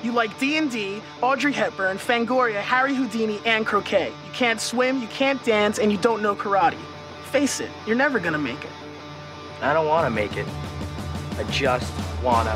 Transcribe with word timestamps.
You 0.00 0.12
like 0.12 0.38
D&D, 0.38 1.02
Audrey 1.22 1.52
Hepburn, 1.52 1.98
Fangoria, 1.98 2.60
Harry 2.60 2.94
Houdini, 2.94 3.40
and 3.44 3.66
croquet. 3.66 4.12
You 4.26 4.32
can't 4.32 4.60
swim, 4.60 5.00
you 5.00 5.08
can't 5.08 5.44
dance, 5.44 5.80
and 5.80 5.90
you 5.90 5.98
don't 5.98 6.22
know 6.22 6.36
karate. 6.36 6.78
Face 7.32 7.58
it, 7.58 7.70
you're 7.84 7.96
never 7.96 8.20
gonna 8.20 8.38
make 8.38 8.62
it. 8.64 8.70
I 9.60 9.72
don't 9.72 9.88
want 9.88 10.06
to 10.06 10.10
make 10.10 10.36
it. 10.36 10.46
I 11.36 11.42
just 11.50 11.92
wanna. 12.22 12.54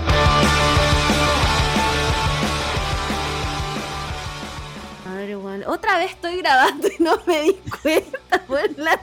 Madre 5.04 5.34
weón. 5.36 5.64
Otra 5.66 5.98
vez 5.98 6.12
estoy 6.12 6.36
grabando 6.38 6.86
y 6.86 6.96
no 7.00 7.20
me 7.26 7.42
di 7.42 7.54
cuenta. 7.82 8.38
por 8.46 8.78
la 8.78 9.00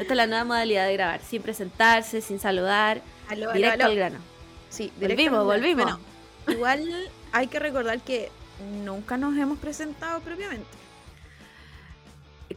Esta 0.00 0.12
es 0.12 0.16
la 0.16 0.26
nueva 0.26 0.44
modalidad 0.44 0.86
de 0.86 0.94
grabar. 0.94 1.20
Sin 1.22 1.42
presentarse, 1.42 2.20
sin 2.20 2.40
saludar. 2.40 3.02
Aló, 3.28 3.44
aló, 3.44 3.52
directo 3.52 3.84
aló. 3.84 3.92
al 3.92 3.96
grano. 3.96 4.18
Sí, 4.68 4.92
Volvimos, 5.00 5.44
volvimos. 5.44 5.84
Bueno, 5.84 6.11
igual 6.48 7.10
hay 7.32 7.46
que 7.46 7.58
recordar 7.58 8.00
que 8.00 8.30
nunca 8.84 9.16
nos 9.16 9.36
hemos 9.36 9.58
presentado 9.58 10.20
propiamente. 10.20 10.66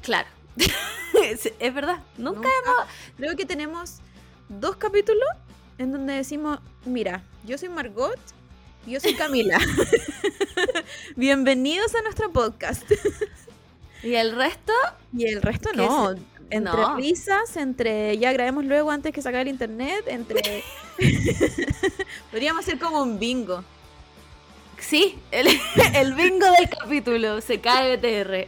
Claro. 0.01 0.27
es, 1.23 1.51
es 1.59 1.73
verdad. 1.73 1.99
Nunca. 2.17 2.49
Creo 3.17 3.35
que 3.35 3.45
tenemos 3.45 3.97
dos 4.49 4.75
capítulos 4.77 5.27
en 5.77 5.91
donde 5.91 6.13
decimos, 6.13 6.59
mira, 6.85 7.23
yo 7.45 7.57
soy 7.57 7.69
Margot 7.69 8.19
y 8.85 8.91
yo 8.91 8.99
soy 8.99 9.15
Camila. 9.15 9.57
Bienvenidos 11.15 11.93
a 11.95 12.01
nuestro 12.01 12.31
podcast. 12.31 12.83
Y 14.03 14.15
el 14.15 14.35
resto. 14.35 14.73
Y 15.17 15.25
el 15.25 15.41
resto 15.41 15.69
¿Qué 15.71 15.77
no. 15.77 16.11
Entre 16.51 16.79
No. 16.79 16.95
risas, 16.95 17.57
entre 17.57 18.17
ya 18.19 18.31
grabemos 18.31 18.65
luego 18.65 18.91
antes 18.91 19.11
que 19.11 19.21
sacar 19.21 19.41
el 19.41 19.47
internet, 19.47 20.03
entre... 20.05 20.63
Podríamos 22.31 22.63
hacer 22.63 22.77
como 22.77 23.01
un 23.01 23.17
bingo. 23.17 23.63
Sí, 24.87 25.17
el, 25.31 25.47
el 25.95 26.13
bingo 26.13 26.45
del 26.51 26.69
capítulo. 26.69 27.41
Se 27.41 27.59
cae 27.59 27.97
BTR. 27.97 28.47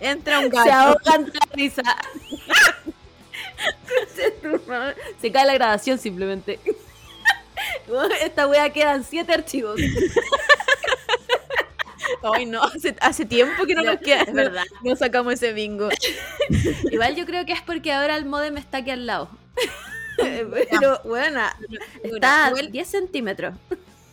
Entra 0.00 0.38
un 0.40 0.44
Se 0.46 0.50
gato. 0.50 0.70
ahogan 0.72 1.24
de 1.26 1.32
la 1.32 1.46
risa. 1.52 1.82
Se 5.20 5.32
cae 5.32 5.46
la 5.46 5.54
grabación 5.54 5.98
simplemente. 5.98 6.58
Esta 8.22 8.46
wea 8.46 8.70
quedan 8.70 9.04
siete 9.04 9.32
archivos. 9.32 9.80
Ay, 12.22 12.46
no, 12.46 12.62
hace, 12.62 12.94
hace 13.00 13.24
tiempo 13.24 13.64
que 13.66 13.74
no 13.74 13.82
Ya, 13.82 13.92
nos 13.92 14.00
queda. 14.00 14.22
es 14.22 14.32
verdad. 14.32 14.64
No, 14.82 14.90
no 14.90 14.96
sacamos 14.96 15.34
ese 15.34 15.52
bingo. 15.52 15.88
Igual 16.90 17.14
yo 17.16 17.26
creo 17.26 17.44
que 17.46 17.52
es 17.52 17.62
porque 17.62 17.92
ahora 17.92 18.16
el 18.16 18.24
modem 18.24 18.56
está 18.56 18.78
aquí 18.78 18.90
al 18.90 19.06
lado. 19.06 19.28
Pero 20.16 21.00
bueno, 21.04 21.40
está 22.02 22.46
a 22.46 22.48
igual, 22.48 22.70
10 22.70 22.88
centímetros. 22.88 23.54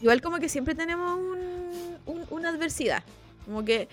Igual 0.03 0.21
como 0.21 0.37
que 0.39 0.49
siempre 0.49 0.75
tenemos 0.75 1.17
un- 1.17 1.97
un- 2.05 2.27
una 2.29 2.49
adversidad. 2.49 3.01
Como 3.45 3.65
que 3.65 3.87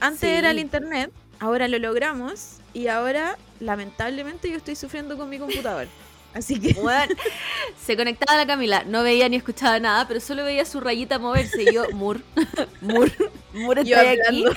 antes 0.00 0.20
Sí. 0.28 0.36
era 0.36 0.50
el 0.50 0.58
internet, 0.58 1.10
ahora 1.38 1.68
lo 1.68 1.78
logramos 1.78 2.56
y 2.74 2.88
ahora 2.88 3.38
lamentablemente 3.60 4.50
yo 4.50 4.56
estoy 4.56 4.76
sufriendo 4.76 5.16
con 5.16 5.30
mi 5.30 5.38
computador. 5.38 5.86
Así 6.34 6.58
que 6.58 6.72
Bueno, 6.80 7.14
se 7.86 7.96
conectaba 7.96 8.36
la 8.38 8.46
Camila, 8.46 8.84
no 8.84 9.02
veía 9.02 9.28
ni 9.28 9.36
escuchaba 9.36 9.78
nada, 9.78 10.08
pero 10.08 10.18
solo 10.20 10.44
veía 10.44 10.64
su 10.64 10.80
rayita 10.80 11.18
moverse. 11.18 11.62
Y 11.62 11.72
yo, 11.74 11.84
Mur, 11.92 12.20
Mur, 12.80 13.10
Mur, 13.52 13.78
estoy 13.78 13.94
aquí. 13.94 14.44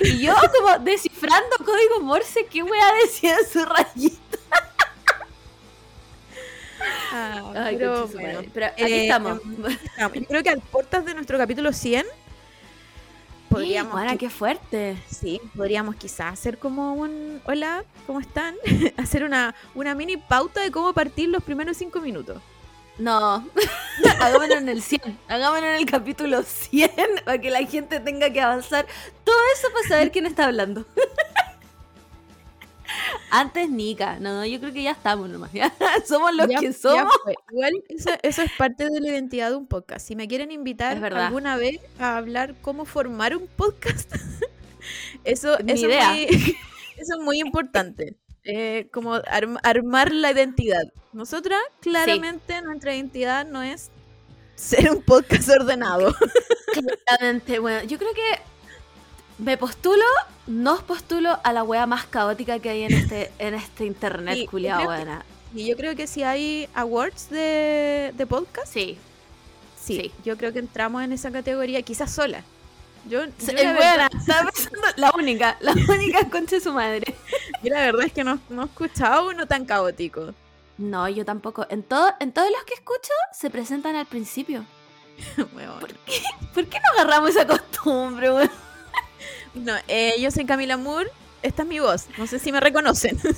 Y 0.00 0.20
yo 0.22 0.34
como 0.56 0.78
descifrando 0.82 1.56
código 1.62 2.00
Morse, 2.00 2.46
¿qué 2.46 2.62
wea 2.62 2.90
decía 3.02 3.36
su 3.52 3.62
rayita? 3.62 4.31
Ah, 7.12 7.52
Ay, 7.54 7.76
pero 7.76 8.06
bueno. 8.08 8.40
Pero 8.52 8.66
aquí 8.66 8.82
eh, 8.82 9.02
estamos. 9.02 9.38
estamos. 9.38 10.14
Yo 10.14 10.26
creo 10.26 10.42
que 10.42 10.50
a 10.50 10.56
puertas 10.56 11.04
de 11.04 11.14
nuestro 11.14 11.38
capítulo 11.38 11.72
100 11.72 12.06
podríamos 13.48 13.92
Bueno, 13.92 14.18
qué 14.18 14.30
fuerte. 14.30 14.96
Sí, 15.10 15.40
podríamos 15.54 15.96
quizás 15.96 16.32
hacer 16.32 16.58
como 16.58 16.94
un 16.94 17.40
hola, 17.44 17.84
¿cómo 18.06 18.20
están? 18.20 18.54
hacer 18.96 19.24
una, 19.24 19.54
una 19.74 19.94
mini 19.94 20.16
pauta 20.16 20.60
de 20.60 20.70
cómo 20.70 20.92
partir 20.92 21.28
los 21.28 21.42
primeros 21.42 21.76
cinco 21.76 22.00
minutos. 22.00 22.40
No, 22.98 23.46
hagámoslo 24.20 24.58
en 24.58 24.68
el 24.68 24.82
100, 24.82 25.18
hagámoslo 25.26 25.66
en 25.66 25.76
el 25.76 25.86
capítulo 25.86 26.42
100 26.42 26.90
para 27.24 27.38
que 27.38 27.50
la 27.50 27.64
gente 27.64 28.00
tenga 28.00 28.30
que 28.30 28.40
avanzar 28.40 28.86
todo 29.24 29.36
eso 29.56 29.68
para 29.72 29.88
saber 29.88 30.12
quién 30.12 30.26
está 30.26 30.44
hablando. 30.44 30.84
Antes 33.30 33.70
Nika, 33.70 34.18
no, 34.20 34.34
no, 34.34 34.44
yo 34.46 34.60
creo 34.60 34.72
que 34.72 34.82
ya 34.82 34.90
estamos 34.92 35.28
nomás, 35.28 35.52
ya 35.52 35.72
somos 36.06 36.34
los 36.34 36.48
Ya- 36.48 36.58
que 36.60 36.72
somos. 36.72 37.12
Igual 37.50 37.72
eso, 37.88 38.10
eso 38.22 38.42
es 38.42 38.52
parte 38.58 38.88
de 38.90 39.00
la 39.00 39.08
identidad 39.08 39.50
de 39.50 39.56
un 39.56 39.66
podcast. 39.66 40.06
Si 40.06 40.16
me 40.16 40.28
quieren 40.28 40.50
invitar 40.52 41.02
alguna 41.04 41.56
vez 41.56 41.80
a 41.98 42.16
hablar 42.16 42.54
cómo 42.62 42.84
formar 42.84 43.36
un 43.36 43.46
podcast, 43.46 44.12
eso, 45.24 45.58
Ni 45.62 45.72
eso, 45.72 45.86
idea. 45.86 46.14
Es 46.16 46.30
muy, 46.40 46.56
eso 46.98 47.14
es 47.18 47.24
muy 47.24 47.40
importante. 47.40 48.16
Eh, 48.44 48.88
como 48.92 49.14
arm- 49.14 49.58
armar 49.62 50.12
la 50.12 50.32
identidad. 50.32 50.82
Nosotras, 51.12 51.60
claramente, 51.80 52.60
nuestra 52.62 52.94
identidad 52.94 53.46
no 53.46 53.62
es 53.62 53.90
ser 54.56 54.90
un 54.90 55.00
podcast 55.02 55.48
ordenado. 55.48 56.12
Claramente, 57.06 57.58
bueno, 57.60 57.84
yo 57.84 57.98
creo 57.98 58.12
que 58.14 58.40
me 59.42 59.56
postulo, 59.56 60.04
nos 60.46 60.82
postulo 60.82 61.38
a 61.42 61.52
la 61.52 61.64
wea 61.64 61.86
más 61.86 62.06
caótica 62.06 62.60
que 62.60 62.70
hay 62.70 62.84
en 62.84 62.92
este, 62.92 63.32
en 63.38 63.54
este 63.54 63.84
internet, 63.84 64.36
Sí, 64.36 64.46
culiao, 64.46 64.84
buena. 64.84 65.24
Y 65.54 65.66
yo 65.66 65.76
creo 65.76 65.96
que 65.96 66.06
si 66.06 66.22
hay 66.22 66.68
awards 66.74 67.28
de, 67.28 68.12
de 68.16 68.26
podcast, 68.26 68.72
Sí, 68.72 68.96
sí, 69.80 69.96
sí. 70.00 70.12
yo 70.24 70.36
creo 70.36 70.52
que 70.52 70.60
entramos 70.60 71.02
en 71.02 71.12
esa 71.12 71.30
categoría, 71.30 71.82
quizás 71.82 72.12
sola. 72.12 72.42
Yo, 73.08 73.24
yo 73.24 73.30
es 73.38 73.52
la, 73.54 73.74
buena, 73.74 74.08
verdad, 74.08 74.48
la 74.96 75.10
única, 75.16 75.56
la 75.60 75.72
única 75.88 76.30
concha 76.30 76.56
de 76.56 76.62
su 76.62 76.72
madre. 76.72 77.14
yo 77.64 77.74
la 77.74 77.80
verdad 77.80 78.04
es 78.06 78.12
que 78.12 78.22
no, 78.22 78.38
no 78.48 78.62
he 78.62 78.66
escuchado 78.66 79.28
uno 79.28 79.46
tan 79.46 79.64
caótico. 79.64 80.32
No, 80.78 81.08
yo 81.08 81.24
tampoco. 81.24 81.66
En, 81.68 81.82
todo, 81.82 82.12
en 82.20 82.32
todos 82.32 82.48
los 82.50 82.62
que 82.62 82.74
escucho 82.74 83.12
se 83.32 83.50
presentan 83.50 83.96
al 83.96 84.06
principio. 84.06 84.64
Weón. 85.56 85.80
¿Por 86.54 86.66
qué 86.66 86.78
no 86.78 87.00
agarramos 87.00 87.30
esa 87.30 87.46
costumbre, 87.46 88.32
weón? 88.32 88.50
No, 89.54 89.74
eh, 89.88 90.14
yo 90.18 90.30
soy 90.30 90.44
Camila 90.46 90.76
Moore, 90.76 91.10
esta 91.42 91.62
es 91.62 91.68
mi 91.68 91.78
voz, 91.78 92.06
no 92.16 92.26
sé 92.26 92.38
si 92.38 92.52
me 92.52 92.60
reconocen. 92.60 93.18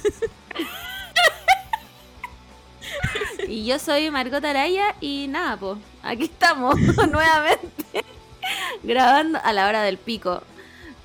Y 3.46 3.64
yo 3.66 3.78
soy 3.78 4.10
Margot 4.10 4.42
Araya 4.44 4.94
y 5.00 5.26
nada, 5.28 5.56
pues, 5.58 5.78
aquí 6.02 6.24
estamos 6.24 6.78
nuevamente 7.10 7.84
grabando 8.82 9.38
a 9.42 9.52
la 9.52 9.68
hora 9.68 9.82
del 9.82 9.98
pico. 9.98 10.42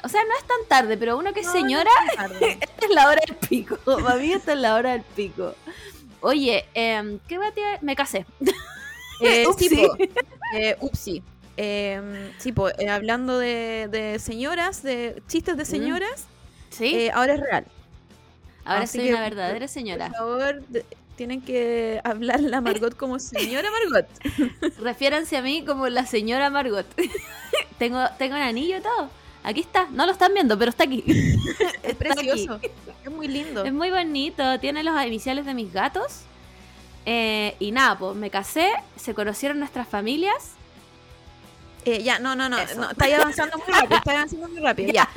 O 0.04 0.08
sea, 0.08 0.24
no 0.24 0.34
es 0.38 0.44
tan 0.46 0.58
tarde, 0.68 0.98
pero 0.98 1.18
uno 1.18 1.34
que 1.34 1.42
es 1.42 1.48
No, 1.48 1.52
señora, 1.52 1.92
no 2.06 2.10
es 2.12 2.16
tarde. 2.16 2.58
esta 2.62 2.86
es 2.86 2.92
la 2.92 3.08
hora 3.10 3.22
del 3.28 3.36
pico. 3.36 3.78
Para 3.84 4.16
mí 4.16 4.32
esta 4.32 4.54
es 4.54 4.60
la 4.60 4.76
hora 4.76 4.92
del 4.94 5.02
pico. 5.02 5.54
Oye, 6.22 6.66
em, 6.74 7.20
¿qué 7.28 7.38
va 7.38 7.48
a 7.48 7.52
tirar? 7.52 7.84
Me 7.84 7.96
casé. 7.96 8.26
Eh, 9.22 9.46
Upsi. 9.46 9.88
Eh, 10.56 10.78
upsi. 10.80 11.22
Eh, 11.62 12.32
sí, 12.38 12.54
po, 12.54 12.70
eh, 12.70 12.88
hablando 12.90 13.38
de, 13.38 13.90
de 13.92 14.18
señoras, 14.20 14.82
de 14.82 15.22
chistes 15.28 15.58
de 15.58 15.66
señoras, 15.66 16.26
¿Sí? 16.70 16.96
eh, 16.96 17.12
ahora 17.12 17.34
es 17.34 17.40
real. 17.42 17.66
Ahora 18.64 18.84
así 18.84 18.98
soy 19.00 19.08
que, 19.08 19.14
una 19.14 19.24
verdadera 19.24 19.68
señora. 19.68 20.08
Por 20.08 20.18
favor, 20.18 20.66
de- 20.70 20.86
tienen 21.18 21.42
que 21.42 22.00
hablar 22.06 22.40
la 22.40 22.62
Margot 22.62 22.96
como 22.96 23.20
señora 23.20 23.68
Margot. 23.92 24.08
Refiéranse 24.80 25.36
a 25.36 25.42
mí 25.42 25.66
como 25.66 25.90
la 25.90 26.06
señora 26.06 26.50
Margot. 26.50 26.86
tengo, 27.78 28.06
tengo 28.18 28.36
un 28.38 28.42
anillo 28.42 28.78
y 28.78 28.82
todo. 28.82 29.10
Aquí 29.44 29.60
está. 29.60 29.88
No 29.92 30.06
lo 30.06 30.14
están 30.14 30.34
viendo, 30.34 30.58
pero 30.58 30.70
está 30.70 30.86
aquí. 30.86 31.04
Es 31.84 31.92
Está 31.92 32.14
aquí. 32.14 32.24
precioso. 32.26 32.60
Es 33.04 33.12
muy 33.12 33.28
lindo. 33.28 33.66
Es 33.66 33.74
muy 33.74 33.90
bonito. 33.90 34.60
Tiene 34.62 34.82
los 34.84 34.96
iniciales 35.06 35.46
de 35.46 35.54
mis 35.54 35.74
gatos. 35.74 36.22
Eh, 37.06 37.56
y 37.60 37.72
nada, 37.72 37.98
pues 37.98 38.16
me 38.16 38.30
casé. 38.30 38.72
Se 38.96 39.14
conocieron 39.14 39.60
nuestras 39.60 39.88
familias. 39.90 40.52
Eh, 41.86 42.04
ya, 42.04 42.20
no, 42.20 42.36
no, 42.36 42.50
no, 42.50 42.58
Eso. 42.60 42.80
no, 42.80 42.92
estáis 42.92 43.16
avanzando 43.16 43.58
muy 43.58 43.68
rápido, 43.74 43.96
estáis 43.98 44.18
avanzando 44.18 44.48
muy 44.50 44.60
rápido. 44.60 44.92
Ya, 44.94 45.10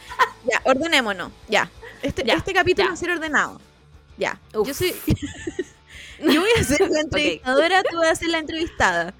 ya, 0.50 0.61
ordenémonos, 0.64 1.31
ya. 1.49 1.70
Este, 2.03 2.25
Ya, 2.25 2.35
este 2.35 2.53
capítulo 2.53 2.87
ya. 2.87 2.91
va 2.91 2.94
a 2.94 2.97
ser 2.97 3.11
ordenado. 3.11 3.61
Ya. 4.19 4.38
Uf. 4.55 4.67
Yo 4.69 4.75
soy. 4.75 4.94
Yo 6.20 6.41
voy 6.41 6.50
a 6.59 6.62
ser 6.64 6.88
la 6.91 7.00
entrevistadora, 7.00 7.82
tú 7.82 7.97
vas 7.99 8.11
a 8.11 8.14
ser 8.14 8.29
la 8.29 8.38
entrevistada. 8.38 9.14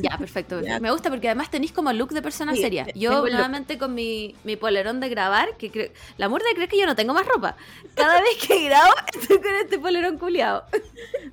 Ya, 0.00 0.16
perfecto. 0.18 0.60
Ya. 0.60 0.80
Me 0.80 0.90
gusta 0.90 1.10
porque 1.10 1.28
además 1.28 1.50
tenéis 1.50 1.70
como 1.72 1.92
look 1.92 2.10
de 2.10 2.22
persona 2.22 2.54
Sí, 2.54 2.60
seria. 2.62 2.86
Yo 2.94 3.20
nuevamente 3.20 3.78
con 3.78 3.94
mi, 3.94 4.34
mi 4.42 4.56
polerón 4.56 4.98
de 5.00 5.08
grabar, 5.08 5.56
que 5.56 5.70
cre- 5.70 5.92
la 6.16 6.28
murda 6.28 6.46
cree 6.54 6.66
que 6.68 6.78
yo 6.78 6.86
no 6.86 6.96
tengo 6.96 7.14
más 7.14 7.26
ropa. 7.26 7.56
Cada 7.94 8.20
vez 8.20 8.36
que 8.46 8.64
grabo 8.64 8.92
estoy 9.20 9.36
con 9.38 9.54
este 9.62 9.78
polerón 9.78 10.18
culiado. 10.18 10.64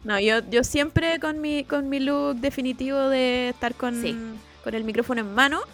No, 0.03 0.19
yo, 0.19 0.39
yo 0.49 0.63
siempre 0.63 1.19
con 1.19 1.41
mi, 1.41 1.63
con 1.63 1.89
mi 1.89 1.99
look 1.99 2.35
definitivo 2.35 2.97
de 3.09 3.49
estar 3.49 3.73
con, 3.75 3.99
Sí. 4.01 4.15
Con 4.67 4.75
el 4.75 4.83
micrófono 4.83 5.21
en 5.21 5.33
mano. 5.33 5.61
Sí, 5.61 5.67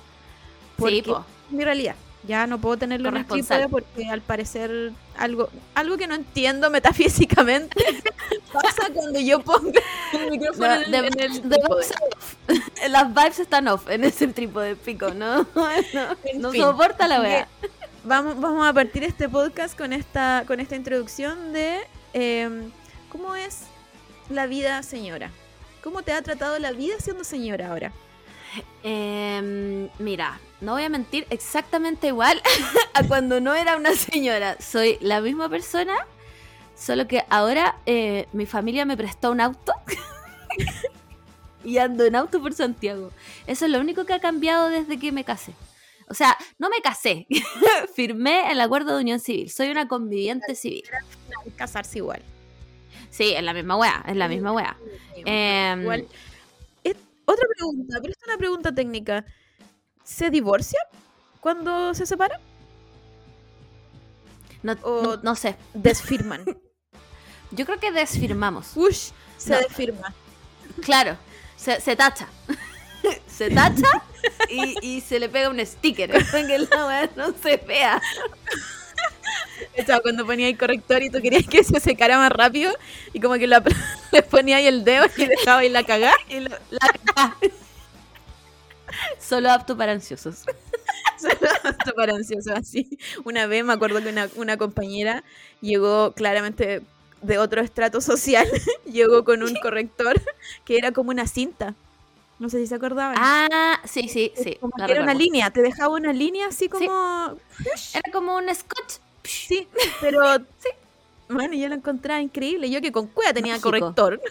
Porque 0.78 1.04
po. 1.04 1.26
es 1.48 1.52
mi 1.52 1.64
realidad. 1.64 1.96
Ya 2.28 2.46
no 2.48 2.58
puedo 2.60 2.78
tenerlo 2.78 3.10
en 3.10 3.26
trípode 3.26 3.68
porque 3.68 4.08
al 4.08 4.22
parecer 4.22 4.92
algo, 5.18 5.50
algo 5.76 5.98
que 5.98 6.06
no 6.08 6.14
entiendo 6.16 6.70
metafísicamente 6.78 7.76
pasa 8.54 8.90
cuando 8.94 9.20
yo 9.20 9.42
pongo 9.42 9.72
el 10.14 10.30
micrófono 10.32 10.68
No, 10.68 10.74
en, 10.76 10.84
el- 10.84 10.92
de- 10.92 11.08
en 11.08 11.20
el 11.20 11.50
de- 11.50 12.90
las 12.90 13.08
vibes 13.14 13.40
están 13.40 13.68
off 13.68 13.90
en 13.90 14.04
ese 14.04 14.28
trípode 14.28 14.76
pico, 14.76 15.10
¿no? 15.10 15.46
No, 15.56 15.72
En 15.72 16.42
no 16.42 16.52
fin. 16.52 16.62
soporta 16.62 17.08
la 17.08 17.20
wea. 17.22 17.48
Vamos, 18.04 18.40
vamos 18.40 18.68
a 18.68 18.74
partir 18.74 19.04
este 19.04 19.28
podcast 19.28 19.76
con 19.78 19.92
esta, 19.92 20.44
con 20.46 20.60
esta 20.60 20.76
introducción 20.76 21.52
de 21.52 21.80
eh, 22.14 22.70
cómo 23.10 23.36
es 23.36 23.62
la 24.30 24.46
vida 24.46 24.82
señora. 24.84 25.32
¿Cómo 25.84 26.04
te 26.04 26.14
ha 26.14 26.22
tratado 26.22 26.58
la 26.60 26.72
vida 26.72 26.96
siendo 27.00 27.24
señora 27.26 27.68
ahora? 27.70 27.92
Em, 28.84 29.90
mira, 30.00 30.40
no 30.62 30.74
voy 30.74 30.84
a 30.84 30.90
mentir, 30.90 31.26
exactamente 31.30 32.08
igual 32.08 32.42
a 32.94 33.04
cuando 33.04 33.40
no 33.40 33.54
era 33.54 33.78
una 33.78 33.96
señora. 33.96 34.58
Soy 34.60 34.98
la 35.02 35.22
misma 35.22 35.50
persona, 35.50 35.94
solo 36.76 37.08
que 37.08 37.24
ahora 37.30 37.78
eh, 37.86 38.28
mi 38.34 38.46
familia 38.46 38.86
me 38.86 38.98
prestó 38.98 39.32
un 39.32 39.42
auto 39.42 39.74
y 41.64 41.78
ando 41.78 42.06
en 42.06 42.16
auto 42.16 42.42
por 42.42 42.54
Santiago. 42.54 43.12
Eso 43.48 43.66
es 43.66 43.72
lo 43.72 43.80
único 43.80 44.06
que 44.06 44.14
ha 44.14 44.20
cambiado 44.20 44.70
desde 44.70 45.00
que 45.00 45.12
me 45.12 45.24
casé. 45.24 45.54
O 46.10 46.14
sea, 46.14 46.38
no 46.60 46.70
me 46.70 46.82
casé, 46.82 47.26
firmé 47.96 48.52
el 48.52 48.60
acuerdo 48.62 48.96
de 48.96 49.02
unión 49.02 49.20
civil. 49.20 49.50
Soy 49.50 49.70
una 49.70 49.88
conviviente 49.88 50.56
civil. 50.56 50.84
Casarse 51.56 52.00
igual. 52.00 52.22
Sí, 53.10 53.34
es 53.34 53.44
la 53.44 53.54
misma 53.54 53.78
wea, 53.78 54.04
es 54.08 54.16
la 54.16 54.28
misma. 54.28 54.78
Em, 55.26 55.82
Igual. 55.82 56.08
Otra 57.26 57.46
pregunta, 57.56 57.98
pero 58.02 58.12
esta 58.12 58.26
es 58.26 58.30
una 58.30 58.38
pregunta 58.38 58.74
técnica. 58.74 59.26
¿Se 60.04 60.30
divorcia 60.30 60.80
cuando 61.40 61.94
se 61.94 62.06
separa? 62.06 62.40
no, 64.62 64.74
o- 64.84 65.04
no- 65.04 65.18
no 65.18 65.36
sé, 65.36 65.56
Desfirman. 65.74 66.46
yo 67.52 67.66
creo 67.66 67.80
que 67.80 67.92
desfirmamos. 67.92 68.72
Ush, 68.76 69.12
se 69.38 69.52
No. 69.52 69.60
desfirma. 69.60 70.14
Claro, 70.82 71.18
se, 71.58 71.80
se 71.82 71.96
tacha. 71.96 72.28
se 73.28 73.50
tacha 73.50 74.04
y, 74.50 74.76
y 74.82 75.02
se 75.02 75.20
le 75.20 75.28
pega 75.28 75.50
un 75.50 75.64
sticker 75.66 76.10
para 76.32 76.48
que 76.48 76.60
la 76.60 77.10
no 77.18 77.34
se 77.42 77.58
vea. 77.58 78.02
Estaba 79.76 80.02
cuando 80.02 80.26
ponía 80.26 80.48
el 80.48 80.58
corrector 80.58 81.02
y 81.02 81.10
tú 81.10 81.22
querías 81.22 81.48
que 81.48 81.64
se 81.64 81.80
secara 81.80 82.18
más 82.18 82.32
rápido 82.32 82.72
y 83.12 83.20
como 83.20 83.36
que 83.36 83.48
la, 83.48 83.64
le 84.12 84.22
ponía 84.24 84.58
ahí 84.58 84.68
el 84.68 84.84
dedo 84.84 85.06
y 85.18 85.26
dejaba 85.26 85.60
ahí 85.60 85.70
la 85.70 85.84
cagada. 85.84 86.16
Y 86.30 86.42
lo- 86.42 86.50
la 86.70 86.94
cagá. 87.16 87.38
Solo 89.20 89.52
apto 89.52 89.76
para 89.76 89.92
ansiosos. 89.94 90.44
Esto 91.24 91.94
para 91.96 92.14
ansioso 92.14 92.54
así. 92.54 92.98
Una 93.24 93.48
vez 93.48 93.64
me 93.64 93.74
acuerdo 93.74 94.02
que 94.04 94.10
una, 94.10 94.30
una 94.36 94.58
compañera 94.58 95.24
llegó 95.62 96.12
claramente 96.12 96.82
de 97.22 97.38
otro 97.38 97.62
estrato 97.62 98.02
social, 98.02 98.46
llegó 98.86 99.24
con 99.24 99.42
un 99.42 99.56
corrector 99.56 100.22
que 100.66 100.78
era 100.78 100.92
como 100.92 101.10
una 101.12 101.26
cinta. 101.26 101.74
No 102.40 102.50
sé 102.50 102.60
si 102.60 102.68
se 102.68 102.76
acordaban. 102.76 103.16
Ah, 103.18 103.80
sí, 103.86 104.10
sí, 104.10 104.34
sí. 104.36 104.58
como 104.60 104.74
la 104.78 104.86
que 104.86 104.92
era 104.92 105.04
una 105.04 105.14
línea, 105.14 105.50
te 105.52 105.62
dejaba 105.62 105.96
una 105.96 106.12
línea 106.12 106.48
así 106.48 106.68
como... 106.68 106.84
Era 107.94 108.12
como 108.12 108.36
un 108.36 108.54
scotch. 108.54 108.96
Sí, 109.24 109.68
pero... 110.02 110.40
Bueno, 111.30 111.56
yo 111.56 111.68
lo 111.68 111.76
encontraba 111.76 112.22
increíble. 112.22 112.70
Yo 112.70 112.82
que 112.82 112.92
con 112.92 113.08
cueva 113.08 113.34
tenía 113.34 113.54
Mágico. 113.54 113.70
corrector. 113.70 114.22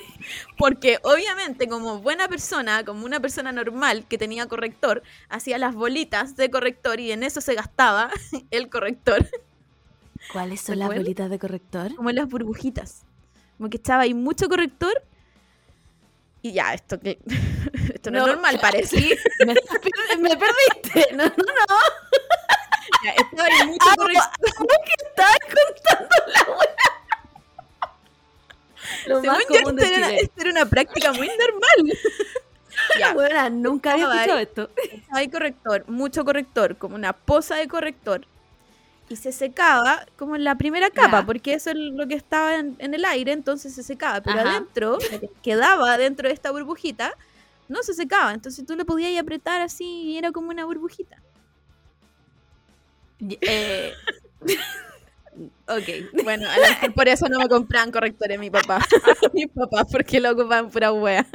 Porque 0.58 0.98
obviamente 1.02 1.68
como 1.68 2.00
buena 2.00 2.28
persona, 2.28 2.84
como 2.84 3.04
una 3.06 3.20
persona 3.20 3.52
normal 3.52 4.06
que 4.08 4.18
tenía 4.18 4.46
corrector, 4.46 5.02
hacía 5.28 5.58
las 5.58 5.74
bolitas 5.74 6.36
de 6.36 6.50
corrector 6.50 7.00
y 7.00 7.12
en 7.12 7.22
eso 7.22 7.40
se 7.40 7.54
gastaba 7.54 8.10
el 8.50 8.68
corrector. 8.68 9.26
¿Cuáles 10.32 10.60
son 10.60 10.74
¿Te 10.74 10.78
las 10.80 10.88
bolitas 10.88 11.30
de 11.30 11.38
corrector? 11.38 11.94
Como 11.94 12.10
las 12.10 12.28
burbujitas. 12.28 13.02
Como 13.56 13.70
que 13.70 13.76
estaba 13.76 14.02
ahí 14.02 14.14
mucho 14.14 14.48
corrector. 14.48 15.02
Y 16.42 16.52
ya, 16.52 16.74
esto 16.74 16.98
que... 16.98 17.18
esto 17.94 18.10
no, 18.10 18.18
No, 18.18 18.26
es 18.26 18.32
normal, 18.34 18.58
parece. 18.60 19.00
Sí, 19.00 19.14
me, 19.46 19.54
me 20.18 20.36
perdiste. 20.36 21.14
No, 21.14 21.24
no, 21.24 21.30
no. 21.36 21.76
Ya, 23.04 23.10
estaba 23.10 23.44
ahí 23.44 23.66
mucho 23.66 23.86
corrector. 23.96 24.66
que 24.84 25.04
estabas 25.08 25.38
contando 25.42 26.16
la. 26.26 26.56
Lo 29.06 29.20
Según 29.20 29.36
más 29.36 29.44
yo, 29.50 29.62
común 29.62 29.76
de 29.76 29.82
esto 29.84 29.96
era, 29.96 30.06
Chile. 30.08 30.20
esto 30.22 30.40
era 30.40 30.50
una 30.50 30.66
práctica 30.66 31.12
muy 31.12 31.28
normal. 31.38 31.98
ya, 32.98 33.14
Buena, 33.14 33.50
nunca 33.50 33.92
había 33.92 34.04
escuchado 34.06 34.38
ahí. 34.38 34.42
esto. 34.44 34.70
hay 35.10 35.28
corrector, 35.28 35.84
mucho 35.88 36.24
corrector, 36.24 36.76
como 36.76 36.94
una 36.94 37.12
poza 37.12 37.56
de 37.56 37.68
corrector. 37.68 38.26
Y 39.08 39.16
se 39.16 39.32
secaba 39.32 40.06
como 40.16 40.36
en 40.36 40.44
la 40.44 40.54
primera 40.56 40.90
capa, 40.90 41.20
Ya. 41.20 41.26
porque 41.26 41.54
eso 41.54 41.70
es 41.70 41.76
lo 41.76 42.06
que 42.08 42.14
estaba 42.14 42.56
en, 42.56 42.76
en 42.78 42.94
el 42.94 43.04
aire, 43.04 43.32
entonces 43.32 43.74
se 43.74 43.82
secaba. 43.82 44.20
Pero 44.20 44.40
Ajá. 44.40 44.50
adentro, 44.50 44.98
lo 45.12 45.20
que 45.20 45.30
quedaba 45.42 45.96
dentro 45.98 46.28
de 46.28 46.34
esta 46.34 46.50
burbujita, 46.50 47.14
no 47.68 47.82
se 47.82 47.94
secaba. 47.94 48.32
Entonces 48.32 48.64
tú 48.66 48.74
le 48.76 48.84
podías 48.84 49.20
apretar 49.20 49.60
así 49.60 49.84
y 49.84 50.18
era 50.18 50.32
como 50.32 50.50
una 50.50 50.64
burbujita. 50.64 51.18
Eh, 53.40 53.92
ok. 55.68 56.22
Bueno, 56.24 56.48
a 56.50 56.56
lo 56.56 56.62
mejor 56.62 56.94
por 56.94 57.08
eso 57.08 57.28
no 57.28 57.38
me 57.38 57.48
compraban 57.48 57.90
correctores 57.90 58.38
mi 58.38 58.50
papá. 58.50 58.84
mi 59.32 59.46
papá, 59.46 59.84
porque 59.90 60.20
lo 60.20 60.30
ocupaban 60.32 60.70
pura 60.70 60.92
wea. 60.92 61.26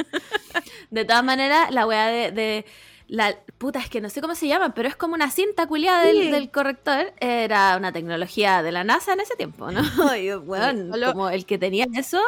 De 0.92 1.06
todas 1.06 1.24
maneras, 1.24 1.72
la 1.72 1.86
weá 1.88 2.08
de, 2.08 2.32
de 2.32 2.66
la 3.08 3.36
puta, 3.58 3.80
es 3.80 3.90
que 3.90 4.02
no 4.02 4.10
sé 4.10 4.22
cómo 4.22 4.36
se 4.36 4.48
llama, 4.48 4.74
pero 4.74 4.88
es 4.90 4.96
como 4.96 5.14
una 5.16 5.32
cinta 5.32 5.66
culiada 5.68 6.04
del, 6.04 6.24
Sí. 6.24 6.32
del 6.32 6.50
corrector. 6.52 7.14
Era 7.20 7.76
una 7.78 7.92
tecnología 7.92 8.62
de 8.64 8.72
la 8.72 8.84
NASA 8.84 9.14
en 9.14 9.22
ese 9.22 9.36
tiempo, 9.36 9.72
¿no? 9.72 9.82
Y, 10.18 10.30
solo- 10.30 11.12
como 11.14 11.30
el 11.30 11.46
que 11.46 11.58
tenía 11.58 11.86
eso. 11.96 12.22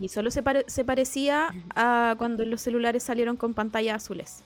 Y 0.00 0.08
solo 0.08 0.30
se, 0.30 0.42
pare- 0.42 0.64
se 0.66 0.82
parecía 0.84 1.52
a 1.74 2.14
cuando 2.18 2.44
los 2.46 2.62
celulares 2.62 3.02
salieron 3.02 3.36
con 3.36 3.52
pantallas 3.54 4.02
azules. 4.02 4.42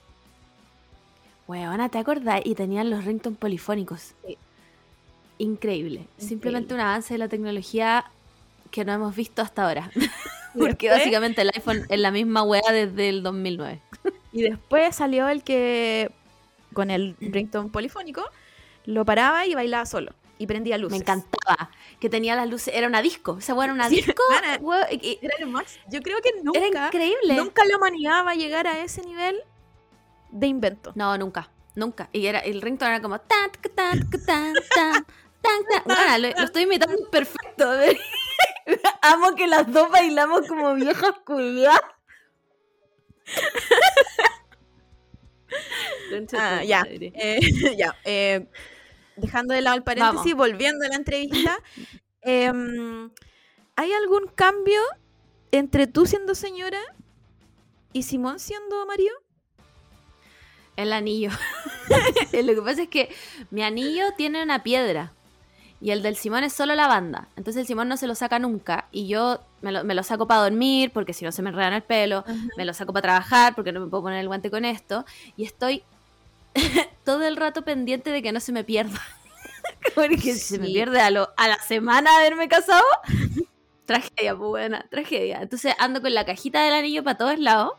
Weona, 1.47 1.89
¿te 1.89 1.97
acordás? 1.99 2.41
Y 2.43 2.55
tenían 2.55 2.89
los 2.89 3.05
ringtones 3.05 3.37
polifónicos. 3.39 4.13
Sí. 4.25 4.37
Increíble. 5.37 6.07
Simplemente 6.17 6.73
un 6.73 6.79
avance 6.79 7.13
de 7.13 7.17
la 7.17 7.27
tecnología 7.27 8.05
que 8.71 8.85
no 8.85 8.93
hemos 8.93 9.15
visto 9.15 9.41
hasta 9.41 9.67
ahora. 9.67 9.91
Porque 10.57 10.89
básicamente 10.89 11.41
el 11.41 11.51
iPhone 11.53 11.85
es 11.89 11.99
la 11.99 12.11
misma 12.11 12.43
weá 12.43 12.61
desde 12.71 13.09
el 13.09 13.23
2009. 13.23 13.81
Y 14.31 14.43
después 14.43 14.95
salió 14.95 15.27
el 15.27 15.43
que 15.43 16.11
con 16.73 16.89
el 16.91 17.15
ringtone 17.19 17.69
polifónico 17.69 18.23
lo 18.85 19.03
paraba 19.05 19.45
y 19.45 19.53
bailaba 19.53 19.85
solo 19.85 20.13
y 20.37 20.47
prendía 20.47 20.77
luces. 20.77 20.91
Me 20.97 21.01
encantaba. 21.03 21.69
Que 21.99 22.09
tenía 22.09 22.35
las 22.35 22.49
luces. 22.49 22.73
Era 22.73 22.87
una 22.87 23.01
disco. 23.01 23.37
Esa 23.39 23.53
weá 23.53 23.65
era 23.65 23.73
una 23.73 23.89
Sí, 23.89 23.97
disco. 23.97 24.23
Era 24.31 25.45
máximo. 25.47 25.83
Yo 25.89 26.01
creo 26.01 26.17
que 26.21 26.29
Era 26.29 26.41
nunca, 26.43 26.85
increíble. 26.87 27.35
nunca 27.35 27.65
la 27.65 27.77
humanidad 27.77 28.25
va 28.25 28.31
a 28.31 28.35
llegar 28.35 28.67
a 28.67 28.79
ese 28.79 29.01
nivel 29.03 29.37
de 30.35 30.47
invento. 30.47 30.91
No, 30.95 31.17
nunca. 31.17 31.49
Nunca. 31.75 32.09
Y 32.13 32.27
era, 32.27 32.39
el 32.39 32.61
ringtone 32.61 32.91
era 32.91 33.01
como 33.01 33.19
tan, 33.19 33.51
tan, 33.75 34.09
tan, 34.25 34.53
tan. 34.71 35.05
Bueno, 35.85 36.17
lo, 36.17 36.29
lo 36.29 36.45
estoy 36.45 36.63
imitando 36.63 37.09
perfecto. 37.09 37.69
Amo 39.01 39.35
que 39.35 39.47
las 39.47 39.71
dos 39.71 39.89
bailamos 39.91 40.47
como 40.47 40.73
viejas 40.73 41.13
culiadas. 41.25 41.81
Ah, 46.37 46.63
ya. 46.63 46.83
Eh, 46.89 47.39
ya. 47.77 47.95
eh, 48.05 48.47
dejando 49.15 49.53
de 49.53 49.61
lado 49.61 49.77
el 49.77 49.83
paréntesis, 49.83 50.33
Vamos. 50.33 50.49
volviendo 50.49 50.85
a 50.85 50.89
la 50.89 50.95
entrevista. 50.95 51.59
em, 52.21 53.09
¿Hay 53.75 53.91
algún 53.93 54.27
cambio 54.35 54.81
entre 55.51 55.87
tú 55.87 56.05
siendo 56.05 56.35
señora 56.35 56.79
y 57.93 58.03
Simón 58.03 58.39
siendo 58.39 58.85
marido? 58.85 59.15
El 60.75 60.91
anillo. 60.93 61.29
Lo 62.33 62.55
que 62.55 62.61
pasa 62.61 62.81
es 62.83 62.89
que 62.89 63.13
mi 63.51 63.63
anillo 63.63 64.03
tiene 64.17 64.43
una 64.43 64.63
piedra. 64.63 65.11
Y 65.81 65.91
el 65.91 66.01
del 66.01 66.15
Simón 66.15 66.43
es 66.43 66.53
solo 66.53 66.73
la 66.75 66.87
banda. 66.87 67.27
Entonces 67.35 67.61
el 67.61 67.67
Simón 67.67 67.87
no 67.89 67.97
se 67.97 68.07
lo 68.07 68.15
saca 68.15 68.39
nunca. 68.39 68.87
Y 68.91 69.07
yo 69.07 69.39
me 69.61 69.71
lo, 69.71 69.83
me 69.83 69.93
lo 69.93 70.03
saco 70.03 70.25
para 70.27 70.41
dormir, 70.41 70.91
porque 70.91 71.13
si 71.13 71.25
no 71.25 71.31
se 71.31 71.41
me 71.41 71.49
enredan 71.49 71.73
el 71.73 71.83
pelo. 71.83 72.23
Me 72.57 72.65
lo 72.65 72.73
saco 72.73 72.91
para 72.93 73.03
trabajar, 73.03 73.55
porque 73.55 73.71
no 73.71 73.81
me 73.81 73.87
puedo 73.87 74.03
poner 74.03 74.19
el 74.19 74.27
guante 74.27 74.49
con 74.49 74.65
esto. 74.65 75.05
Y 75.37 75.43
estoy 75.45 75.83
todo 77.05 77.23
el 77.25 77.35
rato 77.35 77.63
pendiente 77.63 78.09
de 78.11 78.21
que 78.21 78.31
no 78.31 78.39
se 78.39 78.51
me 78.51 78.63
pierda. 78.63 78.99
porque 79.95 80.17
si 80.17 80.39
se 80.39 80.59
me 80.59 80.67
pierde 80.67 80.99
a, 81.01 81.11
lo- 81.11 81.29
a 81.37 81.47
la 81.47 81.59
semana 81.59 82.09
de 82.11 82.17
haberme 82.17 82.47
casado, 82.47 82.83
tragedia, 83.85 84.35
pues 84.35 84.49
buena, 84.49 84.85
tragedia. 84.89 85.39
Entonces 85.41 85.75
ando 85.77 86.01
con 86.01 86.13
la 86.13 86.25
cajita 86.25 86.63
del 86.63 86.73
anillo 86.73 87.03
para 87.03 87.17
todos 87.17 87.37
lados. 87.39 87.73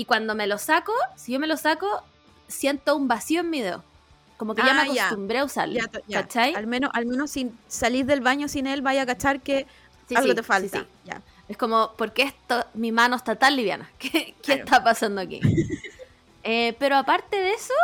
Y 0.00 0.06
cuando 0.06 0.34
me 0.34 0.46
lo 0.46 0.56
saco, 0.56 0.94
si 1.14 1.32
yo 1.32 1.38
me 1.38 1.46
lo 1.46 1.58
saco, 1.58 1.86
siento 2.48 2.96
un 2.96 3.06
vacío 3.06 3.40
en 3.42 3.50
mi 3.50 3.60
dedo. 3.60 3.84
Como 4.38 4.54
que 4.54 4.62
ya 4.62 4.70
Ah, 4.80 4.84
me 4.86 4.94
ya. 4.94 5.04
acostumbré 5.08 5.40
a 5.40 5.44
usarlo. 5.44 5.74
Ya, 5.74 5.88
to- 5.88 6.00
ya. 6.08 6.22
¿Cachai? 6.22 6.54
Al 6.54 6.66
menos, 6.66 6.90
al 6.94 7.04
menos 7.04 7.30
sin 7.32 7.54
salir 7.68 8.06
del 8.06 8.22
baño 8.22 8.48
sin 8.48 8.66
él, 8.66 8.80
vaya 8.80 9.02
a 9.02 9.06
cachar 9.06 9.42
que 9.42 9.66
Sí, 10.08 10.14
algo 10.16 10.30
sí, 10.30 10.36
te 10.36 10.42
falta. 10.42 10.78
sí. 10.78 10.86
Ya. 11.04 11.20
Es 11.48 11.58
como, 11.58 11.92
¿por 11.98 12.14
qué 12.14 12.22
esto, 12.22 12.64
mi 12.72 12.92
mano 12.92 13.14
está 13.16 13.36
tan 13.36 13.56
liviana? 13.56 13.90
¿Qué, 13.98 14.10
qué 14.10 14.34
Claro. 14.40 14.64
está 14.64 14.82
pasando 14.82 15.20
aquí? 15.20 15.40
Eh, 16.42 16.74
pero 16.78 16.96
aparte 16.96 17.36
de 17.36 17.52
eso, 17.52 17.74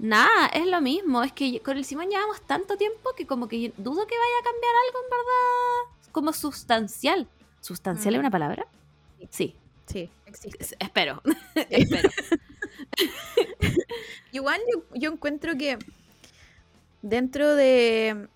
nada, 0.00 0.46
es 0.52 0.66
lo 0.66 0.80
mismo. 0.80 1.22
Es 1.22 1.32
que 1.32 1.60
con 1.60 1.76
el 1.76 1.84
Simón 1.84 2.08
llevamos 2.10 2.40
tanto 2.42 2.76
tiempo 2.76 3.10
que 3.16 3.24
como 3.28 3.46
que 3.46 3.72
dudo 3.76 4.04
que 4.08 4.18
vaya 4.18 4.38
a 4.40 4.44
cambiar 4.44 4.72
algo 4.88 4.98
en 5.04 5.10
verdad 5.10 6.10
como 6.10 6.32
sustancial. 6.32 7.28
¿Sustancial 7.60 8.14
es 8.14 8.18
Mm. 8.18 8.22
una 8.22 8.30
palabra? 8.32 8.66
Sí, 9.30 9.54
Sí, 9.86 10.10
existe. 10.26 10.62
es- 10.62 10.76
espero. 10.78 11.22
Sí. 11.54 11.86
igual 14.32 14.60
yo, 14.72 14.82
yo 14.94 15.12
encuentro 15.12 15.56
que 15.56 15.78
dentro 17.02 17.54
de 17.54 18.28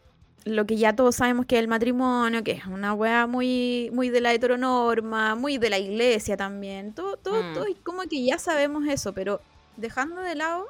lo 0.44 0.66
que 0.66 0.76
ya 0.76 0.94
todos 0.96 1.16
sabemos 1.16 1.46
que 1.46 1.56
es 1.56 1.60
el 1.60 1.68
matrimonio, 1.68 2.42
que 2.44 2.52
es 2.52 2.66
una 2.66 2.94
weá 2.94 3.26
muy, 3.26 3.90
muy 3.92 4.08
de 4.08 4.20
la 4.20 4.32
heteronorma, 4.32 5.34
muy 5.34 5.58
de 5.58 5.68
la 5.70 5.78
iglesia 5.78 6.36
también, 6.36 6.92
todo, 6.94 7.16
todo, 7.16 7.42
Mm. 7.42 7.54
todo, 7.54 7.68
y 7.68 7.74
como 7.74 8.02
que 8.02 8.24
ya 8.24 8.38
sabemos 8.38 8.86
eso, 8.88 9.12
pero 9.12 9.40
dejando 9.76 10.20
de 10.22 10.34
lado 10.34 10.66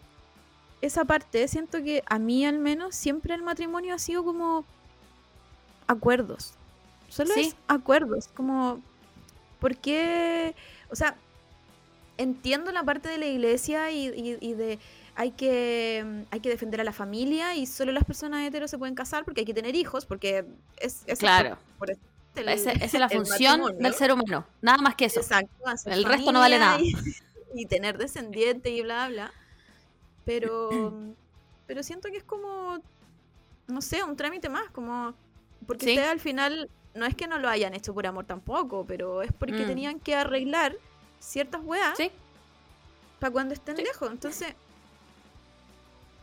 esa 0.80 1.04
parte, 1.04 1.46
siento 1.48 1.82
que 1.82 2.02
a 2.06 2.18
mí 2.18 2.44
al 2.46 2.58
menos 2.58 2.94
siempre 2.94 3.34
el 3.34 3.42
matrimonio 3.42 3.94
ha 3.94 3.98
sido 3.98 4.24
como 4.24 4.64
acuerdos. 5.86 6.54
Solo 7.08 7.32
Sí. 7.34 7.40
es 7.40 7.56
acuerdos, 7.68 8.28
como, 8.34 8.80
¿por 9.60 9.76
qué? 9.76 10.54
O 10.90 10.96
sea, 10.96 11.16
entiendo 12.16 12.72
la 12.72 12.82
parte 12.82 13.08
de 13.08 13.18
la 13.18 13.26
iglesia 13.26 13.90
y, 13.90 14.08
y- 14.08 14.38
y 14.40 14.54
de 14.54 14.78
hay 15.14 15.32
que, 15.32 16.04
mm, 16.06 16.22
hay 16.30 16.40
que 16.40 16.48
defender 16.48 16.80
a 16.80 16.84
la 16.84 16.92
familia 16.92 17.54
y 17.56 17.66
solo 17.66 17.90
las 17.92 18.04
personas 18.04 18.46
heteros 18.46 18.70
se 18.70 18.78
pueden 18.78 18.94
casar 18.94 19.24
porque 19.24 19.40
hay 19.40 19.46
que 19.46 19.54
tener 19.54 19.74
hijos, 19.74 20.06
porque 20.06 20.44
es, 20.78 21.02
es 21.06 21.18
Claro. 21.18 21.58
por- 21.78 21.88
por 21.88 21.90
el- 21.90 22.48
Esa, 22.48 22.70
esa 22.72 22.84
es 22.84 22.92
la 22.94 23.08
función 23.08 23.60
matrimonio. 23.60 23.82
del 23.82 23.94
ser 23.94 24.12
humano. 24.12 24.46
Nada 24.62 24.78
más 24.78 24.94
que 24.94 25.06
eso. 25.06 25.20
Exacto, 25.20 25.52
El 25.86 26.04
resto 26.04 26.30
no 26.32 26.38
vale 26.38 26.58
familia 26.58 26.78
Y, 27.54 27.62
y 27.62 27.66
tener 27.66 27.98
descendientes 27.98 28.70
y 28.72 28.82
bla, 28.82 29.08
bla. 29.08 29.32
Pero, 30.24 30.92
pero 31.66 31.82
siento 31.82 32.08
que 32.10 32.18
es 32.18 32.24
como, 32.24 32.78
no 33.66 33.80
sé, 33.82 34.02
un 34.04 34.16
trámite 34.16 34.48
más, 34.48 34.70
como, 34.70 35.14
porque 35.66 35.84
Sí. 35.86 35.90
ustedes 35.92 36.10
al 36.10 36.20
final, 36.20 36.68
no 36.98 37.06
es 37.06 37.14
que 37.14 37.26
no 37.26 37.38
lo 37.38 37.48
hayan 37.48 37.74
hecho 37.74 37.94
por 37.94 38.06
amor 38.06 38.26
tampoco, 38.26 38.84
pero 38.86 39.22
es 39.22 39.32
porque 39.32 39.64
Mm. 39.64 39.66
tenían 39.66 40.00
que 40.00 40.14
arreglar 40.14 40.76
ciertas 41.20 41.60
weas 41.64 41.96
Sí. 41.96 42.10
para 43.20 43.32
cuando 43.32 43.54
estén 43.54 43.76
Sí. 43.76 43.82
lejos. 43.82 44.10
Entonces, 44.10 44.54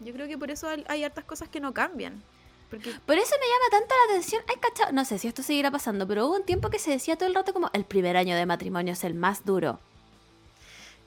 yo 0.01 0.13
creo 0.13 0.27
que 0.27 0.38
por 0.38 0.51
eso 0.51 0.67
hay, 0.88 1.03
hartas 1.03 1.24
cosas 1.25 1.50
que 1.50 1.60
no 1.60 1.74
cambian. 1.74 2.22
Porque 2.70 2.91
Por 3.05 3.15
eso 3.17 3.36
me 3.39 3.46
llama 3.46 3.70
tanto 3.72 3.96
la 3.96 4.13
atención. 4.13 4.41
Ay, 4.50 4.55
cachao, 4.60 4.91
no 4.91 5.05
sé 5.05 5.17
si 5.20 5.27
esto 5.27 5.44
seguirá 5.44 5.72
pasando, 5.72 6.08
pero 6.08 6.25
hubo 6.27 6.36
un 6.36 6.44
tiempo 6.46 6.70
que 6.70 6.79
se 6.79 6.91
decía 6.91 7.15
todo 7.15 7.29
el 7.29 7.36
rato 7.36 7.53
como 7.53 7.70
el 7.74 7.86
primer 7.86 8.17
año 8.17 8.36
de 8.36 8.46
matrimonio 8.46 8.94
es 8.94 9.03
el 9.03 9.13
más 9.13 9.46
duro. 9.46 9.79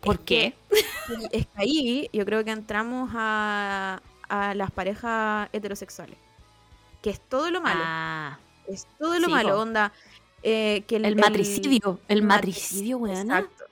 ¿Por 0.01 0.15
Es 0.17 0.21
qué? 0.23 0.55
que- 0.71 0.71
es 1.33 1.47
que 1.47 1.53
ahí 1.57 2.11
yo 2.13 2.25
creo 2.25 2.45
que 2.45 2.53
entramos 2.53 3.11
a, 3.15 4.01
a 4.29 4.55
las 4.55 4.71
parejas 4.71 5.49
heterosexuales. 5.53 6.17
Que 7.03 7.11
es 7.11 7.21
todo 7.21 7.51
lo 7.51 7.61
malo. 7.61 7.81
Ah, 7.85 8.39
Es 8.69 8.87
todo 8.99 9.19
lo 9.19 9.27
Sí, 9.27 9.33
malo, 9.33 9.61
onda. 9.61 9.93
eh, 10.43 10.85
que 10.87 10.97
el, 10.97 11.17
matricidio. 11.17 11.99
El 12.09 12.23
matricidio, 12.23 12.99
weona. 12.99 13.39
Exacto. 13.41 13.65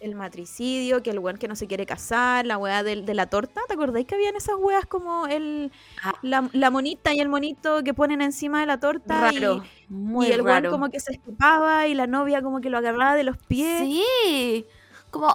El 0.00 0.14
matricidio, 0.16 1.02
que 1.02 1.10
el 1.10 1.18
weón 1.18 1.38
que 1.38 1.48
no 1.48 1.56
se 1.56 1.66
quiere 1.66 1.86
casar, 1.86 2.44
la 2.44 2.58
weá 2.58 2.82
del- 2.82 3.06
de, 3.06 3.14
la 3.14 3.26
torta. 3.26 3.62
¿Te 3.66 3.72
acordáis 3.72 4.06
que 4.06 4.14
habían 4.14 4.36
esas 4.36 4.56
weas 4.58 4.84
como 4.84 5.26
el, 5.26 5.72
Ah. 6.02 6.14
la, 6.20 6.48
la 6.52 6.70
monita 6.70 7.14
y 7.14 7.20
el 7.20 7.28
monito 7.30 7.82
que 7.82 7.94
ponen 7.94 8.20
encima 8.20 8.60
de 8.60 8.66
la 8.66 8.78
torta? 8.78 9.30
y- 9.32 9.38
Raro. 9.38 9.64
Muy 9.88 10.26
y 10.28 10.32
el 10.32 10.42
weón 10.42 10.66
como 10.70 10.90
que 10.90 11.00
se 11.00 11.12
escapaba 11.12 11.86
y 11.86 11.94
la 11.94 12.06
novia 12.06 12.42
como 12.42 12.60
que 12.60 12.68
lo 12.68 12.76
agarraba 12.78 13.14
de 13.14 13.24
los 13.24 13.38
pies. 13.38 13.80
Sí. 13.80 14.66
Como, 15.10 15.28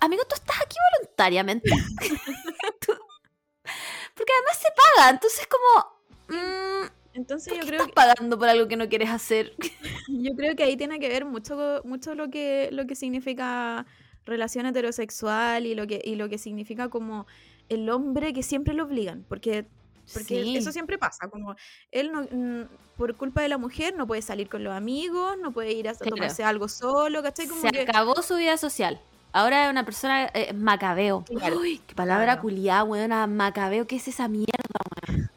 amigo, 0.00 0.24
tú 0.28 0.34
estás 0.34 0.56
aquí 0.60 0.76
voluntariamente. 0.98 1.70
Tú- 2.80 2.98
Porque 4.14 4.32
además 4.36 4.58
se 4.60 4.68
paga, 4.96 5.10
entonces 5.10 5.46
como... 5.46 6.40
mm, 6.40 6.86
Entonces 7.16 7.52
¿Por 7.52 7.62
yo 7.62 7.66
creo 7.66 7.80
estás 7.80 7.88
que 7.88 7.94
pagando 7.94 8.38
por 8.38 8.48
algo 8.48 8.68
que 8.68 8.76
no 8.76 8.88
quieres 8.88 9.08
hacer? 9.10 9.52
Yo 10.08 10.34
creo 10.36 10.54
que 10.54 10.62
ahí 10.64 10.76
tiene 10.76 10.98
que 11.00 11.08
ver 11.08 11.24
mucho, 11.24 11.80
mucho 11.84 12.14
lo 12.14 12.30
que, 12.30 12.68
lo 12.72 12.86
que 12.86 12.94
significa 12.94 13.86
relación 14.24 14.66
heterosexual 14.66 15.66
y 15.66 15.74
lo 15.74 15.86
que, 15.86 16.00
y 16.04 16.16
lo 16.16 16.28
que 16.28 16.38
significa 16.38 16.88
como 16.88 17.26
el 17.68 17.88
hombre 17.90 18.32
que 18.32 18.42
siempre 18.42 18.74
lo 18.74 18.84
obligan, 18.84 19.24
porque, 19.28 19.66
porque 20.12 20.42
Sí. 20.44 20.56
eso 20.56 20.70
siempre 20.72 20.98
pasa, 20.98 21.28
como 21.28 21.56
él 21.90 22.12
no, 22.12 22.68
por 22.96 23.16
culpa 23.16 23.40
de 23.42 23.48
la 23.48 23.58
mujer 23.58 23.94
no 23.96 24.06
puede 24.06 24.22
salir 24.22 24.48
con 24.48 24.62
los 24.62 24.72
amigos, 24.74 25.36
no 25.40 25.52
puede 25.52 25.72
ir 25.72 25.88
a 25.88 25.94
Claro. 25.94 26.14
tomarse 26.16 26.44
algo 26.44 26.68
solo, 26.68 27.22
¿cachai? 27.22 27.46
Como 27.48 27.60
Se 27.62 27.70
que, 27.70 27.80
acabó 27.82 28.20
su 28.22 28.36
vida 28.36 28.56
social. 28.56 29.00
Ahora 29.32 29.64
es 29.66 29.70
una 29.70 29.84
persona 29.84 30.30
eh, 30.34 30.52
macabeo. 30.52 31.24
Claro, 31.24 31.58
Uy, 31.58 31.80
qué 31.86 31.94
palabra 31.94 32.24
claro. 32.34 32.42
culiada, 32.42 32.84
weona. 32.84 33.26
Macabeo, 33.26 33.86
¿qué 33.86 33.96
es 33.96 34.08
esa 34.08 34.28
mierda? 34.28 35.30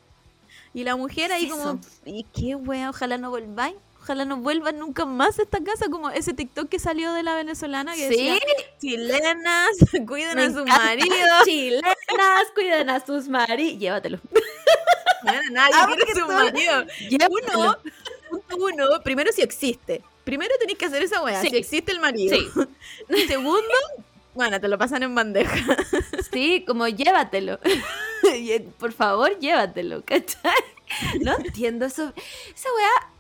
Y 0.74 0.84
la 0.84 0.96
mujer 0.96 1.32
ahí 1.32 1.46
es 1.46 1.52
como, 1.52 1.80
¿y 2.06 2.24
qué 2.34 2.56
wea? 2.56 2.90
Ojalá 2.90 3.18
no 3.18 3.30
volváis. 3.30 3.76
Ojalá 4.02 4.26
no 4.26 4.38
vuelvan 4.38 4.80
nunca 4.80 5.06
más 5.06 5.38
a 5.38 5.44
esta 5.44 5.62
casa, 5.64 5.88
como 5.92 6.10
ese 6.10 6.34
TikTok 6.34 6.68
que 6.70 6.80
salió 6.80 7.14
de 7.14 7.22
la 7.22 7.36
venezolana 7.36 7.94
que 7.96 8.10
decía, 8.10 8.40
chilenas, 8.80 9.70
cuiden 10.08 10.36
Me 10.36 10.44
a 10.44 10.52
su 10.52 10.60
encanta. 10.60 10.84
marido. 10.84 11.10
Chilenas, 11.46 12.48
cuiden 12.56 12.90
a 12.90 13.06
sus 13.06 13.28
maridos. 13.28 13.80
Llévatelo. 13.80 14.20
Bueno, 15.22 15.42
nadie 15.52 15.74
Ah, 15.76 15.86
quiere 15.98 16.14
su 16.18 16.26
marido. 16.28 16.86
Llévatelo. 17.10 17.60
Uno, 17.60 17.78
punto 18.30 18.56
uno, 18.58 18.86
primero 19.04 19.34
si 19.34 19.42
existe. 19.42 20.02
Primero 20.24 20.56
tenés 20.62 20.78
que 20.78 20.86
hacer 20.86 21.04
esa 21.04 21.22
weá, 21.22 21.42
Sí. 21.42 21.50
si 21.50 21.58
existe 21.58 21.92
el 21.92 22.00
marido. 22.00 22.38
Sí. 22.38 22.48
Segundo, 23.28 23.62
bueno, 24.34 24.62
te 24.62 24.70
lo 24.70 24.78
pasan 24.78 25.04
en 25.04 25.14
bandeja. 25.14 25.76
Sí, 26.32 26.64
como 26.66 26.88
llévatelo. 26.88 27.60
Por 28.80 28.92
favor, 28.94 29.38
llévatelo, 29.40 30.04
¿cachai? 30.04 30.52
No 31.22 31.38
entiendo 31.38 31.86
eso. 31.86 32.14
Esa 32.56 32.70
weá. 32.76 33.12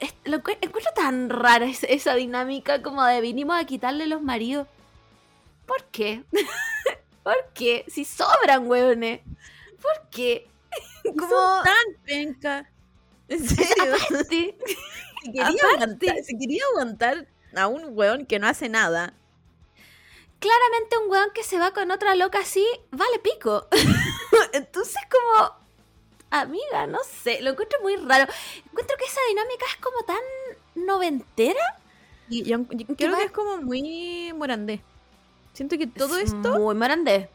es- 0.00 0.14
Lo 0.24 0.38
encu- 0.42 0.58
encuentro 0.60 0.92
tan 0.94 1.30
rara 1.30 1.64
es- 1.66 1.84
esa 1.84 2.14
dinámica 2.14 2.82
como 2.82 3.02
de 3.04 3.20
vinimos 3.20 3.58
a 3.58 3.64
quitarle 3.64 4.06
los 4.06 4.22
maridos. 4.22 4.66
¿Por 5.66 5.84
qué? 5.84 6.24
¿Por 7.22 7.36
qué? 7.54 7.84
Si 7.88 8.04
sobran, 8.04 8.66
weones. 8.68 9.20
¿Por 9.82 10.08
qué? 10.10 10.46
Como. 11.04 11.28
Son 11.28 11.64
tan 11.64 12.02
penca. 12.04 12.70
En 13.28 13.46
serio. 13.48 13.94
Sí. 14.28 14.54
Si 15.22 15.32
quería, 15.32 15.42
aparte. 15.44 15.66
aguantar, 15.74 16.16
si 16.24 16.38
quería 16.38 16.62
aguantar 16.72 17.26
a 17.56 17.66
un 17.66 17.96
weón 17.96 18.24
que 18.26 18.38
no 18.38 18.46
hace 18.46 18.68
nada, 18.68 19.12
Claramente 20.40 20.96
un 21.02 21.10
weón 21.10 21.30
que 21.34 21.42
se 21.42 21.58
va 21.58 21.72
con 21.72 21.90
otra 21.90 22.14
loca 22.14 22.38
así, 22.40 22.64
vale 22.92 23.18
pico. 23.18 23.66
Entonces 24.52 25.02
como, 25.10 25.52
amiga, 26.30 26.86
no 26.86 26.98
sé, 27.24 27.40
lo 27.42 27.50
encuentro 27.50 27.80
muy 27.82 27.96
raro. 27.96 28.30
Encuentro 28.66 28.96
que 28.98 29.04
esa 29.04 29.20
dinámica 29.28 29.66
es 29.68 29.76
como 29.82 30.02
tan 30.04 30.86
noventera. 30.86 31.60
y 32.28 32.44
yo, 32.44 32.58
yo 32.70 32.86
¿Qué 32.86 32.94
creo 32.96 33.12
va? 33.12 33.18
que 33.18 33.24
es 33.24 33.32
como 33.32 33.58
muy 33.58 34.32
morandé. 34.34 34.80
Siento 35.54 35.76
que 35.78 35.86
todo 35.88 36.18
Es 36.18 36.32
esto 36.34 36.58
Muy 36.58 36.74
marandé. 36.76 37.30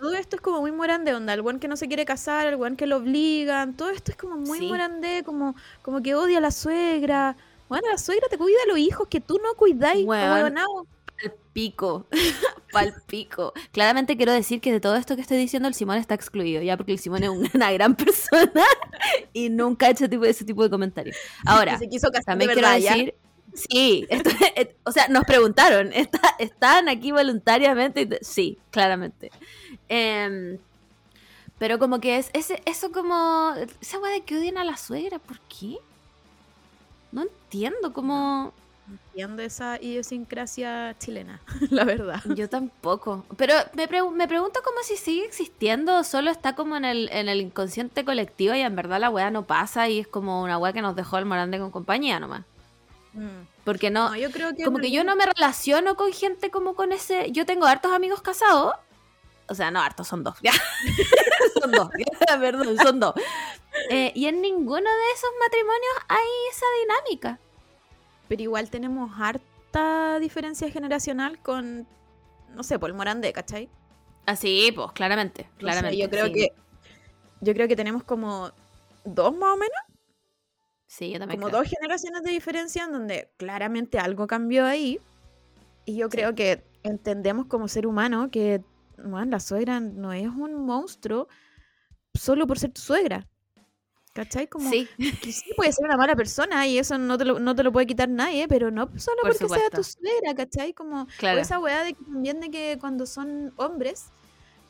Todo 0.00 0.14
esto 0.14 0.36
es 0.36 0.42
como 0.42 0.60
muy 0.60 0.72
morandé, 0.72 1.14
onda. 1.14 1.34
El 1.34 1.42
weón 1.42 1.60
que 1.60 1.68
no 1.68 1.76
se 1.76 1.86
quiere 1.86 2.04
casar, 2.06 2.46
el 2.48 2.56
weón 2.56 2.76
que 2.76 2.86
lo 2.86 2.96
obligan. 2.96 3.76
Todo 3.76 3.90
esto 3.90 4.10
es 4.12 4.16
como 4.16 4.36
muy 4.36 4.58
Sí. 4.58 4.66
morandé, 4.68 5.22
como, 5.24 5.54
como 5.82 6.02
que 6.02 6.14
odia 6.14 6.38
a 6.38 6.40
la 6.40 6.50
suegra. 6.50 7.36
Bueno, 7.68 7.86
la 7.88 7.98
suegra 7.98 8.26
te 8.28 8.38
cuida 8.38 8.56
a 8.64 8.68
los 8.68 8.78
hijos 8.78 9.06
que 9.08 9.20
tú 9.20 9.38
no 9.44 9.54
cuidáis. 9.54 10.06
Weón. 10.06 10.24
ahueonao. 10.24 10.86
Pal 11.22 11.34
pico. 11.52 12.06
Pal 12.72 12.94
pico. 13.06 13.52
Claramente 13.72 14.16
quiero 14.16 14.32
decir 14.32 14.60
que 14.60 14.72
de 14.72 14.80
todo 14.80 14.96
esto 14.96 15.16
que 15.16 15.22
estoy 15.22 15.36
diciendo, 15.38 15.68
el 15.68 15.74
Simón 15.74 15.96
está 15.96 16.14
excluido, 16.14 16.62
ya 16.62 16.76
porque 16.76 16.92
el 16.92 16.98
Simón 16.98 17.22
es 17.24 17.28
un- 17.30 17.50
una 17.54 17.72
gran 17.72 17.94
persona 17.96 18.64
y 19.32 19.48
nunca 19.48 19.86
ha 19.86 19.90
hecho 19.90 20.08
tipo, 20.08 20.24
ese 20.24 20.44
tipo 20.44 20.62
de 20.62 20.70
comentarios. 20.70 21.16
Ahora, 21.44 21.78
se 21.78 21.88
quiso 21.88 22.08
casar 22.10 22.24
También 22.38 22.48
de 22.50 22.54
quiero 22.54 22.70
decir, 22.70 23.14
sí, 23.54 24.06
esto- 24.08 24.30
et- 24.56 24.76
o 24.84 24.92
sea, 24.92 25.08
nos 25.08 25.24
preguntaron, 25.24 25.92
¿está- 25.92 26.36
¿están 26.38 26.88
aquí 26.88 27.10
voluntariamente? 27.12 28.20
Sí, 28.22 28.58
claramente. 28.70 29.30
Em, 29.88 30.58
pero 31.58 31.78
como 31.80 31.98
que 32.00 32.16
es 32.18 32.30
ese, 32.32 32.62
eso 32.64 32.92
como, 32.92 33.52
esa 33.80 33.98
weá 33.98 34.12
de 34.12 34.22
que 34.22 34.36
odian 34.38 34.56
a 34.58 34.64
la 34.64 34.76
suegra, 34.76 35.18
¿por 35.18 35.40
qué? 35.40 35.76
No 37.12 37.22
entiendo 37.22 37.92
cómo... 37.92 38.54
Entiendo 38.90 39.42
esa 39.42 39.80
idiosincrasia 39.80 40.96
chilena, 40.98 41.40
la 41.70 41.84
verdad. 41.84 42.20
Yo 42.34 42.48
tampoco. 42.48 43.24
Pero 43.36 43.54
me, 43.74 43.88
pregu- 43.88 44.10
me 44.12 44.26
pregunto 44.26 44.60
como 44.64 44.80
si 44.82 44.96
sigue 44.96 45.24
existiendo 45.24 45.96
o 45.98 46.04
solo 46.04 46.30
está 46.30 46.54
como 46.56 46.76
en 46.76 46.84
el, 46.84 47.08
en 47.12 47.28
el 47.28 47.40
inconsciente 47.40 48.04
colectivo 48.04 48.54
y 48.54 48.60
en 48.60 48.74
verdad 48.74 48.98
la 49.00 49.10
weá 49.10 49.30
no 49.30 49.44
pasa 49.46 49.88
y 49.88 50.00
es 50.00 50.08
como 50.08 50.42
una 50.42 50.58
weá 50.58 50.72
que 50.72 50.82
nos 50.82 50.96
dejó 50.96 51.18
el 51.18 51.24
Morande 51.26 51.58
con 51.58 51.70
compañía 51.70 52.18
nomás. 52.18 52.42
Mm. 53.12 53.42
Porque 53.64 53.90
no, 53.90 54.08
No, 54.10 54.16
yo 54.16 54.30
creo 54.30 54.54
que. 54.56 54.64
como 54.64 54.78
que 54.78 54.90
yo 54.90 55.04
no 55.04 55.14
me 55.16 55.26
relaciono 55.26 55.94
con 55.96 56.12
gente 56.12 56.50
como 56.50 56.74
con 56.74 56.92
ese. 56.92 57.30
Yo 57.32 57.44
tengo 57.46 57.66
hartos 57.66 57.92
amigos 57.92 58.22
casados. 58.22 58.74
O 59.48 59.54
sea, 59.54 59.70
no 59.72 59.80
hartos, 59.80 60.06
son 60.08 60.22
dos. 60.24 60.36
Ya. 60.42 60.52
son 61.60 61.72
dos. 61.72 61.88
Perdón, 62.40 62.76
son 62.78 63.00
dos. 63.00 63.14
Eh, 63.90 64.12
y 64.14 64.26
en 64.26 64.40
ninguno 64.40 64.76
de 64.90 65.12
esos 65.14 65.30
matrimonios 65.40 65.94
hay 66.08 66.28
esa 66.50 66.66
dinámica. 66.82 67.38
Pero 68.30 68.42
igual 68.42 68.70
tenemos 68.70 69.10
harta 69.18 70.20
diferencia 70.20 70.70
generacional 70.70 71.40
con. 71.42 71.84
No 72.54 72.62
sé, 72.62 72.78
por 72.78 72.88
el 72.88 72.94
Morandé, 72.94 73.32
¿cachai? 73.32 73.68
Así, 74.24 74.70
pues, 74.72 74.92
claramente. 74.92 75.50
Claramente 75.58 75.98
yo 75.98 76.08
creo 76.08 76.26
sí. 76.26 76.32
que. 76.34 76.52
Yo 77.40 77.54
creo 77.54 77.66
que 77.66 77.74
tenemos 77.74 78.04
como 78.04 78.52
dos 79.04 79.36
más 79.36 79.54
o 79.54 79.56
menos. 79.56 79.80
Sí, 80.86 81.10
yo 81.10 81.18
también. 81.18 81.40
como 81.40 81.50
creo. 81.50 81.62
dos 81.62 81.70
generaciones 81.70 82.22
de 82.22 82.30
diferencia 82.30 82.84
en 82.84 82.92
donde 82.92 83.32
claramente 83.36 83.98
algo 83.98 84.28
cambió 84.28 84.64
ahí. 84.64 85.00
Y 85.84 85.96
yo 85.96 86.08
creo 86.08 86.36
que 86.36 86.62
entendemos 86.84 87.46
como 87.46 87.66
ser 87.66 87.84
humano 87.84 88.30
que 88.30 88.62
bueno, 88.96 89.32
la 89.32 89.40
suegra 89.40 89.80
no 89.80 90.12
es 90.12 90.28
un 90.28 90.66
monstruo 90.66 91.26
solo 92.14 92.46
por 92.46 92.60
ser 92.60 92.70
tu 92.70 92.80
suegra. 92.80 93.26
¿Cachai? 94.12 94.48
Como 94.48 94.68
Sí, 94.70 94.88
que 95.22 95.32
sí 95.32 95.52
puede 95.56 95.72
ser 95.72 95.84
una 95.84 95.96
mala 95.96 96.16
persona 96.16 96.66
y 96.66 96.78
eso 96.78 96.98
no 96.98 97.16
te 97.16 97.24
lo, 97.24 97.38
no 97.38 97.54
te 97.54 97.62
lo 97.62 97.70
puede 97.70 97.86
quitar 97.86 98.08
nadie, 98.08 98.48
pero 98.48 98.70
no 98.72 98.88
solo 98.96 99.18
Por 99.22 99.36
porque 99.38 99.54
sea 99.60 99.70
tu 99.70 99.84
suegra, 99.84 100.34
¿cachai? 100.34 100.72
Como 100.72 101.06
claro. 101.18 101.38
esa 101.40 101.58
weá 101.60 101.84
de 101.84 101.94
que 101.94 102.04
también 102.04 102.40
de 102.40 102.50
que 102.50 102.76
cuando 102.80 103.06
son 103.06 103.52
hombres, 103.56 104.06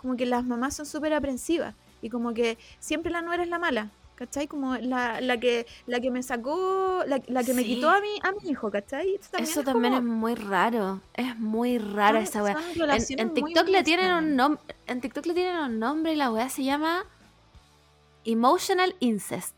como 0.03 0.17
que 0.17 0.27
las 0.27 0.45
mamás 0.45 0.77
son 0.77 0.85
súper 0.87 1.15
aprensivas 1.15 1.75
y 2.03 2.11
como 2.11 2.35
que 2.35 2.59
siempre 2.81 3.11
la 3.11 3.23
nuera 3.23 3.43
es 3.43 3.49
la 3.49 3.59
mala, 3.59 3.91
¿cachai? 4.15 4.47
Como 4.47 4.77
la, 4.77 5.23
la 5.23 5.41
que 5.41 5.67
la 5.87 6.01
que 6.01 6.11
me 6.11 6.23
sacó, 6.23 7.03
la, 7.07 7.23
la 7.27 7.43
que 7.43 7.55
me 7.55 7.65
quitó 7.65 7.89
a 7.89 7.99
mi, 8.03 8.09
a 8.23 8.33
mi 8.33 8.51
hijo, 8.51 8.71
¿cachai? 8.71 9.15
Eso 9.15 9.31
también 9.31 9.51
Eso 9.51 9.61
es 9.61 9.67
también 9.67 9.95
es 9.95 10.01
como- 10.01 10.13
muy 10.17 10.35
raro. 10.35 11.01
Es 11.15 11.39
muy 11.39 11.79
rara 11.79 12.21
esa 12.21 12.43
weá. 12.43 12.59
En, 12.75 13.21
en 13.21 13.33
TikTok 13.35 13.69
le 13.69 13.83
tienen 13.85 14.13
un 14.13 14.37
nombre. 14.37 14.63
En 14.87 15.01
TikTok 15.01 15.25
le 15.25 15.33
tienen 15.33 15.57
un 15.57 15.79
nombre 15.79 16.13
y 16.13 16.17
la 16.17 16.31
weá 16.31 16.51
se 16.51 16.63
llama 16.63 17.05
Emotional 18.25 18.95
Incest. 19.01 19.55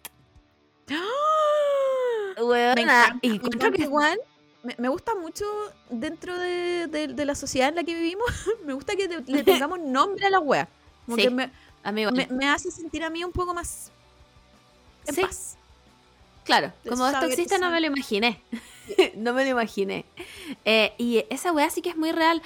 ¡Ah! 0.91 2.41
Weona, 2.43 3.19
Me 3.23 3.29
y 3.29 3.39
que 3.39 3.83
igual. 3.83 4.19
Me, 4.63 4.75
me 4.79 4.89
gusta 4.89 5.15
mucho 5.15 5.45
dentro 5.91 6.39
de, 6.39 6.87
de- 6.87 7.09
de 7.09 7.25
la 7.25 7.35
sociedad 7.35 7.69
en 7.69 7.75
la 7.75 7.85
que 7.85 7.95
vivimos. 7.95 8.27
me 8.65 8.73
gusta 8.73 8.95
que 8.97 9.09
le, 9.09 9.21
le 9.27 9.43
tengamos 9.43 9.81
nombre 9.85 10.27
a 10.27 10.31
la 10.31 10.39
wea. 10.41 10.69
Como 11.05 11.17
Sí, 11.17 11.25
que 11.25 11.31
me, 11.31 11.51
me, 11.93 12.27
me 12.31 12.49
hace 12.49 12.71
sentir 12.71 13.03
a 13.05 13.11
mí 13.11 13.25
un 13.25 13.33
poco 13.33 13.53
más 13.55 13.91
en 15.07 15.15
Sí. 15.17 15.21
paz. 15.23 15.57
claro, 16.45 16.73
como 16.89 17.07
esto 17.09 17.27
existe 17.27 17.59
no 17.59 17.71
me 17.71 17.81
lo 17.81 17.89
imaginé. 17.89 18.41
no 19.17 19.33
me 19.33 19.45
lo 19.45 19.51
imaginé. 19.51 20.05
Eh, 20.65 20.93
y 20.99 21.25
esa 21.31 21.53
weá 21.53 21.69
sí 21.71 21.83
que 21.83 21.91
es 21.91 21.97
muy 21.97 22.13
real. 22.13 22.43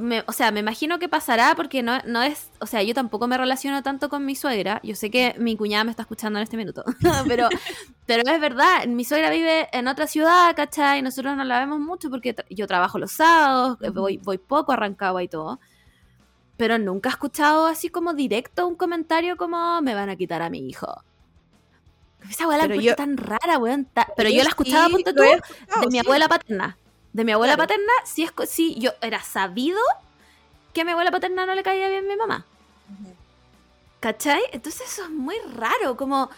Me- 0.00 0.24
o 0.26 0.32
sea, 0.32 0.50
me 0.50 0.60
imagino 0.60 0.98
que 0.98 1.08
pasará 1.08 1.54
porque 1.54 1.82
no, 1.82 1.98
no 2.06 2.22
es. 2.22 2.50
O 2.60 2.66
sea, 2.66 2.82
yo 2.82 2.94
tampoco 2.94 3.26
me 3.28 3.38
relaciono 3.38 3.82
tanto 3.82 4.08
con 4.08 4.24
mi 4.24 4.34
suegra. 4.34 4.80
Yo 4.82 4.94
sé 4.94 5.10
que 5.10 5.34
mi 5.38 5.56
cuñada 5.56 5.84
me 5.84 5.90
está 5.90 6.02
escuchando 6.02 6.38
en 6.38 6.42
este 6.44 6.56
minuto. 6.56 6.84
pero, 7.28 7.48
pero 8.06 8.22
es 8.30 8.40
verdad, 8.40 8.86
mi 8.86 9.04
suegra 9.04 9.30
vive 9.30 9.68
en 9.72 9.88
otra 9.88 10.06
ciudad, 10.06 10.54
¿cachai? 10.56 11.02
Nosotros 11.02 11.36
no 11.36 11.44
la 11.44 11.58
vemos 11.60 11.80
mucho 11.80 12.10
porque 12.10 12.34
tra- 12.36 12.46
yo 12.50 12.66
trabajo 12.66 12.98
los 12.98 13.12
sábados, 13.12 13.78
Ujú. 13.80 13.92
voy, 13.92 14.16
voy 14.18 14.38
poco 14.38 14.72
a 14.72 14.76
Rancagua 14.76 15.22
y 15.22 15.28
todo. 15.28 15.60
Pero 16.56 16.78
nunca 16.78 17.08
he 17.08 17.12
escuchado 17.12 17.66
así 17.66 17.88
como 17.88 18.14
directo 18.14 18.66
un 18.66 18.76
comentario 18.76 19.36
como 19.36 19.80
me 19.82 19.94
van 19.94 20.10
a 20.10 20.16
quitar 20.16 20.42
a 20.42 20.50
mi 20.50 20.68
hijo. 20.68 21.02
Esa 22.30 22.46
weá 22.48 22.66
la 22.66 22.74
yo- 22.76 22.94
tan 22.96 23.16
rara, 23.16 23.58
weón. 23.58 23.84
ta- 23.86 24.08
Pero 24.16 24.28
yo 24.30 24.36
la 24.38 24.42
sí 24.44 24.48
escuchaba, 24.48 24.88
ponte 24.88 25.12
tú, 25.12 25.22
lo 25.22 25.24
he 25.24 25.36
de 25.80 25.86
mi 25.86 25.92
sí. 25.92 25.98
abuela 25.98 26.28
paterna. 26.28 26.78
De 27.12 27.24
mi 27.24 27.32
abuela 27.32 27.54
Claro. 27.56 27.68
paterna, 27.68 27.92
sí, 28.04 28.22
es, 28.22 28.32
co- 28.32 28.46
sí, 28.46 28.74
yo 28.78 28.92
era 29.02 29.20
sabido 29.22 29.78
que 30.72 30.80
a 30.80 30.84
mi 30.84 30.92
abuela 30.92 31.10
paterna 31.10 31.44
no 31.44 31.54
le 31.54 31.62
caía 31.62 31.88
bien 31.88 32.06
mi 32.08 32.16
mamá. 32.16 32.46
¿Cachai? 34.00 34.40
Entonces 34.52 34.90
eso 34.90 35.04
es 35.04 35.10
muy 35.10 35.36
raro, 35.54 35.96
como, 35.96 36.28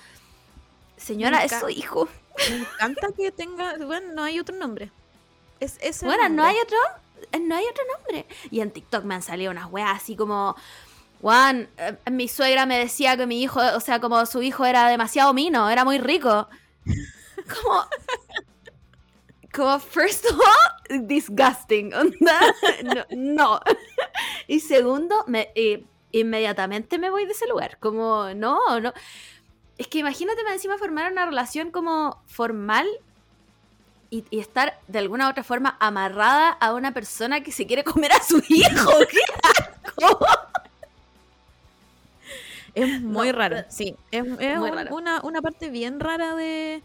señora, 0.96 1.44
es 1.44 1.52
su 1.58 1.68
hijo. 1.68 2.08
Me 2.50 2.56
encanta 2.56 3.08
que 3.16 3.30
tenga. 3.32 3.76
Bueno, 3.78 4.12
no 4.14 4.24
hay 4.24 4.38
otro 4.40 4.54
nombre. 4.56 4.90
Es. 5.60 6.02
Bueno, 6.02 6.28
no 6.28 6.44
hay 6.44 6.56
otro, 6.62 6.76
eh, 7.32 7.38
no 7.38 7.54
hay 7.56 7.64
otro 7.66 7.84
nombre. 7.96 8.26
Y 8.50 8.60
en 8.60 8.70
TikTok 8.70 9.04
me 9.04 9.14
han 9.14 9.22
salido 9.22 9.50
unas 9.50 9.70
weas 9.72 9.96
así 10.02 10.14
como, 10.16 10.56
Juan, 11.24 11.70
eh, 11.78 11.96
mi 12.10 12.28
suegra 12.28 12.66
me 12.66 12.78
decía 12.78 13.16
que 13.16 13.26
mi 13.26 13.42
hijo, 13.42 13.58
o 13.74 13.80
sea, 13.80 13.98
como 13.98 14.26
su 14.26 14.42
hijo 14.42 14.66
era 14.66 14.88
demasiado 14.88 15.32
mino, 15.32 15.70
era 15.70 15.82
muy 15.82 15.96
rico. 15.96 16.48
Como, 17.48 17.84
como 19.52 19.78
first 19.78 20.24
of 20.26 20.38
all, 20.38 21.06
disgusting, 21.06 21.92
no. 23.10 23.60
Y 24.48 24.60
segundo, 24.60 25.24
me, 25.26 25.50
inmediatamente 26.12 26.98
me 26.98 27.10
voy 27.10 27.26
de 27.26 27.32
ese 27.32 27.46
lugar, 27.46 27.78
como, 27.80 28.32
no, 28.34 28.80
no. 28.80 28.92
Es 29.76 29.88
que 29.88 29.98
imagínate 29.98 30.40
encima 30.50 30.78
formar 30.78 31.12
una 31.12 31.26
relación 31.26 31.70
como 31.70 32.22
formal 32.26 32.86
y, 34.10 34.24
y 34.30 34.38
estar 34.40 34.80
de 34.88 35.00
alguna 35.00 35.26
u 35.26 35.30
otra 35.30 35.42
forma 35.44 35.76
amarrada 35.80 36.50
a 36.50 36.72
una 36.72 36.94
persona 36.94 37.42
que 37.42 37.52
se 37.52 37.66
quiere 37.66 37.84
comer 37.84 38.12
a 38.12 38.22
su 38.22 38.42
hijo. 38.48 38.90
¡Qué 39.10 39.20
asco! 39.42 40.18
Es 42.74 43.00
muy 43.02 43.28
No, 43.28 43.32
raro, 43.38 43.56
eh, 43.58 43.66
sí. 43.68 43.94
Es, 44.10 44.24
es 44.24 44.58
muy 44.58 44.70
un- 44.70 44.74
raro. 44.76 44.94
Una, 44.96 45.20
una 45.22 45.40
parte 45.42 45.70
bien 45.70 46.00
rara 46.00 46.34
de, 46.34 46.82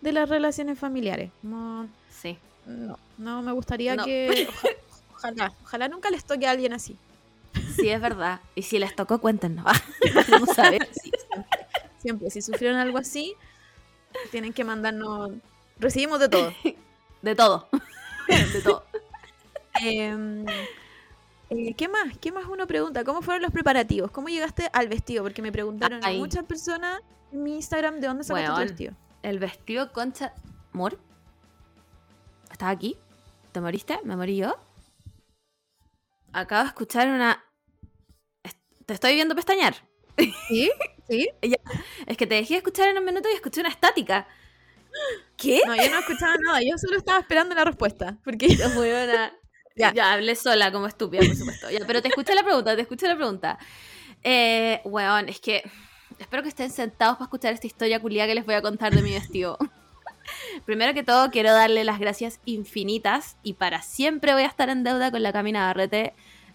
de 0.00 0.12
las 0.12 0.28
relaciones 0.28 0.78
familiares. 0.78 1.30
No, 1.42 1.88
Sí. 2.10 2.38
no, 2.66 2.98
no 3.18 3.42
me 3.42 3.52
gustaría 3.52 3.94
No. 3.96 4.04
que. 4.04 4.48
oja- 4.50 4.68
Ojalá, 5.14 5.52
ojalá 5.64 5.88
nunca 5.88 6.10
les 6.10 6.24
toque 6.24 6.46
a 6.46 6.50
alguien 6.50 6.72
así. 6.74 6.96
Sí, 7.74 7.88
es 7.88 8.00
verdad. 8.02 8.40
Y 8.54 8.62
si 8.62 8.78
les 8.78 8.94
tocó, 8.94 9.18
cuéntenos. 9.18 9.64
Vamos 10.30 10.58
a 10.58 10.70
ver. 10.70 10.86
Sí, 10.92 11.10
siempre, 11.10 11.58
siempre. 11.98 12.30
Si 12.30 12.42
sufrieron 12.42 12.78
algo 12.78 12.98
así, 12.98 13.34
tienen 14.30 14.52
que 14.52 14.62
mandarnos. 14.64 15.30
Recibimos 15.78 16.20
de 16.20 16.28
todo. 16.28 16.52
De 17.22 17.34
todo. 17.34 17.68
De 18.28 18.60
todo. 18.62 18.84
Em, 19.80 20.44
eh, 21.50 21.74
¿Qué 21.74 21.88
más? 21.88 22.16
¿Qué 22.20 22.32
más 22.32 22.44
uno 22.46 22.66
pregunta? 22.66 23.04
¿Cómo 23.04 23.22
fueron 23.22 23.42
los 23.42 23.52
preparativos? 23.52 24.10
¿Cómo 24.10 24.28
llegaste 24.28 24.68
al 24.72 24.88
vestido? 24.88 25.22
Porque 25.22 25.42
me 25.42 25.52
preguntaron 25.52 26.00
Ay. 26.02 26.18
muchas 26.18 26.44
personas 26.44 27.00
en 27.32 27.42
mi 27.42 27.56
Instagram 27.56 28.00
de 28.00 28.06
dónde 28.06 28.24
sacaste 28.24 28.46
tu 28.48 28.54
Weón. 28.54 28.68
vestido. 28.68 28.94
El 29.22 29.38
vestido 29.38 29.92
concha. 29.92 30.32
¿Mor? 30.72 30.98
¿Estás 32.50 32.70
aquí? 32.70 32.96
¿Te 33.52 33.60
moriste? 33.60 33.98
¿Me 34.04 34.16
morí 34.16 34.36
yo? 34.36 34.56
Acabo 36.32 36.62
de 36.62 36.68
escuchar 36.68 37.08
una. 37.08 37.42
Te 38.84 38.94
estoy 38.94 39.14
viendo 39.14 39.34
pestañear. 39.34 39.74
¿Sí? 40.48 40.70
¿Sí? 41.08 41.28
Es 42.06 42.16
que 42.16 42.26
te 42.26 42.34
dejé 42.36 42.56
escuchar 42.56 42.88
en 42.88 42.98
un 42.98 43.04
minuto 43.04 43.28
y 43.30 43.34
escuché 43.34 43.60
una 43.60 43.70
estática. 43.70 44.26
¿Qué? 45.36 45.62
No, 45.66 45.76
yo 45.76 45.90
no 45.90 45.98
escuchaba 45.98 46.36
nada. 46.38 46.60
Yo 46.62 46.76
solo 46.78 46.96
estaba 46.96 47.20
esperando 47.20 47.54
la 47.54 47.64
respuesta. 47.64 48.18
Porque 48.24 48.46
Weona. 48.76 49.32
Ya. 49.76 49.92
Ya. 49.92 50.12
hablé 50.12 50.34
sola 50.34 50.72
como 50.72 50.86
estúpida, 50.86 51.20
por 51.24 51.36
supuesto. 51.36 51.70
Ya, 51.70 51.80
pero 51.86 52.02
te 52.02 52.08
escuché 52.08 52.34
la 52.34 52.42
pregunta, 52.42 52.74
te 52.74 52.82
escuché 52.82 53.06
la 53.06 53.16
pregunta. 53.16 53.58
Eh, 54.24 54.80
weón, 54.84 55.28
es 55.28 55.38
que 55.38 55.62
espero 56.18 56.42
que 56.42 56.48
estén 56.48 56.70
sentados 56.70 57.16
para 57.16 57.26
escuchar 57.26 57.52
esta 57.52 57.66
historia 57.66 58.00
culiada 58.00 58.28
que 58.28 58.34
les 58.34 58.46
voy 58.46 58.54
a 58.54 58.62
contar 58.62 58.94
de 58.94 59.02
mi 59.02 59.12
vestido. 59.12 59.58
Primero 60.64 60.94
que 60.94 61.02
todo, 61.04 61.30
quiero 61.30 61.52
darle 61.52 61.84
las 61.84 62.00
gracias 62.00 62.40
infinitas 62.46 63.36
y 63.42 63.52
para 63.52 63.82
siempre 63.82 64.32
voy 64.32 64.42
a 64.42 64.46
estar 64.46 64.68
en 64.70 64.82
deuda 64.82 65.10
con 65.10 65.22
la 65.22 65.32
Camina 65.32 65.66
Barrete, 65.66 66.14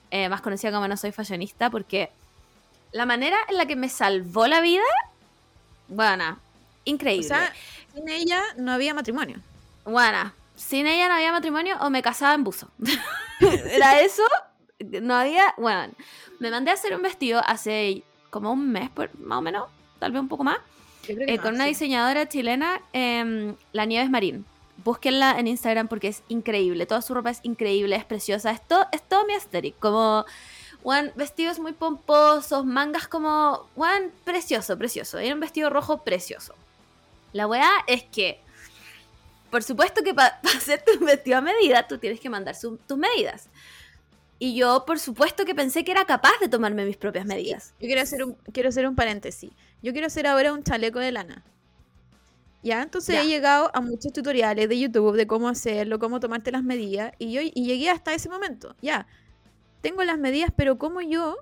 eh, 0.10 0.28
más 0.28 0.42
conocida 0.42 0.72
como 0.72 0.88
No 0.88 0.98
Soy 0.98 1.12
Fashionista, 1.12 1.70
porque 1.70 2.10
la 2.92 3.06
manera 3.06 3.38
en 3.50 3.58
la 3.58 3.66
que 3.68 3.76
me 3.76 3.88
salvó 3.88 4.48
la 4.48 4.60
vida, 4.60 4.84
bueno, 5.88 6.32
o 6.32 6.38
increíble. 6.86 7.28
sea, 7.28 7.54
sin 7.94 8.10
ella 8.10 8.42
no 8.58 8.72
había 8.74 8.94
matrimonio. 8.94 9.38
Bueno, 9.86 10.34
sin 10.62 10.88
ella 10.88 11.08
no 11.08 11.16
había 11.16 11.32
matrimonio 11.32 11.78
o 11.82 11.90
me 11.90 12.02
casaba 12.02 12.34
en 12.34 12.44
buzo. 12.44 12.70
Era 13.40 14.00
eso, 14.02 14.24
no 14.80 15.16
había. 15.16 15.54
Bueno, 15.58 15.94
me 16.40 16.52
mandé 16.52 16.72
a 16.72 16.76
hacer 16.76 16.96
un 16.96 17.02
vestido 17.02 17.42
hace 17.46 18.04
como 18.30 18.52
un 18.54 18.72
mes, 18.72 18.90
por, 18.90 19.10
más 19.20 19.40
o 19.40 19.42
menos, 19.42 19.70
tal 20.00 20.12
vez 20.12 20.22
un 20.22 20.28
poco 20.28 20.44
más, 20.44 20.58
eh, 21.08 21.38
con 21.40 21.56
una 21.56 21.66
diseñadora 21.66 22.30
chilena, 22.30 22.80
em, 22.94 23.56
La 23.74 23.86
Nieves 23.86 24.10
Marín. 24.10 24.46
Búsquenla 24.84 25.38
en 25.40 25.48
Instagram 25.48 25.88
porque 25.88 26.08
es 26.08 26.24
increíble. 26.28 26.86
Toda 26.86 27.02
su 27.02 27.14
ropa 27.14 27.30
es 27.30 27.40
increíble, 27.44 27.96
es 27.96 28.06
preciosa. 28.06 28.52
Es, 28.52 28.68
to- 28.68 28.88
es 28.92 29.02
todo 29.04 29.26
mi 29.28 29.34
aesthetic. 29.34 29.78
Como, 29.80 30.26
one, 30.84 31.12
vestidos 31.16 31.60
muy 31.60 31.74
pomposos, 31.74 32.66
mangas 32.66 33.08
como, 33.08 33.68
one, 33.76 34.10
precioso, 34.24 34.78
precioso. 34.78 35.20
Era 35.20 35.36
un 35.36 35.40
vestido 35.40 35.70
rojo 35.70 36.04
precioso. 36.04 36.56
La 37.34 37.46
weá 37.48 37.70
es 37.86 38.04
que, 38.04 38.42
por 39.52 39.62
supuesto 39.64 40.02
que 40.04 40.14
para 40.16 40.40
hacer 40.56 40.84
tu 40.84 41.04
vestido 41.06 41.38
a 41.38 41.42
medida, 41.42 41.88
tú 41.88 41.98
tienes 42.00 42.20
que 42.20 42.30
mandar 42.30 42.56
su- 42.56 42.78
tus 42.78 42.98
medidas. 42.98 43.50
Y 44.40 44.56
yo, 44.56 44.86
por 44.88 44.98
supuesto 45.00 45.46
que 45.46 45.54
pensé 45.54 45.84
que 45.84 45.92
era 45.92 46.06
capaz 46.06 46.32
de 46.42 46.48
tomarme 46.50 46.84
mis 46.86 46.98
propias 46.98 47.28
medidas. 47.28 47.76
Yo 47.80 47.86
quiero 47.86 48.02
hacer 48.02 48.24
un, 48.24 48.34
quiero 48.52 48.70
hacer 48.70 48.88
un 48.88 48.96
paréntesis. 48.96 49.52
Yo 49.84 49.92
quiero 49.92 50.08
hacer 50.08 50.26
ahora 50.26 50.52
un 50.54 50.64
chaleco 50.64 50.98
de 50.98 51.12
lana. 51.12 51.44
Ya, 52.64 52.82
entonces 52.82 53.16
Ya. 53.16 53.22
he 53.22 53.28
llegado 53.28 53.70
a 53.74 53.82
muchos 53.82 54.12
tutoriales 54.14 54.68
de 54.70 54.80
YouTube 54.80 55.16
de 55.16 55.28
cómo 55.28 55.48
hacerlo, 55.48 56.00
cómo 56.00 56.20
tomarte 56.20 56.52
las 56.52 56.64
medidas. 56.64 57.14
Y 57.20 57.32
yo 57.32 57.42
y 57.42 57.52
llegué 57.52 57.90
hasta 57.92 58.14
ese 58.16 58.30
momento. 58.30 58.76
Ya, 58.82 59.06
tengo 59.82 60.04
las 60.04 60.18
medidas, 60.18 60.52
pero 60.56 60.78
cómo 60.80 61.02
yo 61.02 61.38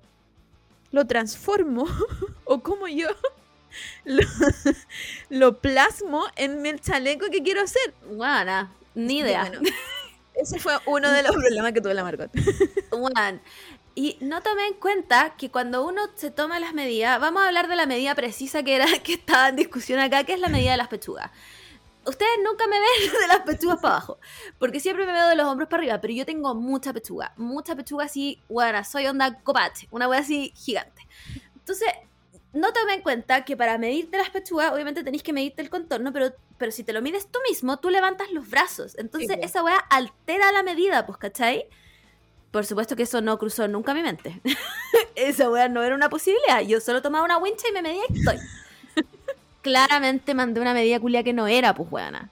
lo 0.91 1.05
transformo 1.07 1.85
o 2.45 2.61
cómo 2.63 2.87
yo 2.87 3.07
lo, 4.05 4.23
lo 5.29 5.59
plasmo 5.59 6.25
en 6.35 6.65
el 6.65 6.79
chaleco 6.81 7.27
que 7.29 7.43
quiero 7.43 7.61
hacer. 7.61 7.93
Bueno, 8.11 8.69
ni 8.95 9.19
idea. 9.19 9.45
bueno, 9.45 9.61
ese 10.35 10.59
fue 10.59 10.73
uno 10.85 11.11
de 11.11 11.23
los 11.23 11.35
problemas 11.35 11.73
que 11.73 11.81
tuve 11.81 11.93
la 11.93 12.03
Margot. 12.03 12.31
Juan. 12.91 13.41
Y 13.95 14.17
no 14.21 14.41
tomé 14.41 14.67
en 14.67 14.75
cuenta 14.75 15.35
que 15.37 15.51
cuando 15.51 15.85
uno 15.85 16.01
se 16.15 16.31
toma 16.31 16.59
las 16.59 16.73
medidas, 16.73 17.19
vamos 17.19 17.43
a 17.43 17.47
hablar 17.47 17.67
de 17.67 17.75
la 17.75 17.85
medida 17.85 18.15
precisa 18.15 18.63
que 18.63 18.75
era 18.75 18.85
que 19.03 19.13
estaba 19.13 19.49
en 19.49 19.57
discusión 19.57 19.99
acá, 19.99 20.23
que 20.23 20.33
es 20.33 20.39
la 20.39 20.47
medida 20.47 20.71
de 20.71 20.77
las 20.77 20.87
pechugas. 20.87 21.31
ustedes 22.05 22.31
nunca 22.45 22.65
me 22.67 22.77
ven 22.79 23.11
de 23.21 23.27
las 23.27 23.39
pechugas 23.41 23.79
para 23.81 23.95
abajo, 23.95 24.19
porque 24.57 24.79
siempre 24.79 25.05
me 25.05 25.11
veo 25.11 25.27
de 25.27 25.35
los 25.35 25.47
hombros 25.47 25.67
para 25.67 25.81
arriba, 25.81 25.99
pero 25.99 26.13
yo 26.13 26.25
tengo 26.25 26.55
mucha 26.55 26.93
pechuga, 26.93 27.33
mucha 27.35 27.75
pechuga 27.75 28.05
así, 28.05 28.41
bueno, 28.47 28.81
soy 28.85 29.05
onda 29.07 29.41
copache, 29.41 29.87
una 29.91 30.07
wea 30.07 30.21
así 30.21 30.53
gigante. 30.55 31.05
Entonces, 31.55 31.89
no 32.53 32.73
tome 32.73 32.95
en 32.95 33.01
cuenta 33.01 33.45
que 33.45 33.55
para 33.55 33.77
medirte 33.77 34.17
las 34.17 34.29
pechugas, 34.29 34.71
obviamente 34.71 35.03
tenéis 35.03 35.21
que 35.21 35.33
medirte 35.33 35.61
el 35.61 35.69
contorno, 35.69 36.11
pero, 36.11 36.33
pero 36.57 36.71
si 36.71 36.83
te 36.83 36.93
lo 36.93 37.01
mides 37.01 37.27
tú 37.27 37.39
mismo, 37.47 37.77
tú 37.77 37.89
levantas 37.89 38.31
los 38.31 38.49
brazos. 38.49 38.97
Entonces, 38.97 39.37
esa 39.41 39.63
wea 39.63 39.77
altera 39.77 40.51
la 40.51 40.63
medida, 40.63 41.05
pues, 41.05 41.17
¿cachai? 41.19 41.67
Por 42.51 42.65
supuesto 42.65 42.95
que 42.95 43.03
eso 43.03 43.21
no 43.21 43.37
cruzó 43.37 43.67
nunca 43.67 43.93
mi 43.93 44.01
mente. 44.01 44.41
esa 45.15 45.49
wea 45.51 45.69
no 45.69 45.83
era 45.83 45.93
una 45.93 46.09
posibilidad. 46.09 46.61
Yo 46.61 46.79
solo 46.79 47.01
tomaba 47.03 47.23
una 47.23 47.37
wincha 47.37 47.67
y 47.69 47.71
me 47.71 47.83
medía 47.83 48.01
y 48.09 48.17
estoy. 48.17 48.37
Claramente 49.61 50.33
mandé 50.33 50.59
una 50.59 50.73
medida 50.73 50.99
culia 50.99 51.23
que 51.23 51.33
no 51.33 51.47
era, 51.47 51.75
pues, 51.75 51.91
weana. 51.91 52.31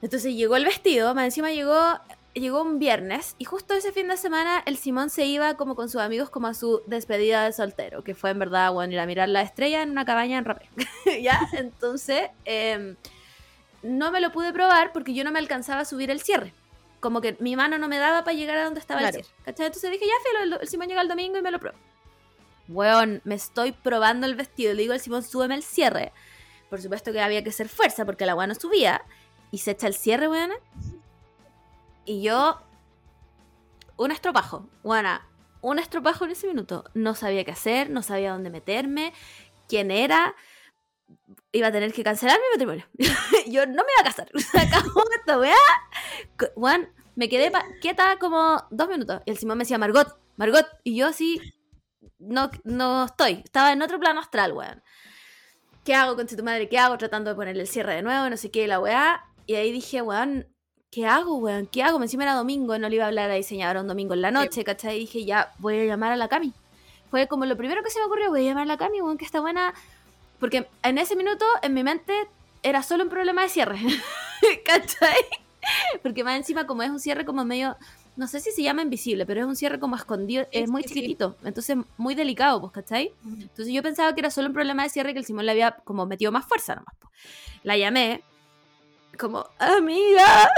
Entonces 0.00 0.34
llegó 0.34 0.54
el 0.54 0.64
vestido, 0.64 1.12
más 1.16 1.24
encima 1.24 1.50
llegó, 1.50 1.98
llegó 2.40 2.62
un 2.62 2.78
viernes 2.78 3.34
y 3.38 3.44
justo 3.44 3.74
ese 3.74 3.92
fin 3.92 4.08
de 4.08 4.16
semana 4.16 4.62
el 4.66 4.76
Simón 4.76 5.10
se 5.10 5.24
iba 5.26 5.56
como 5.56 5.74
con 5.74 5.88
sus 5.88 6.00
amigos 6.00 6.30
como 6.30 6.46
a 6.46 6.54
su 6.54 6.82
despedida 6.86 7.44
de 7.44 7.52
soltero, 7.52 8.02
que 8.04 8.14
fue 8.14 8.30
en 8.30 8.38
verdad, 8.38 8.72
bueno, 8.72 8.92
ir 8.92 9.00
a 9.00 9.06
mirar 9.06 9.28
la 9.28 9.42
estrella 9.42 9.82
en 9.82 9.90
una 9.90 10.04
cabaña 10.04 10.38
en 10.38 10.44
Rapé. 10.44 10.68
¿Ya? 11.22 11.40
Entonces, 11.52 12.30
em, 12.44 12.96
no 13.82 14.10
me 14.10 14.20
lo 14.20 14.32
pude 14.32 14.52
probar 14.52 14.92
porque 14.92 15.14
yo 15.14 15.24
no 15.24 15.30
me 15.32 15.38
alcanzaba 15.38 15.80
a 15.82 15.84
subir 15.84 16.10
el 16.10 16.20
cierre. 16.20 16.52
Como 17.00 17.20
que 17.20 17.36
mi 17.40 17.54
mano 17.56 17.78
no 17.78 17.86
me 17.88 17.98
daba 17.98 18.24
para 18.24 18.36
llegar 18.36 18.58
a 18.58 18.64
donde 18.64 18.80
estaba 18.80 19.00
Claro. 19.00 19.18
el 19.18 19.24
cierre. 19.24 19.38
¿cachai? 19.44 19.66
Entonces 19.66 19.90
dije, 19.90 20.04
ya, 20.06 20.12
filo, 20.42 20.56
el, 20.56 20.62
el 20.62 20.68
Simón 20.68 20.88
llega 20.88 21.00
el 21.00 21.08
domingo 21.08 21.38
y 21.38 21.42
me 21.42 21.50
lo 21.50 21.60
pruebo. 21.60 21.78
Weón, 22.68 23.20
me 23.24 23.34
estoy 23.36 23.72
probando 23.72 24.26
el 24.26 24.34
vestido. 24.34 24.74
Le 24.74 24.82
digo 24.82 24.92
al 24.94 25.00
Simón, 25.00 25.22
súbeme 25.22 25.54
el 25.54 25.62
cierre. 25.62 26.12
Por 26.68 26.82
supuesto 26.82 27.12
que 27.12 27.20
había 27.20 27.42
que 27.42 27.50
hacer 27.50 27.68
fuerza 27.68 28.04
porque 28.04 28.26
la 28.26 28.34
weá 28.34 28.46
no 28.46 28.54
subía. 28.54 29.02
Y 29.50 29.58
se 29.58 29.70
echa 29.70 29.86
el 29.86 29.94
cierre, 29.94 30.28
weón. 30.28 30.50
Y 32.08 32.22
yo. 32.22 32.58
Un 33.98 34.12
estropajo. 34.12 34.66
Weona, 34.82 35.28
un 35.60 35.78
estropajo 35.78 36.24
en 36.24 36.30
ese 36.30 36.46
minuto. 36.46 36.84
No 36.94 37.14
sabía 37.14 37.44
qué 37.44 37.50
hacer, 37.50 37.90
no 37.90 38.02
sabía 38.02 38.32
dónde 38.32 38.48
meterme, 38.48 39.12
quién 39.68 39.90
era. 39.90 40.34
Iba 41.52 41.66
a 41.66 41.72
tener 41.72 41.92
que 41.92 42.02
cancelar 42.02 42.38
mi 42.38 42.46
matrimonio. 42.54 42.86
yo 43.46 43.66
no 43.66 43.84
me 43.84 43.92
iba 43.92 44.00
a 44.00 44.04
casar. 44.04 44.30
Se 44.52 44.58
acabó 44.58 45.02
esta 45.18 45.38
weá. 45.38 45.54
Weón, 46.56 46.88
me 47.14 47.28
quedé 47.28 47.52
quieta 47.82 48.18
como 48.18 48.66
dos 48.70 48.88
minutos. 48.88 49.20
Y 49.26 49.30
el 49.32 49.36
Simón 49.36 49.58
me 49.58 49.64
decía, 49.64 49.76
Margot, 49.76 50.18
Margot. 50.36 50.66
Y 50.84 50.96
yo 50.96 51.08
así. 51.08 51.38
No, 52.18 52.50
no 52.64 53.04
estoy. 53.04 53.42
Estaba 53.44 53.72
en 53.72 53.82
otro 53.82 54.00
plano 54.00 54.20
astral, 54.20 54.52
weón. 54.52 54.82
¿Qué 55.84 55.94
hago 55.94 56.16
con 56.16 56.26
tu 56.26 56.42
madre? 56.42 56.70
¿Qué 56.70 56.78
hago? 56.78 56.96
Tratando 56.96 57.28
de 57.28 57.36
ponerle 57.36 57.62
el 57.62 57.68
cierre 57.68 57.96
de 57.96 58.02
nuevo, 58.02 58.30
no 58.30 58.38
sé 58.38 58.50
qué, 58.50 58.66
la 58.66 58.80
weá. 58.80 59.26
Y 59.44 59.56
ahí 59.56 59.72
dije, 59.72 60.00
weón, 60.00 60.46
¿qué 60.90 61.06
hago, 61.06 61.36
weón? 61.36 61.66
¿Qué 61.66 61.82
hago? 61.82 62.02
Encima 62.02 62.24
era 62.24 62.34
domingo, 62.34 62.78
no 62.78 62.88
le 62.88 62.96
iba 62.96 63.04
a 63.04 63.08
hablar 63.08 63.30
a 63.30 63.34
diseñadora 63.34 63.80
un 63.80 63.88
domingo 63.88 64.14
en 64.14 64.22
la 64.22 64.30
noche, 64.30 64.64
¿cachai? 64.64 64.96
Y 64.96 65.00
dije, 65.00 65.24
ya, 65.24 65.52
voy 65.58 65.78
a 65.78 65.84
llamar 65.84 66.12
a 66.12 66.16
la 66.16 66.28
Cami. 66.28 66.52
Fue 67.10 67.26
como 67.26 67.46
lo 67.46 67.56
primero 67.56 67.82
que 67.82 67.90
se 67.90 67.98
me 67.98 68.06
ocurrió, 68.06 68.30
voy 68.30 68.40
a 68.40 68.50
llamar 68.50 68.64
a 68.64 68.66
la 68.66 68.76
Cami, 68.76 69.00
weón, 69.00 69.18
que 69.18 69.24
está 69.24 69.40
buena. 69.40 69.74
Porque 70.40 70.68
en 70.82 70.98
ese 70.98 71.16
minuto, 71.16 71.44
en 71.62 71.74
mi 71.74 71.82
mente, 71.82 72.12
era 72.62 72.82
solo 72.82 73.04
un 73.04 73.10
problema 73.10 73.42
de 73.42 73.48
cierre. 73.48 73.78
¿cachai? 74.64 75.24
Porque 76.02 76.24
más 76.24 76.36
encima, 76.36 76.66
como 76.66 76.82
es 76.82 76.90
un 76.90 77.00
cierre 77.00 77.24
como 77.24 77.44
medio. 77.44 77.76
No 78.16 78.26
sé 78.26 78.40
si 78.40 78.50
se 78.50 78.62
llama 78.62 78.82
invisible, 78.82 79.26
pero 79.26 79.40
es 79.40 79.46
un 79.46 79.54
cierre 79.54 79.78
como 79.78 79.94
escondido, 79.94 80.44
es 80.50 80.68
muy 80.68 80.82
sí, 80.82 80.88
sí. 80.88 80.94
chiquitito, 80.94 81.36
entonces 81.44 81.76
muy 81.96 82.16
delicado, 82.16 82.60
pues, 82.60 82.72
¿cachai? 82.72 83.12
Entonces 83.24 83.72
yo 83.72 83.80
pensaba 83.80 84.12
que 84.12 84.20
era 84.20 84.30
solo 84.30 84.48
un 84.48 84.54
problema 84.54 84.82
de 84.82 84.88
cierre 84.88 85.12
que 85.12 85.20
el 85.20 85.24
Simón 85.24 85.46
le 85.46 85.52
había 85.52 85.70
como 85.84 86.04
metido 86.04 86.32
más 86.32 86.44
fuerza 86.44 86.74
nomás. 86.74 86.96
po. 86.98 87.08
La 87.62 87.76
llamé, 87.76 88.24
como, 89.18 89.46
amiga, 89.58 90.48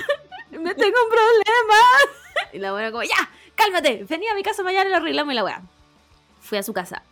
me 0.50 0.74
tengo 0.74 0.96
un 1.04 1.10
problema. 1.10 1.80
Y 2.52 2.58
la 2.58 2.72
buena 2.72 2.90
como, 2.90 3.04
ya, 3.04 3.30
cálmate, 3.54 4.04
vení 4.04 4.28
a 4.28 4.34
mi 4.34 4.42
casa 4.42 4.62
mañana 4.62 4.88
y 4.88 4.92
lo 4.92 4.96
arreglamos 4.96 5.32
y 5.32 5.36
la 5.36 5.44
weá. 5.44 5.62
Fui 6.42 6.58
a 6.58 6.62
su 6.62 6.72
casa. 6.72 7.02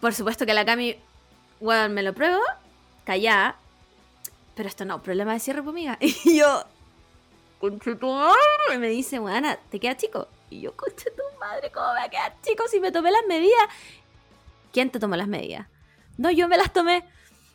Por 0.00 0.14
supuesto 0.14 0.46
que 0.46 0.54
la 0.54 0.64
Cami, 0.64 0.96
weón, 1.60 1.92
me 1.92 2.02
lo 2.02 2.12
pruebo, 2.14 2.40
callá, 3.04 3.56
pero 4.54 4.68
esto 4.68 4.84
no, 4.84 5.02
problema 5.02 5.32
de 5.32 5.40
cierre, 5.40 5.62
pues, 5.62 5.72
amiga. 5.72 5.98
Y 6.00 6.38
yo, 6.38 6.64
conche 7.58 7.96
tu 7.96 8.12
madre", 8.12 8.38
y 8.74 8.78
me 8.78 8.88
dice, 8.88 9.18
weona, 9.18 9.56
¿te 9.56 9.80
queda 9.80 9.96
chico? 9.96 10.28
Y 10.50 10.60
yo, 10.60 10.76
conche 10.76 11.10
tu 11.10 11.22
madre, 11.38 11.70
¿cómo 11.72 11.88
me 11.88 12.00
va 12.00 12.04
a 12.04 12.10
quedar 12.10 12.36
chico 12.42 12.64
si 12.68 12.80
me 12.80 12.92
tomé 12.92 13.10
las 13.10 13.24
medidas? 13.26 13.68
¿Quién 14.72 14.90
te 14.90 15.00
tomó 15.00 15.16
las 15.16 15.28
medidas? 15.28 15.66
No, 16.16 16.30
yo 16.30 16.48
me 16.48 16.56
las 16.56 16.72
tomé. 16.72 17.04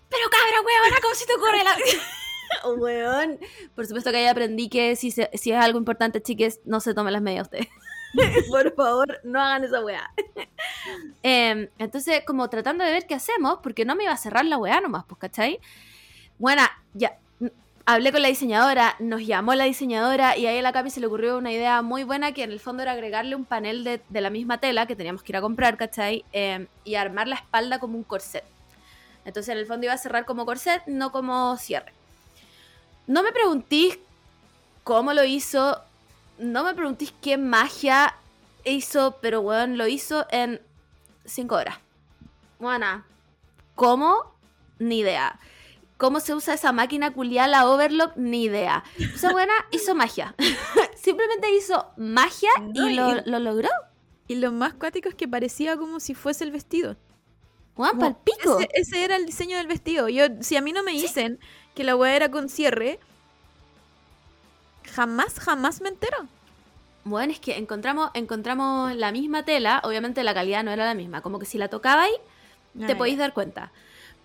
Pero 0.10 0.30
cabra, 0.30 0.62
weona, 0.62 0.97
¿cómo 1.01 1.15
se 1.15 1.25
te 1.25 1.34
ocurre 1.34 1.63
la... 1.63 1.75
Oh, 2.63 2.73
weón. 2.75 3.38
Por 3.75 3.86
supuesto 3.86 4.12
que 4.12 4.17
ahí 4.17 4.25
aprendí 4.27 4.69
que 4.69 4.95
si, 4.95 5.12
se- 5.12 5.29
es 5.31 5.47
algo 5.53 5.77
importante, 5.77 6.21
chiques, 6.21 6.60
no 6.65 6.79
se 6.79 6.93
tomen 6.93 7.13
las 7.13 7.21
medidas 7.21 7.43
ustedes. 7.47 7.67
Por 8.49 8.73
favor, 8.75 9.19
no 9.23 9.39
hagan 9.41 9.63
esa 9.65 9.84
weá. 9.84 10.10
Em, 11.23 11.67
entonces, 11.79 12.23
como 12.25 12.49
tratando 12.49 12.84
de 12.84 12.91
ver 12.91 13.08
qué 13.08 13.15
hacemos, 13.15 13.60
porque 13.62 13.84
no 13.86 13.95
me 13.95 14.03
iba 14.03 14.13
a 14.13 14.17
cerrar 14.17 14.45
la 14.45 14.58
weá 14.58 14.79
nomás, 14.81 15.03
pues, 15.08 15.19
¿cachai? 15.19 15.60
Bueno, 16.38 16.62
ya. 16.93 17.17
mm, 17.39 17.47
Hablé 17.86 18.12
con 18.12 18.21
la 18.21 18.27
diseñadora, 18.29 18.95
nos 18.99 19.25
llamó 19.25 19.53
la 19.55 19.65
diseñadora 19.65 20.38
y 20.38 20.45
ahí 20.47 20.58
a 20.58 20.62
la 20.62 20.71
Cami 20.71 20.89
se 20.89 20.99
le 20.99 21.08
ocurrió 21.08 21.38
una 21.38 21.51
idea 21.51 21.81
muy 21.81 22.03
buena 22.03 22.31
que 22.34 22.43
en 22.43 22.51
el 22.51 22.60
fondo 22.60 22.84
era 22.84 22.93
agregarle 22.93 23.36
un 23.36 23.45
panel 23.45 23.84
de, 23.84 24.01
de 24.10 24.21
la 24.21 24.29
misma 24.29 24.60
tela 24.60 24.86
que 24.88 24.95
teníamos 24.95 25.23
que 25.23 25.31
ir 25.31 25.38
a 25.38 25.41
comprar, 25.41 25.77
¿cachai? 25.77 26.23
Em, 26.31 26.67
y 26.84 26.95
armar 26.95 27.27
la 27.27 27.36
espalda 27.36 27.79
como 27.79 27.97
un 27.97 28.03
corset. 28.03 28.43
Entonces 29.25 29.51
en 29.51 29.58
el 29.58 29.65
fondo 29.65 29.86
iba 29.86 29.93
a 29.93 29.97
cerrar 29.97 30.25
como 30.25 30.45
corset, 30.45 30.84
no 30.86 31.12
como 31.12 31.58
cierre. 31.58 31.91
No 33.07 33.23
me 33.23 33.31
preguntís 33.31 33.99
cómo 34.83 35.13
lo 35.13 35.23
hizo, 35.23 35.81
no 36.39 36.63
me 36.63 36.73
preguntís 36.73 37.13
qué 37.21 37.37
magia 37.37 38.15
hizo, 38.63 39.17
pero 39.21 39.41
weón, 39.41 39.77
lo 39.77 39.87
hizo 39.87 40.25
en 40.31 40.61
5 41.25 41.55
horas. 41.55 41.77
Bueno, 42.59 43.03
¿cómo? 43.75 44.33
Ni 44.79 44.99
idea. 44.99 45.39
¿Cómo 45.97 46.19
se 46.19 46.33
usa 46.33 46.55
esa 46.55 46.71
máquina 46.73 47.13
culiada, 47.13 47.47
la 47.47 47.69
Overlock? 47.69 48.17
Ni 48.17 48.43
idea. 48.43 48.83
Esa 48.97 49.31
buena 49.31 49.53
hizo 49.71 49.95
magia. 49.95 50.35
Simplemente 51.01 51.49
hizo 51.55 51.87
magia 51.97 52.49
No, 52.73 52.89
y 52.89 52.95
lo, 52.95 53.09
y- 53.17 53.21
lo 53.29 53.39
logró. 53.39 53.69
Y 54.27 54.35
lo 54.35 54.51
más 54.51 54.73
cuático 54.73 55.07
es 55.07 55.15
que 55.15 55.27
parecía 55.27 55.77
como 55.77 55.99
si 55.99 56.15
fuese 56.15 56.43
el 56.43 56.51
vestido. 56.51 56.97
Juan, 57.75 57.99
pal 57.99 58.17
pico. 58.23 58.59
Ese, 58.59 58.69
ese 58.73 59.03
era 59.03 59.15
el 59.15 59.25
diseño 59.25 59.57
del 59.57 59.67
vestido. 59.67 60.09
Yo, 60.09 60.25
si 60.41 60.55
a 60.55 60.61
mí 60.61 60.71
no 60.71 60.83
me 60.83 60.91
dicen 60.91 61.39
que 61.75 61.83
la 61.83 61.95
weá 61.95 62.15
era 62.15 62.31
con 62.31 62.49
cierre, 62.49 62.99
jamás, 64.93 65.39
jamás 65.39 65.81
me 65.81 65.89
entero. 65.89 66.27
Bueno, 67.03 67.33
es 67.33 67.39
que 67.39 67.57
encontramos, 67.57 68.09
encontramos 68.13 68.95
la 68.95 69.11
misma 69.11 69.45
tela, 69.45 69.81
obviamente 69.83 70.23
la 70.23 70.33
calidad 70.33 70.63
no 70.63 70.71
era 70.71 70.85
la 70.85 70.95
misma, 70.95 71.21
como 71.21 71.38
que 71.38 71.45
si 71.45 71.59
la 71.59 71.67
tocabais 71.67 72.15
te 72.79 72.93
Ay, 72.93 72.95
podéis 72.95 73.17
dar 73.19 73.33
cuenta. 73.33 73.71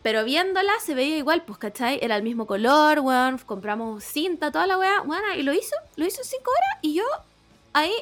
Pero 0.02 0.24
viéndola 0.24 0.72
se 0.80 0.94
veía 0.94 1.18
igual, 1.18 1.42
pues, 1.42 1.58
¿cachai? 1.58 1.98
Era 2.00 2.16
el 2.16 2.22
mismo 2.22 2.46
color, 2.46 3.00
weón, 3.00 3.36
compramos 3.38 4.02
cinta, 4.02 4.50
toda 4.50 4.66
la 4.66 4.78
weá, 4.78 5.02
weón, 5.02 5.22
y 5.36 5.42
lo 5.42 5.52
hizo, 5.52 5.76
lo 5.96 6.06
hizo 6.06 6.22
en 6.22 6.26
cinco 6.26 6.50
horas, 6.50 6.78
y 6.80 6.94
yo 6.94 7.04
ahí, 7.74 7.92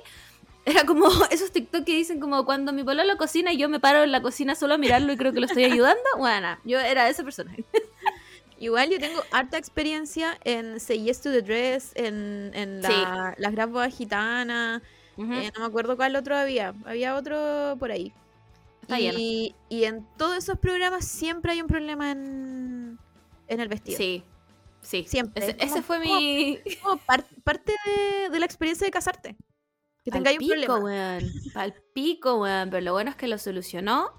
era 0.70 0.84
como 0.86 1.06
esos 1.30 1.50
TikTok 1.52 1.84
que 1.84 1.94
dicen 1.96 2.20
como 2.20 2.44
cuando 2.44 2.72
mi 2.72 2.84
pololo 2.84 3.16
cocina 3.16 3.52
y 3.52 3.56
yo 3.58 3.68
me 3.68 3.80
paro 3.80 4.02
en 4.02 4.12
la 4.12 4.22
cocina 4.22 4.54
solo 4.54 4.74
a 4.74 4.78
mirarlo 4.78 5.12
y 5.12 5.16
creo 5.16 5.32
que 5.32 5.40
lo 5.40 5.46
estoy 5.46 5.64
ayudando, 5.64 6.02
bueno, 6.18 6.56
yo 6.64 6.78
era 6.80 7.08
esa 7.08 7.22
persona. 7.24 7.54
Igual 8.60 8.90
yo 8.90 8.98
tengo 8.98 9.22
harta 9.30 9.56
experiencia 9.56 10.36
en 10.42 10.80
Say 10.80 11.04
Yes 11.04 11.20
to 11.20 11.30
the 11.30 11.42
Dress, 11.42 11.92
en, 11.94 12.50
en 12.54 12.82
la- 12.82 13.34
las 13.38 13.52
grapas 13.52 13.94
gitanas, 13.96 14.82
Ujú. 15.16 15.32
eh, 15.32 15.52
no 15.54 15.60
me 15.60 15.66
acuerdo 15.66 15.96
cuál 15.96 16.16
otro 16.16 16.36
había, 16.36 16.74
había 16.84 17.14
otro 17.14 17.76
por 17.78 17.92
ahí. 17.92 18.12
Está 18.82 18.98
lleno. 18.98 19.16
y, 19.18 19.54
y 19.68 19.84
en 19.84 20.04
todos 20.16 20.36
esos 20.38 20.58
programas 20.58 21.04
siempre 21.06 21.52
hay 21.52 21.60
un 21.62 21.68
problema 21.68 22.10
en, 22.10 22.98
en 23.46 23.60
el 23.60 23.68
vestido. 23.68 23.96
Sí, 23.96 24.24
sí. 24.82 25.04
Siempre. 25.06 25.44
Ese, 25.44 25.50
Es 25.52 25.58
como- 25.58 25.72
ese 25.74 25.82
fue 25.82 25.98
mi... 26.00 26.58
Como 26.82 26.96
par- 26.96 27.26
parte 27.44 27.74
de, 27.84 28.28
de 28.30 28.38
la 28.40 28.46
experiencia 28.46 28.86
de 28.86 28.90
casarte. 28.90 29.36
Que 30.10 30.16
tengáis 30.16 30.38
un 30.40 30.48
problema. 30.48 30.78
weón. 30.78 31.32
Pal 31.54 31.74
pico, 31.92 32.36
weón. 32.36 32.70
Pero 32.70 32.82
lo 32.84 32.92
bueno 32.92 33.10
es 33.10 33.16
que 33.16 33.28
lo 33.28 33.38
solucionó. 33.38 34.12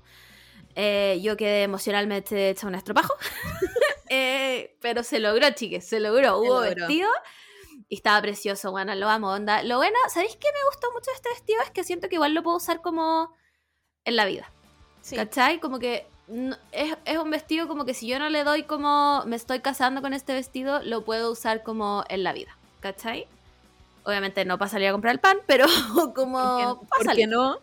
Eh, 0.75 1.19
yo 1.21 1.35
quedé 1.35 1.63
emocionalmente 1.63 2.49
hecha 2.49 2.67
un 2.67 2.75
estropajo. 2.75 3.13
Eh, 4.11 4.75
pero 4.81 5.03
se 5.03 5.19
logró, 5.19 5.47
chiques. 5.51 5.87
Se 5.87 5.99
logró. 5.99 6.29
Se 6.29 6.33
Hubo 6.49 6.61
logró. 6.63 6.87
vestido. 6.87 7.09
Y 7.89 7.95
estaba 7.95 8.19
precioso, 8.21 8.71
bueno, 8.71 8.95
lo 8.95 9.07
amo, 9.07 9.29
onda. 9.29 9.61
Lo 9.61 9.77
bueno, 9.77 9.95
¿sabéis 10.11 10.35
qué 10.35 10.47
me 10.51 10.65
gustó 10.67 10.91
mucho 10.93 11.11
de 11.11 11.15
este 11.15 11.29
vestido? 11.29 11.61
Es 11.61 11.69
que 11.69 11.83
siento 11.83 12.09
que 12.09 12.15
igual 12.15 12.33
lo 12.33 12.41
puedo 12.41 12.57
usar 12.57 12.81
como 12.81 13.31
en 14.05 14.15
la 14.15 14.25
vida. 14.25 14.49
Sí. 15.01 15.15
¿Cachai? 15.15 15.59
Como 15.59 15.77
que 15.77 16.07
no- 16.27 16.57
es, 16.71 16.97
es 17.05 17.17
un 17.19 17.29
vestido 17.29 17.67
como 17.67 17.85
que 17.85 17.93
si 17.93 18.07
yo 18.07 18.17
no 18.17 18.29
le 18.29 18.43
doy 18.43 18.63
como 18.63 19.23
me 19.27 19.35
estoy 19.35 19.59
casando 19.59 20.01
con 20.01 20.13
este 20.13 20.33
vestido, 20.33 20.81
lo 20.83 21.03
puedo 21.05 21.31
usar 21.31 21.61
como 21.61 22.03
en 22.09 22.23
la 22.23 22.33
vida. 22.33 22.57
¿Cachai? 22.79 23.27
Obviamente 24.09 24.43
no 24.45 24.57
para 24.57 24.69
salir 24.69 24.87
a 24.89 24.91
comprar 24.91 25.13
el 25.13 25.19
pan, 25.19 25.37
pero 25.45 25.65
como 26.15 26.79
¿Por 26.97 27.15
qué- 27.15 27.27
no? 27.27 27.59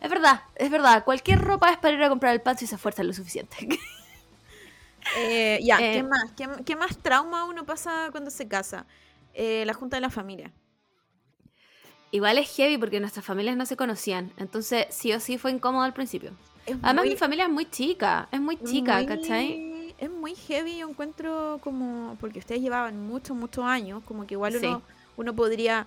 Es 0.00 0.10
verdad, 0.10 0.42
es 0.56 0.70
verdad. 0.70 1.04
Cualquier 1.04 1.40
ropa 1.40 1.70
es 1.70 1.78
para 1.78 1.94
ir 1.94 2.02
a 2.02 2.08
comprar 2.08 2.32
el 2.34 2.40
pan 2.40 2.58
si 2.58 2.66
se 2.66 2.74
esfuerza 2.74 3.02
lo 3.04 3.12
suficiente. 3.12 3.56
Eh, 5.18 5.60
ya, 5.62 5.78
Eh, 5.80 5.92
¿qué 5.96 6.02
más? 6.02 6.32
¿Qué, 6.36 6.48
qué 6.64 6.76
más 6.76 6.96
trauma 6.96 7.44
uno 7.44 7.64
pasa 7.66 8.08
cuando 8.10 8.30
se 8.30 8.48
casa? 8.48 8.86
Eh, 9.34 9.64
la 9.66 9.74
junta 9.74 9.98
de 9.98 10.00
la 10.00 10.08
familia. 10.10 10.50
Igual 12.10 12.38
es 12.38 12.48
heavy 12.56 12.78
porque 12.78 13.00
nuestras 13.00 13.24
familias 13.24 13.54
no 13.56 13.66
se 13.66 13.76
conocían. 13.76 14.32
Entonces, 14.38 14.86
sí 14.90 15.12
o 15.12 15.20
sí 15.20 15.36
fue 15.36 15.50
incómodo 15.50 15.82
al 15.82 15.92
principio. 15.92 16.30
Es 16.64 16.76
Además, 16.82 17.04
muy- 17.04 17.08
mi 17.10 17.16
familia 17.16 17.44
es 17.44 17.50
muy 17.50 17.66
chica. 17.70 18.28
Es 18.32 18.40
muy 18.40 18.56
chica, 18.56 18.96
muy- 18.96 19.06
¿cachai? 19.06 19.94
Es 19.98 20.10
muy 20.10 20.34
heavy, 20.34 20.78
yo 20.78 20.88
encuentro 20.88 21.58
como. 21.62 22.16
Porque 22.18 22.38
ustedes 22.38 22.62
llevaban 22.62 23.06
muchos, 23.06 23.36
muchos 23.36 23.64
años, 23.64 24.02
como 24.04 24.26
que 24.26 24.34
igual 24.34 24.52
Sí. 24.54 24.74
Uno, 25.16 25.34
podría, 25.34 25.86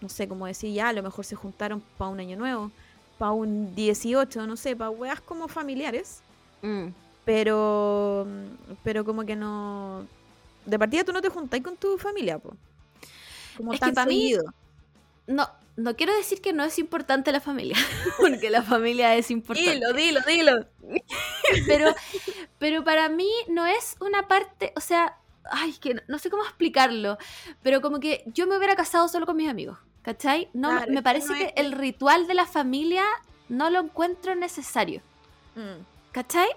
no 0.00 0.08
sé, 0.08 0.28
como 0.28 0.46
decir, 0.46 0.72
ya, 0.72 0.88
a 0.88 0.92
lo 0.92 1.02
mejor 1.02 1.24
se 1.24 1.36
juntaron 1.36 1.82
para 1.98 2.10
un 2.10 2.20
año 2.20 2.36
nuevo, 2.36 2.70
para 3.18 3.32
un 3.32 3.74
18, 3.74 4.46
no 4.46 4.56
sé, 4.56 4.76
para 4.76 4.90
weas 4.90 5.20
como 5.20 5.48
familiares, 5.48 6.20
Mm. 6.62 6.88
pero. 7.24 8.26
Pero 8.82 9.04
como 9.04 9.24
que 9.26 9.36
no. 9.36 10.06
De 10.64 10.78
partida 10.78 11.04
tú 11.04 11.12
no 11.12 11.20
te 11.20 11.28
juntáis 11.28 11.62
con 11.62 11.76
tu 11.76 11.98
familia, 11.98 12.38
po. 12.38 12.56
Como 13.56 13.72
Es 13.74 13.80
tan 13.80 14.08
mí-. 14.08 14.34
No, 15.26 15.48
no 15.76 15.96
quiero 15.96 16.14
decir 16.16 16.40
que 16.40 16.52
no 16.52 16.64
es 16.64 16.78
importante 16.78 17.32
la 17.32 17.40
familia, 17.40 17.76
porque 18.18 18.48
la 18.50 18.62
familia 18.62 19.14
es 19.16 19.30
importante. 19.30 19.72
Dilo, 19.74 19.92
dilo, 19.92 20.20
dilo. 20.26 20.66
Pero, 21.66 21.94
pero 22.58 22.84
para 22.84 23.08
mí 23.08 23.28
no 23.48 23.66
es 23.66 23.96
una 24.00 24.26
parte, 24.28 24.72
o 24.76 24.80
sea, 24.80 25.18
ay, 25.50 25.72
que 25.74 25.94
no, 25.94 26.02
no 26.08 26.18
sé 26.18 26.30
cómo 26.30 26.42
explicarlo, 26.44 27.18
pero 27.62 27.80
como 27.80 28.00
que 28.00 28.22
yo 28.26 28.46
me 28.46 28.56
hubiera 28.56 28.74
casado 28.76 29.08
solo 29.08 29.26
con 29.26 29.36
mis 29.36 29.48
amigos, 29.48 29.78
¿cachai? 30.02 30.48
No, 30.52 30.70
Claro, 30.70 30.92
me 30.92 31.02
parece 31.02 31.28
no 31.28 31.34
que 31.34 31.52
el 31.56 31.72
ritual 31.72 32.26
de 32.26 32.34
la 32.34 32.46
familia 32.46 33.04
no 33.48 33.70
lo 33.70 33.80
encuentro 33.80 34.34
necesario, 34.34 35.02
Mm. 35.56 35.82
¿cachai? 36.12 36.48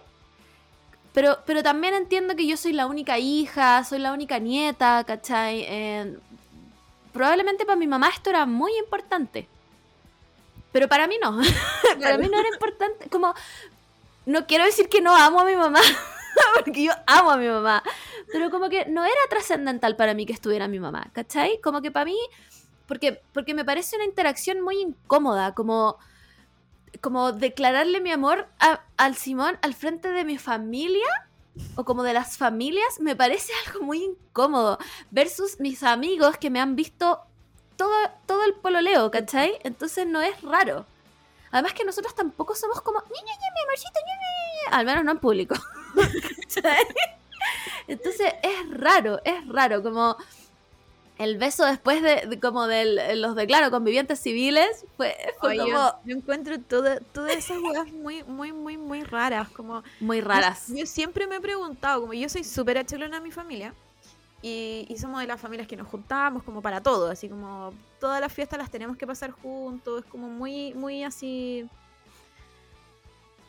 Pero, 1.13 1.39
pero 1.45 1.63
también 1.63 1.93
entiendo 1.95 2.35
que 2.35 2.45
yo 2.45 2.57
soy 2.57 2.73
la 2.73 2.85
única 2.85 3.17
hija, 3.19 3.83
soy 3.83 3.99
la 3.99 4.11
única 4.13 4.37
nieta, 4.39 5.03
¿cachai? 5.03 5.63
Eh, 5.67 6.17
probablemente 7.11 7.65
para 7.65 7.75
mi 7.75 7.87
mamá 7.87 8.09
esto 8.09 8.29
era 8.29 8.45
muy 8.45 8.75
importante. 8.77 9.47
Pero 10.71 10.87
para 10.87 11.07
mí 11.07 11.15
no. 11.21 11.37
para 12.01 12.17
mí 12.19 12.27
no 12.29 12.39
era 12.39 12.49
importante. 12.49 13.09
Como, 13.09 13.33
no 14.27 14.45
quiero 14.45 14.63
decir 14.65 14.89
que 14.89 15.01
no 15.01 15.15
amo 15.15 15.39
a 15.39 15.45
mi 15.45 15.55
mamá, 15.55 15.79
porque 16.65 16.83
yo 16.83 16.91
amo 17.05 17.31
a 17.31 17.37
mi 17.37 17.47
mamá. 17.47 17.83
Pero 18.31 18.49
como 18.49 18.69
que 18.69 18.85
no 18.85 19.05
era 19.05 19.21
trascendental 19.29 19.95
para 19.95 20.13
mí 20.13 20.25
que 20.25 20.33
estuviera 20.33 20.67
mi 20.67 20.79
mamá, 20.79 21.09
¿cachai? 21.13 21.59
Como 21.61 21.81
que 21.81 21.91
para 21.91 22.05
mí, 22.05 22.17
porque, 22.87 23.21
porque 23.33 23.53
me 23.53 23.65
parece 23.65 23.95
una 23.95 24.05
interacción 24.05 24.61
muy 24.61 24.79
incómoda, 24.81 25.53
como, 25.53 25.97
como 27.01 27.31
declararle 27.31 28.01
mi 28.01 28.11
amor 28.11 28.47
al 28.97 29.15
Simón 29.15 29.57
al 29.61 29.73
frente 29.73 30.11
de 30.11 30.23
mi 30.25 30.37
familia 30.37 31.07
o 31.75 31.85
como 31.85 32.03
de 32.03 32.13
las 32.13 32.37
familias, 32.37 32.99
me 32.99 33.15
parece 33.15 33.51
algo 33.67 33.85
muy 33.85 34.03
incómodo. 34.03 34.77
Versus 35.11 35.59
mis 35.59 35.83
amigos 35.83 36.37
que 36.37 36.49
me 36.49 36.59
han 36.59 36.75
visto 36.75 37.21
todo, 37.75 37.93
todo 38.25 38.43
el 38.45 38.53
pololeo, 38.55 39.11
¿cachai? 39.11 39.53
Entonces 39.63 40.07
no 40.07 40.21
es 40.21 40.41
raro. 40.41 40.85
Además 41.51 41.73
que 41.73 41.85
nosotros 41.85 42.13
tampoco 42.13 42.55
somos 42.55 42.81
como, 42.81 42.99
"Ñe, 42.99 43.07
Ñe, 43.07 43.31
Ñe, 43.31 43.51
mi 43.55 43.61
amorcito, 43.63 43.99
Ñe, 44.05 44.13
Ñe", 44.13 44.75
al 44.77 44.85
menos 44.85 45.03
no 45.05 45.11
en 45.11 45.19
público. 45.19 45.55
Entonces 47.87 48.33
es 48.43 48.69
raro, 48.71 49.19
es 49.23 49.47
raro, 49.47 49.81
como 49.81 50.17
el 51.17 51.37
beso 51.37 51.65
después 51.65 52.01
de, 52.03 52.27
de- 52.27 52.39
como 52.39 52.67
de 52.67 53.15
los 53.15 53.35
declaro 53.35 53.71
convivientes 53.71 54.19
civiles 54.19 54.85
fue, 54.97 55.15
fue 55.39 55.49
Oye, 55.59 55.71
como 55.71 55.91
yo 56.05 56.15
encuentro 56.15 56.59
toda- 56.59 56.99
todas 56.99 57.35
esas 57.35 57.57
weas 57.59 57.91
muy, 57.91 58.23
muy, 58.23 58.51
muy, 58.51 58.77
muy 58.77 59.03
raras. 59.03 59.49
Como 59.49 59.83
muy 59.99 60.19
Yo- 60.19 60.25
raras. 60.27 60.65
Yo, 60.67 60.85
siempre 60.85 61.25
me 61.25 61.37
he 61.37 61.41
preguntado, 61.41 62.01
como 62.01 62.13
yo 62.13 62.29
soy 62.29 62.43
súper 62.43 62.77
achelona 62.77 63.17
en 63.17 63.23
mi 63.23 63.31
familia, 63.31 63.73
y, 64.43 64.85
y 64.89 64.97
somos 64.99 65.19
de 65.21 65.25
las 65.27 65.41
familias 65.41 65.67
que 65.67 65.75
nos 65.75 65.87
juntamos 65.87 66.43
como 66.43 66.61
para 66.61 66.81
todo, 66.81 67.09
así 67.09 67.27
como 67.27 67.73
todas 67.99 68.21
las 68.21 68.31
fiestas 68.31 68.59
las 68.59 68.69
tenemos 68.69 68.95
que 68.95 69.07
pasar 69.07 69.31
juntos, 69.31 70.03
es 70.03 70.11
como 70.11 70.27
muy, 70.27 70.75
muy 70.75 71.03
así, 71.03 71.65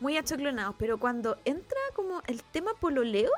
muy 0.01 0.17
achoclonados, 0.17 0.75
pero 0.79 0.99
cuando 0.99 1.39
entra 1.45 1.79
como 1.95 2.23
el 2.27 2.43
tema 2.43 2.73
pololeo, 2.75 3.31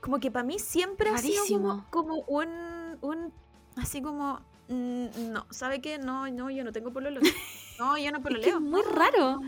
como 0.00 0.18
que 0.20 0.30
para 0.30 0.44
mí 0.44 0.58
siempre 0.58 1.10
ha 1.10 1.18
sido 1.18 1.42
como, 1.46 1.68
Rarísimo. 1.68 1.86
como 1.90 2.14
un, 2.28 2.98
un, 3.00 3.32
así 3.76 4.02
como, 4.02 4.40
mm, 4.68 5.32
no, 5.32 5.46
¿sabe 5.50 5.80
qué? 5.80 5.98
No, 5.98 6.28
no, 6.30 6.50
yo 6.50 6.64
no 6.64 6.72
tengo 6.72 6.92
pololo. 6.92 7.20
No, 7.78 7.98
yo 7.98 8.10
no 8.10 8.16
Es 8.18 8.22
pololeo. 8.22 8.42
que 8.42 8.48
es 8.50 8.60
muy 8.60 8.80
raro. 8.82 9.38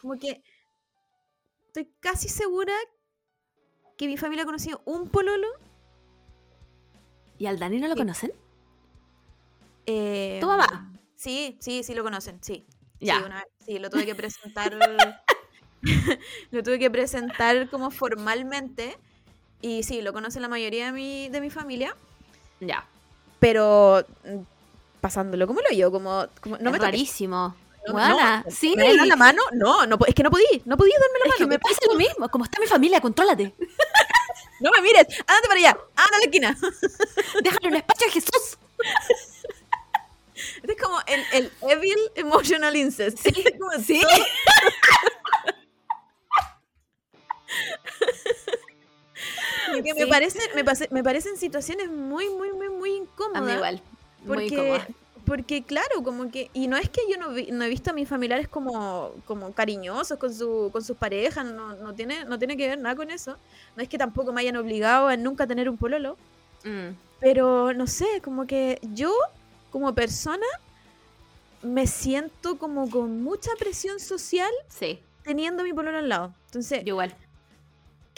Como 0.00 0.16
que 0.20 0.40
estoy 1.66 1.92
casi 1.98 2.28
segura 2.28 2.72
que 3.98 4.06
mi 4.06 4.16
familia 4.16 4.44
ha 4.44 4.46
conocido 4.46 4.80
un 4.84 5.08
pololo. 5.08 5.48
¿Y 7.38 7.46
al 7.46 7.58
Dani 7.58 7.80
no 7.80 7.88
lo 7.88 7.94
Sí. 7.94 7.98
conocen? 8.00 8.32
eh, 9.86 10.38
¿Tu 10.40 10.46
mamá? 10.46 10.92
Sí, 11.16 11.56
sí, 11.60 11.82
sí 11.82 11.92
lo 11.94 12.04
conocen, 12.04 12.38
sí. 12.40 12.68
Ya. 13.00 13.16
Sí, 13.16 13.22
una 13.24 13.44
sí, 13.66 13.78
lo 13.80 13.90
tuve 13.90 14.06
que 14.06 14.14
presentar. 14.14 14.78
lo 16.50 16.62
tuve 16.62 16.78
que 16.78 16.90
presentar 16.90 17.68
como 17.68 17.90
formalmente. 17.90 18.98
Y 19.62 19.82
sí, 19.82 20.00
lo 20.02 20.12
conocen 20.12 20.42
la 20.42 20.48
mayoría 20.48 20.86
de 20.86 20.92
mi, 20.92 21.28
de 21.28 21.40
mi 21.40 21.50
familia. 21.50 21.94
Ya. 22.60 22.86
Pero 23.38 24.04
mm, 24.24 24.38
pasándolo 25.00 25.46
como 25.46 25.60
lo 25.60 25.74
yo, 25.76 25.90
como, 25.90 26.26
como 26.40 26.58
no 26.58 26.70
es 26.70 26.72
me 26.72 26.78
rarísimo. 26.78 27.54
No, 27.86 27.94
Buena, 27.94 28.42
no, 28.44 28.50
sí. 28.50 28.74
¿Me 28.76 28.94
das 28.94 29.06
la 29.06 29.16
mano? 29.16 29.40
No, 29.52 29.86
no, 29.86 29.98
es 30.06 30.14
que 30.14 30.22
no 30.22 30.30
podí, 30.30 30.44
no 30.66 30.76
podí 30.76 30.90
darme 30.92 31.18
la 31.18 31.24
Es 31.24 31.26
mano. 31.28 31.38
que 31.38 31.46
me 31.46 31.58
pasa 31.58 31.78
lo 31.88 31.94
mismo. 31.94 32.28
Como 32.28 32.44
está 32.44 32.60
mi 32.60 32.66
familia, 32.66 33.00
contrólate. 33.00 33.54
No 34.60 34.70
me 34.72 34.82
mires, 34.82 35.06
ándate 35.26 35.48
para 35.48 35.58
allá, 35.58 35.70
anda 35.96 36.16
a 36.16 36.18
la 36.18 36.24
esquina. 36.24 36.58
Déjale 37.42 37.68
un 37.68 37.76
espacio 37.76 38.06
a 38.08 38.10
Jesús. 38.10 38.58
Este 40.36 40.72
es 40.72 40.82
como 40.82 40.98
el, 41.06 41.24
el 41.32 41.52
evil 41.62 41.98
emotional 42.14 42.76
incest. 42.76 43.18
Sí, 43.18 43.32
como 43.58 43.70
sí. 43.82 44.02
me, 49.96 50.06
parecen, 50.06 50.42
me, 50.54 50.64
pase- 50.64 50.88
me 50.90 51.02
parecen 51.02 51.36
situaciones 51.36 51.90
muy, 51.90 52.28
muy, 52.30 52.52
muy, 52.52 52.68
muy 52.68 52.90
incómodas. 52.96 53.42
A 53.42 53.44
mí 53.44 53.52
igual. 53.52 53.82
Muy 54.24 54.26
Porque, 54.36 54.54
incómoda. 54.54 54.88
porque 55.26 55.62
claro, 55.62 56.02
como 56.02 56.30
que, 56.30 56.50
y 56.52 56.66
no 56.68 56.76
es 56.76 56.88
que 56.88 57.00
yo 57.10 57.16
no, 57.18 57.30
vi- 57.30 57.50
no 57.52 57.64
he 57.64 57.68
visto 57.68 57.90
a 57.90 57.92
mis 57.92 58.08
familiares 58.08 58.48
como, 58.48 59.12
como 59.26 59.52
cariñosos 59.52 60.18
con, 60.18 60.34
su, 60.34 60.70
con 60.72 60.82
sus 60.84 60.96
parejas, 60.96 61.44
no, 61.46 61.74
no, 61.76 61.94
tiene, 61.94 62.24
no 62.24 62.38
tiene 62.38 62.56
que 62.56 62.68
ver 62.68 62.78
nada 62.78 62.96
con 62.96 63.10
eso. 63.10 63.36
No 63.76 63.82
es 63.82 63.88
que 63.88 63.98
tampoco 63.98 64.32
me 64.32 64.40
hayan 64.40 64.56
obligado 64.56 65.08
a 65.08 65.16
nunca 65.16 65.46
tener 65.46 65.68
un 65.68 65.76
pololo, 65.76 66.16
Mm. 66.62 66.94
pero 67.20 67.72
no 67.72 67.86
sé, 67.86 68.20
como 68.22 68.46
que 68.46 68.78
yo 68.92 69.10
como 69.70 69.94
persona 69.94 70.44
me 71.62 71.86
siento 71.86 72.58
como 72.58 72.90
con 72.90 73.22
mucha 73.22 73.50
presión 73.58 73.98
social 73.98 74.50
Sí, 74.68 75.00
teniendo 75.22 75.62
a 75.62 75.64
mi 75.64 75.72
pololo 75.72 75.96
al 75.96 76.08
lado. 76.10 76.34
Entonces, 76.46 76.80
yo 76.84 76.88
igual. 76.94 77.14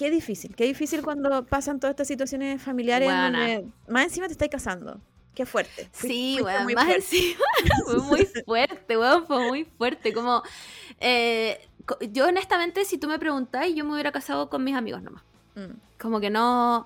Qué 0.03 0.11
difícil, 0.11 0.57
qué 0.57 0.65
difícil 0.65 1.01
cuando 1.03 1.45
pasan 1.47 1.79
todas 1.79 1.93
estas 1.93 2.09
situaciones 2.09 2.61
familiares 2.61 3.09
donde 3.09 3.67
más 3.87 4.03
encima 4.05 4.27
te 4.27 4.33
estás 4.33 4.49
casando. 4.49 5.01
Qué 5.33 5.47
fuerte. 5.47 5.88
Fui- 5.93 6.11
Sí, 6.11 6.41
weón, 6.43 6.65
muy 6.65 6.75
más 6.75 6.87
fuerte. 6.87 7.05
encima. 7.05 7.41
fue 7.87 7.99
muy 8.01 8.29
fuerte, 8.45 8.99
weón, 8.99 9.27
fue 9.27 9.47
muy 9.49 9.65
fuerte. 9.65 10.12
Como, 10.12 10.43
eh, 10.99 11.69
yo 12.11 12.27
honestamente, 12.27 12.85
si 12.85 12.99
tú 12.99 13.07
me 13.07 13.21
preguntáis, 13.21 13.77
yo 13.77 13.85
me 13.85 13.93
hubiera 13.93 14.11
casado 14.11 14.51
con 14.51 14.65
mis 14.65 14.75
amigos 14.75 15.03
nomás. 15.03 15.23
Mm. 15.55 15.77
Como 16.01 16.19
que 16.19 16.31
no, 16.31 16.85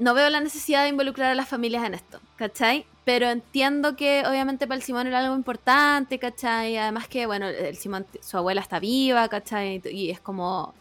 no 0.00 0.14
veo 0.14 0.28
la 0.30 0.40
necesidad 0.40 0.82
de 0.82 0.88
involucrar 0.88 1.30
a 1.30 1.34
las 1.36 1.48
familias 1.48 1.84
en 1.84 1.94
esto, 1.94 2.20
¿cachai? 2.34 2.86
Pero 3.04 3.28
entiendo 3.30 3.94
que 3.94 4.24
obviamente 4.26 4.66
para 4.66 4.76
el 4.76 4.82
Simón 4.82 5.06
era 5.06 5.20
algo 5.20 5.36
importante, 5.36 6.18
¿cachai? 6.18 6.76
Además 6.76 7.06
que, 7.06 7.26
bueno, 7.26 7.46
el 7.46 7.76
Simón, 7.76 8.04
su 8.20 8.36
abuela 8.36 8.60
está 8.60 8.80
viva, 8.80 9.28
¿cachai? 9.28 9.80
Y 9.92 10.10
es 10.10 10.18
como, 10.20 10.74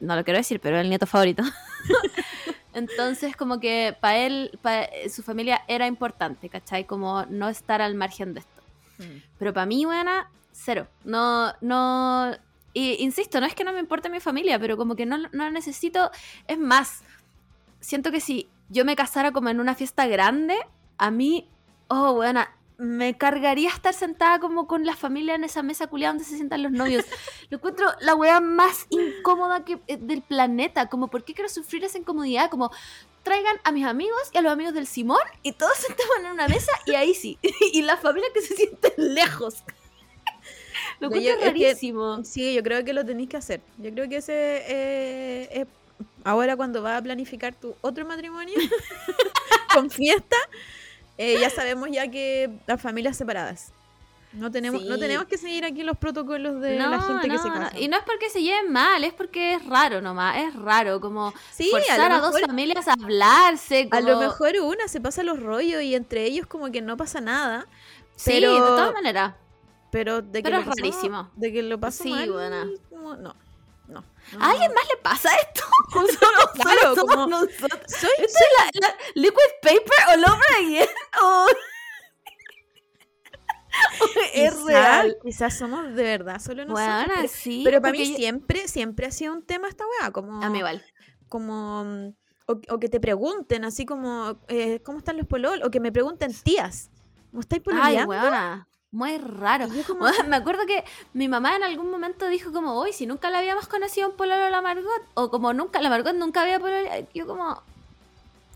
no 0.00 0.16
lo 0.16 0.24
quiero 0.24 0.38
decir, 0.38 0.60
pero 0.60 0.76
es 0.76 0.82
el 0.82 0.88
nieto 0.88 1.06
favorito. 1.06 1.42
Entonces, 2.74 3.36
como 3.36 3.58
que 3.58 3.96
para 4.00 4.18
él, 4.18 4.58
para 4.60 4.88
su 5.08 5.22
familia 5.22 5.62
era 5.66 5.86
importante, 5.86 6.48
¿cachai? 6.48 6.84
Como 6.84 7.24
no 7.26 7.48
estar 7.48 7.80
al 7.80 7.94
margen 7.94 8.34
de 8.34 8.40
esto. 8.40 8.62
Mm. 8.98 9.22
Pero 9.38 9.54
para 9.54 9.66
mí, 9.66 9.84
buena, 9.84 10.30
cero. 10.52 10.86
No, 11.04 11.54
no. 11.60 12.32
Insisto, 12.74 13.40
no 13.40 13.46
es 13.46 13.54
que 13.54 13.64
no 13.64 13.72
me 13.72 13.80
importe 13.80 14.10
mi 14.10 14.20
familia, 14.20 14.58
pero 14.58 14.76
como 14.76 14.94
que 14.96 15.06
no, 15.06 15.16
no 15.32 15.50
necesito. 15.50 16.10
Es 16.46 16.58
más, 16.58 17.02
siento 17.80 18.10
que 18.12 18.20
si 18.20 18.50
yo 18.68 18.84
me 18.84 18.96
casara 18.96 19.32
como 19.32 19.48
en 19.48 19.60
una 19.60 19.74
fiesta 19.74 20.06
grande, 20.06 20.56
a 20.98 21.10
mí, 21.10 21.48
oh, 21.88 22.14
buena, 22.14 22.55
me 22.78 23.16
cargaría 23.16 23.70
estar 23.70 23.94
sentada 23.94 24.38
como 24.38 24.66
con 24.66 24.84
la 24.84 24.94
familia 24.94 25.34
en 25.34 25.44
esa 25.44 25.62
mesa 25.62 25.86
culiada 25.86 26.12
donde 26.12 26.24
se 26.24 26.36
sientan 26.36 26.62
los 26.62 26.72
novios. 26.72 27.04
Lo 27.50 27.56
encuentro 27.58 27.86
la 28.00 28.14
weá 28.14 28.40
más 28.40 28.86
incómoda 28.90 29.64
que, 29.64 29.78
eh, 29.86 29.96
del 29.98 30.22
planeta. 30.22 30.88
Como, 30.88 31.08
¿por 31.08 31.24
qué 31.24 31.32
quiero 31.34 31.48
sufrir 31.48 31.84
esa 31.84 31.98
incomodidad? 31.98 32.50
Como, 32.50 32.70
traigan 33.22 33.56
a 33.64 33.72
mis 33.72 33.84
amigos 33.84 34.20
y 34.32 34.38
a 34.38 34.42
los 34.42 34.52
amigos 34.52 34.74
del 34.74 34.86
Simón 34.86 35.18
y 35.42 35.52
todos 35.52 35.76
sentamos 35.78 36.16
en 36.20 36.32
una 36.32 36.48
mesa 36.48 36.72
y 36.86 36.94
ahí 36.94 37.14
sí. 37.14 37.38
y 37.72 37.82
la 37.82 37.96
familia 37.96 38.28
que 38.32 38.42
se 38.42 38.54
sienten 38.54 38.92
lejos. 38.96 39.64
Lo 41.00 41.10
Yo- 41.10 41.16
encuentro 41.16 41.48
es 41.48 41.78
que-. 41.80 42.24
Sí, 42.24 42.54
yo 42.54 42.62
creo 42.62 42.84
que 42.84 42.92
lo 42.92 43.04
tenéis 43.04 43.28
que 43.28 43.36
hacer. 43.36 43.60
Yo 43.78 43.90
creo 43.92 44.08
que 44.08 44.16
ese 44.18 44.32
eh, 44.68 45.48
es 45.60 45.66
ahora 46.24 46.56
cuando 46.56 46.82
vas 46.82 46.98
a 46.98 47.02
planificar 47.02 47.54
tu 47.54 47.74
otro 47.80 48.04
matrimonio 48.04 48.54
con 49.72 49.90
fiesta, 49.90 50.36
eh, 51.18 51.38
ya 51.40 51.50
sabemos 51.50 51.88
ya 51.90 52.08
que 52.10 52.50
las 52.66 52.80
familias 52.80 53.16
separadas. 53.16 53.72
No 54.32 54.50
tenemos, 54.50 54.82
no 54.84 54.98
tenemos 54.98 55.26
que 55.26 55.38
seguir 55.38 55.64
aquí 55.64 55.82
los 55.82 55.96
protocolos 55.96 56.60
de 56.60 56.76
no, 56.76 56.90
la 56.90 57.00
gente 57.00 57.28
que 57.28 57.38
se 57.38 57.48
casa. 57.48 57.78
Y 57.78 57.88
no 57.88 57.96
es 57.96 58.02
porque 58.04 58.28
se 58.28 58.42
lleven 58.42 58.70
mal, 58.70 59.02
es 59.02 59.14
porque 59.14 59.54
es 59.54 59.64
raro 59.64 60.02
nomás, 60.02 60.36
es 60.36 60.54
raro, 60.54 61.00
como 61.00 61.32
Sí, 61.52 61.70
forzar 61.70 62.12
a 62.12 62.18
dos 62.18 62.34
mejor- 62.34 62.48
familias 62.50 62.86
a 62.86 62.92
hablarse. 62.92 63.88
A 63.92 64.00
lo 64.02 64.18
mejor 64.20 64.52
una 64.62 64.88
se 64.88 65.00
pasa 65.00 65.22
los 65.22 65.40
rollos 65.40 65.80
y 65.82 65.94
entre 65.94 66.24
ellos 66.24 66.46
como 66.46 66.70
que 66.70 66.82
no 66.82 66.98
pasa 66.98 67.20
nada. 67.22 67.66
Sí, 68.16 68.32
pero- 68.34 68.52
de 68.52 68.58
todas 68.60 68.92
maneras. 68.92 69.34
Pero 69.90 70.20
de 70.20 70.40
que 70.40 70.42
Pero 70.42 70.56
lo 70.56 70.62
es 70.62 70.68
pasó- 70.68 70.80
rarísimo. 70.82 71.30
De 71.36 71.52
que 71.52 71.62
lo 71.62 71.80
pasó 71.80 72.02
Sí, 72.02 72.10
mal, 72.10 72.30
buena. 72.30 72.66
como- 72.90 73.16
no. 73.16 73.34
No. 73.88 74.04
¿A 74.40 74.50
alguien 74.50 74.72
más 74.74 74.84
le 74.88 74.96
pasa 75.02 75.30
esto? 75.36 75.62
¿O 75.94 76.00
solo, 76.06 76.52
Claro, 76.54 76.80
solo 76.80 76.94
somos 76.94 77.14
como- 77.14 77.26
nosotros? 77.28 77.80
Soy, 77.86 78.10
Esto 78.18 78.38
la, 78.58 78.88
la 78.88 78.94
liquid 79.14 79.52
paper 79.62 80.08
all 80.08 80.24
over 80.24 80.56
again. 80.58 80.88
O- 81.22 81.46
O 84.00 84.06
es 84.32 84.54
quizá- 84.54 84.66
real. 84.66 85.16
Quizás 85.22 85.58
somos 85.58 85.94
de 85.94 86.02
verdad 86.02 86.40
solo 86.40 86.64
nosotros. 86.64 86.86
Bueno, 87.06 87.12
pero, 87.16 87.28
sí. 87.28 87.62
pero 87.64 87.80
para 87.82 87.92
mí 87.92 88.10
yo- 88.10 88.16
siempre, 88.16 88.68
siempre 88.68 89.06
ha 89.06 89.10
sido 89.10 89.32
un 89.34 89.42
tema 89.44 89.68
esta 89.68 89.84
weá, 89.86 90.10
como, 90.12 90.42
A 90.42 90.48
mí 90.48 90.58
igual. 90.58 90.82
como 91.28 91.82
o, 92.48 92.52
o 92.70 92.78
que 92.78 92.88
te 92.88 93.00
pregunten 93.00 93.64
así 93.64 93.84
como 93.84 94.40
eh, 94.48 94.80
¿cómo 94.82 94.98
están 94.98 95.16
los 95.18 95.26
polol? 95.26 95.62
O 95.62 95.70
que 95.70 95.80
me 95.80 95.92
pregunten 95.92 96.32
tías, 96.42 96.90
¿cómo 97.30 97.40
estáis 97.40 97.60
Ay, 97.60 97.64
pololeando? 97.64 98.10
weona. 98.10 98.68
Muy 98.96 99.18
raro. 99.18 99.66
Como- 99.86 100.06
Me 100.26 100.36
acuerdo 100.36 100.64
que 100.64 100.82
mi 101.12 101.28
mamá 101.28 101.54
en 101.54 101.62
algún 101.62 101.90
momento 101.90 102.28
dijo 102.28 102.50
como, 102.50 102.72
hoy 102.80 102.94
si 102.94 103.04
nunca 103.06 103.28
la 103.28 103.40
habíamos 103.40 103.68
conocido 103.68 104.08
un 104.08 104.16
pololo 104.16 104.42
a 104.44 104.48
la 104.48 104.62
Margot, 104.62 105.02
o 105.12 105.28
como 105.30 105.52
nunca, 105.52 105.82
la 105.82 105.90
Margot 105.90 106.14
nunca 106.14 106.40
había 106.40 106.58
pololo, 106.58 106.88
yo 107.12 107.26
como, 107.26 107.62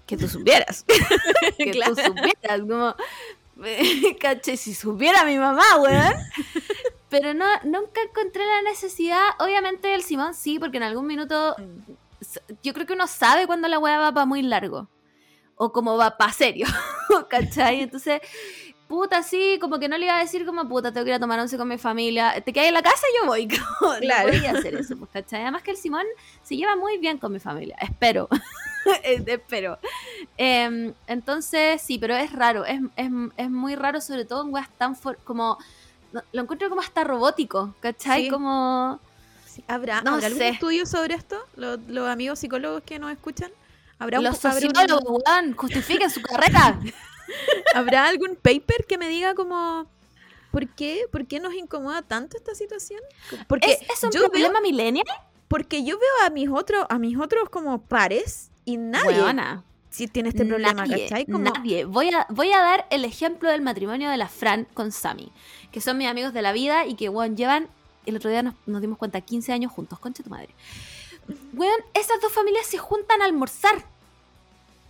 que 0.07 0.16
tú 0.16 0.26
supieras, 0.29 0.87
que 1.59 1.70
Claro. 1.72 1.94
tú 1.94 2.00
supieras, 2.03 2.61
como, 2.62 2.94
caché, 4.18 4.57
si 4.57 4.72
supiera 4.74 5.26
mi 5.26 5.37
mamá, 5.37 5.76
weón. 5.79 6.14
Pero 7.11 7.35
no, 7.35 7.44
nunca 7.64 8.00
encontré 8.00 8.46
la 8.46 8.62
necesidad, 8.62 9.20
obviamente 9.40 9.92
el 9.94 10.03
Simón 10.03 10.33
sí, 10.33 10.59
porque 10.59 10.79
en 10.79 10.85
algún 10.85 11.07
minuto, 11.07 11.55
yo 12.62 12.72
creo 12.72 12.87
que 12.87 12.94
uno 12.94 13.07
sabe 13.09 13.46
cuando 13.46 13.68
la 13.68 13.79
weá 13.79 13.98
va 13.98 14.14
para 14.14 14.24
muy 14.24 14.40
largo, 14.40 14.88
o 15.57 15.70
como 15.70 15.98
va 15.98 16.16
para 16.16 16.33
serio, 16.33 16.66
¿cachai? 17.29 17.83
Entonces 17.83 18.22
puta, 18.90 19.22
sí, 19.22 19.57
como 19.61 19.79
que 19.79 19.88
no 19.88 19.96
le 19.96 20.05
iba 20.07 20.16
a 20.16 20.20
decir 20.20 20.44
como, 20.44 20.68
puta, 20.68 20.92
tengo 20.92 21.05
que 21.05 21.11
ir 21.12 21.14
a 21.14 21.20
tomar 21.20 21.38
once 21.40 21.57
con 21.57 21.66
mi 21.68 21.79
familia, 21.79 22.35
te 22.44 22.53
quedas 22.53 22.66
en 22.68 22.74
la 22.74 22.83
casa, 22.83 23.07
yo 23.20 23.26
voy, 23.29 23.46
como, 23.81 23.94
Claro. 24.00 24.26
no 24.29 24.35
podía 24.35 24.50
hacer 24.50 24.74
eso, 24.74 24.96
pues, 24.96 25.11
¿cachai? 25.12 25.42
Además 25.42 25.62
que 25.62 25.70
el 25.70 25.76
Simón 25.76 26.05
se 26.42 26.57
lleva 26.57 26.74
muy 26.76 26.98
bien 26.98 27.16
con 27.16 27.33
mi 27.33 27.38
familia, 27.38 27.76
espero, 27.81 28.29
Eh, 29.05 29.22
espero. 29.26 29.79
Em, 30.38 30.92
entonces, 31.07 31.81
sí, 31.83 31.98
pero 31.98 32.16
es 32.16 32.33
raro, 32.33 32.64
es, 32.64 32.81
es, 32.96 33.11
es 33.37 33.50
muy 33.50 33.76
raro, 33.76 34.00
sobre 34.00 34.24
todo 34.24 34.42
en 34.42 34.53
weas 34.53 34.68
tan, 34.79 34.96
for- 34.96 35.18
como, 35.22 35.59
lo 36.33 36.42
encuentro 36.42 36.68
como 36.68 36.81
hasta 36.81 37.05
robótico, 37.05 37.74
¿cachai? 37.81 38.24
Sí. 38.24 38.31
Como... 38.31 38.98
Sí, 39.46 39.62
¿Habrá, 39.68 40.00
No 40.03 40.14
¿habrá 40.14 40.26
algún 40.29 40.42
estudio 40.42 40.87
sobre 40.87 41.14
esto? 41.14 41.37
¿Los, 41.57 41.79
los 41.88 42.09
amigos 42.09 42.38
psicólogos 42.38 42.83
que 42.83 42.98
nos 42.98 43.12
escuchan? 43.12 43.50
¿Habrá, 43.98 44.18
un- 44.18 44.24
Los 44.24 44.38
sociólogos, 44.38 45.03
weón, 45.07 45.55
justifiquen 45.57 46.09
su 46.11 46.22
carrera. 46.22 46.79
¿Habrá 47.75 48.07
algún 48.07 48.37
paper 48.37 48.85
que 48.87 48.99
me 48.99 49.09
diga 49.09 49.35
como 49.35 49.87
¿por 50.51 50.69
qué? 50.69 51.07
¿Por 51.11 51.27
qué 51.27 51.40
nos 51.40 51.55
incomoda 51.55 52.03
tanto 52.03 52.37
esta 52.37 52.55
situación? 52.55 53.01
Porque 53.49 53.73
¿Es, 53.73 53.83
es 53.90 54.05
un 54.05 54.11
yo 54.11 54.21
veo, 54.21 54.31
problema 54.31 54.61
millennial? 54.61 55.07
porque 55.49 55.85
yo 55.85 55.99
veo 55.99 56.27
a 56.27 56.31
mis 56.31 56.49
otros 56.49 56.87
a 56.88 56.99
mis 56.99 57.19
otros 57.19 57.49
como 57.49 57.81
pares 57.83 58.51
y 58.64 58.77
nadie 58.77 59.23
sí 59.90 60.07
tiene 60.09 60.31
este 60.31 60.45
problema, 60.45 60.87
nadie, 60.87 61.05
¿cachai? 61.05 61.27
Como 61.27 61.51
nadie. 61.51 61.85
Voy 61.85 62.09
a, 62.11 62.27
voy 62.31 62.53
a 62.53 62.61
dar 62.61 62.87
el 62.90 63.05
ejemplo 63.05 63.51
del 63.51 63.61
matrimonio 63.61 64.09
de 64.09 64.16
la 64.16 64.29
Fran 64.29 64.66
con 64.73 64.93
Sammy, 64.93 65.33
que 65.73 65.81
son 65.81 65.99
mis 65.99 66.09
amigos 66.09 66.33
de 66.33 66.43
la 66.43 66.53
vida 66.53 66.87
y 66.87 66.95
que, 66.95 67.09
weón, 67.09 67.37
llevan, 67.37 67.69
el 68.07 68.16
otro 68.16 68.31
día 68.31 68.43
nos, 68.43 68.55
nos 68.66 68.81
dimos 68.81 68.99
cuenta, 68.99 69.21
15 69.21 69.53
años 69.53 69.73
juntos, 69.73 69.99
concha 69.99 70.23
tu 70.23 70.31
madre. 70.31 70.55
Weón, 71.53 71.81
esas 71.95 72.21
dos 72.21 72.33
familias 72.33 72.66
se 72.66 72.79
juntan 72.79 73.21
a 73.21 73.25
almorzar. 73.25 73.85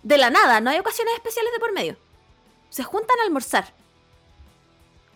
De 0.03 0.17
la 0.17 0.29
nada, 0.29 0.61
no 0.61 0.69
hay 0.69 0.79
ocasiones 0.79 1.13
especiales 1.15 1.51
de 1.53 1.59
por 1.59 1.73
medio. 1.73 1.95
Se 2.71 2.83
juntan 2.83 3.19
a 3.19 3.23
almorzar. 3.23 3.73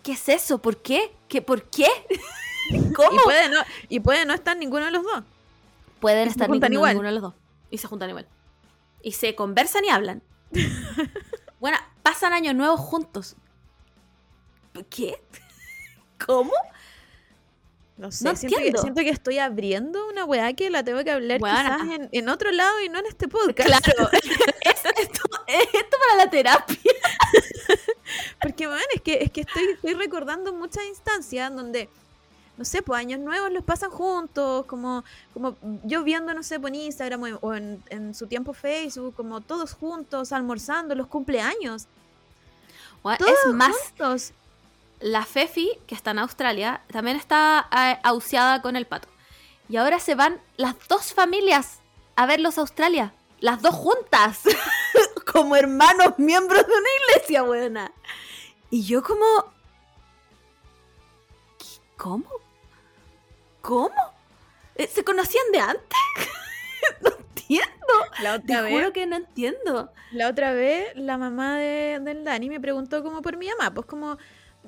¿Qué 0.04 0.12
es 0.12 0.30
eso? 0.30 0.60
¿Por 0.60 0.82
qué? 0.82 1.16
¿Qué, 1.28 1.42
¿Por 1.42 1.64
qué? 1.64 1.88
¿Cómo? 2.96 3.22
y 3.22 3.24
puede 3.24 3.50
no 3.50 3.58
y 3.90 4.00
puede 4.02 4.26
no 4.26 4.34
estar 4.34 4.56
ninguno 4.58 4.86
de 4.86 4.92
los 4.92 5.04
dos. 5.04 5.24
Pueden 6.00 6.28
estar 6.28 6.50
ninguno, 6.50 6.74
igual. 6.74 6.92
ninguno 6.92 7.08
de 7.08 7.14
los 7.14 7.22
dos. 7.24 7.34
Y 7.72 7.78
se 7.78 7.88
juntan 7.88 8.10
igual. 8.10 8.28
Y 9.02 9.14
se 9.14 9.34
conversan 9.36 9.86
y 9.86 9.90
hablan. 9.90 10.22
bueno, 11.60 11.78
pasan 12.04 12.34
años 12.34 12.54
nuevos 12.56 12.80
juntos. 12.80 13.36
¿Qué? 14.90 15.24
¿Cómo? 16.26 16.52
No 17.98 18.12
sé, 18.12 18.26
No 18.26 18.36
siento, 18.36 18.58
que, 18.58 18.78
siento 18.78 19.02
que 19.02 19.10
estoy 19.10 19.40
abriendo 19.40 20.06
una 20.10 20.26
weá 20.26 20.52
que 20.54 20.70
la 20.70 20.84
tengo 20.84 21.02
que 21.06 21.12
hablar 21.12 21.40
quizás 21.40 21.82
en, 21.84 22.10
en 22.12 22.28
otro 22.28 22.52
lado 22.52 22.82
y 22.82 22.90
no 22.90 23.00
en 23.00 23.06
este 23.06 23.30
podcast. 23.30 23.70
Claro. 23.70 24.10
es, 24.12 25.12
es 25.48 25.64
esto 25.74 25.98
para 26.08 26.24
la 26.26 26.30
terapia. 26.30 26.78
Porque, 28.42 28.68
man, 28.68 28.80
es 28.94 29.02
que, 29.02 29.24
es 29.24 29.32
que 29.32 29.42
estoy, 29.42 29.64
estoy 29.74 29.94
recordando 29.94 30.54
muchas 30.54 30.86
instancias 30.86 31.54
donde, 31.56 31.90
no 32.58 32.66
sé, 32.66 32.82
pues 32.82 33.00
años 33.00 33.20
nuevos 33.20 33.52
los 33.52 33.64
pasan 33.64 33.90
juntos, 33.92 34.66
como, 34.66 35.04
como 35.34 35.56
yo 35.84 36.04
viendo, 36.04 36.34
no 36.34 36.44
sé, 36.44 36.60
por 36.60 36.74
Instagram 36.74 37.22
o 37.24 37.28
en, 37.28 37.38
o 37.42 37.54
en- 37.56 37.84
en 37.90 38.14
su 38.16 38.28
tiempo 38.28 38.54
Facebook, 38.54 39.16
como 39.16 39.42
todos 39.42 39.74
juntos, 39.74 40.32
almorzando, 40.32 40.96
los 40.96 41.08
cumpleaños. 41.08 41.88
Bueno, 43.04 43.18
Todos 43.20 43.38
es 43.48 43.54
más, 43.54 43.76
juntos. 43.90 44.32
la 45.00 45.26
Fefi, 45.26 45.70
que 45.88 45.96
está 45.96 46.12
en 46.12 46.20
Australia, 46.20 46.82
también 46.92 47.18
está 47.18 47.68
eh, 47.76 48.00
auseada 48.04 48.62
con 48.62 48.76
el 48.76 48.86
pato. 48.86 49.08
Y 49.68 49.78
ahora 49.78 50.00
se 50.00 50.16
van 50.16 50.40
las 50.58 50.76
dos 50.88 51.14
familias 51.14 51.80
a 52.16 52.26
verlos 52.28 52.58
a 52.58 52.62
Australia. 52.62 53.14
Las 53.40 53.62
dos 53.62 53.76
juntas. 53.76 54.42
como 55.36 55.56
hermanos 55.58 56.14
miembros 56.18 56.66
de 56.66 56.74
una 56.74 56.90
iglesia 57.14 57.42
buena. 57.42 57.92
Y 58.70 58.84
yo 58.86 59.04
como... 59.04 59.26
¿Cómo? 61.98 62.30
¿Cómo? 63.62 64.14
Eh, 64.76 64.88
¿Se 64.88 65.04
conocían 65.04 65.52
de 65.52 65.60
antes? 65.60 66.00
no 67.02 67.10
entiendo. 67.18 67.94
La 68.22 68.40
Te 68.42 68.56
otra, 68.56 68.70
juro 68.70 68.86
vez, 68.86 68.94
que 68.94 69.06
no 69.08 69.18
entiendo. 69.18 69.92
la 70.12 70.30
otra 70.30 70.54
vez, 70.54 70.96
la 70.96 71.18
mamá 71.18 71.58
de, 71.58 72.00
del 72.02 72.24
Dani 72.24 72.50
me 72.50 72.62
preguntó 72.62 73.04
como 73.04 73.22
por 73.22 73.38
mi 73.38 73.50
mamá, 73.50 73.74
pues 73.74 73.88
como 73.88 74.18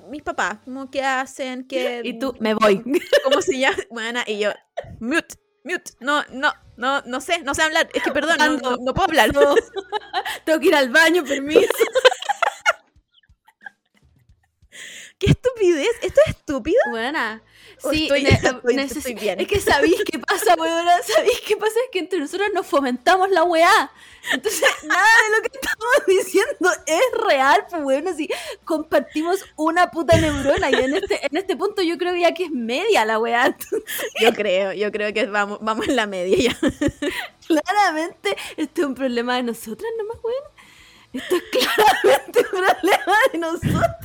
mis 0.09 0.21
papás, 0.21 0.57
como 0.65 0.89
qué 0.91 1.03
hacen, 1.03 1.65
qué... 1.65 2.01
Y 2.03 2.19
tú, 2.19 2.35
me 2.39 2.53
voy. 2.53 2.83
¿Cómo 3.23 3.41
se 3.41 3.57
llama? 3.57 3.77
Bueno, 3.89 4.19
y 4.25 4.39
yo, 4.39 4.51
mute, 4.99 5.35
mute, 5.63 5.91
no, 5.99 6.23
no, 6.31 6.51
no, 6.77 7.01
no 7.05 7.19
sé, 7.21 7.41
no 7.43 7.53
sé 7.53 7.63
hablar, 7.63 7.89
es 7.93 8.01
que 8.03 8.11
perdón, 8.11 8.37
no, 8.39 8.49
no- 8.57 8.77
no 8.77 8.93
puedo 8.93 9.07
hablar. 9.09 9.31
Tengo 10.45 10.59
que 10.59 10.67
ir 10.67 10.75
al 10.75 10.89
baño, 10.89 11.23
permiso. 11.23 11.67
¡Qué 15.19 15.31
estupidez! 15.31 15.89
¿Esto 16.03 16.21
es 16.27 16.35
estúpido? 16.35 16.77
Buena. 16.91 17.41
Sí, 17.91 18.03
estoy- 18.03 18.23
ne- 18.23 18.29
estoy- 18.29 18.75
neces- 18.75 18.97
estoy 18.97 19.15
bien. 19.15 19.39
Es 19.39 19.47
que 19.47 19.59
sabéis 19.59 20.03
qué 20.05 20.19
pasa, 20.19 20.53
weona. 20.55 21.01
¿Sabéis 21.01 21.41
qué 21.41 21.57
pasa? 21.57 21.73
Es 21.85 21.89
que 21.91 21.99
entre 21.99 22.19
nosotros 22.19 22.47
nos 22.53 22.67
fomentamos 22.67 23.31
la 23.31 23.43
weá. 23.43 23.91
Entonces, 24.31 24.61
nada 24.83 25.07
de 25.07 25.35
lo 25.35 25.41
que 25.41 25.49
estamos 25.57 26.05
diciendo 26.07 26.69
es 26.85 27.25
real, 27.27 27.65
pues 27.67 27.81
weona. 27.83 28.13
Si 28.13 28.29
compartimos 28.63 29.43
una 29.55 29.89
puta 29.89 30.17
neurona 30.21 30.69
y 30.69 30.75
en 30.75 30.95
este, 30.97 31.25
en 31.25 31.35
este 31.35 31.55
punto 31.55 31.81
yo 31.81 31.97
creo 31.97 32.15
ya 32.15 32.35
que 32.35 32.43
es 32.45 32.51
media 32.51 33.03
la 33.03 33.17
weá. 33.17 33.57
Yo 34.21 34.33
creo, 34.33 34.73
yo 34.73 34.91
creo 34.91 35.11
que 35.13 35.25
vamos, 35.25 35.57
vamos 35.61 35.87
en 35.87 35.95
la 35.95 36.05
media 36.05 36.51
ya. 36.51 36.57
claramente, 37.47 38.37
esto 38.55 38.81
es 38.81 38.87
un 38.87 38.93
problema 38.93 39.35
de 39.37 39.43
nosotras 39.43 39.91
nomás, 39.97 40.17
weona. 40.23 40.49
Esto 41.13 41.35
es 41.37 41.43
claramente 41.51 42.39
un 42.39 42.49
problema 42.49 43.17
de 43.31 43.37
nosotras. 43.39 43.95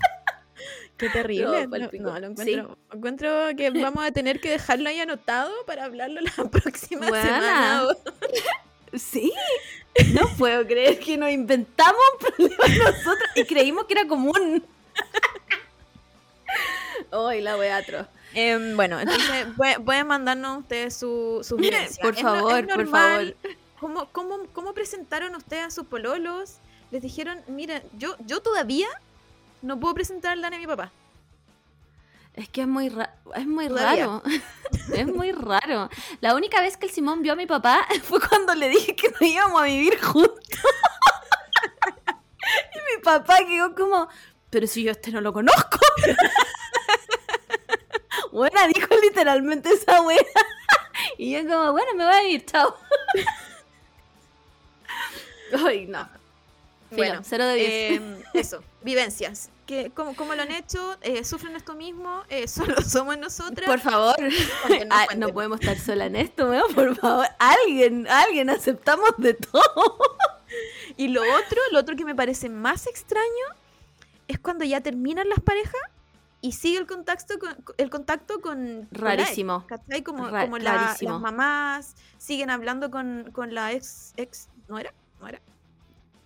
Qué 1.02 1.08
terrible. 1.18 1.66
No, 1.66 2.12
No, 2.12 2.18
lo 2.20 2.26
encuentro, 2.28 2.78
encuentro 2.92 3.30
que 3.56 3.70
vamos 3.74 4.04
a 4.04 4.12
tener 4.12 4.40
que 4.40 4.50
dejarlo 4.50 4.88
ahí 4.88 5.00
anotado 5.00 5.50
para 5.66 5.84
hablarlo 5.84 6.20
la 6.20 6.44
próxima 6.50 7.06
semana. 7.06 7.86
Sí, 8.94 9.32
no 10.12 10.22
puedo 10.38 10.64
creer 10.66 10.98
que 11.00 11.16
nos 11.16 11.30
inventamos 11.30 12.00
un 12.12 12.26
problema 12.26 12.64
nosotros 12.84 13.28
y 13.34 13.44
creímos 13.44 13.86
que 13.86 13.94
era 13.94 14.06
común. 14.06 14.64
Ay, 17.10 17.40
la 17.40 17.56
wea 17.56 17.76
atroz. 17.78 18.06
Em, 18.34 18.76
bueno, 18.76 18.98
entonces 19.00 19.46
pue- 19.56 19.82
pueden 19.84 20.06
mandarnos 20.06 20.58
ustedes 20.60 20.94
su, 20.94 21.40
sus. 21.42 21.60
Por 22.00 22.14
no- 22.14 22.20
favor, 22.22 22.66
por 22.66 22.86
favor. 22.88 23.36
¿Cómo, 23.80 24.08
cómo, 24.12 24.38
¿Cómo 24.52 24.72
presentaron 24.74 25.34
ustedes 25.34 25.64
a 25.64 25.70
sus 25.70 25.86
pololos? 25.86 26.58
Les 26.90 27.02
dijeron, 27.02 27.40
mira, 27.48 27.82
yo, 27.98 28.14
yo 28.26 28.40
todavía 28.40 28.86
no 29.62 29.80
puedo 29.80 29.94
presentar 29.94 30.32
al 30.32 30.42
Dani 30.42 30.56
a 30.56 30.58
mi 30.58 30.66
papá. 30.66 30.90
Es 32.34 32.48
que 32.48 32.62
es 32.62 32.66
muy, 32.68 32.88
ra- 32.88 33.14
es 33.34 33.46
muy 33.46 33.68
raro. 33.68 34.22
Es 34.94 35.06
muy 35.06 35.32
raro. 35.32 35.90
La 36.20 36.34
única 36.34 36.60
vez 36.62 36.76
que 36.78 36.86
el 36.86 36.92
Simón 36.92 37.20
vio 37.22 37.34
a 37.34 37.36
mi 37.36 37.46
papá 37.46 37.86
fue 38.04 38.20
cuando 38.26 38.54
le 38.54 38.68
dije 38.70 38.96
que 38.96 39.10
no 39.10 39.26
íbamos 39.26 39.60
a 39.60 39.64
vivir 39.64 40.00
juntos. 40.00 40.40
y 42.74 42.96
mi 42.96 43.02
papá 43.02 43.38
quedó 43.46 43.74
como, 43.74 44.08
pero 44.50 44.66
si 44.66 44.82
yo 44.82 44.90
a 44.90 44.92
este 44.92 45.12
no 45.12 45.20
lo 45.20 45.32
conozco. 45.32 45.78
Buena, 48.32 48.66
dijo 48.68 48.88
literalmente 49.02 49.68
esa 49.70 50.00
wea. 50.00 50.16
y 51.18 51.32
yo 51.32 51.46
como, 51.46 51.72
bueno, 51.72 51.94
me 51.96 52.04
voy 52.06 52.14
a 52.14 52.28
ir, 52.28 52.46
chao. 52.46 52.74
Ay, 55.66 55.86
no. 55.86 56.08
Bueno, 56.96 57.20
cero 57.24 57.46
de 57.46 57.54
diez. 57.54 57.70
eh, 58.00 58.22
eso, 58.34 58.62
vivencias. 58.82 59.50
¿Qué, 59.66 59.90
cómo, 59.94 60.14
cómo 60.16 60.34
lo 60.34 60.42
han 60.42 60.50
hecho? 60.50 60.96
Eh, 61.02 61.24
¿Sufren 61.24 61.54
esto 61.56 61.74
mismo? 61.74 62.22
Eh, 62.28 62.46
¿Solo 62.48 62.80
somos 62.82 63.16
nosotras? 63.18 63.68
Por 63.68 63.80
favor, 63.80 64.16
Ah, 64.90 65.06
no 65.16 65.28
podemos 65.28 65.60
estar 65.60 65.78
sola 65.78 66.06
en 66.06 66.16
esto, 66.16 66.48
weón, 66.50 66.74
por 66.74 66.96
favor. 66.96 67.26
Alguien, 67.38 68.06
alguien, 68.08 68.50
aceptamos 68.50 69.10
de 69.18 69.34
todo. 69.34 69.98
Y 70.96 71.08
lo 71.08 71.22
otro, 71.22 71.58
lo 71.70 71.78
otro 71.78 71.96
que 71.96 72.04
me 72.04 72.14
parece 72.14 72.48
más 72.50 72.86
extraño 72.86 73.46
es 74.28 74.38
cuando 74.38 74.64
ya 74.64 74.80
terminan 74.82 75.28
las 75.28 75.40
parejas 75.40 75.80
y 76.42 76.52
sigue 76.52 76.76
el 76.78 76.86
contacto 76.86 77.38
con, 77.38 77.56
el 77.78 77.88
contacto 77.88 78.40
con 78.40 78.86
con 78.86 79.04
la 79.04 79.14
ex, 79.14 79.22
Rarísimo. 79.22 79.64
¿cachai? 79.66 80.02
Como, 80.02 80.28
Ra- 80.28 80.42
como 80.42 80.58
la- 80.58 80.74
rarísimo. 80.76 81.12
las 81.12 81.20
mamás 81.20 81.94
siguen 82.18 82.50
hablando 82.50 82.90
con, 82.90 83.30
con 83.32 83.54
la 83.54 83.72
ex, 83.72 84.12
ex, 84.16 84.48
¿no 84.68 84.78
era? 84.78 84.92
¿No 85.20 85.28
era? 85.28 85.40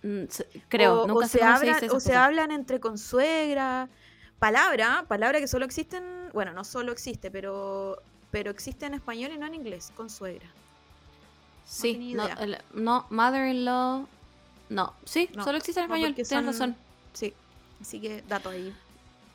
Mm, 0.07 0.27
se- 0.29 0.47
Creo, 0.69 1.01
o, 1.03 1.07
nunca 1.07 1.25
o 1.25 1.27
se, 1.27 1.39
se 1.39 1.65
dice 1.65 1.89
o 1.91 1.99
se 1.99 2.15
hablan 2.15 2.51
entre 2.51 2.79
consuegra, 2.79 3.89
palabra, 4.39 5.03
palabra 5.07 5.39
que 5.39 5.47
solo 5.47 5.65
existen, 5.65 6.03
bueno, 6.33 6.53
no 6.53 6.63
solo 6.63 6.91
existe, 6.91 7.29
pero 7.31 8.01
pero 8.31 8.51
existe 8.51 8.85
en 8.85 8.93
español 8.93 9.31
y 9.33 9.37
no 9.37 9.45
en 9.47 9.55
inglés, 9.55 9.91
consuegra. 9.95 10.47
Sí, 11.65 12.13
no, 12.13 12.27
no, 12.73 13.05
mother-in-law. 13.09 14.05
No, 14.69 14.93
sí, 15.05 15.29
No, 15.33 15.43
solo 15.43 15.57
existe 15.57 15.79
en 15.81 15.85
español, 15.85 16.13
tienes 16.13 16.29
son- 16.29 16.45
razón. 16.45 16.75
Sí, 17.13 17.33
así 17.81 17.99
que 18.01 18.21
dato 18.27 18.49
ahí. 18.49 18.73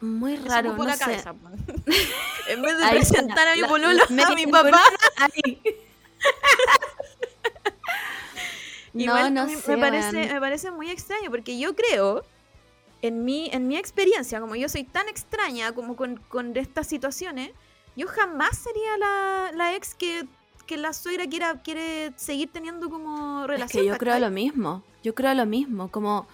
Muy 0.00 0.36
raro, 0.36 0.74
no 0.76 0.84
la 0.84 0.94
sé. 0.96 1.04
cabeza, 1.04 1.34
en 2.48 2.62
vez 2.62 2.78
de 2.78 2.84
Ahí 2.84 2.96
presentar 2.98 3.48
a 3.48 3.54
mi 3.56 3.62
pololo, 3.64 4.02
a 4.04 4.34
mi 4.34 4.46
papá. 4.46 4.80
ahí. 5.16 5.60
no, 8.94 9.02
Igual 9.02 9.34
no 9.34 9.46
me, 9.46 9.56
sé, 9.56 9.76
me 9.76 9.78
parece, 9.78 10.32
me 10.34 10.40
parece 10.40 10.70
muy 10.70 10.90
extraño 10.90 11.30
porque 11.30 11.58
yo 11.58 11.74
creo, 11.74 12.24
en 13.00 13.24
mi, 13.24 13.48
en 13.52 13.66
mi 13.68 13.76
experiencia, 13.76 14.40
como 14.40 14.54
yo 14.54 14.68
soy 14.68 14.84
tan 14.84 15.08
extraña 15.08 15.72
como 15.72 15.96
con, 15.96 16.16
con 16.28 16.56
estas 16.56 16.86
situaciones, 16.86 17.50
yo 17.96 18.06
jamás 18.06 18.56
sería 18.58 18.96
la, 18.98 19.50
la 19.54 19.74
ex 19.74 19.94
que, 19.94 20.26
que 20.66 20.76
la 20.76 20.92
suegra 20.92 21.26
quiera, 21.26 21.62
quiere 21.62 22.12
seguir 22.16 22.50
teniendo 22.52 22.88
como 22.90 23.42
Es 23.42 23.48
relación. 23.48 23.82
que 23.84 23.88
yo 23.88 23.98
creo 23.98 24.18
lo 24.18 24.30
mismo. 24.30 24.82
Yo 25.02 25.14
creo 25.14 25.34
lo 25.34 25.46
mismo. 25.46 25.90
Como, 25.90 26.26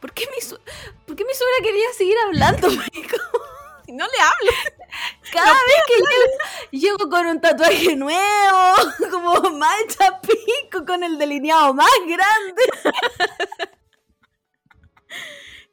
¿por 0.00 0.12
qué 0.12 0.24
mi, 0.34 0.42
su- 0.42 0.58
¿por 1.06 1.16
qué 1.16 1.24
mi 1.24 1.32
suegra 1.34 1.56
quería 1.62 1.86
seguir 1.96 2.16
hablando? 2.26 2.68
No 3.88 4.04
le 4.06 4.20
hablo. 4.22 4.52
Cada 5.32 5.52
vez 5.52 5.82
que 5.86 5.96
llego, 5.96 6.96
llego 6.98 7.10
con 7.10 7.26
un 7.26 7.40
tatuaje 7.40 7.96
nuevo, 7.96 8.74
como 9.10 9.50
más 9.58 9.74
hecha 9.84 10.20
pico, 10.20 10.84
con 10.86 11.02
el 11.04 11.18
delineado 11.18 11.74
más 11.74 11.88
grande. 12.06 12.62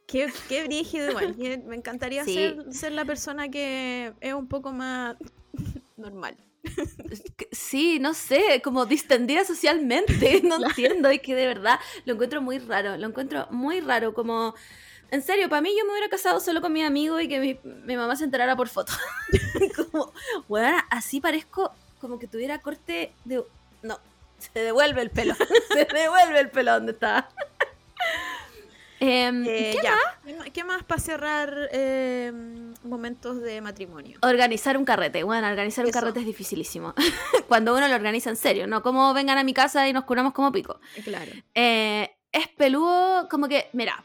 Qué, 0.08 0.32
qué 0.48 0.64
brígido 0.66 1.10
igual. 1.10 1.36
Me 1.66 1.76
encantaría 1.76 2.24
Sí. 2.24 2.36
ser, 2.36 2.72
ser 2.72 2.92
la 2.92 3.04
persona 3.04 3.50
que 3.50 4.14
es 4.22 4.34
un 4.34 4.48
poco 4.48 4.72
más 4.72 5.16
normal. 5.98 6.38
Sí, 7.52 7.98
no 8.00 8.14
sé, 8.14 8.62
como 8.64 8.86
distendida 8.86 9.44
socialmente, 9.44 10.42
no 10.44 10.64
entiendo, 10.64 11.10
es 11.10 11.20
que 11.22 11.34
de 11.34 11.48
verdad 11.48 11.80
lo 12.06 12.14
encuentro 12.14 12.42
muy 12.44 12.60
raro, 12.60 12.96
lo 12.98 13.08
encuentro 13.08 13.48
muy 13.50 13.82
raro, 13.82 14.14
como, 14.14 14.54
en 15.14 15.22
serio, 15.22 15.48
para 15.50 15.62
mí 15.62 15.70
yo 15.78 15.86
me 15.86 15.92
hubiera 15.92 16.10
casado 16.10 16.40
solo 16.40 16.60
con 16.62 16.74
mi 16.74 16.84
amigo 16.84 17.20
y 17.20 17.28
que 17.28 17.40
mi, 17.40 17.60
mi 17.86 17.96
mamá 17.96 18.16
se 18.16 18.24
enterara 18.26 18.56
por 18.56 18.68
foto. 18.68 18.94
como, 19.92 20.12
bueno, 20.48 20.78
así 20.90 21.22
parezco 21.22 21.72
como 22.02 22.20
que 22.20 22.28
tuviera 22.28 22.60
corte 22.60 23.14
de... 23.24 23.44
No, 23.82 24.00
se 24.40 24.60
devuelve 24.60 25.02
el 25.02 25.10
pelo, 25.12 25.36
se 25.74 25.86
devuelve 25.86 26.40
el 26.40 26.50
pelo 26.50 26.74
donde 26.74 26.92
estaba. 26.94 27.30
Em, 29.00 29.44
Eh, 29.46 29.74
¿qué 29.76 29.80
ya. 29.84 29.98
¿Qué 30.26 30.34
más- 30.34 30.50
¿Qué 30.52 30.64
más 30.64 30.84
para 30.84 31.02
cerrar 31.02 31.70
eh, 31.74 32.32
momentos 32.84 33.42
de 33.42 33.60
matrimonio? 33.60 34.18
Organizar 34.22 34.78
un 34.78 34.86
carrete. 34.86 35.24
Bueno, 35.24 35.46
organizar 35.48 35.84
un 35.84 35.90
Eso. 35.90 36.00
carrete 36.00 36.22
es 36.22 36.26
dificilísimo. 36.26 36.94
Cuando 37.50 37.76
uno 37.76 37.86
lo 37.90 37.96
organiza 37.96 38.30
en 38.30 38.38
serio, 38.38 38.66
no 38.66 38.82
como 38.82 39.14
vengan 39.14 39.38
a 39.38 39.44
mi 39.44 39.54
casa 39.54 39.88
y 39.90 39.94
nos 39.94 40.06
curamos 40.06 40.32
como 40.34 40.54
pico. 40.54 40.80
Claro. 41.04 41.32
Eh, 41.54 42.16
es 42.32 42.48
peludo, 42.50 43.28
como 43.30 43.50
que, 43.50 43.68
mira, 43.74 44.02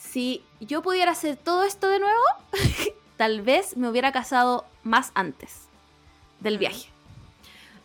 si 0.00 0.42
yo 0.60 0.82
pudiera 0.82 1.12
hacer 1.12 1.36
todo 1.36 1.64
esto 1.64 1.88
de 1.88 2.00
nuevo, 2.00 2.22
tal 3.16 3.42
vez 3.42 3.76
me 3.76 3.88
hubiera 3.88 4.12
casado 4.12 4.64
más 4.82 5.12
antes 5.14 5.68
del 6.40 6.58
viaje. 6.58 6.88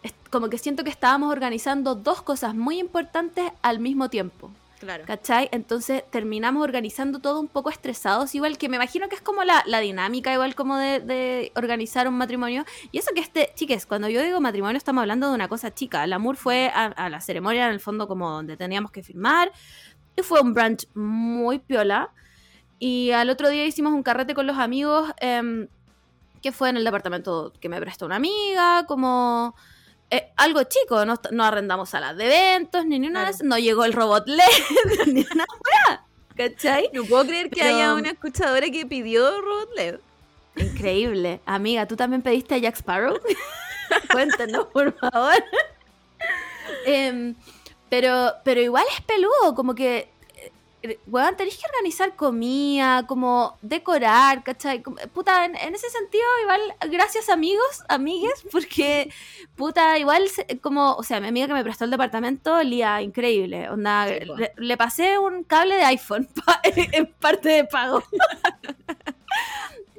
Es 0.01 0.13
como 0.29 0.49
que 0.49 0.57
siento 0.57 0.83
que 0.83 0.89
estábamos 0.89 1.31
organizando 1.31 1.95
dos 1.95 2.21
cosas 2.21 2.55
muy 2.55 2.79
importantes 2.79 3.51
al 3.61 3.79
mismo 3.79 4.09
tiempo. 4.09 4.51
Claro. 4.79 5.05
¿Cachai? 5.05 5.49
Entonces 5.51 6.03
terminamos 6.11 6.63
organizando 6.63 7.19
todo 7.19 7.39
un 7.39 7.47
poco 7.47 7.69
estresados, 7.69 8.35
igual 8.35 8.57
que 8.57 8.69
me 8.69 8.75
imagino 8.75 9.07
que 9.09 9.15
es 9.15 9.21
como 9.21 9.43
la, 9.43 9.63
la 9.65 9.79
dinámica, 9.79 10.33
igual 10.33 10.53
como 10.53 10.77
de, 10.77 10.99
de 10.99 11.51
organizar 11.55 12.07
un 12.07 12.15
matrimonio. 12.15 12.65
Y 12.91 12.99
eso 12.99 13.11
que 13.15 13.21
este, 13.21 13.51
chiques, 13.55 13.85
cuando 13.85 14.09
yo 14.09 14.21
digo 14.21 14.39
matrimonio 14.41 14.77
estamos 14.77 15.01
hablando 15.01 15.29
de 15.29 15.35
una 15.35 15.47
cosa 15.47 15.73
chica. 15.73 16.03
El 16.03 16.13
amor 16.13 16.35
fue 16.35 16.71
a, 16.73 16.85
a 16.85 17.09
la 17.09 17.21
ceremonia 17.21 17.67
en 17.67 17.73
el 17.73 17.79
fondo 17.79 18.07
como 18.07 18.29
donde 18.29 18.57
teníamos 18.57 18.91
que 18.91 19.01
firmar. 19.01 19.51
Y 20.17 20.21
fue 20.21 20.41
un 20.41 20.53
brunch 20.53 20.87
muy 20.95 21.59
piola. 21.59 22.09
Y 22.79 23.11
al 23.11 23.29
otro 23.29 23.49
día 23.49 23.65
hicimos 23.65 23.93
un 23.93 24.03
carrete 24.03 24.33
con 24.33 24.47
los 24.47 24.57
amigos, 24.57 25.09
em, 25.19 25.67
que 26.41 26.51
fue 26.51 26.69
en 26.69 26.77
el 26.77 26.83
departamento 26.83 27.51
que 27.59 27.69
me 27.69 27.79
prestó 27.79 28.05
una 28.05 28.17
amiga, 28.17 28.85
como... 28.87 29.55
eh, 30.11 30.31
algo 30.37 30.61
chico, 30.63 31.05
no, 31.05 31.15
no 31.31 31.43
arrendamos 31.43 31.89
salas 31.89 32.15
de 32.17 32.25
eventos, 32.25 32.85
ni, 32.85 32.99
ni 32.99 33.07
una 33.07 33.21
Claro. 33.21 33.31
vez, 33.37 33.43
no 33.43 33.57
llegó 33.57 33.85
el 33.85 33.93
robot 33.93 34.27
LED, 34.27 34.43
ni 35.07 35.25
una 35.33 35.45
weá, 35.65 36.05
¿cachai? 36.35 36.89
No 36.93 37.03
puedo 37.05 37.25
creer 37.25 37.49
que 37.49 37.61
Pero- 37.61 37.75
haya 37.75 37.93
una 37.95 38.09
escuchadora 38.09 38.69
que 38.69 38.85
pidió 38.85 39.41
Robot 39.41 39.69
LED. 39.75 39.95
Increíble. 40.57 41.41
Amiga, 41.45 41.85
¿tú 41.87 41.95
también 41.95 42.21
pediste 42.21 42.55
a 42.55 42.57
Jack 42.59 42.75
Sparrow? 42.75 43.17
Cuéntanos, 44.11 44.67
por 44.67 44.93
favor. 44.97 45.33
Em, 46.85 47.35
pero, 47.89 48.33
pero 48.43 48.61
igual 48.61 48.85
es 48.95 49.01
peludo, 49.01 49.55
como 49.55 49.75
que, 49.75 50.09
eh, 50.83 50.99
weón, 51.07 51.35
tenéis 51.35 51.57
que 51.57 51.65
organizar 51.73 52.15
comida, 52.15 53.05
como 53.07 53.57
decorar, 53.61 54.43
¿cachai? 54.43 54.81
Puta, 55.13 55.45
en, 55.45 55.55
en 55.55 55.73
ese 55.75 55.89
sentido, 55.89 56.23
igual, 56.43 56.61
gracias 56.91 57.29
amigos, 57.29 57.83
amigues, 57.87 58.45
porque, 58.51 59.11
puta, 59.55 59.97
igual, 59.97 60.23
como, 60.61 60.93
o 60.95 61.03
sea, 61.03 61.19
mi 61.21 61.27
amiga 61.29 61.47
que 61.47 61.53
me 61.53 61.63
prestó 61.63 61.85
el 61.85 61.91
departamento, 61.91 62.61
Lía, 62.63 63.01
increíble, 63.01 63.69
onda, 63.69 64.07
Sí, 64.07 64.25
le, 64.37 64.53
le 64.57 64.77
pasé 64.77 65.17
un 65.17 65.43
cable 65.43 65.75
de 65.75 65.83
iPhone 65.85 66.27
pa- 66.45 66.61
en 66.63 67.07
parte 67.19 67.49
de 67.49 67.63
pago. 67.65 68.03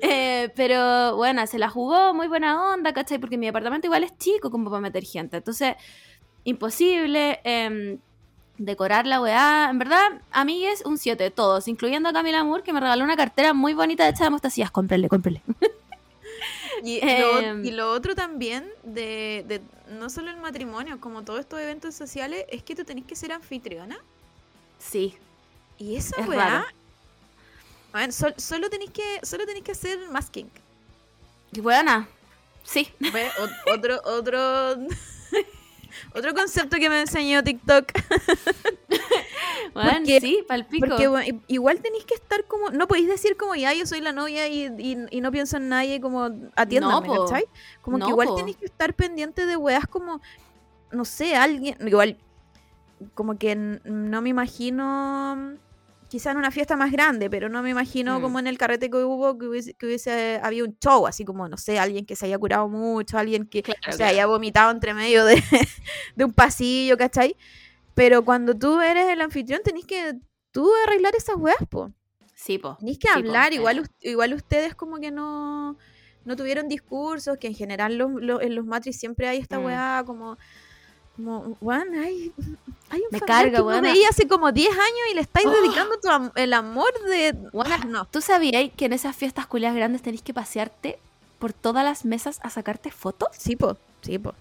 Eh, 0.03 0.53
pero 0.55 1.17
bueno, 1.17 1.47
se 1.47 1.59
la 1.59 1.71
jugó 1.71 2.13
muy 2.13 2.29
buena 2.29 2.73
onda, 2.75 2.93
¿cachai? 2.93 3.19
Porque 3.19 3.39
mi 3.39 3.47
departamento 3.47 3.87
igual 3.87 4.05
es 4.05 4.17
chico 4.19 4.51
como 4.51 4.69
para 4.71 4.81
meter 4.83 5.05
gente. 5.05 5.39
Entonces, 5.39 5.75
imposible 6.47 7.41
em, 7.45 7.99
decorar 8.57 9.07
la 9.07 9.21
weá. 9.21 9.69
En 9.71 9.79
verdad, 9.79 10.23
amigues, 10.31 10.83
un 10.87 10.97
7, 10.97 11.31
todos, 11.31 11.69
incluyendo 11.69 12.09
a 12.09 12.13
Camila 12.15 12.43
Moore, 12.45 12.63
que 12.63 12.73
me 12.73 12.81
regaló 12.81 13.05
una 13.05 13.17
cartera 13.17 13.53
muy 13.53 13.75
bonita 13.75 14.09
hecha 14.09 14.25
de 14.25 14.31
mostacillas. 14.31 14.71
Cómprenle, 14.71 15.09
cómprenle. 15.09 15.43
Y, 16.85 17.01
lo, 17.01 17.39
Em. 17.41 17.65
y 17.65 17.71
lo 17.71 17.91
otro 17.91 18.15
también, 18.15 18.71
de, 18.83 19.45
de 19.49 19.63
no 19.99 20.11
solo 20.11 20.31
el 20.31 20.37
matrimonio, 20.37 21.01
como 21.01 21.23
todos 21.25 21.41
estos 21.41 21.59
eventos 21.59 21.95
sociales, 21.95 22.45
es 22.51 22.63
que 22.63 22.77
tú 22.77 22.85
tenés 22.85 23.05
que 23.07 23.17
ser 23.17 23.33
anfitriona. 23.33 23.97
Sí, 24.79 25.15
Y 25.79 25.97
esa 25.97 26.21
Es 26.21 26.29
weá. 26.29 26.39
raro. 26.49 26.65
Bueno, 27.93 28.13
sol- 28.13 28.35
solo 28.37 28.69
tenéis 28.69 28.91
que 28.91 29.21
solo 29.23 29.47
tenéis 29.47 29.65
que 29.65 29.73
hacer 29.73 29.99
masking. 30.11 30.51
y 31.53 31.61
buena. 31.61 32.09
Sí, 32.63 32.89
otro 33.73 34.01
otro 34.05 34.77
otro 36.15 36.35
concepto 36.35 36.77
que 36.79 36.89
me 36.89 37.01
enseñó 37.01 37.43
TikTok. 37.45 37.85
bueno, 39.75 39.91
Porque- 39.93 40.21
sí, 40.21 40.45
palpico. 40.47 40.87
Porque 40.87 41.09
bueno, 41.09 41.27
i- 41.37 41.43
igual 41.55 41.81
tenéis 41.81 42.05
que 42.05 42.15
estar 42.15 42.45
como. 42.45 42.71
No 42.71 42.87
podéis 42.89 43.09
decir 43.09 43.37
como 43.37 43.55
ya 43.55 43.73
yo 43.75 43.87
soy 43.87 44.01
la 44.01 44.13
novia 44.13 44.49
y, 44.49 44.67
y- 44.79 45.07
y 45.11 45.21
no 45.21 45.31
pienso 45.33 45.57
en 45.57 45.69
nadie 45.69 46.01
como 46.01 46.31
atiéndame, 46.55 47.09
No. 47.09 47.25
¿cachai? 47.25 47.45
Como 47.83 47.99
No, 47.99 48.07
que 48.07 48.11
igual 48.11 48.29
tenéis 48.37 48.57
que 48.57 48.67
estar 48.67 48.95
pendiente 48.95 49.47
de 49.47 49.57
weas 49.57 49.87
como. 49.87 50.21
No 50.93 51.05
sé, 51.05 51.35
alguien. 51.37 51.77
Igual. 51.87 52.17
Como 53.15 53.37
que 53.37 53.55
no 53.57 54.23
me 54.23 54.31
imagino 54.31 55.57
quizá 56.09 56.31
en 56.31 56.37
una 56.39 56.51
fiesta 56.51 56.77
más 56.77 56.93
grande, 56.93 57.29
pero 57.31 57.49
no 57.49 57.63
me 57.63 57.71
imagino 57.71 58.19
Mm. 58.19 58.23
como 58.23 58.39
en 58.39 58.47
el 58.47 58.59
carrete 58.59 58.91
que 58.91 58.97
hubo 58.99 59.37
que 59.39 59.47
hubiese, 59.47 59.75
que 59.75 59.87
hubiese 59.87 60.41
había 60.43 60.65
un 60.65 60.77
show, 60.79 61.07
así 61.07 61.25
como, 61.25 61.49
no 61.49 61.57
sé, 61.57 61.79
alguien 61.79 62.07
que 62.07 62.17
se 62.17 62.27
haya 62.27 62.39
curado 62.39 62.69
mucho, 62.69 63.19
alguien 63.19 63.47
que 63.47 63.63
Claro, 63.63 63.81
claro. 63.83 64.05
haya 64.05 64.27
vomitado 64.27 64.71
entre 64.71 64.95
medio 64.95 65.25
de, 65.25 65.35
de 66.17 66.25
un 66.25 66.33
pasillo, 66.33 66.97
¿cachai? 66.97 67.37
Pero 67.95 68.25
cuando 68.25 68.55
tú 68.55 68.81
eres 68.81 69.09
el 69.09 69.21
anfitrión, 69.21 69.61
tenés 69.65 69.85
que 69.87 70.15
tú 70.53 70.71
arreglar 70.87 71.15
esas 71.17 71.37
weas, 71.37 71.57
po. 71.69 71.93
Sí, 72.35 72.59
po. 72.59 72.77
Tenés 72.79 72.99
que 72.99 73.09
Sí, 73.09 73.13
po, 73.15 73.19
hablar, 73.21 73.53
igual, 73.53 73.79
eh. 73.79 74.11
igual 74.11 74.35
ustedes 74.35 74.75
como 74.75 74.99
que 74.99 75.11
no, 75.11 75.77
no 76.25 76.37
tuvieron 76.37 76.69
discursos, 76.69 77.39
que 77.39 77.47
en 77.47 77.55
general 77.55 77.97
los, 77.97 78.11
los- 78.13 78.43
en 78.43 78.55
los 78.55 78.67
matris 78.67 78.99
siempre 78.99 79.27
hay 79.29 79.39
esta 79.39 79.59
Mm. 79.59 79.65
weá 79.65 80.03
como, 80.07 80.37
como, 81.17 81.57
weón, 81.61 81.95
hay, 81.95 82.33
hay 82.91 83.01
un 83.01 83.07
Me 83.11 83.21
carga, 83.21 83.59
que 83.59 83.65
no 83.65 83.81
veía 83.83 84.09
hace 84.11 84.29
como 84.29 84.53
10 84.53 84.71
años 84.71 85.01
y 85.11 85.15
le 85.15 85.21
estáis 85.23 85.47
Oh. 85.47 85.51
dedicando 85.51 85.99
tu 85.99 86.09
am- 86.09 86.31
el 86.35 86.53
amor 86.53 86.93
de... 87.09 87.35
Weona, 87.53 87.79
no. 87.79 88.05
¿Tú 88.07 88.21
sabías 88.21 88.71
que 88.77 88.85
en 88.85 88.93
esas 88.93 89.17
fiestas 89.17 89.47
culias 89.47 89.75
grandes 89.75 90.03
tenés 90.03 90.23
que 90.23 90.35
pasearte 90.35 90.99
por 91.39 91.53
todas 91.53 91.85
las 91.85 92.05
mesas 92.05 92.39
a 92.43 92.51
sacarte 92.51 92.91
fotos? 92.91 93.29
Sí, 93.37 93.57
po, 93.57 93.77
sí, 94.03 94.19
po. 94.19 94.35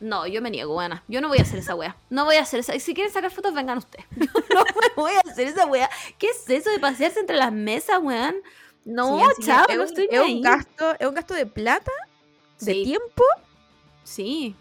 No, 0.00 0.26
yo 0.28 0.40
me 0.40 0.50
niego, 0.50 0.76
weona. 0.76 1.02
Yo 1.08 1.20
no 1.20 1.28
voy 1.28 1.38
a 1.38 1.42
hacer 1.42 1.58
esa 1.58 1.74
wea. 1.74 1.96
No 2.08 2.24
voy 2.24 2.36
a 2.36 2.42
hacer 2.42 2.60
esa. 2.60 2.78
Si 2.78 2.94
quieren 2.94 3.12
sacar 3.12 3.30
fotos, 3.32 3.52
vengan 3.52 3.78
ustedes. 3.78 4.06
Yo 4.16 4.26
no 4.54 4.64
me 4.64 4.88
voy 4.96 5.12
a 5.12 5.28
hacer 5.30 5.48
esa 5.48 5.66
wea. 5.66 5.90
¿Qué 6.18 6.28
es 6.28 6.48
eso 6.48 6.70
de 6.70 6.78
pasearse 6.78 7.18
entre 7.18 7.36
las 7.36 7.52
mesas, 7.52 7.98
weón? 8.00 8.36
No, 8.84 9.18
Sí, 9.36 9.42
chao, 9.44 9.66
es 9.68 9.74
no 9.76 9.82
un- 9.82 9.88
estoy 9.88 10.04
es 10.04 10.10
ni 10.12 10.18
un 10.18 10.24
ahí. 10.24 10.40
gasto, 10.40 10.94
es 11.00 11.06
un 11.06 11.14
gasto 11.14 11.34
de 11.34 11.46
plata, 11.46 11.90
de 12.60 12.74
tiempo 12.74 13.24
Sí. 14.04 14.54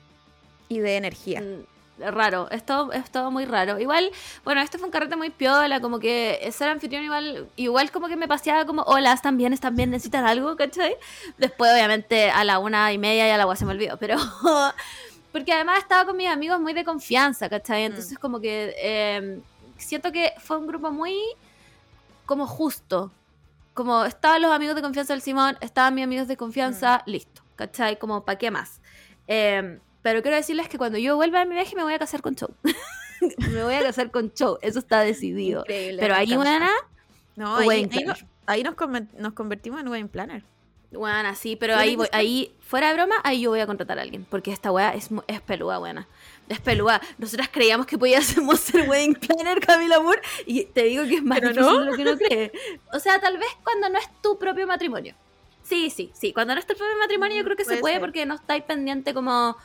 Y 0.69 0.79
de 0.79 0.97
energía. 0.97 1.41
Mm, 1.41 1.65
Raro, 1.99 2.47
es 2.51 2.63
todo, 2.63 2.91
es 2.91 3.09
todo 3.09 3.31
muy 3.31 3.45
raro. 3.45 3.79
Igual, 3.79 4.11
bueno, 4.43 4.61
esto 4.61 4.77
fue 4.77 4.85
un 4.85 4.91
carrete 4.91 5.15
muy 5.15 5.31
piola, 5.31 5.81
como 5.81 5.99
que 5.99 6.47
ser 6.51 6.69
anfitrión 6.69 7.03
igual, 7.03 7.49
igual 7.55 7.91
como 7.91 8.07
que 8.07 8.15
me 8.15 8.27
paseaba 8.27 8.65
como, 8.65 8.83
hola, 8.83 9.13
están 9.13 9.35
bien, 9.37 9.51
están 9.51 9.75
bien, 9.75 9.89
necesitan 9.89 10.25
algo, 10.25 10.55
¿cachai? 10.55 10.95
Después, 11.39 11.71
obviamente, 11.73 12.29
a 12.29 12.43
la 12.43 12.59
una 12.59 12.93
y 12.93 12.99
media 12.99 13.27
ya 13.27 13.37
la 13.37 13.43
agua 13.43 13.55
se 13.55 13.65
me 13.65 13.71
olvidó, 13.71 13.97
pero... 13.97 14.17
Porque 15.31 15.53
además 15.53 15.79
estaba 15.79 16.05
con 16.05 16.17
mis 16.17 16.29
amigos 16.29 16.59
muy 16.59 16.73
de 16.73 16.83
confianza, 16.83 17.49
¿cachai? 17.49 17.83
Entonces 17.83 18.17
como 18.17 18.39
que 18.39 18.73
eh, 18.77 19.39
siento 19.77 20.11
que 20.11 20.33
fue 20.39 20.57
un 20.57 20.65
grupo 20.65 20.89
muy 20.89 21.13
como 22.25 22.47
justo. 22.47 23.11
Como 23.73 24.05
estaban 24.05 24.41
los 24.41 24.51
amigos 24.51 24.75
de 24.75 24.81
confianza 24.81 25.13
del 25.13 25.21
Simón, 25.21 25.57
estaban 25.61 25.93
mis 25.93 26.05
amigos 26.05 26.27
de 26.27 26.37
confianza, 26.37 27.03
listo, 27.05 27.43
¿cachai? 27.55 27.99
Como, 27.99 28.23
¿para 28.23 28.39
qué 28.39 28.49
más? 28.49 28.79
Eh, 29.27 29.79
pero 30.09 30.21
quiero 30.21 30.37
decirles 30.37 30.69
que 30.69 30.77
cuando 30.77 30.97
yo 30.97 31.17
vuelva 31.17 31.41
a 31.41 31.45
mi 31.45 31.53
viaje 31.55 31.75
me 31.75 31.83
voy 31.83 31.93
a 31.93 31.99
casar 31.99 32.21
con 32.21 32.33
Show. 32.35 32.49
me 33.51 33.61
voy 33.63 33.73
a 33.73 33.81
casar 33.83 34.09
con 34.09 34.31
Show, 34.33 34.57
eso 34.61 34.79
está 34.79 35.01
decidido. 35.01 35.61
Increíble, 35.61 35.97
Pero 36.01 36.15
ahí, 36.15 36.33
buena, 36.33 36.69
No, 37.35 37.57
ahí, 37.57 37.67
wedding 37.67 37.89
ahí 37.91 38.03
no- 38.05 38.13
planner. 38.13 38.25
ahí 38.45 38.63
nos, 38.63 38.75
nos 39.19 39.33
convertimos 39.33 39.81
en 39.81 39.89
wedding 39.89 40.07
planner. 40.07 40.43
Buena, 40.91 41.35
sí, 41.35 41.57
pero 41.57 41.75
ahí, 41.75 41.97
voy, 41.97 42.07
ahí, 42.13 42.55
fuera 42.61 42.87
de 42.87 42.93
broma, 42.93 43.15
ahí 43.25 43.41
yo 43.41 43.49
voy 43.49 43.59
a 43.59 43.67
contratar 43.67 43.99
a 43.99 44.01
alguien. 44.03 44.25
Porque 44.29 44.53
esta 44.53 44.71
weá 44.71 44.91
es, 44.93 45.09
es 45.27 45.41
peluda, 45.41 45.79
buena. 45.79 46.07
Es 46.47 46.61
peluda. 46.61 47.01
Nosotras 47.17 47.49
creíamos 47.51 47.85
que 47.85 47.97
podíamos 47.97 48.25
ser 48.61 48.87
wedding 48.87 49.15
planner, 49.15 49.59
Camila 49.59 49.99
Moore, 49.99 50.21
y 50.45 50.63
te 50.63 50.83
digo 50.83 51.03
que 51.03 51.15
es 51.15 51.23
más 51.23 51.41
Pero 51.41 51.51
difícil 51.51 51.73
no. 51.73 51.79
de 51.81 51.85
lo 51.91 51.95
que 51.97 52.01
uno 52.03 52.17
cree. 52.17 52.51
O 52.93 52.99
sea, 52.99 53.19
tal 53.19 53.37
vez 53.37 53.49
cuando 53.65 53.89
no 53.89 53.99
es 53.99 54.07
tu 54.21 54.39
propio 54.39 54.65
matrimonio. 54.65 55.13
Sí, 55.63 55.89
sí, 55.89 56.09
sí. 56.13 56.31
Cuando 56.31 56.53
no 56.53 56.61
es 56.61 56.65
tu 56.65 56.75
propio 56.75 56.97
matrimonio, 56.97 57.35
yo 57.35 57.43
creo 57.43 57.57
que 57.57 57.65
se 57.65 57.71
Puede 57.71 57.81
puede 57.81 57.93
ser. 57.95 58.01
porque 58.01 58.25
no 58.25 58.35
estáis 58.35 58.63
pendiente 58.63 59.13
como 59.13 59.57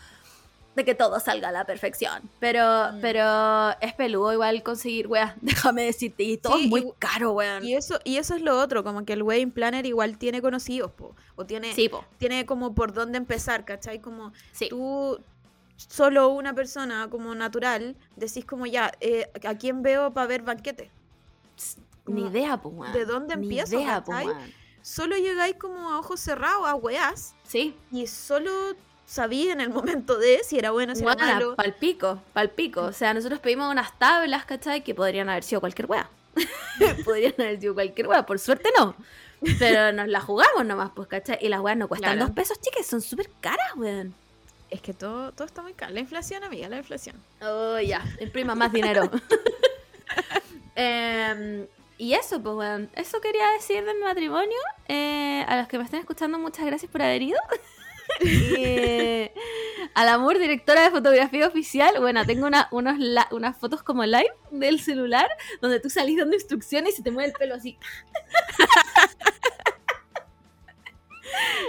de 0.75 0.85
que 0.85 0.95
todo 0.95 1.21
salga 1.21 1.49
a 1.51 1.53
la 1.53 1.65
perfección. 1.67 2.29
Pero, 2.41 2.93
Mm. 2.93 3.01
pero 3.03 3.71
es 3.81 3.93
peludo 3.95 4.33
igual 4.33 4.63
conseguir, 4.63 5.07
weá, 5.07 5.37
déjame 5.43 5.83
decirte, 5.85 6.23
y 6.23 6.37
todo 6.39 6.57
Sí, 6.57 6.65
es 6.65 6.71
muy 6.71 6.81
y- 6.81 6.93
caro, 6.99 7.33
weón. 7.33 7.65
Y 7.65 7.75
eso, 7.75 7.99
y 8.05 8.17
eso 8.17 8.35
es 8.35 8.43
lo 8.43 8.59
otro, 8.59 8.83
como 8.83 9.05
que 9.05 9.13
el 9.13 9.23
wedding 9.23 9.51
planner 9.51 9.85
igual 9.87 10.17
tiene 10.19 10.41
conocidos, 10.41 10.91
po, 10.93 11.15
o 11.37 11.45
tiene, 11.45 11.75
Sí, 11.75 11.89
po, 11.89 12.05
tiene 12.19 12.47
como 12.47 12.75
por 12.75 12.93
dónde 12.95 13.19
empezar, 13.19 13.65
¿cachai? 13.65 14.01
Como 14.01 14.33
sí. 14.53 14.69
tú, 14.71 15.21
solo 15.77 16.29
una 16.29 16.55
persona 16.55 17.09
como 17.11 17.35
natural, 17.35 17.97
decís 18.17 18.45
como 18.45 18.67
ya, 18.67 18.93
eh, 19.01 19.31
¿a 19.47 19.55
quién 19.57 19.83
veo 19.83 20.13
para 20.15 20.27
ver 20.27 20.43
banquete? 20.43 20.91
Ni 22.07 22.27
idea, 22.27 22.57
pues, 22.57 22.75
weón. 22.75 22.93
¿de 22.93 23.05
dónde 23.05 23.37
Ni 23.37 23.45
empiezo, 23.47 23.79
idea, 23.79 24.03
po, 24.03 24.13
weón. 24.13 24.53
Solo 24.81 25.17
llegáis 25.17 25.55
como 25.57 25.91
a 25.91 25.99
ojos 26.01 26.19
cerrados, 26.19 26.67
a 26.67 26.75
weás, 26.75 27.35
Sí. 27.45 27.77
y 27.93 28.07
solo 28.09 28.51
sabí 29.13 29.51
en 29.51 29.61
el 29.61 29.69
momento 29.69 30.17
de 30.19 30.41
si 30.43 30.59
era 30.59 30.71
bueno, 30.71 30.95
si 30.95 31.03
era 31.03 31.15
Buena, 31.15 31.35
malo. 31.35 31.55
palpico, 31.57 32.23
palpico. 32.33 32.81
O 32.85 32.93
sea, 32.93 33.13
nosotros 33.13 33.41
pedimos 33.41 33.71
unas 33.71 33.99
tablas, 33.99 34.47
¿cachai? 34.47 34.83
Que 34.83 34.95
podrían 34.95 35.29
haber 35.29 35.45
sido 35.45 35.61
cualquier 35.61 35.87
wea. 35.91 36.09
podrían 37.05 37.35
haber 37.39 37.61
sido 37.61 37.75
cualquier 37.75 38.09
wea. 38.09 38.25
Por 38.25 38.39
suerte 38.39 38.71
no. 38.79 38.97
Pero 39.59 39.93
nos 39.93 40.09
la 40.09 40.21
jugamos 40.21 40.65
nomás, 40.65 40.93
pues, 40.97 41.09
¿cachai? 41.09 41.37
Y 41.43 41.49
las 41.51 41.61
weas 41.61 41.77
no 41.77 41.89
cuestan 41.89 42.13
Claro. 42.13 42.27
dos 42.27 42.35
pesos, 42.35 42.59
chicas. 42.61 42.87
Son 42.87 43.03
súper 43.03 43.29
caras, 43.43 43.67
weón. 43.77 44.15
Es 44.71 44.81
que 44.81 44.95
todo, 44.95 45.33
todo 45.33 45.47
está 45.47 45.61
muy 45.61 45.75
caro. 45.75 45.93
La 45.93 46.01
inflación, 46.01 46.43
amiga, 46.45 46.67
la 46.71 46.79
inflación. 46.79 47.17
Oh, 47.43 47.79
ya. 47.81 48.03
Imprima 48.19 48.55
más 48.55 48.73
dinero. 48.73 49.11
Em, 50.75 51.67
y 51.99 52.15
eso, 52.15 52.43
pues, 52.43 52.55
weón. 52.57 52.89
Eso 52.95 53.21
quería 53.21 53.47
decir 53.51 53.85
de 53.85 53.93
mi 53.93 54.01
matrimonio. 54.01 54.57
Eh, 54.89 55.45
a 55.47 55.59
los 55.59 55.69
que 55.69 55.77
me 55.77 55.85
están 55.85 56.01
escuchando, 56.01 56.39
muchas 56.39 56.65
gracias 56.65 56.91
por 56.91 57.03
haber 57.03 57.21
ido. 57.21 57.39
Y, 58.21 58.55
eh, 58.59 59.33
al 59.95 60.09
amor, 60.09 60.39
directora 60.39 60.83
de 60.85 60.91
fotografía 60.91 61.47
oficial. 61.47 61.95
Bueno, 62.01 62.25
tengo 62.25 62.47
una, 62.47 62.69
unos 62.71 62.99
la- 62.99 63.29
unas 63.33 63.57
fotos 63.59 63.83
como 63.83 64.05
live 64.05 64.33
del 64.51 64.81
celular 64.81 65.29
donde 65.61 65.81
tú 65.81 65.91
salís 65.91 66.19
dando 66.19 66.35
instrucciones 66.35 66.95
y 66.95 66.97
se 66.99 67.03
te 67.03 67.11
mueve 67.11 67.29
el 67.31 67.35
pelo 67.35 67.55
así. 67.55 67.79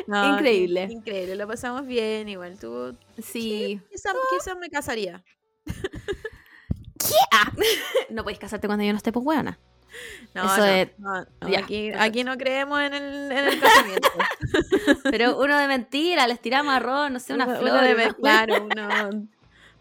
No, 0.07 0.33
Increíble. 0.33 0.83
in- 0.83 0.91
Increíble, 0.91 1.35
lo 1.35 1.47
pasamos 1.47 1.85
bien, 1.85 2.27
igual. 2.27 2.59
Tú, 2.59 2.95
Sí. 3.21 3.79
quizás 3.89 4.13
quizá 4.37 4.55
me 4.55 4.69
casaría. 4.69 5.23
No 8.09 8.23
podéis 8.23 8.39
casarte 8.39 8.67
cuando 8.67 8.83
yo 8.83 8.91
no 8.91 8.97
esté, 8.97 9.11
pues, 9.11 9.25
weona. 9.25 9.59
No, 10.33 10.45
Eso 10.45 10.57
no, 10.57 10.65
es- 10.65 10.89
no, 10.97 11.25
no, 11.41 11.49
ya, 11.49 11.59
aquí, 11.59 11.91
aquí 11.91 12.23
no 12.23 12.37
creemos 12.37 12.81
en 12.81 12.93
el, 12.93 13.31
en 13.31 13.37
el 13.47 13.59
casamiento. 13.59 14.09
Pero 15.11 15.37
uno 15.39 15.57
de 15.57 15.67
mentira, 15.67 16.25
les 16.27 16.39
tiramos 16.41 16.73
arroz, 16.73 17.11
no 17.11 17.19
sé, 17.19 17.33
una 17.33 17.45
Uno- 17.45 17.55
flor. 17.59 17.71
uno 17.71 17.81
de 17.83 18.13
claro, 18.21 18.63
uno, 18.71 19.27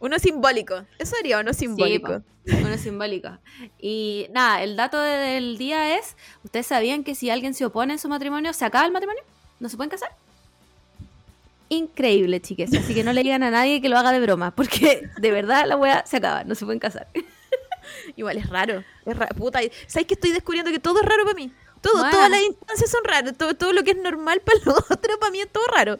uno 0.00 0.18
simbólico. 0.18 0.84
Eso 0.98 1.16
sería 1.16 1.40
uno 1.40 1.52
simbólico. 1.54 2.22
Uno 2.46 2.76
simbólico. 2.76 3.30
Y 3.78 4.26
nada, 4.32 4.62
el 4.62 4.76
dato 4.76 5.00
de- 5.00 5.16
del 5.16 5.56
día 5.58 5.96
es, 5.96 6.16
¿ustedes 6.44 6.66
sabían 6.66 7.04
que 7.04 7.14
si 7.14 7.30
alguien 7.30 7.54
se 7.54 7.64
opone 7.64 7.94
en 7.94 7.98
su 7.98 8.08
matrimonio, 8.08 8.52
se 8.52 8.64
acaba 8.64 8.84
el 8.84 8.92
matrimonio? 8.92 9.22
¿No 9.60 9.68
se 9.68 9.76
pueden 9.76 9.90
casar? 9.90 10.10
Increíble, 11.68 12.40
chiques. 12.40 12.74
Así 12.74 12.94
que 12.94 13.02
no 13.04 13.14
le 13.14 13.22
digan 13.22 13.42
a 13.42 13.50
nadie 13.50 13.80
que 13.80 13.88
lo 13.88 13.96
haga 13.96 14.12
de 14.12 14.20
broma, 14.20 14.50
porque 14.50 15.08
de 15.16 15.30
verdad 15.30 15.64
la 15.66 15.76
weá 15.76 16.04
se 16.04 16.18
acaba, 16.18 16.44
no 16.44 16.54
se 16.54 16.66
pueden 16.66 16.80
casar. 16.80 17.06
Igual 18.16 18.36
es 18.38 18.48
raro. 18.48 18.84
Es 19.06 19.16
ra- 19.16 19.28
Puta, 19.28 19.60
¿sabes 19.86 20.06
que 20.06 20.14
estoy 20.14 20.32
descubriendo 20.32 20.70
que 20.70 20.78
todo 20.78 21.00
es 21.00 21.06
raro 21.06 21.24
para 21.24 21.34
mí? 21.36 21.52
Todo, 21.80 21.94
Bueno. 21.98 22.10
todas 22.10 22.30
las 22.30 22.42
instancias 22.42 22.90
son 22.90 23.04
raras. 23.04 23.34
Todo, 23.36 23.54
todo 23.54 23.72
lo 23.72 23.82
que 23.82 23.90
es 23.92 23.96
normal 23.96 24.40
para 24.40 24.58
los 24.64 24.78
otros, 24.90 25.16
para 25.18 25.32
mí 25.32 25.40
es 25.40 25.50
todo 25.50 25.64
raro. 25.66 25.98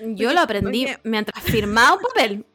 Yo 0.00 0.06
Porque- 0.28 0.34
lo 0.34 0.40
aprendí 0.40 0.84
porque- 0.86 1.00
mientras 1.08 1.42
firmaba 1.44 1.96
un 1.96 2.02
papel. 2.02 2.46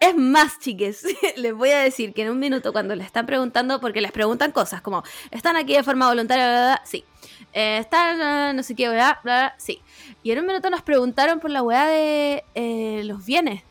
Es 0.00 0.16
más, 0.16 0.58
chiques, 0.58 1.04
les 1.36 1.52
voy 1.54 1.70
a 1.70 1.78
decir 1.80 2.12
que 2.14 2.22
en 2.22 2.30
un 2.30 2.38
minuto 2.38 2.72
cuando 2.72 2.96
les 2.96 3.06
están 3.06 3.26
preguntando, 3.26 3.80
porque 3.80 4.00
les 4.00 4.10
preguntan 4.12 4.50
cosas 4.50 4.80
como, 4.80 5.04
¿están 5.30 5.56
aquí 5.56 5.74
de 5.74 5.82
forma 5.84 6.08
voluntaria? 6.08 6.44
Bla, 6.48 6.60
bla, 6.60 6.66
bla? 6.76 6.82
Sí. 6.84 7.04
Eh, 7.52 7.78
¿Están 7.78 8.56
no 8.56 8.62
sé 8.62 8.74
qué, 8.74 8.88
bla? 8.88 9.54
Sí. 9.58 9.80
Y 10.22 10.32
en 10.32 10.40
un 10.40 10.46
minuto 10.46 10.68
nos 10.70 10.82
preguntaron 10.82 11.38
por 11.38 11.50
la 11.50 11.62
weá 11.62 11.86
de 11.86 12.44
eh, 12.54 13.02
los 13.04 13.24
bienes. 13.24 13.62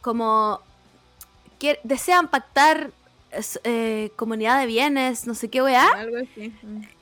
Como, 0.00 0.60
¿qué- 1.58 1.80
¿desean 1.84 2.28
pactar 2.28 2.90
eh, 3.64 4.10
comunidad 4.16 4.60
de 4.60 4.66
bienes? 4.66 5.26
No 5.26 5.34
sé 5.34 5.48
qué 5.50 5.62
weá. 5.62 5.86
Algo 5.88 6.16
así. 6.16 6.52
Mm. 6.62 6.82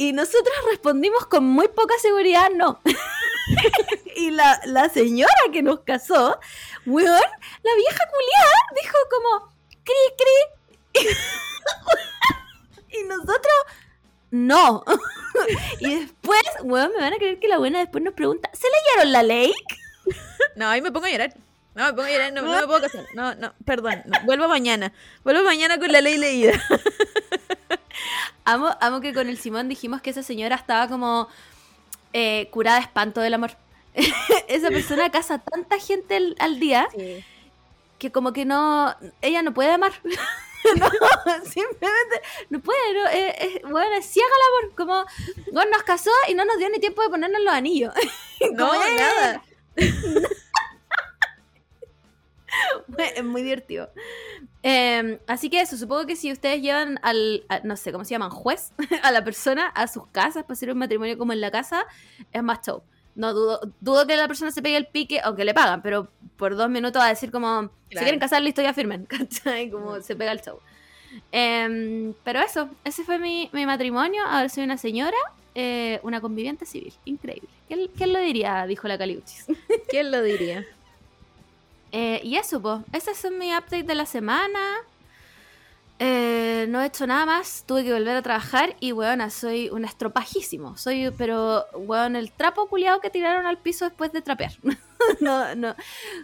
Y 0.00 0.12
nosotros 0.12 0.54
respondimos 0.70 1.26
con 1.26 1.42
muy 1.42 1.66
poca 1.66 1.92
seguridad, 2.00 2.50
no. 2.54 2.80
y 4.16 4.30
la, 4.30 4.60
la 4.66 4.88
señora 4.88 5.32
que 5.52 5.60
nos 5.60 5.80
casó, 5.80 6.38
weón, 6.86 7.20
la 7.62 7.74
vieja 7.74 8.04
culiada, 8.06 8.58
dijo 8.80 8.96
como, 9.10 9.52
cri, 9.82 11.02
cri. 11.02 11.08
y 13.00 13.02
nosotros, 13.08 13.56
no. 14.30 14.84
y 15.80 15.98
después, 15.98 16.42
weón, 16.62 16.92
me 16.92 17.00
van 17.00 17.14
a 17.14 17.16
creer 17.16 17.40
que 17.40 17.48
la 17.48 17.58
buena 17.58 17.80
después 17.80 18.04
nos 18.04 18.14
pregunta, 18.14 18.48
¿se 18.52 18.68
leyeron 18.68 19.12
la 19.12 19.24
ley? 19.24 19.52
No, 20.54 20.68
ahí 20.68 20.80
me 20.80 20.92
pongo 20.92 21.06
a 21.06 21.10
llorar. 21.10 21.34
No, 21.78 21.84
me 21.86 21.92
pongo 21.92 22.02
a 22.02 22.10
llorar, 22.10 22.32
no, 22.32 22.42
no 22.42 22.50
me 22.60 22.66
puedo 22.66 22.80
casar. 22.80 23.06
No, 23.14 23.34
no, 23.36 23.54
perdón. 23.64 24.02
no, 24.06 24.18
Vuelvo 24.24 24.48
mañana. 24.48 24.92
Vuelvo 25.22 25.44
mañana 25.44 25.78
con 25.78 25.92
la 25.92 26.00
ley 26.00 26.16
leída. 26.18 26.52
Amo, 28.44 28.74
amo 28.80 29.00
que 29.00 29.12
con 29.14 29.28
el 29.28 29.38
Simón 29.38 29.68
dijimos 29.68 30.00
que 30.00 30.10
esa 30.10 30.22
señora 30.22 30.56
estaba 30.56 30.88
como 30.88 31.28
eh, 32.12 32.48
curada 32.50 32.78
de 32.78 32.82
espanto 32.84 33.20
del 33.20 33.34
amor. 33.34 33.52
esa 34.48 34.68
persona 34.70 35.10
casa 35.10 35.38
tanta 35.38 35.78
gente 35.78 36.16
al- 36.16 36.36
al 36.38 36.58
día 36.58 36.88
que 37.98 38.10
como 38.10 38.32
que 38.32 38.44
no, 38.44 38.96
ella 39.20 39.42
no 39.42 39.52
puede 39.54 39.70
amar. 39.72 39.92
no, 40.04 40.90
simplemente 41.44 42.22
no 42.50 42.60
puede, 42.60 42.94
no, 42.94 43.06
es, 43.08 43.34
es, 43.56 43.62
bueno, 43.62 43.92
es 43.96 44.06
ciega 44.06 44.28
el 44.28 44.64
amor. 44.66 44.76
Como, 44.76 45.04
bueno, 45.52 45.70
nos 45.72 45.82
casó 45.82 46.10
y 46.28 46.34
no 46.34 46.44
nos 46.44 46.58
dio 46.58 46.70
ni 46.70 46.78
tiempo 46.80 47.02
de 47.02 47.08
ponernos 47.10 47.40
los 47.42 47.52
anillos. 47.54 47.92
No, 48.54 48.72
eh, 48.82 48.96
nada. 48.96 49.42
Es 53.16 53.24
muy 53.24 53.42
divertido. 53.42 53.90
Eh, 54.62 55.20
así 55.26 55.50
que 55.50 55.60
eso, 55.60 55.76
supongo 55.76 56.06
que 56.06 56.16
si 56.16 56.32
ustedes 56.32 56.60
llevan 56.62 56.98
al, 57.02 57.44
a- 57.48 57.60
no 57.60 57.76
sé, 57.76 57.92
¿cómo 57.92 58.04
se 58.04 58.10
llaman? 58.10 58.30
Juez, 58.30 58.72
a 59.02 59.10
la 59.12 59.24
persona 59.24 59.68
a 59.68 59.86
sus 59.88 60.06
casas 60.08 60.42
para 60.44 60.52
hacer 60.54 60.70
un 60.72 60.78
matrimonio 60.78 61.16
como 61.18 61.32
en 61.32 61.40
la 61.40 61.50
casa, 61.50 61.84
es 62.32 62.42
más 62.42 62.60
show. 62.64 62.82
No 63.14 63.34
dudo, 63.34 63.60
dudo 63.80 64.06
que 64.06 64.16
la 64.16 64.28
persona 64.28 64.50
se 64.52 64.62
pegue 64.62 64.76
el 64.76 64.86
pique, 64.86 65.20
aunque 65.24 65.44
le 65.44 65.52
pagan, 65.54 65.82
pero 65.82 66.08
por 66.36 66.54
dos 66.54 66.70
minutos 66.70 67.00
va 67.02 67.06
a 67.06 67.10
decir 67.10 67.30
como, 67.32 67.62
si 67.62 67.68
Claro. 67.90 68.04
quieren 68.04 68.20
casar, 68.20 68.42
listo, 68.42 68.62
ya 68.62 68.72
firmen, 68.74 69.06
¿cachai? 69.08 69.70
Como 69.70 70.00
se 70.00 70.14
pega 70.14 70.30
el 70.32 70.40
show. 70.40 70.60
Em, 71.32 72.14
pero 72.22 72.40
eso, 72.40 72.68
ese 72.84 73.02
fue 73.04 73.18
mi, 73.18 73.50
mi 73.52 73.66
matrimonio. 73.66 74.22
Ahora 74.26 74.48
soy 74.48 74.62
una 74.64 74.76
señora, 74.76 75.16
eh, 75.54 75.98
una 76.02 76.20
conviviente 76.20 76.64
civil. 76.66 76.92
Increíble. 77.06 77.48
¿Quién, 77.66 77.88
quién 77.96 78.12
lo 78.12 78.20
diría? 78.20 78.66
Dijo 78.66 78.86
la 78.88 78.98
Caliuchis. 78.98 79.46
¿Quién 79.88 80.10
lo 80.12 80.22
diría? 80.22 80.64
Eh, 81.92 82.20
y 82.22 82.36
eso, 82.36 82.60
pues, 82.60 82.80
ese 82.92 83.10
es 83.12 83.32
mi 83.32 83.54
update 83.54 83.84
de 83.84 83.94
la 83.94 84.06
semana. 84.06 84.60
Eh, 86.00 86.66
no 86.68 86.80
he 86.80 86.86
hecho 86.86 87.08
nada 87.08 87.26
más, 87.26 87.64
tuve 87.66 87.82
que 87.82 87.92
volver 87.92 88.16
a 88.16 88.22
trabajar 88.22 88.76
y, 88.78 88.92
weona, 88.92 89.30
soy 89.30 89.68
un 89.70 89.84
estropajísimo. 89.84 90.76
Soy, 90.76 91.12
pero, 91.18 91.64
weón, 91.74 92.14
el 92.14 92.30
trapo 92.30 92.68
culiado 92.68 93.00
que 93.00 93.10
tiraron 93.10 93.46
al 93.46 93.58
piso 93.58 93.84
después 93.84 94.12
de 94.12 94.22
trapear. 94.22 94.52
no, 95.20 95.54
no, 95.56 95.74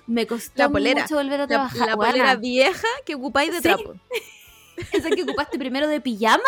me 0.07 0.27
costó 0.29 0.53
La 0.63 0.69
polera. 0.69 1.03
mucho 1.03 1.17
volver 1.17 1.41
a 1.41 1.45
La, 1.45 1.49
trabajar. 1.49 1.89
la 1.89 1.97
weona. 1.97 2.13
polera 2.13 2.37
vieja 2.37 2.87
que 3.05 3.17
ocupáis 3.17 3.51
de 3.51 3.57
Sí. 3.57 3.63
trapo. 3.63 3.95
Esa 4.93 5.09
que 5.11 5.23
ocupaste 5.23 5.57
primero 5.59 5.87
de 5.89 6.01
pijama 6.01 6.43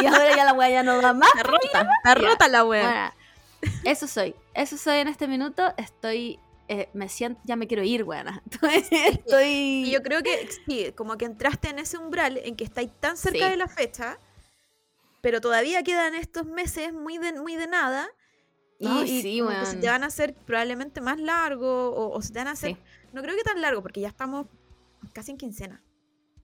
y 0.00 0.04
ahora 0.06 0.36
ya 0.36 0.44
la 0.44 0.52
weá 0.52 0.68
ya 0.70 0.82
no 0.82 1.00
da 1.02 1.12
más. 1.14 1.30
Está 1.34 1.42
rota, 1.42 1.88
está 1.98 2.14
rota 2.14 2.48
la 2.48 2.64
wea. 2.64 3.14
Bueno, 3.62 3.74
eso 3.84 4.06
soy, 4.06 4.34
eso 4.54 4.76
soy 4.78 4.98
en 4.98 5.08
este 5.08 5.26
minuto. 5.26 5.72
Estoy, 5.78 6.38
eh, 6.68 6.88
me 6.94 7.08
siento, 7.08 7.40
ya 7.44 7.56
me 7.56 7.66
quiero 7.66 7.82
ir, 7.82 8.04
weona. 8.04 8.42
Estoy, 8.50 8.84
estoy... 9.08 9.44
Y 9.86 9.90
yo 9.90 10.02
creo 10.02 10.22
que 10.22 10.48
sí, 10.66 10.92
como 10.96 11.16
que 11.16 11.24
entraste 11.26 11.68
en 11.68 11.78
ese 11.78 11.98
umbral 11.98 12.38
en 12.38 12.56
que 12.56 12.64
estáis 12.64 12.90
tan 13.00 13.16
cerca 13.16 13.44
Sí. 13.46 13.50
de 13.50 13.56
la 13.56 13.68
fecha, 13.68 14.18
pero 15.20 15.40
todavía 15.40 15.82
quedan 15.82 16.14
estos 16.14 16.46
meses 16.46 16.92
muy 16.92 17.18
de, 17.18 17.32
muy 17.34 17.56
de 17.56 17.66
nada. 17.66 18.08
Y, 18.78 18.86
Ay, 18.88 19.10
y 19.10 19.22
sí, 19.22 19.42
que 19.60 19.66
se 19.66 19.76
te 19.76 19.86
van 19.88 20.02
a 20.04 20.06
hacer 20.08 20.34
probablemente 20.34 21.00
más 21.00 21.18
largo 21.20 21.90
o, 21.90 22.10
o 22.16 22.22
se 22.22 22.32
te 22.32 22.38
van 22.40 22.48
a 22.48 22.52
hacer... 22.52 22.74
Sí. 22.74 22.78
No 23.12 23.22
creo 23.22 23.36
que 23.36 23.42
tan 23.44 23.60
largo, 23.60 23.80
porque 23.82 24.00
ya 24.00 24.08
estamos 24.08 24.46
casi 25.12 25.30
en 25.30 25.36
quincena. 25.38 25.82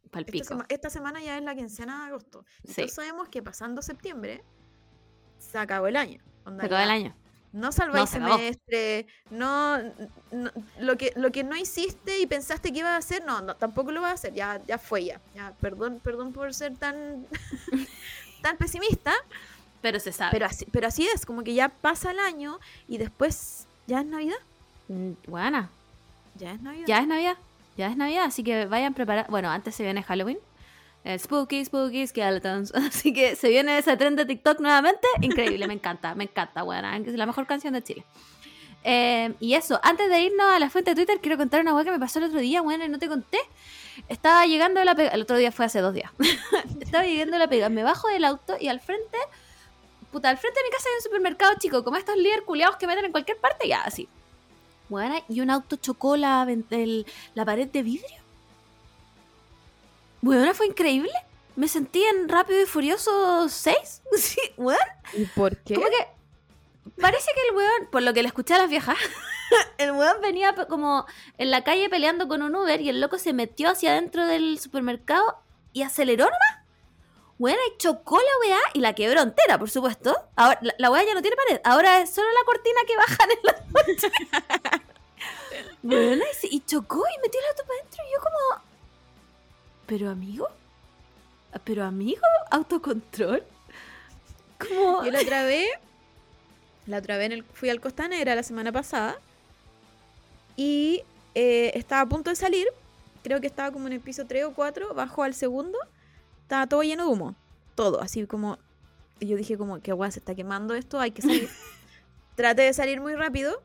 Esta, 0.04 0.10
Palpico. 0.10 0.44
sema- 0.46 0.66
esta 0.68 0.90
semana 0.90 1.20
ya 1.22 1.36
es 1.36 1.42
la 1.44 1.54
quincena 1.54 2.02
de 2.02 2.06
agosto. 2.10 2.44
Todos 2.74 2.92
sabemos 2.92 3.28
que 3.28 3.42
pasando 3.42 3.82
septiembre 3.82 4.44
se 5.38 5.58
acabó 5.58 5.86
el 5.88 5.96
año. 5.96 6.22
Onda, 6.44 6.60
Se 6.62 6.66
acaba 6.66 6.84
el 6.84 6.90
año. 6.90 7.16
No 7.52 7.72
salváis 7.72 8.14
acabó. 8.14 8.36
semestre, 8.36 9.06
no, 9.30 9.78
no- 10.30 10.50
lo, 10.78 10.96
que, 10.96 11.12
lo 11.16 11.32
que 11.32 11.42
no 11.44 11.56
hiciste 11.56 12.18
y 12.20 12.26
pensaste 12.26 12.72
que 12.72 12.78
ibas 12.80 12.92
a 12.92 12.96
hacer, 12.98 13.24
no, 13.24 13.40
no 13.40 13.56
tampoco 13.56 13.90
lo 13.90 14.00
vas 14.00 14.10
a 14.12 14.14
hacer, 14.14 14.34
ya, 14.34 14.60
ya 14.66 14.78
fue 14.78 15.04
ya. 15.06 15.20
ya 15.34 15.52
perdón, 15.60 16.00
perdón 16.02 16.32
por 16.32 16.54
ser 16.54 16.76
tan, 16.76 17.26
tan 18.42 18.56
pesimista, 18.56 19.12
Pero 19.82 19.98
se 20.00 20.12
sabe. 20.12 20.30
pero 20.32 20.46
así, 20.46 20.64
pero 20.70 20.86
así 20.88 21.06
es, 21.08 21.26
como 21.26 21.42
que 21.42 21.54
ya 21.54 21.68
pasa 21.68 22.10
el 22.12 22.18
año 22.20 22.58
y 22.88 22.98
después 22.98 23.66
ya 23.86 24.00
es 24.00 24.06
Navidad. 24.06 24.38
Mm, 24.88 25.12
Buena. 25.26 25.70
Ya 26.36 26.52
es 26.52 26.60
Navidad. 26.62 26.86
Ya 26.86 26.98
es 27.00 27.06
Navidad. 27.06 27.36
Ya 27.76 27.86
es 27.88 27.96
Navidad, 27.96 28.24
así 28.24 28.44
que 28.44 28.66
vayan 28.66 28.94
preparar. 28.94 29.26
Bueno, 29.30 29.50
antes 29.50 29.74
se 29.74 29.82
viene 29.82 30.02
Halloween. 30.02 30.38
El 31.02 31.18
spooky, 31.18 31.64
spooky, 31.64 32.06
skeletons. 32.06 32.74
Así 32.74 33.12
que 33.12 33.36
se 33.36 33.48
viene 33.48 33.78
ese 33.78 33.96
tren 33.96 34.16
de 34.16 34.24
TikTok 34.24 34.60
nuevamente. 34.60 35.06
Increíble, 35.22 35.66
me 35.66 35.74
encanta, 35.74 36.14
me 36.14 36.24
encanta, 36.24 36.62
buena. 36.62 36.96
Es 36.96 37.14
la 37.14 37.26
mejor 37.26 37.46
canción 37.46 37.74
de 37.74 37.82
Chile. 37.82 38.04
Eh, 38.82 39.34
y 39.40 39.54
eso, 39.54 39.78
antes 39.82 40.08
de 40.08 40.20
irnos 40.22 40.46
a 40.46 40.58
la 40.58 40.70
fuente 40.70 40.92
de 40.92 40.96
Twitter, 40.96 41.20
quiero 41.20 41.36
contar 41.36 41.60
una 41.60 41.74
hueá 41.74 41.84
que 41.84 41.90
me 41.90 41.98
pasó 41.98 42.18
el 42.18 42.26
otro 42.26 42.40
día, 42.40 42.62
bueno, 42.62 42.86
no 42.88 42.98
te 42.98 43.08
conté. 43.08 43.38
Estaba 44.08 44.46
llegando 44.46 44.80
de 44.80 44.86
la 44.86 44.94
pega. 44.94 45.10
El 45.10 45.22
otro 45.22 45.36
día 45.36 45.52
fue 45.52 45.66
hace 45.66 45.80
dos 45.80 45.94
días. 45.94 46.10
Estaba 46.80 47.04
llegando 47.04 47.32
de 47.32 47.38
la 47.38 47.48
pega. 47.48 47.68
Me 47.68 47.82
bajo 47.82 48.08
del 48.08 48.24
auto 48.24 48.56
y 48.58 48.68
al 48.68 48.80
frente. 48.80 49.18
Puta, 50.10 50.28
al 50.28 50.38
frente 50.38 50.60
de 50.60 50.64
mi 50.64 50.70
casa 50.70 50.88
hay 50.88 50.96
un 50.96 51.02
supermercado 51.02 51.52
chico, 51.58 51.84
como 51.84 51.96
estos 51.96 52.16
líderes 52.16 52.42
culiados 52.42 52.76
que 52.76 52.86
meten 52.86 53.04
en 53.04 53.12
cualquier 53.12 53.38
parte, 53.38 53.68
ya, 53.68 53.82
así. 53.82 54.08
Bueno, 54.88 55.14
y 55.28 55.40
un 55.40 55.50
auto 55.50 55.76
chocó 55.76 56.16
la 56.16 56.46
pared 57.44 57.68
de 57.68 57.82
vidrio. 57.82 58.19
Bueno, 60.20 60.54
fue 60.54 60.66
increíble. 60.66 61.12
Me 61.56 61.68
sentí 61.68 62.02
en 62.04 62.28
Rápido 62.28 62.60
y 62.62 62.66
Furioso 62.66 63.48
6. 63.48 64.02
Sí, 64.16 64.40
weón. 64.56 64.78
¿Y 65.14 65.24
por 65.26 65.56
qué? 65.58 65.74
Como 65.74 65.86
que 65.86 66.08
parece 67.00 67.30
que 67.34 67.48
el 67.48 67.56
weón, 67.56 67.90
por 67.90 68.02
lo 68.02 68.12
que 68.12 68.22
le 68.22 68.28
escuché 68.28 68.54
a 68.54 68.58
las 68.58 68.68
viejas, 68.68 68.96
el 69.78 69.92
weón 69.92 70.20
venía 70.20 70.54
como 70.68 71.06
en 71.38 71.50
la 71.50 71.64
calle 71.64 71.88
peleando 71.88 72.28
con 72.28 72.42
un 72.42 72.54
Uber 72.54 72.80
y 72.80 72.88
el 72.88 73.00
loco 73.00 73.18
se 73.18 73.32
metió 73.32 73.70
hacia 73.70 73.92
adentro 73.92 74.26
del 74.26 74.58
supermercado 74.58 75.38
y 75.72 75.82
aceleró 75.82 76.24
nomás. 76.24 76.60
Weón, 77.38 77.58
y 77.68 77.78
chocó 77.78 78.18
la 78.18 78.48
weá 78.48 78.58
y 78.74 78.80
la 78.80 78.94
quebró 78.94 79.22
entera, 79.22 79.58
por 79.58 79.70
supuesto. 79.70 80.14
Ahora, 80.36 80.58
la, 80.60 80.74
la 80.76 80.90
weá 80.90 81.04
ya 81.04 81.14
no 81.14 81.22
tiene 81.22 81.36
pared, 81.36 81.60
ahora 81.64 82.02
es 82.02 82.14
solo 82.14 82.28
la 82.30 82.44
cortina 82.44 82.80
que 82.86 82.96
bajan 82.96 83.30
en 83.30 83.38
la 83.42 83.82
noche. 83.82 84.12
Weón, 85.82 86.20
y 86.42 86.60
chocó 86.66 86.98
y 86.98 87.20
metió 87.22 87.40
el 87.40 87.46
auto 87.46 87.62
para 87.66 87.80
adentro 87.80 88.02
y 88.06 88.12
yo 88.12 88.18
como... 88.20 88.69
¿Pero 89.90 90.08
amigo? 90.08 90.46
¿Pero 91.64 91.84
amigo? 91.84 92.22
¿Autocontrol? 92.52 93.42
Como... 94.56 95.04
Yo 95.04 95.10
la 95.10 95.20
otra 95.20 95.42
vez, 95.42 95.66
la 96.86 96.98
otra 96.98 97.16
vez 97.16 97.26
en 97.26 97.32
el- 97.32 97.42
fui 97.42 97.70
al 97.70 97.80
Costanera 97.80 98.36
la 98.36 98.44
semana 98.44 98.70
pasada 98.70 99.18
y 100.56 101.02
eh, 101.34 101.72
estaba 101.74 102.02
a 102.02 102.06
punto 102.08 102.30
de 102.30 102.36
salir, 102.36 102.68
creo 103.24 103.40
que 103.40 103.48
estaba 103.48 103.72
como 103.72 103.88
en 103.88 103.94
el 103.94 104.00
piso 104.00 104.28
3 104.28 104.44
o 104.44 104.54
4, 104.54 104.94
bajo 104.94 105.24
al 105.24 105.34
segundo, 105.34 105.76
estaba 106.42 106.68
todo 106.68 106.84
lleno 106.84 107.06
de 107.06 107.10
humo, 107.12 107.34
todo, 107.74 108.00
así 108.00 108.24
como, 108.26 108.58
y 109.18 109.26
yo 109.26 109.36
dije 109.36 109.58
como, 109.58 109.80
que 109.80 109.92
guay, 109.92 110.12
se 110.12 110.20
está 110.20 110.36
quemando 110.36 110.74
esto, 110.76 111.00
hay 111.00 111.10
que 111.10 111.22
salir. 111.22 111.48
Traté 112.36 112.62
de 112.62 112.74
salir 112.74 113.00
muy 113.00 113.16
rápido, 113.16 113.60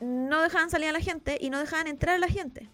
no 0.00 0.42
dejaban 0.42 0.68
salir 0.68 0.88
a 0.88 0.92
la 0.92 1.00
gente 1.00 1.38
y 1.40 1.50
no 1.50 1.60
dejaban 1.60 1.86
entrar 1.86 2.16
a 2.16 2.18
la 2.18 2.28
gente. 2.28 2.68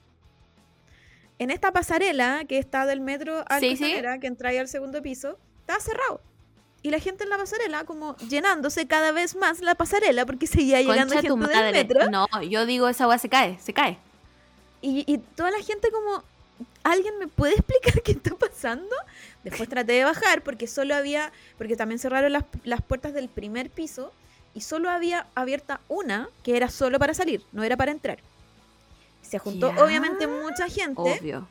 En 1.39 1.51
esta 1.51 1.73
pasarela 1.73 2.45
que 2.49 2.59
está 2.59 2.87
del 2.87 3.01
metro 3.01 3.45
al 3.49 3.61
Sí, 3.61 3.77
que 3.77 4.27
entra 4.27 4.51
ahí 4.51 4.59
al 4.59 4.69
segundo 4.69 5.03
piso, 5.03 5.39
estaba 5.61 5.81
cerrado. 5.81 6.21
Y 6.83 6.91
la 6.91 6.99
gente 6.99 7.25
en 7.25 7.31
la 7.31 7.39
pasarela, 7.39 7.85
como 7.85 8.17
llenándose 8.19 8.87
cada 8.87 9.11
vez 9.11 9.37
más 9.37 9.61
la 9.61 9.75
pasarela, 9.75 10.27
porque 10.27 10.47
seguía 10.47 10.81
llegando 10.81 11.15
Concha 11.15 11.29
tu 11.29 11.39
gente 11.39 11.59
del 11.59 11.73
metro. 11.73 12.11
No, 12.11 12.29
yo 12.43 12.67
digo 12.67 12.89
esa 12.89 13.09
weá 13.09 13.19
se 13.19 13.29
cae, 13.29 13.59
se 13.59 13.73
cae. 13.73 13.99
Y, 14.81 15.05
y 15.11 15.19
toda 15.19 15.51
la 15.51 15.61
gente 15.61 15.91
como, 15.91 16.23
¿alguien 16.83 17.19
me 17.19 17.27
puede 17.27 17.55
explicar 17.59 18.03
qué 18.03 18.13
está 18.13 18.37
pasando? 18.37 18.95
Después 19.43 19.69
traté 19.69 19.93
de 19.93 20.05
bajar 20.05 20.43
porque 20.43 20.67
solo 20.67 20.95
había, 20.95 21.33
porque 21.59 21.77
también 21.77 21.99
cerraron 21.99 22.33
las, 22.33 22.45
las 22.65 22.83
puertas 22.83 23.13
del 23.13 23.29
primer 23.29 23.71
piso 23.71 24.13
y 24.55 24.61
solo 24.61 24.89
había 24.89 25.27
abierta 25.35 25.81
una 25.89 26.29
que 26.43 26.57
era 26.57 26.69
solo 26.69 26.99
para 26.99 27.15
salir, 27.15 27.43
no 27.53 27.65
era 27.65 27.77
para 27.77 27.91
entrar. 27.91 28.19
Se 29.35 29.39
juntó 29.41 29.71
obviamente 29.83 30.29
mucha 30.29 30.69
gente 30.69 31.01
Obvio. 31.01 31.49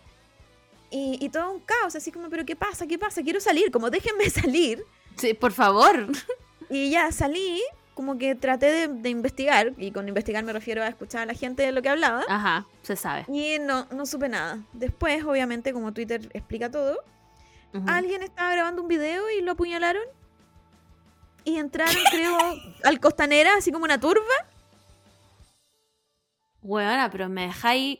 y, 0.89 1.17
y 1.19 1.27
todo 1.27 1.51
un 1.51 1.59
caos, 1.59 1.95
así 1.95 2.13
como, 2.13 2.29
pero 2.29 2.45
¿qué 2.45 2.55
pasa? 2.55 2.87
¿Qué 2.87 2.97
pasa? 2.97 3.21
Quiero 3.23 3.41
salir, 3.41 3.71
como 3.71 3.89
déjenme 3.89 4.29
salir. 4.29 4.85
Sí, 5.17 5.33
por 5.33 5.51
favor. 5.51 6.07
Y 6.69 6.89
ya 6.91 7.11
salí, 7.11 7.61
como 7.93 8.17
que 8.17 8.35
traté 8.35 8.67
de, 8.71 8.87
de 8.87 9.09
investigar, 9.09 9.73
y 9.77 9.91
con 9.91 10.07
investigar 10.07 10.45
me 10.45 10.53
refiero 10.53 10.81
a 10.81 10.87
escuchar 10.87 11.23
a 11.23 11.25
la 11.25 11.33
gente 11.33 11.63
de 11.63 11.73
lo 11.73 11.81
que 11.81 11.89
hablaba. 11.89 12.23
Ajá, 12.29 12.65
se 12.83 12.95
sabe. 12.95 13.25
Y 13.27 13.57
no, 13.59 13.85
no 13.91 14.05
supe 14.05 14.29
nada. 14.29 14.59
Después, 14.71 15.25
obviamente, 15.25 15.73
como 15.73 15.91
Twitter 15.91 16.29
explica 16.33 16.71
todo, 16.71 16.97
alguien 17.85 18.23
estaba 18.23 18.53
grabando 18.53 18.81
un 18.81 18.87
video 18.87 19.29
y 19.29 19.41
lo 19.41 19.51
apuñalaron. 19.51 20.03
Y 21.43 21.57
entraron, 21.57 21.97
creo, 22.11 22.37
al 22.85 23.01
costanera, 23.01 23.57
así 23.57 23.73
como 23.73 23.83
una 23.83 23.99
turba. 23.99 24.23
Weona, 26.63 27.09
pero 27.11 27.29
me 27.29 27.47
dejáis. 27.47 27.99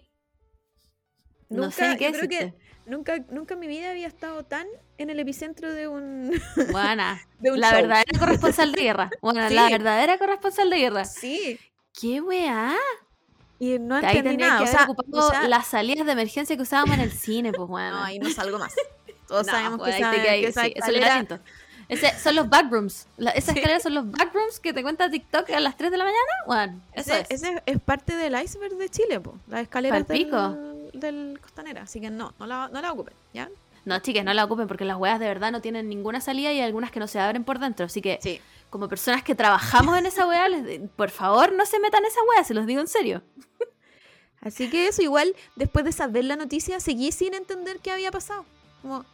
No 1.50 1.70
sé 1.72 1.82
Nunca- 1.82 1.92
ni 1.94 1.98
qué 1.98 2.06
yo 2.12 2.20
creo 2.20 2.30
que-. 2.30 2.54
Nunca, 2.86 3.18
nunca 3.30 3.54
en 3.54 3.60
mi 3.62 3.68
vida 3.68 3.92
había 3.92 4.08
estado 4.08 4.44
tan 4.44 4.68
en 4.98 5.10
el 5.10 5.18
epicentro 5.20 5.72
de 5.74 5.88
un, 5.88 6.32
de 7.40 7.52
un 7.52 7.60
la 7.60 7.70
show. 7.72 7.82
verdadera 7.82 8.20
corresponsal 8.20 8.72
de 8.74 8.82
guerra. 8.82 9.10
Bueno, 9.22 9.50
la 9.50 9.70
verdadera 9.70 10.18
corresponsal 10.18 10.70
de 10.70 10.78
guerra. 10.78 11.06
Sí. 11.06 11.60
¿Qué 11.98 12.20
weá? 12.20 12.74
Y 13.60 13.80
no 13.80 14.00
Que 14.02 14.06
ahí 14.08 14.18
entendí 14.18 14.30
tendría 14.40 14.48
nada. 14.50 14.64
que 14.64 14.70
O 14.70 14.72
sea, 14.72 14.84
ocupado 14.90 15.28
o 15.28 15.30
sea, 15.32 15.48
las 15.48 15.68
salidas 15.68 16.06
de 16.06 16.12
emergencia 16.12 16.56
que 16.58 16.62
usábamos 16.64 16.96
en 16.96 17.02
el 17.02 17.12
cine, 17.12 17.54
pues 17.54 17.70
weona. 17.70 17.92
no, 17.92 18.04
ahí 18.04 18.20
no 18.20 18.30
salgo 18.32 18.58
más. 18.60 18.74
Todos 19.28 19.46
No, 19.48 19.52
sabemos 19.54 19.80
pues, 19.80 19.96
que, 19.96 20.04
ahí 20.04 20.44
esa, 20.46 20.64
que 20.64 20.68
esa 20.70 20.86
sí, 20.88 20.94
escalera- 21.00 21.14
siento. 21.14 21.40
Ese- 21.94 22.20
son 22.20 22.36
los 22.36 22.50
backrooms. 22.50 23.08
La, 23.18 23.32
esas 23.32 23.56
escaleras 23.56 23.84
son 23.84 23.94
los 23.96 24.10
backrooms 24.10 24.60
que 24.60 24.74
te 24.74 24.82
cuenta 24.84 25.10
TikTok 25.10 25.50
a 25.52 25.60
las 25.60 25.78
3 25.78 25.92
de 25.92 25.98
la 25.98 26.04
mañana. 26.04 26.22
Bueno, 26.46 26.82
eso 26.94 27.14
ese, 27.14 27.22
es. 27.34 27.44
ese 27.44 27.64
es 27.66 27.80
parte 27.82 28.16
del 28.16 28.40
iceberg 28.42 28.76
de 28.78 28.90
Chile, 28.90 29.20
po. 29.20 29.38
Las 29.48 29.62
escaleras 29.62 30.08
del, 30.08 30.30
del 30.94 31.40
costanera. 31.42 31.84
Así 31.84 32.00
que 32.02 32.10
no, 32.10 32.34
no 32.40 32.46
la, 32.46 32.70
no 32.72 32.82
la 32.82 32.92
ocupen, 32.92 33.14
¿ya? 33.34 33.50
No, 33.86 34.00
chicas, 34.00 34.24
no 34.24 34.34
la 34.34 34.46
ocupen 34.46 34.68
porque 34.68 34.86
las 34.86 34.98
weas 34.98 35.20
de 35.20 35.28
verdad 35.28 35.52
no 35.52 35.60
tienen 35.62 35.90
ninguna 35.90 36.22
salida 36.22 36.52
y 36.54 36.60
hay 36.60 36.62
algunas 36.66 36.90
que 36.92 37.00
no 37.00 37.08
se 37.08 37.20
abren 37.20 37.44
por 37.44 37.60
dentro. 37.60 37.86
Así 37.86 38.02
que, 38.02 38.18
Sí. 38.22 38.40
como 38.70 38.88
personas 38.88 39.24
que 39.24 39.36
trabajamos 39.36 39.98
en 39.98 40.06
esa 40.06 40.26
les- 40.48 40.90
por 40.96 41.10
favor 41.10 41.52
no 41.52 41.66
se 41.66 41.80
metan 41.80 42.04
en 42.04 42.10
esa 42.12 42.20
wea, 42.30 42.44
se 42.46 42.54
los 42.54 42.66
digo 42.66 42.80
en 42.80 42.88
serio. 42.88 43.22
Así 44.42 44.70
que 44.70 44.88
eso, 44.88 45.02
igual, 45.02 45.34
después 45.56 45.86
de 45.86 45.92
saber 45.94 46.26
la 46.26 46.36
noticia, 46.36 46.80
seguí 46.82 47.12
sin 47.14 47.34
entender 47.34 47.80
qué 47.80 47.92
había 47.92 48.12
pasado. 48.12 48.46
Como, 48.82 49.06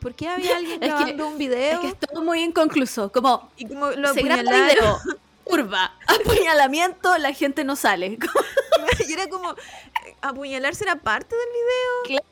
¿por 0.00 0.14
qué 0.14 0.28
había 0.28 0.56
alguien 0.56 0.74
Es 0.82 0.88
que- 0.88 0.94
grabando 0.96 1.26
un 1.28 1.38
video? 1.38 1.74
Es 1.74 1.78
que 1.80 1.88
es 1.88 1.98
todo 1.98 2.22
muy 2.22 2.40
inconcluso. 2.42 3.10
Como, 3.12 3.50
y 3.56 3.66
como 3.66 3.90
lo 3.90 4.12
se 4.14 4.22
graba 4.22 4.42
video, 4.42 4.98
curva, 5.44 5.94
apuñalamiento, 6.06 7.16
la 7.18 7.32
gente 7.32 7.64
no 7.64 7.76
sale. 7.76 8.18
y 9.08 9.12
era 9.12 9.28
como, 9.28 9.54
apuñalarse 10.20 10.84
era 10.84 10.96
parte 10.96 11.34
del 11.36 11.48
video. 12.12 12.22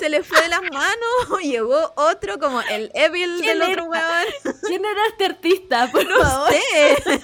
Se 0.00 0.08
le 0.08 0.22
fue 0.24 0.40
de 0.42 0.48
las 0.48 0.62
manos, 0.62 1.40
llegó 1.42 1.92
otro 1.96 2.38
como 2.38 2.60
el 2.62 2.90
Evil 2.94 3.38
¿Quién 3.40 3.58
del 3.60 3.70
otro 3.70 3.84
weón. 3.84 4.26
¿Quién 4.66 4.84
era 4.84 5.06
este 5.08 5.26
artista? 5.26 5.90
Por 5.92 6.04
No 6.08 6.20
favor. 6.20 6.50
sé. 6.52 7.20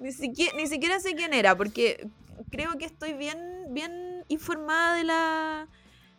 ni, 0.00 0.12
siquiera, 0.12 0.56
ni 0.56 0.66
siquiera 0.66 0.98
sé 1.00 1.14
quién 1.14 1.32
era, 1.32 1.56
porque 1.56 2.08
creo 2.50 2.76
que 2.78 2.84
estoy 2.86 3.12
bien, 3.12 3.38
bien 3.68 4.24
informada 4.28 4.96
de 4.96 5.04
la, 5.04 5.68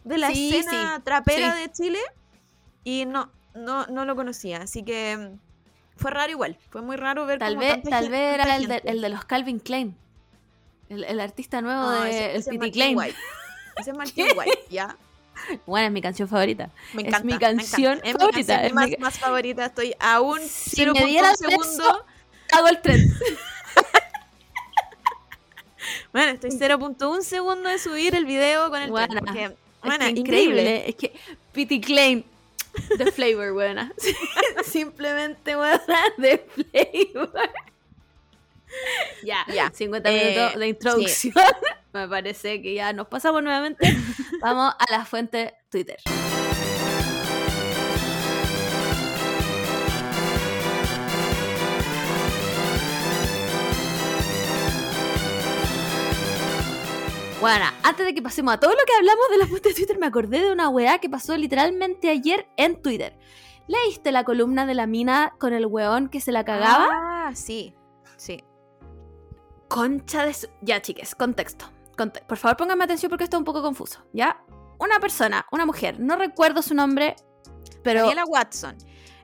de 0.04 0.18
la 0.18 0.30
Sí, 0.32 0.56
escena 0.56 0.96
sí, 0.98 1.02
trapera 1.04 1.56
sí. 1.56 1.62
de 1.62 1.72
Chile 1.72 2.00
y 2.84 3.06
no, 3.06 3.30
no, 3.56 3.86
no 3.88 4.06
lo 4.06 4.16
conocía. 4.16 4.62
Así 4.62 4.84
que 4.84 5.32
fue 5.96 6.12
raro 6.12 6.32
igual. 6.32 6.58
Fue 6.70 6.82
muy 6.82 6.96
raro 6.96 7.26
ver 7.26 7.40
Tal 7.40 7.56
como 7.56 7.68
vez, 7.68 7.84
tal 7.90 8.10
vez 8.10 8.34
era 8.36 8.56
el 8.58 8.68
de, 8.68 8.82
el 8.86 9.02
de 9.02 9.10
los 9.10 9.26
Calvin 9.26 9.60
Klein. 9.60 9.96
El, 10.90 11.04
el 11.06 11.20
artista 11.20 11.62
nuevo 11.62 11.82
No, 11.84 12.02
de 12.02 12.36
ese- 12.38 12.52
el 12.54 12.60
Pity 12.60 12.72
Klein. 12.72 12.98
White. 12.98 13.16
Ese 13.78 13.92
es 13.92 13.98
Martín 13.98 14.28
White, 14.38 14.66
ya. 14.70 14.96
Bueno, 15.66 15.88
es 15.88 15.92
mi 15.94 16.02
canción 16.02 16.28
favorita. 16.28 16.70
Me 16.94 17.08
Es 17.08 17.24
mi 17.24 17.38
canción 17.40 17.94
encanta. 18.04 18.08
Es 18.10 18.14
mi 18.14 18.20
favorita, 18.20 18.54
canción 18.62 18.94
es 18.94 19.00
más, 19.00 19.18
favorita. 19.20 19.66
Estoy 19.66 19.96
a 20.00 20.22
un 20.22 20.40
Si 20.42 20.86
0.1 20.86 20.94
me 20.94 21.06
dieras 21.08 21.40
segundo. 21.40 22.06
Hago 22.52 22.68
el 22.68 22.82
tren. 22.82 23.00
Bueno, 26.14 26.32
estoy 26.32 26.52
0.1 26.52 27.22
segundo 27.24 27.70
de 27.70 27.80
subir 27.80 28.16
el 28.16 28.26
video 28.26 28.70
con 28.70 28.82
el 28.82 28.94
tren, 28.94 29.56
Buena. 29.84 30.08
Es 30.08 30.14
que 30.14 30.20
increíble. 30.20 30.90
Es 30.90 30.96
que 30.96 31.14
Pity 31.52 31.82
Klein, 31.82 32.26
The 32.98 33.12
Flavor, 33.12 33.54
buena. 33.54 33.94
Simplemente 34.66 35.56
buena, 35.56 35.80
The 36.20 36.38
Flavor. 36.56 37.50
Ya, 39.24 39.46
Ya. 39.54 39.72
50 39.74 40.10
Eh, 40.12 40.36
minutos 40.36 40.60
de 40.60 40.68
introducción. 40.68 41.34
Me 41.94 42.08
parece 42.08 42.62
que 42.62 42.74
ya 42.74 42.92
nos 42.94 43.08
pasamos 43.08 43.44
nuevamente. 43.44 43.96
Vamos 44.42 44.74
a 44.78 44.92
la 44.92 45.06
fuente 45.06 45.54
Twitter. 45.70 45.98
Bueno, 57.44 57.66
antes 57.84 58.06
de 58.06 58.14
que 58.16 58.22
pasemos 58.22 58.54
a 58.54 58.60
todo 58.60 58.72
lo 58.72 58.78
que 58.86 58.94
hablamos 58.98 59.26
de 59.32 59.38
la 59.38 59.48
fuente 59.48 59.70
de 59.70 59.76
Twitter, 59.76 59.98
me 60.00 60.06
acordé 60.08 60.40
de 60.42 60.52
una 60.52 60.70
weá 60.70 61.00
que 61.00 61.10
pasó 61.10 61.36
literalmente 61.38 62.10
ayer 62.10 62.48
en 62.58 62.82
Twitter. 62.82 63.18
¿Leíste 63.68 64.12
la 64.12 64.24
columna 64.24 64.66
de 64.66 64.74
la 64.74 64.88
mina 64.88 65.34
con 65.40 65.54
el 65.54 65.66
weón 65.66 66.10
que 66.10 66.20
se 66.22 66.32
la 66.32 66.44
cagaba? 66.46 66.88
Ah, 66.92 67.32
sí, 67.36 67.76
sí. 68.18 68.44
Concha 69.68 70.26
de 70.26 70.34
su... 70.34 70.48
Ya, 70.62 70.82
chiques, 70.82 71.16
contexto. 71.16 71.66
Conte- 71.98 72.24
Por 72.28 72.38
favor, 72.38 72.58
pónganme 72.58 72.84
atención 72.84 73.10
porque 73.10 73.24
esto 73.26 73.38
es 73.38 73.40
un 73.40 73.46
poco 73.46 73.62
confuso, 73.62 74.06
¿ya? 74.14 74.44
Una 74.80 75.00
persona, 75.00 75.46
una 75.52 75.66
mujer, 75.66 76.00
no 76.00 76.16
recuerdo 76.16 76.62
su 76.62 76.74
nombre, 76.76 77.16
pero... 77.84 78.02
Daniela 78.02 78.26
Watson. 78.26 78.76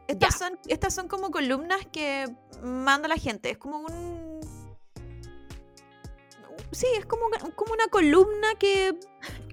Estas 0.07 0.33
Ya. 0.39 0.47
son, 0.47 0.59
estas 0.67 0.93
son 0.93 1.07
como 1.07 1.29
columnas 1.31 1.79
que 1.91 2.25
manda 2.63 3.07
la 3.07 3.17
gente. 3.17 3.51
Es 3.51 3.57
como 3.59 3.79
un. 3.79 4.38
Sí, 6.71 6.87
es 6.97 7.05
como, 7.05 7.25
como 7.55 7.73
una 7.73 7.87
columna 7.87 8.55
que. 8.59 8.97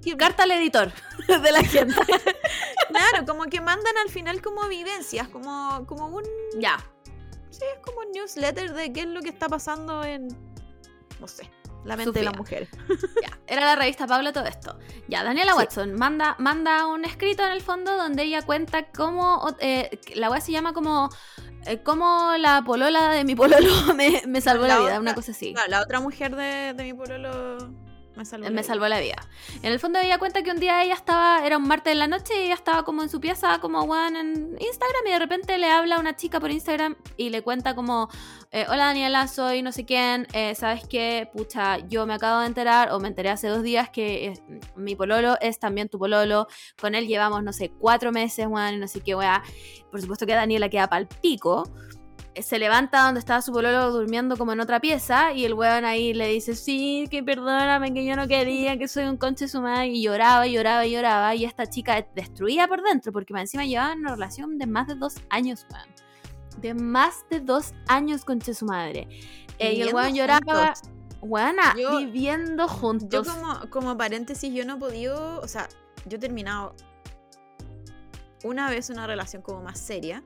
que- 0.02 0.16
Carta 0.16 0.44
al 0.44 0.52
editor 0.52 0.92
de 1.28 1.52
la 1.52 1.62
gente. 1.64 1.94
claro, 2.88 3.24
como 3.26 3.44
que 3.44 3.60
mandan 3.60 3.96
al 4.04 4.10
final 4.10 4.40
como 4.42 4.66
vivencias, 4.68 5.28
como, 5.28 5.84
como 5.86 6.06
un. 6.08 6.24
ya. 6.58 6.76
Sí, 7.50 7.62
es 7.74 7.80
como 7.82 8.00
un 8.00 8.12
newsletter 8.12 8.72
de 8.74 8.92
qué 8.92 9.00
es 9.00 9.06
lo 9.06 9.22
que 9.22 9.30
está 9.30 9.48
pasando 9.48 10.04
en. 10.04 10.28
No 11.20 11.26
sé, 11.26 11.50
la 11.84 11.96
mente 11.96 12.18
de 12.18 12.24
la 12.24 12.30
Sofía. 12.32 12.38
mujer. 12.38 12.68
Ya, 13.22 13.38
era 13.46 13.62
la 13.64 13.76
revista 13.76 14.06
Paula 14.06 14.32
todo 14.32 14.44
esto. 14.44 14.78
Ya, 15.08 15.24
Daniela 15.24 15.52
Sí. 15.52 15.58
Watson 15.58 15.94
manda, 15.94 16.36
manda 16.38 16.86
un 16.86 17.04
escrito 17.06 17.42
en 17.44 17.52
el 17.52 17.62
fondo 17.62 17.96
donde 17.96 18.24
ella 18.24 18.42
cuenta 18.42 18.90
cómo, 18.92 19.56
eh, 19.60 19.98
la 20.14 20.28
web 20.30 20.42
se 20.42 20.52
llama 20.52 20.74
como, 20.74 21.08
cómo 21.82 22.32
la 22.38 22.62
polola 22.64 23.10
de 23.10 23.24
mi 23.24 23.34
pololo 23.34 23.68
me, 23.96 24.22
me 24.26 24.40
salvó 24.40 24.62
la, 24.66 24.68
La 24.68 24.74
vida, 24.80 24.86
otra- 24.88 25.00
una 25.00 25.14
cosa 25.14 25.32
así. 25.32 25.52
Claro, 25.52 25.68
la 25.70 25.82
otra 25.82 26.00
mujer 26.00 26.34
de, 26.36 26.72
de 26.74 26.82
mi 26.84 26.92
pololo 26.94 27.58
me 28.16 28.24
salvó. 28.24 28.44
La 28.44 28.50
me 28.50 28.56
vida. 28.56 28.62
salvó 28.62 28.88
la 28.88 29.00
vida. 29.00 29.16
En 29.62 29.72
el 29.72 29.78
fondo 29.78 29.98
ella 29.98 30.18
cuenta 30.18 30.42
que 30.42 30.50
un 30.50 30.58
día 30.58 30.82
ella 30.82 30.94
estaba, 30.94 31.46
era 31.46 31.56
un 31.56 31.68
martes 31.68 31.92
en 31.92 31.98
la 31.98 32.08
noche 32.08 32.34
y 32.40 32.46
ella 32.46 32.54
estaba 32.54 32.84
como 32.84 33.02
en 33.02 33.08
su 33.08 33.20
pieza, 33.20 33.58
como 33.60 33.82
weón 33.82 34.16
en 34.16 34.56
Instagram 34.58 35.06
y 35.06 35.10
de 35.10 35.18
repente 35.18 35.58
le 35.58 35.70
habla 35.70 35.96
a 35.96 36.00
una 36.00 36.16
chica 36.16 36.40
por 36.40 36.50
Instagram 36.50 36.96
y 37.16 37.30
le 37.30 37.42
cuenta 37.42 37.74
como, 37.74 38.08
eh, 38.50 38.66
hola 38.68 38.86
Daniela, 38.86 39.26
soy 39.28 39.62
no 39.62 39.72
sé 39.72 39.84
quién, 39.84 40.26
eh, 40.32 40.54
¿sabes 40.54 40.86
qué? 40.88 41.28
Pucha, 41.32 41.78
yo 41.88 42.06
me 42.06 42.14
acabo 42.14 42.40
de 42.40 42.46
enterar 42.46 42.92
o 42.92 43.00
me 43.00 43.08
enteré 43.08 43.30
hace 43.30 43.48
dos 43.48 43.62
días 43.62 43.90
que 43.90 44.28
eh, 44.28 44.34
mi 44.76 44.96
pololo 44.96 45.36
es 45.40 45.58
también 45.58 45.88
tu 45.88 45.98
pololo, 45.98 46.46
con 46.80 46.94
él 46.94 47.06
llevamos, 47.06 47.42
no 47.42 47.52
sé, 47.52 47.70
cuatro 47.78 48.12
meses, 48.12 48.46
y 48.46 48.76
no 48.76 48.88
sé 48.88 49.00
qué, 49.00 49.14
weá. 49.14 49.42
Por 49.90 50.00
supuesto 50.00 50.26
que 50.26 50.34
Daniela 50.34 50.68
queda 50.68 50.88
pal 50.88 51.06
pico 51.06 51.64
se 52.42 52.58
levanta 52.58 53.04
donde 53.04 53.20
estaba 53.20 53.40
su 53.42 53.52
pololo 53.52 53.90
durmiendo 53.90 54.36
como 54.36 54.52
en 54.52 54.60
otra 54.60 54.80
pieza 54.80 55.32
y 55.32 55.44
el 55.44 55.54
weón 55.54 55.84
ahí 55.84 56.12
le 56.14 56.28
dice, 56.28 56.54
sí, 56.54 57.06
que 57.10 57.22
perdóname, 57.22 57.92
que 57.94 58.04
yo 58.04 58.16
no 58.16 58.28
quería, 58.28 58.76
que 58.78 58.88
soy 58.88 59.04
un 59.04 59.16
conche 59.16 59.48
su 59.48 59.60
madre 59.60 59.88
y 59.88 60.02
lloraba 60.02 60.46
y 60.46 60.52
lloraba 60.52 60.86
y 60.86 60.92
lloraba 60.92 61.34
y 61.34 61.44
esta 61.44 61.66
chica 61.66 62.06
destruía 62.14 62.68
por 62.68 62.82
dentro 62.82 63.12
porque 63.12 63.32
encima 63.34 63.64
llevaban 63.64 64.00
una 64.00 64.12
relación 64.14 64.58
de 64.58 64.66
más 64.66 64.86
de 64.86 64.94
dos 64.96 65.14
años, 65.30 65.66
weón. 65.72 65.88
De 66.60 66.74
más 66.74 67.24
de 67.30 67.40
dos 67.40 67.74
años 67.88 68.24
conche 68.24 68.54
su 68.54 68.64
madre. 68.66 69.08
Eh, 69.58 69.74
y 69.74 69.82
el 69.82 69.94
weón 69.94 70.14
lloraba, 70.14 70.74
Yo- 71.76 71.98
viviendo 71.98 72.64
Yo 72.66 72.68
juntos. 72.68 73.26
como, 73.28 73.70
como 73.70 73.96
paréntesis, 73.96 74.52
yo 74.54 74.64
no 74.64 74.76
he 74.76 74.78
podido, 74.78 75.40
o 75.40 75.48
sea, 75.48 75.68
yo 76.06 76.16
he 76.16 76.20
terminado 76.20 76.74
una 78.44 78.70
vez 78.70 78.90
una 78.90 79.06
relación 79.06 79.42
como 79.42 79.62
más 79.62 79.78
seria, 79.78 80.22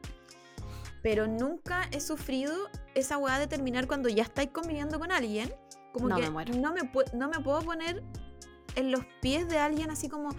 pero 1.03 1.27
nunca 1.27 1.89
he 1.93 2.01
sufrido 2.01 2.55
esa 2.95 3.19
weá 3.19 3.39
de 3.39 3.47
terminar 3.47 3.87
cuando 3.87 4.09
ya 4.09 4.23
estáis 4.23 4.51
conviviendo 4.51 4.99
con 4.99 5.13
alguien. 5.13 5.53
Como 5.93 6.09
No, 6.09 6.17
que 6.17 6.23
me 6.23 6.31
muero. 6.31 6.55
No, 6.55 6.73
me 6.73 6.91
no 7.15 7.29
me 7.29 7.41
puedo 7.41 7.61
poner 7.63 8.03
en 8.77 8.91
los 8.91 9.05
pies 9.21 9.49
de 9.49 9.59
alguien 9.59 9.91
así 9.91 10.09
como 10.09 10.31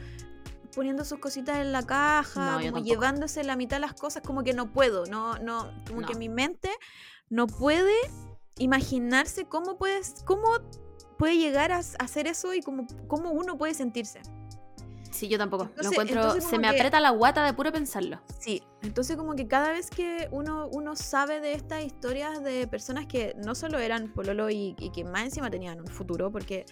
poniendo 0.74 1.04
sus 1.04 1.20
cositas 1.20 1.58
en 1.60 1.72
la 1.72 1.84
caja, 1.84 2.62
No, 2.62 2.72
como 2.72 2.84
llevándose 2.84 3.44
la 3.44 3.56
mitad 3.58 3.78
de 3.78 3.82
las 3.82 3.94
cosas, 3.94 4.24
como 4.26 4.44
que 4.44 4.54
no 4.54 4.72
puedo, 4.72 5.06
no, 5.06 5.38
no, 5.40 5.70
como 5.88 6.02
No. 6.02 6.08
que 6.08 6.16
mi 6.16 6.30
mente 6.30 6.70
no 7.30 7.48
puede 7.48 7.94
imaginarse 8.58 9.46
cómo 9.46 9.78
puedes, 9.78 10.24
cómo 10.26 10.48
puede 11.18 11.38
llegar 11.38 11.72
a 11.72 11.80
hacer 11.80 12.28
eso 12.28 12.54
y 12.54 12.62
cómo, 12.62 12.88
cómo 13.08 13.32
uno 13.32 13.58
puede 13.58 13.74
sentirse. 13.74 14.22
Sí, 15.12 15.28
yo 15.28 15.38
tampoco. 15.38 15.64
Entonces- 15.66 15.86
Lo 15.96 16.02
encuentro, 16.04 16.42
se 16.42 16.58
me 16.58 16.70
que- 16.70 16.76
aprieta 16.76 17.00
la 17.00 17.10
guata 17.12 17.44
de 17.46 17.54
puro 17.54 17.72
pensarlo. 17.72 18.22
Sí, 18.40 18.64
entonces 18.82 19.18
como 19.18 19.36
que 19.36 19.48
cada 19.48 19.72
vez 19.72 19.90
que 19.90 20.28
uno, 20.32 20.68
uno 20.72 20.96
sabe 20.96 21.40
de 21.42 21.54
estas 21.54 21.84
historias 21.84 22.42
de 22.44 22.68
personas 22.68 23.06
que 23.08 23.36
no 23.44 23.54
solo 23.54 23.78
eran 23.80 24.14
pololo 24.14 24.50
y, 24.50 24.76
y 24.80 24.92
que 24.92 25.04
más 25.04 25.24
encima 25.26 25.50
tenían 25.52 25.80
un 25.82 25.88
futuro, 25.88 26.32
porque, 26.32 26.66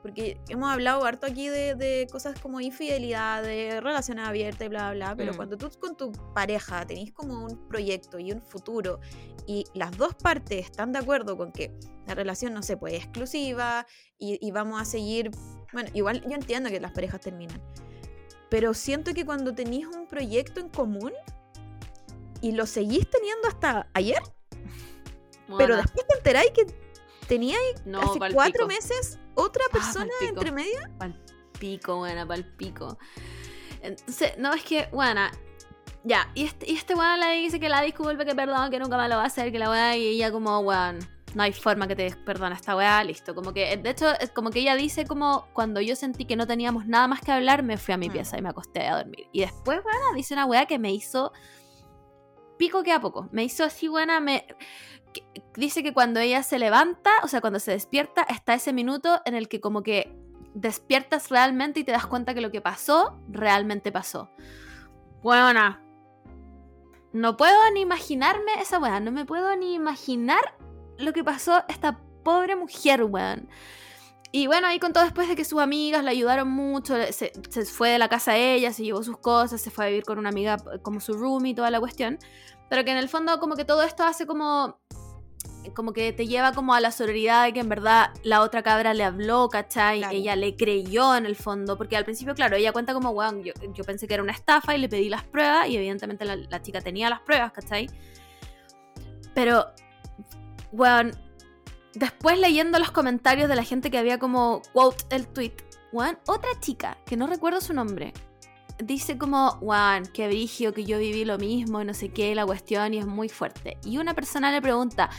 porque 0.00 0.40
hemos 0.48 0.70
hablado 0.72 1.04
harto 1.04 1.26
aquí 1.26 1.48
de, 1.48 1.74
de 1.74 2.06
cosas 2.10 2.38
como 2.40 2.60
infidelidad, 2.60 3.42
de 3.42 3.80
relaciones 3.80 4.26
abiertas 4.26 4.66
y 4.66 4.68
bla, 4.68 4.92
bla, 4.92 5.06
bla, 5.08 5.16
pero 5.16 5.32
Mm. 5.32 5.36
cuando 5.36 5.56
tú 5.56 5.68
con 5.78 5.96
tu 5.96 6.12
pareja 6.34 6.86
tenéis 6.86 7.12
como 7.12 7.44
un 7.44 7.68
proyecto 7.68 8.18
y 8.18 8.32
un 8.32 8.40
futuro 8.42 9.00
y 9.46 9.64
las 9.74 9.96
dos 9.98 10.14
partes 10.14 10.66
están 10.66 10.92
de 10.92 11.00
acuerdo 11.00 11.36
con 11.36 11.50
que 11.52 11.72
la 12.06 12.14
relación 12.14 12.54
no 12.54 12.62
se 12.62 12.76
puede 12.76 12.96
exclusiva 12.96 13.86
y, 14.18 14.38
y 14.40 14.50
vamos 14.52 14.80
a 14.80 14.84
seguir, 14.84 15.30
bueno, 15.72 15.90
igual 15.94 16.22
yo 16.22 16.34
entiendo 16.34 16.68
que 16.70 16.80
las 16.80 16.92
parejas 16.92 17.20
terminan, 17.20 17.60
pero 18.48 18.74
siento 18.74 19.14
que 19.14 19.24
cuando 19.24 19.54
tenéis 19.54 19.86
un 19.86 20.06
proyecto 20.06 20.60
en 20.60 20.68
común 20.68 21.12
y 22.40 22.52
lo 22.52 22.66
seguís 22.66 23.08
teniendo 23.08 23.48
hasta 23.48 23.86
ayer, 23.94 24.20
pero 25.46 25.56
Bueno, 25.56 25.76
después 25.76 26.06
te 26.06 26.16
enteráis 26.16 26.50
que 26.52 26.66
teníais 27.28 27.84
no, 27.86 28.00
hace 28.00 28.18
pal 28.18 28.32
cuatro 28.34 28.66
meses 28.66 29.18
otra 29.34 29.64
Ah, 29.68 29.72
persona 29.72 30.10
pico. 30.20 30.32
entre 30.34 30.52
medio. 30.52 30.80
Pal 30.98 31.18
pico, 31.58 31.96
buena, 31.98 32.26
pal 32.26 32.44
pico. 32.44 32.98
Entonces, 33.82 34.32
no, 34.38 34.52
es 34.54 34.62
que, 34.64 34.88
buena. 34.92 35.30
Ya, 36.04 36.30
y 36.34 36.44
este, 36.44 36.68
y 36.70 36.74
este 36.74 36.94
weón 36.94 37.20
le 37.20 37.32
dice 37.36 37.60
que 37.60 37.68
la 37.68 37.80
disculpe, 37.82 38.24
que 38.24 38.34
perdón, 38.34 38.70
que 38.70 38.78
nunca 38.80 38.96
más 38.96 39.08
lo 39.08 39.16
va 39.16 39.22
a 39.22 39.26
hacer, 39.26 39.52
que 39.52 39.58
la 39.58 39.70
weá, 39.70 39.96
y 39.96 40.06
ella 40.08 40.32
como, 40.32 40.58
weón, 40.60 40.98
no 41.34 41.42
hay 41.42 41.52
forma 41.52 41.86
que 41.88 41.96
te 41.96 42.14
perdone 42.16 42.54
esta 42.54 42.76
weá, 42.76 43.02
listo. 43.04 43.34
Como 43.34 43.52
que, 43.52 43.76
de 43.76 43.90
hecho, 43.90 44.10
es 44.20 44.30
como 44.30 44.50
que 44.50 44.60
ella 44.60 44.74
dice 44.76 45.06
como 45.06 45.46
cuando 45.52 45.80
yo 45.80 45.96
sentí 45.96 46.24
que 46.24 46.36
no 46.36 46.46
teníamos 46.46 46.86
nada 46.86 47.08
más 47.08 47.20
que 47.20 47.32
hablar, 47.32 47.62
me 47.62 47.76
fui 47.78 47.94
a 47.94 47.96
mi 47.96 48.08
Mm. 48.08 48.12
pieza 48.12 48.38
y 48.38 48.42
me 48.42 48.48
acosté 48.50 48.86
a 48.86 48.96
dormir. 48.96 49.28
Y 49.32 49.40
después, 49.40 49.82
bueno, 49.82 50.00
dice 50.14 50.34
una 50.34 50.44
weá 50.46 50.66
que 50.66 50.78
me 50.78 50.92
hizo 50.92 51.32
pico 52.58 52.82
que 52.82 52.92
a 52.92 53.00
poco. 53.00 53.28
Me 53.32 53.44
hizo 53.44 53.64
así 53.64 53.88
buena, 53.88 54.20
me... 54.20 54.46
que- 55.12 55.24
Dice 55.54 55.82
que 55.82 55.92
cuando 55.92 56.20
ella 56.20 56.42
se 56.42 56.58
levanta, 56.58 57.10
o 57.22 57.28
sea, 57.28 57.40
cuando 57.40 57.58
se 57.58 57.72
despierta, 57.72 58.22
está 58.22 58.54
ese 58.54 58.72
minuto 58.72 59.20
en 59.24 59.34
el 59.34 59.48
que 59.48 59.60
como 59.60 59.82
que 59.82 60.16
despiertas 60.54 61.28
realmente 61.30 61.80
y 61.80 61.84
te 61.84 61.92
das 61.92 62.06
cuenta 62.06 62.34
que 62.34 62.40
lo 62.40 62.50
que 62.50 62.60
pasó, 62.60 63.18
realmente 63.28 63.90
pasó. 63.92 64.30
Buena. 65.22 65.82
No 67.12 67.36
puedo 67.36 67.56
ni 67.74 67.80
imaginarme 67.82 68.52
esa 68.60 68.78
weá, 68.78 68.98
no 69.00 69.12
me 69.12 69.24
puedo 69.26 69.54
ni 69.56 69.74
imaginar 69.74 70.56
lo 70.98 71.12
que 71.12 71.24
pasó 71.24 71.54
a 71.54 71.66
esta 71.68 71.98
pobre 72.22 72.56
mujer, 72.56 73.04
weón. 73.04 73.48
Y 74.34 74.46
bueno, 74.46 74.66
ahí 74.66 74.78
contó 74.78 75.02
después 75.02 75.28
de 75.28 75.36
que 75.36 75.44
sus 75.44 75.60
amigas 75.60 76.02
la 76.02 76.10
ayudaron 76.10 76.48
mucho, 76.50 76.94
se, 77.12 77.32
se 77.50 77.64
fue 77.66 77.90
de 77.90 77.98
la 77.98 78.08
casa 78.08 78.36
ella, 78.36 78.72
se 78.72 78.82
llevó 78.82 79.02
sus 79.02 79.18
cosas, 79.18 79.60
se 79.60 79.70
fue 79.70 79.84
a 79.84 79.88
vivir 79.88 80.04
con 80.04 80.18
una 80.18 80.30
amiga 80.30 80.56
como 80.80 81.00
su 81.00 81.12
roomie 81.12 81.52
y 81.52 81.54
toda 81.54 81.70
la 81.70 81.80
cuestión. 81.80 82.18
Pero 82.70 82.84
que 82.84 82.92
en 82.92 82.96
el 82.96 83.10
fondo 83.10 83.38
como 83.38 83.56
que 83.56 83.66
todo 83.66 83.82
esto 83.82 84.04
hace 84.04 84.26
como 84.26 84.78
como 85.74 85.92
que 85.92 86.12
te 86.12 86.26
lleva 86.26 86.52
como 86.52 86.74
a 86.74 86.80
la 86.80 86.90
sororidad 86.90 87.44
de 87.44 87.52
que 87.52 87.60
en 87.60 87.68
verdad 87.68 88.10
la 88.24 88.42
otra 88.42 88.62
cabra 88.62 88.94
le 88.94 89.04
habló, 89.04 89.48
¿cachai? 89.48 90.00
Claro. 90.00 90.14
Ella 90.14 90.36
le 90.36 90.56
creyó 90.56 91.14
en 91.14 91.26
el 91.26 91.36
fondo, 91.36 91.76
porque 91.76 91.96
al 91.96 92.04
principio, 92.04 92.34
claro, 92.34 92.56
ella 92.56 92.72
cuenta 92.72 92.94
como, 92.94 93.10
weón, 93.10 93.44
yo, 93.44 93.52
yo 93.72 93.84
pensé 93.84 94.08
que 94.08 94.14
era 94.14 94.22
una 94.22 94.32
estafa 94.32 94.74
y 94.74 94.78
le 94.78 94.88
pedí 94.88 95.08
las 95.08 95.22
pruebas 95.22 95.68
y 95.68 95.76
evidentemente 95.76 96.24
la, 96.24 96.36
la 96.36 96.62
chica 96.62 96.80
tenía 96.80 97.08
las 97.08 97.20
pruebas, 97.20 97.52
¿cachai? 97.52 97.88
Pero, 99.34 99.66
weón, 100.72 101.12
después 101.94 102.38
leyendo 102.38 102.78
los 102.78 102.90
comentarios 102.90 103.48
de 103.48 103.56
la 103.56 103.64
gente 103.64 103.90
que 103.90 103.98
había 103.98 104.18
como 104.18 104.62
quote 104.72 105.04
el 105.14 105.26
tweet, 105.28 105.54
weón, 105.92 106.18
otra 106.26 106.50
chica, 106.60 106.98
que 107.06 107.16
no 107.16 107.26
recuerdo 107.26 107.60
su 107.60 107.74
nombre, 107.74 108.12
dice 108.78 109.18
como, 109.18 109.58
weón, 109.60 110.06
qué 110.12 110.26
brigio 110.26 110.72
que 110.72 110.84
yo 110.84 110.98
viví 110.98 111.24
lo 111.24 111.38
mismo 111.38 111.80
y 111.80 111.84
no 111.84 111.94
sé 111.94 112.08
qué, 112.08 112.34
la 112.34 112.46
cuestión 112.46 112.94
y 112.94 112.98
es 112.98 113.06
muy 113.06 113.28
fuerte. 113.28 113.76
Y 113.84 113.98
una 113.98 114.14
persona 114.14 114.50
le 114.50 114.62
pregunta, 114.62 115.10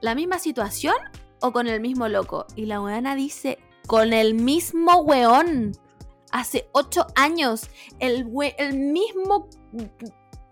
¿la 0.00 0.14
misma 0.14 0.38
situación 0.38 0.96
o 1.40 1.52
con 1.52 1.66
el 1.66 1.80
mismo 1.80 2.08
loco? 2.08 2.46
Y 2.56 2.66
la 2.66 2.80
weona 2.80 3.14
dice, 3.14 3.58
con 3.86 4.12
el 4.12 4.34
mismo 4.34 5.00
weón. 5.02 5.72
Hace 6.32 6.68
ocho 6.72 7.06
años, 7.14 7.70
el, 8.00 8.26
we- 8.26 8.56
el 8.58 8.76
mismo 8.76 9.48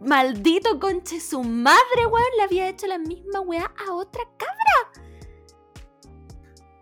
maldito 0.04 0.78
conche 0.78 1.20
su 1.20 1.42
madre, 1.42 2.06
weón, 2.06 2.24
le 2.36 2.42
había 2.42 2.68
hecho 2.68 2.86
la 2.86 2.98
misma 2.98 3.40
weá 3.40 3.70
a 3.86 3.92
otra 3.92 4.22
cabra. 4.36 5.02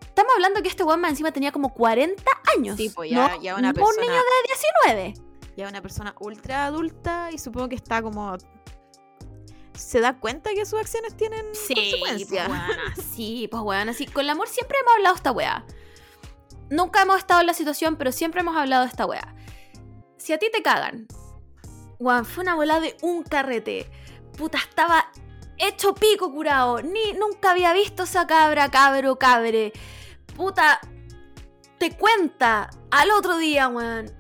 Estamos 0.07 0.33
hablando 0.35 0.63
que 0.63 0.69
este 0.69 0.83
weón 0.85 1.01
más 1.01 1.11
encima 1.13 1.33
tenía 1.33 1.53
como 1.53 1.73
40 1.73 2.23
años. 2.57 2.77
Sí, 2.77 2.91
pues 2.95 3.11
ya- 3.11 3.29
no, 3.37 3.43
ya 3.43 3.57
una 3.57 3.73
persona- 3.73 3.95
un 3.97 4.01
niño 4.03 4.15
de 4.15 4.91
19. 4.93 5.15
Ya 5.57 5.69
una 5.69 5.83
persona 5.83 6.15
ultra 6.21 6.67
adulta 6.67 7.31
y 7.33 7.39
supongo 7.39 7.69
que 7.69 7.75
está 7.77 8.03
como. 8.03 8.37
Se 9.75 10.01
da 10.01 10.19
cuenta 10.19 10.51
que 10.55 10.65
sus 10.67 10.79
acciones 10.79 11.17
tienen 11.17 11.47
Sí, 11.55 11.75
consecuencias. 11.75 12.47
pues 12.49 12.59
weona, 12.61 12.95
sí, 13.15 13.49
pues 13.51 13.63
weón, 13.63 13.89
así. 13.89 14.07
Con 14.07 14.25
el 14.25 14.31
amor 14.31 14.49
siempre 14.49 14.79
hemos 14.79 14.93
hablado 14.95 15.15
de 15.15 15.19
esta 15.19 15.33
weá. 15.33 15.67
Nunca 16.71 17.03
hemos 17.03 17.19
estado 17.19 17.41
en 17.41 17.47
la 17.47 17.55
situación, 17.55 17.97
pero 17.97 18.13
siempre 18.13 18.41
hemos 18.43 18.57
hablado 18.57 18.83
de 18.85 18.89
esta 18.91 19.07
weá. 19.07 19.35
Si 20.19 20.33
a 20.33 20.39
ti 20.39 20.51
te 20.53 20.63
cagan, 20.63 21.07
weón, 22.03 22.25
fue 22.25 22.43
una 22.43 22.55
bola 22.55 22.81
de 22.81 22.97
un 23.03 23.23
carrete. 23.23 23.91
Puta, 24.37 24.59
estaba 24.59 25.11
hecho 25.59 25.95
pico 25.95 26.33
curado. 26.33 26.83
Ni, 26.83 27.13
nunca 27.13 27.53
había 27.53 27.73
visto 27.73 28.03
esa 28.03 28.27
cabra, 28.27 28.71
cabro, 28.71 29.17
cabre. 29.17 29.73
Puta, 30.37 30.81
te 31.79 31.97
cuenta 31.97 32.71
al 32.91 33.11
otro 33.13 33.37
día, 33.39 33.69
weón. 33.69 34.11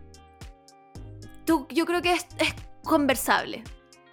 Tú, 1.44 1.66
yo 1.70 1.84
creo 1.86 2.00
que 2.02 2.12
es, 2.12 2.26
es 2.38 2.54
conversable. 2.84 3.64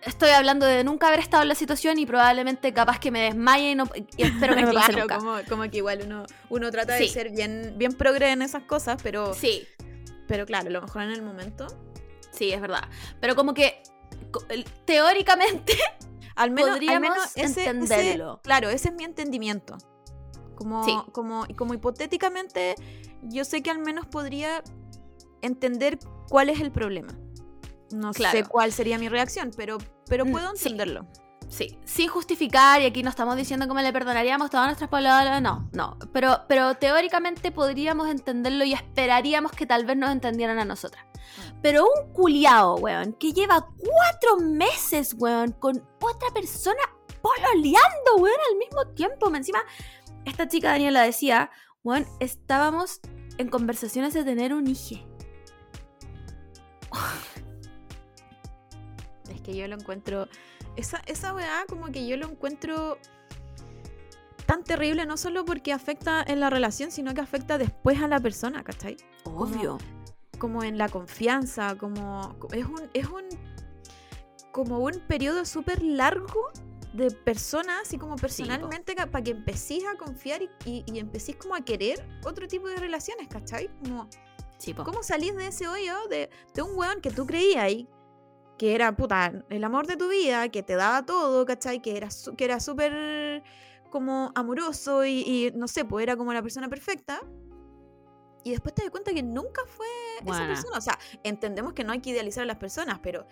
Estoy 0.02 0.30
hablando 0.30 0.66
de 0.66 0.84
nunca 0.84 1.10
haber 1.10 1.20
estado 1.20 1.44
en 1.44 1.50
la 1.50 1.56
situación 1.56 2.00
y 2.00 2.06
probablemente 2.06 2.74
capaz 2.74 3.00
que 3.00 3.12
me 3.12 3.22
desmaye 3.22 3.72
y, 3.72 3.76
no, 3.76 3.84
y 4.16 4.24
espero 4.24 4.56
que 4.56 4.62
no 4.62 4.68
me 4.68 4.74
pase 4.74 4.94
Claro, 4.94 5.02
nunca. 5.02 5.18
como, 5.18 5.38
como 5.48 5.70
que 5.70 5.78
igual 5.78 6.02
uno, 6.06 6.26
uno 6.50 6.72
trata 6.72 6.94
de 6.96 7.08
ser 7.08 7.30
bien, 7.32 7.74
bien 7.76 7.92
progre 7.92 8.32
en 8.32 8.42
esas 8.42 8.64
cosas, 8.64 9.00
pero, 9.04 9.34
Sí, 9.34 9.68
pero 10.28 10.46
claro, 10.46 10.70
a 10.70 10.72
lo 10.72 10.82
mejor 10.82 11.04
en 11.04 11.12
el 11.12 11.22
momento. 11.22 11.68
Sí, 12.32 12.52
es 12.52 12.62
verdad. 12.62 12.88
Pero 13.20 13.36
como 13.36 13.54
que 13.54 13.82
teóricamente 14.86 15.74
Al 16.36 16.52
menos, 16.52 16.70
al 16.70 16.76
Podríamos 16.78 17.02
menos 17.10 17.26
ese, 17.36 17.44
ese- 17.44 17.66
entenderlo. 17.66 18.40
claro, 18.44 18.70
ese 18.70 18.88
es 18.90 18.94
mi 18.96 19.04
entendimiento. 19.04 19.78
Como, 20.56 20.86
Sí. 20.86 20.98
como, 21.12 21.46
como 21.58 21.74
hipotéticamente, 21.74 22.76
yo 23.24 23.44
sé 23.44 23.62
que 23.62 23.70
al 23.72 23.80
menos 23.80 24.06
podría 24.06 24.64
entender 25.42 26.00
cuál 26.30 26.50
es 26.50 26.62
el 26.62 26.72
problema. 26.72 27.14
No 27.92 28.14
sé 28.14 28.46
cuál 28.46 28.72
sería 28.72 28.98
mi 28.98 29.10
reacción, 29.10 29.52
pero, 29.58 29.80
pero 30.08 30.26
Mm, 30.26 30.32
puedo 30.32 30.50
entenderlo. 30.52 31.06
Sí, 31.14 31.22
sin 31.50 32.08
justificar, 32.10 32.82
y 32.82 32.86
aquí 32.86 33.04
no 33.04 33.10
estamos 33.10 33.36
diciendo 33.36 33.68
cómo 33.68 33.82
le 33.82 33.92
perdonaríamos 33.92 34.50
todas 34.50 34.68
nuestras 34.68 34.90
palabras, 34.90 35.42
no, 35.42 35.70
no. 35.74 35.98
Pero, 36.14 36.42
pero 36.48 36.76
teóricamente 36.76 37.52
podríamos 37.52 38.10
entenderlo 38.10 38.64
y 38.64 38.74
esperaríamos 38.74 39.52
que 39.52 39.66
tal 39.66 39.86
vez 39.86 39.98
nos 39.98 40.12
entendieran 40.12 40.60
a 40.60 40.66
nosotras. 40.66 41.06
Pero 41.62 41.86
un 41.86 42.14
culiao, 42.14 42.76
weón, 42.76 43.14
que 43.14 43.34
lleva 43.34 43.68
cuatro 43.78 44.38
meses, 44.40 45.16
weón, 45.18 45.52
con 45.54 45.84
otra 46.02 46.30
persona 46.34 46.80
pololeando, 47.22 48.16
weón, 48.18 48.40
al 48.52 48.58
mismo 48.58 48.94
tiempo. 48.94 49.30
Me 49.30 49.40
Encima, 49.40 49.64
esta 50.26 50.48
chica 50.48 50.70
Daniela 50.70 51.02
decía, 51.02 51.52
weón, 51.84 52.06
estábamos 52.20 53.02
en 53.38 53.50
conversaciones 53.50 54.14
de 54.14 54.24
tener 54.24 54.54
un 54.54 54.68
hijo. 54.68 54.96
Es 59.34 59.42
que 59.42 59.56
yo 59.56 59.68
lo 59.68 59.76
encuentro. 59.76 60.28
Esa, 60.80 61.02
esa 61.08 61.34
weá, 61.34 61.66
como 61.68 61.88
que 61.88 62.08
yo 62.08 62.16
lo 62.16 62.28
encuentro 62.28 62.98
tan 64.46 64.64
terrible, 64.64 65.06
no 65.06 65.18
solo 65.18 65.44
porque 65.44 65.74
afecta 65.74 66.24
en 66.26 66.40
la 66.40 66.50
relación, 66.50 66.90
sino 66.90 67.14
que 67.14 67.22
afecta 67.22 67.58
después 67.58 68.02
a 68.02 68.08
la 68.08 68.20
persona, 68.20 68.64
¿cachai? 68.64 68.96
Obvio. 69.26 69.78
Como 70.38 70.64
en 70.64 70.78
la 70.78 70.88
confianza, 70.88 71.78
como. 71.78 72.36
Es 72.52 72.66
un. 72.66 72.90
Es 72.94 73.08
un 73.08 73.26
como 74.52 74.80
un 74.80 75.00
periodo 75.08 75.46
súper 75.46 75.84
largo 75.84 76.52
de 76.94 77.12
personas 77.12 77.94
y 77.94 77.98
como 77.98 78.16
personalmente 78.16 78.96
para 78.96 79.24
que 79.24 79.32
empecéis 79.32 79.84
a 79.86 79.96
confiar 79.96 80.42
y, 80.42 80.50
y, 80.66 80.84
y 80.88 80.98
empecéis 80.98 81.38
como 81.38 81.56
a 81.56 81.62
querer 81.62 82.04
otro 82.26 82.48
tipo 82.48 82.68
de 82.68 82.78
relaciones, 82.78 83.28
¿cachai? 83.28 83.70
Como, 83.84 84.10
Sí. 84.60 84.74
¿Cómo 84.74 85.04
salís 85.04 85.36
de 85.38 85.48
ese 85.48 85.68
hoyo 85.70 86.08
de, 86.10 86.30
de 86.54 86.62
un 86.62 86.78
weón 86.78 87.00
que 87.00 87.12
tú 87.12 87.26
creías 87.26 87.64
ahí, 87.64 87.88
que 88.60 88.76
era, 88.76 88.96
puta, 88.96 89.32
el 89.50 89.64
amor 89.64 89.88
de 89.88 89.96
tu 89.96 90.10
vida, 90.10 90.50
que 90.50 90.62
te 90.62 90.76
daba 90.76 91.06
todo, 91.06 91.46
¿cachai? 91.46 91.82
Que 91.82 91.96
era 91.96 92.10
que 92.38 92.44
era 92.44 92.60
súper 92.60 93.42
como 93.90 94.32
amoroso 94.36 95.06
y, 95.06 95.22
y, 95.22 95.52
no 95.56 95.68
sé, 95.68 95.86
pues 95.86 96.04
era 96.04 96.18
como 96.18 96.34
la 96.34 96.42
persona 96.44 96.68
perfecta. 96.68 97.22
Y 98.44 98.52
después 98.52 98.76
te 98.76 98.84
das 98.84 98.92
cuenta 98.92 99.14
que 99.14 99.24
nunca 99.24 99.62
fue 99.66 99.88
esa 100.26 100.46
persona. 100.46 100.78
O 100.78 100.82
sea, 100.82 101.00
entendemos 101.24 101.74
que 101.74 101.84
no 101.86 101.94
hay 101.94 102.00
que 102.02 102.10
idealizar 102.10 102.44
a 102.44 102.46
las 102.46 102.58
personas, 102.58 103.00
pero 103.02 103.26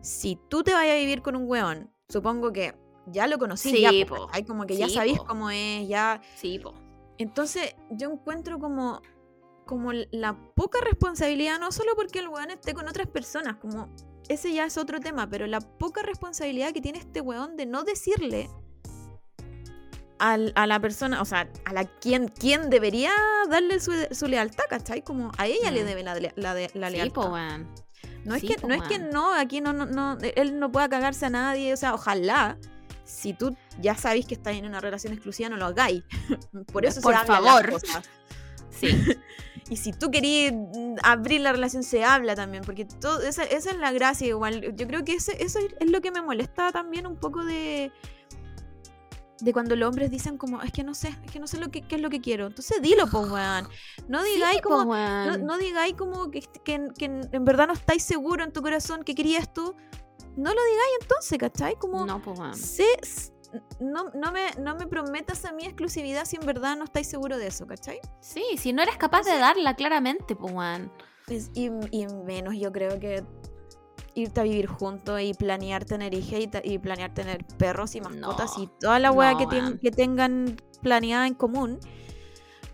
si 0.00 0.36
tú 0.48 0.64
te 0.64 0.74
vayas 0.74 0.96
a 0.96 0.98
vivir 0.98 1.22
con 1.22 1.36
un 1.36 1.48
weón, 1.48 1.88
supongo 2.08 2.52
que 2.52 2.74
ya 3.06 3.28
lo 3.28 3.38
conocí, 3.38 3.70
Sí, 3.70 3.80
ya, 3.82 3.90
po. 4.06 4.28
hay 4.32 4.42
como 4.44 4.66
que 4.66 4.76
ya 4.76 4.88
Sí, 4.88 4.94
sabéis 4.94 5.18
po. 5.18 5.26
cómo 5.26 5.50
es, 5.50 5.86
ya 5.88 6.20
Sí, 6.34 6.58
po. 6.58 6.74
entonces, 7.18 7.76
yo 7.90 8.10
encuentro 8.10 8.58
como, 8.58 9.00
como 9.64 9.92
la 9.92 10.36
poca 10.54 10.80
responsabilidad, 10.80 11.60
no 11.60 11.70
solo 11.70 11.94
porque 11.94 12.18
el 12.18 12.28
weón 12.28 12.50
esté 12.50 12.74
con 12.74 12.88
otras 12.88 13.06
personas, 13.06 13.56
como 13.56 13.88
ese 14.28 14.52
ya 14.52 14.64
es 14.66 14.76
otro 14.78 15.00
tema, 15.00 15.28
pero 15.28 15.46
la 15.46 15.60
poca 15.60 16.02
responsabilidad 16.02 16.72
que 16.72 16.80
tiene 16.80 16.98
este 16.98 17.20
weón 17.20 17.56
de 17.56 17.66
no 17.66 17.82
decirle 17.84 18.48
al- 20.18 20.52
a 20.54 20.66
la 20.66 20.78
persona, 20.80 21.20
o 21.20 21.24
sea, 21.24 21.50
a 21.64 21.72
la 21.72 21.84
quien, 21.84 22.28
quien 22.28 22.70
debería 22.70 23.10
darle 23.48 23.80
su, 23.80 23.92
su 24.12 24.26
lealtad, 24.28 24.64
¿cachai? 24.70 25.02
Como 25.02 25.32
a 25.36 25.46
ella 25.46 25.70
le 25.70 25.82
Mm. 25.82 25.86
debe 25.86 26.02
la, 26.04 26.14
la, 26.20 26.54
la 26.54 26.68
Sí, 26.68 26.78
lealtad. 26.96 27.14
po, 27.14 27.26
weón. 27.30 27.68
No 28.24 28.36
es, 28.36 28.42
que, 28.42 28.54
po, 28.54 28.68
no 28.68 28.74
es 28.74 28.82
que 28.84 29.00
no, 29.00 29.34
aquí 29.34 29.60
no, 29.60 29.72
no, 29.72 29.84
no, 29.86 30.16
él 30.36 30.60
no 30.60 30.70
pueda 30.70 30.88
cagarse 30.88 31.26
a 31.26 31.30
nadie, 31.30 31.72
o 31.72 31.76
sea, 31.76 31.94
ojalá. 31.94 32.56
Si 33.04 33.34
tú 33.34 33.54
ya 33.80 33.96
sabéis 33.96 34.26
que 34.26 34.34
estás 34.34 34.54
en 34.54 34.64
una 34.64 34.80
relación 34.80 35.12
exclusiva, 35.12 35.48
no 35.48 35.56
lo 35.56 35.66
hagáis. 35.66 36.04
Por 36.72 36.86
eso 36.86 37.00
Por 37.00 37.18
se 37.18 37.24
favor. 37.26 37.72
las 37.72 37.82
cosas. 37.82 38.08
Sí. 38.78 38.88
Y 39.70 39.76
si 39.76 39.92
tú 39.92 40.10
querías 40.10 40.52
mm, 40.52 40.96
abrir 41.02 41.40
la 41.40 41.50
relación, 41.52 41.82
se 41.82 42.04
habla 42.04 42.34
también, 42.34 42.62
porque 42.62 42.84
todo, 42.84 43.22
esa, 43.22 43.44
esa 43.44 43.70
es 43.70 43.76
la 43.78 43.90
gracia 43.92 44.26
igual. 44.26 44.74
Yo 44.76 44.86
creo 44.86 45.02
que 45.02 45.14
ese, 45.14 45.42
eso 45.42 45.60
es 45.80 45.90
lo 45.90 46.02
que 46.02 46.10
me 46.10 46.20
molesta 46.20 46.72
también 46.72 47.06
un 47.06 47.16
poco 47.16 47.42
de 47.44 47.90
de 49.40 49.52
cuando 49.52 49.74
los 49.74 49.88
hombres 49.88 50.10
dicen 50.10 50.36
como, 50.38 50.62
es 50.62 50.70
que 50.72 50.84
no 50.84 50.94
sé, 50.94 51.08
es 51.24 51.32
que 51.32 51.40
no 51.40 51.46
sé 51.48 51.58
lo 51.58 51.70
que, 51.70 51.82
qué 51.82 51.96
es 51.96 52.00
lo 52.02 52.10
que 52.10 52.20
quiero. 52.20 52.46
Entonces 52.46 52.80
dilo, 52.82 53.06
pues, 53.10 53.24
weón. 53.30 53.68
No 54.08 54.22
digáis 54.22 54.56
Sí, 54.56 54.62
como, 54.62 54.94
no, 54.94 55.36
no 55.38 55.58
digáis 55.58 55.94
como 55.94 56.30
que, 56.30 56.42
que- 56.64 56.88
que 56.96 57.04
en 57.06 57.44
verdad 57.44 57.66
no 57.68 57.72
estáis 57.72 58.02
seguro 58.04 58.44
en 58.44 58.52
tu 58.52 58.62
corazón 58.62 59.02
que 59.04 59.14
querías 59.14 59.52
tú. 59.52 59.74
No 60.36 60.50
lo 60.54 60.60
digáis 60.64 60.92
entonces, 61.00 61.38
¿cachai? 61.38 61.76
Como, 61.76 62.04
No, 62.06 62.20
pues, 62.22 62.38
weón. 62.38 62.54
sé, 62.54 62.86
no, 63.80 64.10
no, 64.14 64.32
me, 64.32 64.50
no 64.58 64.74
me 64.76 64.86
prometas 64.86 65.44
a 65.44 65.52
mí 65.52 65.64
exclusividad 65.64 66.24
si 66.24 66.36
en 66.36 66.46
verdad 66.46 66.76
no 66.76 66.84
estáis 66.84 67.08
seguro 67.08 67.38
de 67.38 67.48
eso, 67.48 67.66
¿cachai? 67.66 68.00
Sí, 68.20 68.42
si 68.58 68.72
no 68.72 68.82
eres 68.82 68.96
capaz 68.96 69.24
de 69.24 69.38
darla 69.38 69.74
claramente, 69.74 70.36
pues, 70.36 70.52
weón. 70.52 70.92
Es- 71.28 71.50
y, 71.54 71.70
y 71.90 72.06
menos 72.06 72.54
yo 72.56 72.72
creo 72.72 72.98
que 72.98 73.24
irte 74.14 74.40
a 74.40 74.44
vivir 74.44 74.66
juntos 74.66 75.20
y 75.20 75.34
planear 75.34 75.84
tener 75.84 76.14
hijas 76.14 76.40
y, 76.64 76.78
planear 76.78 77.14
tener 77.14 77.44
perros 77.58 77.94
y 77.94 78.00
mascotas 78.00 78.56
No, 78.56 78.64
y 78.64 78.70
toda 78.80 78.98
la 78.98 79.10
weá 79.10 79.32
no, 79.32 79.78
que, 79.78 79.90
tengan 79.90 80.56
planeada 80.82 81.26
en 81.26 81.34
común. 81.34 81.78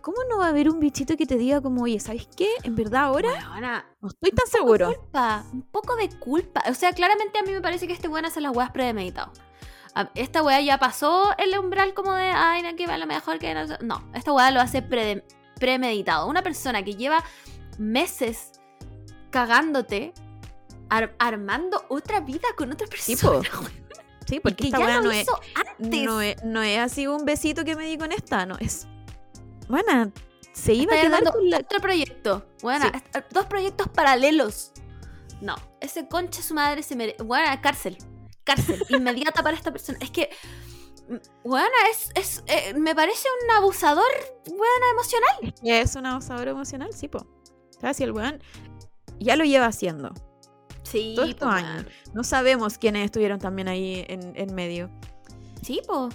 ¿Cómo 0.01 0.16
no 0.31 0.39
va 0.39 0.47
a 0.47 0.49
haber 0.49 0.70
un 0.70 0.81
bichito 0.81 1.16
que 1.16 1.26
te 1.26 1.37
diga 1.37 1.61
como, 1.61 1.83
oye, 1.83 2.01
¿sabes 2.01 2.26
qué? 2.35 2.49
En 2.62 2.74
verdad 2.74 3.03
ahora 3.05 3.85
no 4.01 4.09
estoy 4.09 4.31
tan 4.31 4.47
seguro. 4.47 4.87
culpa, 4.87 5.45
un 5.53 5.62
poco 5.62 5.97
de 5.97 6.09
culpa. 6.18 6.62
O 6.70 6.74
sea, 6.74 6.93
claramente 6.93 7.39
a 7.39 7.43
mí 7.43 7.53
me 7.53 7.61
parece 7.61 7.87
que 7.87 7.93
este 7.93 8.09
weón 8.09 8.24
hace 8.24 8.41
las 8.41 8.57
weas 8.57 8.70
premeditado. 8.70 9.33
A- 9.99 10.11
Esta 10.14 10.42
weá 10.42 10.61
ya 10.61 10.78
pasó 10.78 11.34
el 11.38 11.59
umbral 11.59 11.92
como 11.94 12.14
de, 12.14 12.30
ay, 12.30 12.62
no, 12.62 12.74
que 12.76 12.86
va 12.86 12.96
lo 12.99 13.07
mejor 13.07 13.38
que 13.38 13.53
no. 13.55 13.66
sé". 13.66 13.78
No, 13.82 14.09
esta 14.14 14.32
weá 14.32 14.51
lo 14.51 14.61
hace 14.61 14.80
pre- 14.82 15.24
premeditado. 15.59 16.26
Una 16.28 16.42
persona 16.42 16.82
que 16.84 16.94
lleva 16.94 17.22
meses 17.78 18.53
cagándote, 19.30 20.12
ar- 20.88 21.14
armando 21.18 21.84
otra 21.88 22.20
vida 22.20 22.49
con 22.57 22.72
otra 22.72 22.86
persona. 22.86 23.18
po. 23.20 23.30
weón, 23.61 23.88
Sí, 24.26 24.40
porque 24.40 24.57
que 24.57 24.66
esta 24.68 24.78
ya 24.80 25.01
no 25.01 25.11
es, 25.11 25.26
antes. 25.78 26.03
no, 26.05 26.20
es, 26.20 26.44
no 26.44 26.62
es 26.62 26.78
así 26.78 27.07
un 27.07 27.24
besito 27.24 27.64
que 27.64 27.74
me 27.76 27.86
di 27.86 27.96
con 27.96 28.12
esta, 28.12 28.44
no, 28.44 28.57
es... 28.61 28.86
Bueno, 29.68 30.12
se 30.53 30.74
iba 30.74 30.92
a 30.92 30.96
Está 30.96 31.07
quedar 31.09 31.18
armando 31.20 31.32
con 31.32 31.49
la... 31.51 31.57
otro 31.59 31.80
proyecto. 31.80 32.46
Bueno, 32.62 32.84
Sí. 32.92 33.20
dos 33.30 33.46
proyectos 33.46 33.88
paralelos. 33.88 34.72
No, 35.40 35.55
ese 35.80 36.09
concha 36.09 36.42
su 36.42 36.53
madre 36.55 36.82
se 36.82 36.94
merece. 36.94 37.22
Bueno, 37.22 37.46
cárcel. 37.62 37.96
Cárcel. 38.55 38.84
inmediata 38.88 39.42
para 39.42 39.57
esta 39.57 39.70
persona. 39.72 39.99
Es 40.01 40.11
que. 40.11 40.28
Bueno, 41.44 41.68
es. 41.90 42.11
es 42.14 42.44
eh, 42.46 42.74
me 42.74 42.94
parece 42.94 43.28
un 43.44 43.51
abusador, 43.57 44.05
bueno, 44.46 44.84
emocional. 44.92 45.55
Es 45.62 45.94
un 45.94 46.05
abusador 46.07 46.49
emocional, 46.49 46.92
sí, 46.92 47.09
po. 47.09 47.26
Si 47.94 48.03
el 48.05 48.12
weón 48.12 48.42
ya 49.18 49.36
lo 49.36 49.44
lleva 49.44 49.66
haciendo. 49.66 50.12
Sí, 50.82 51.12
Todos 51.16 51.28
estos 51.30 51.49
años. 51.49 51.86
No 52.14 52.24
sabemos 52.24 52.78
quiénes 52.78 53.05
estuvieron 53.05 53.38
también 53.38 53.68
ahí 53.68 54.05
en, 54.09 54.32
en 54.36 54.55
medio. 54.55 54.90
Sí, 55.62 55.80
po. 55.86 56.09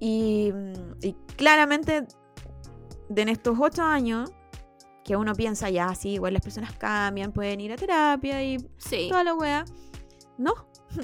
Y, 0.00 0.50
mm, 0.52 0.72
y 1.02 1.12
claramente, 1.36 2.06
de 3.08 3.22
en 3.22 3.28
estos 3.28 3.58
ocho 3.60 3.82
años, 3.82 4.30
que 5.04 5.16
uno 5.16 5.34
piensa 5.34 5.70
ya, 5.70 5.94
sí, 5.94 6.10
igual 6.10 6.34
las 6.34 6.42
personas 6.42 6.72
cambian, 6.76 7.32
pueden 7.32 7.60
ir 7.60 7.72
a 7.72 7.76
terapia 7.76 8.42
y 8.42 8.58
Sí. 8.78 9.08
toda 9.08 9.24
la 9.24 9.34
wea. 9.34 9.64
No, 10.38 10.54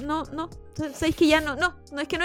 no, 0.02 0.24
no. 0.24 0.50
Sabéis 0.94 1.16
que 1.16 1.26
ya 1.26 1.40
no, 1.40 1.56
no, 1.56 1.76
no 1.92 2.00
es 2.00 2.08
que 2.08 2.18
no. 2.18 2.24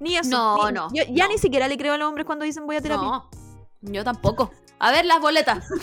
Ni 0.00 0.16
eso. 0.16 0.30
No, 0.30 0.66
ni- 0.68 0.72
no, 0.74 0.88
Yo 0.92 1.04
ya 1.10 1.26
no. 1.26 1.32
ni 1.32 1.38
siquiera 1.38 1.68
le 1.68 1.76
creo 1.78 1.94
a 1.94 1.98
los 1.98 2.08
hombres 2.08 2.26
cuando 2.26 2.44
dicen 2.44 2.66
voy 2.66 2.76
a 2.76 2.80
terapia. 2.80 3.06
No, 3.08 3.30
yo 3.82 4.02
tampoco. 4.04 4.50
A 4.78 4.90
ver 4.90 5.04
las 5.04 5.20
boletas. 5.20 5.64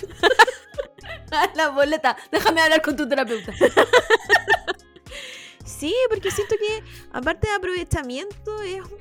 las 1.56 1.74
boletas. 1.74 2.16
Déjame 2.32 2.62
hablar 2.62 2.82
con 2.82 2.96
tu 2.96 3.08
terapeuta. 3.08 3.54
Sí, 5.66 5.96
porque 6.10 6.32
siento 6.32 6.56
que, 6.58 6.84
aparte 7.14 7.48
de 7.48 7.54
aprovechamiento, 7.54 8.62
es 8.64 8.82
bueno, 8.82 8.98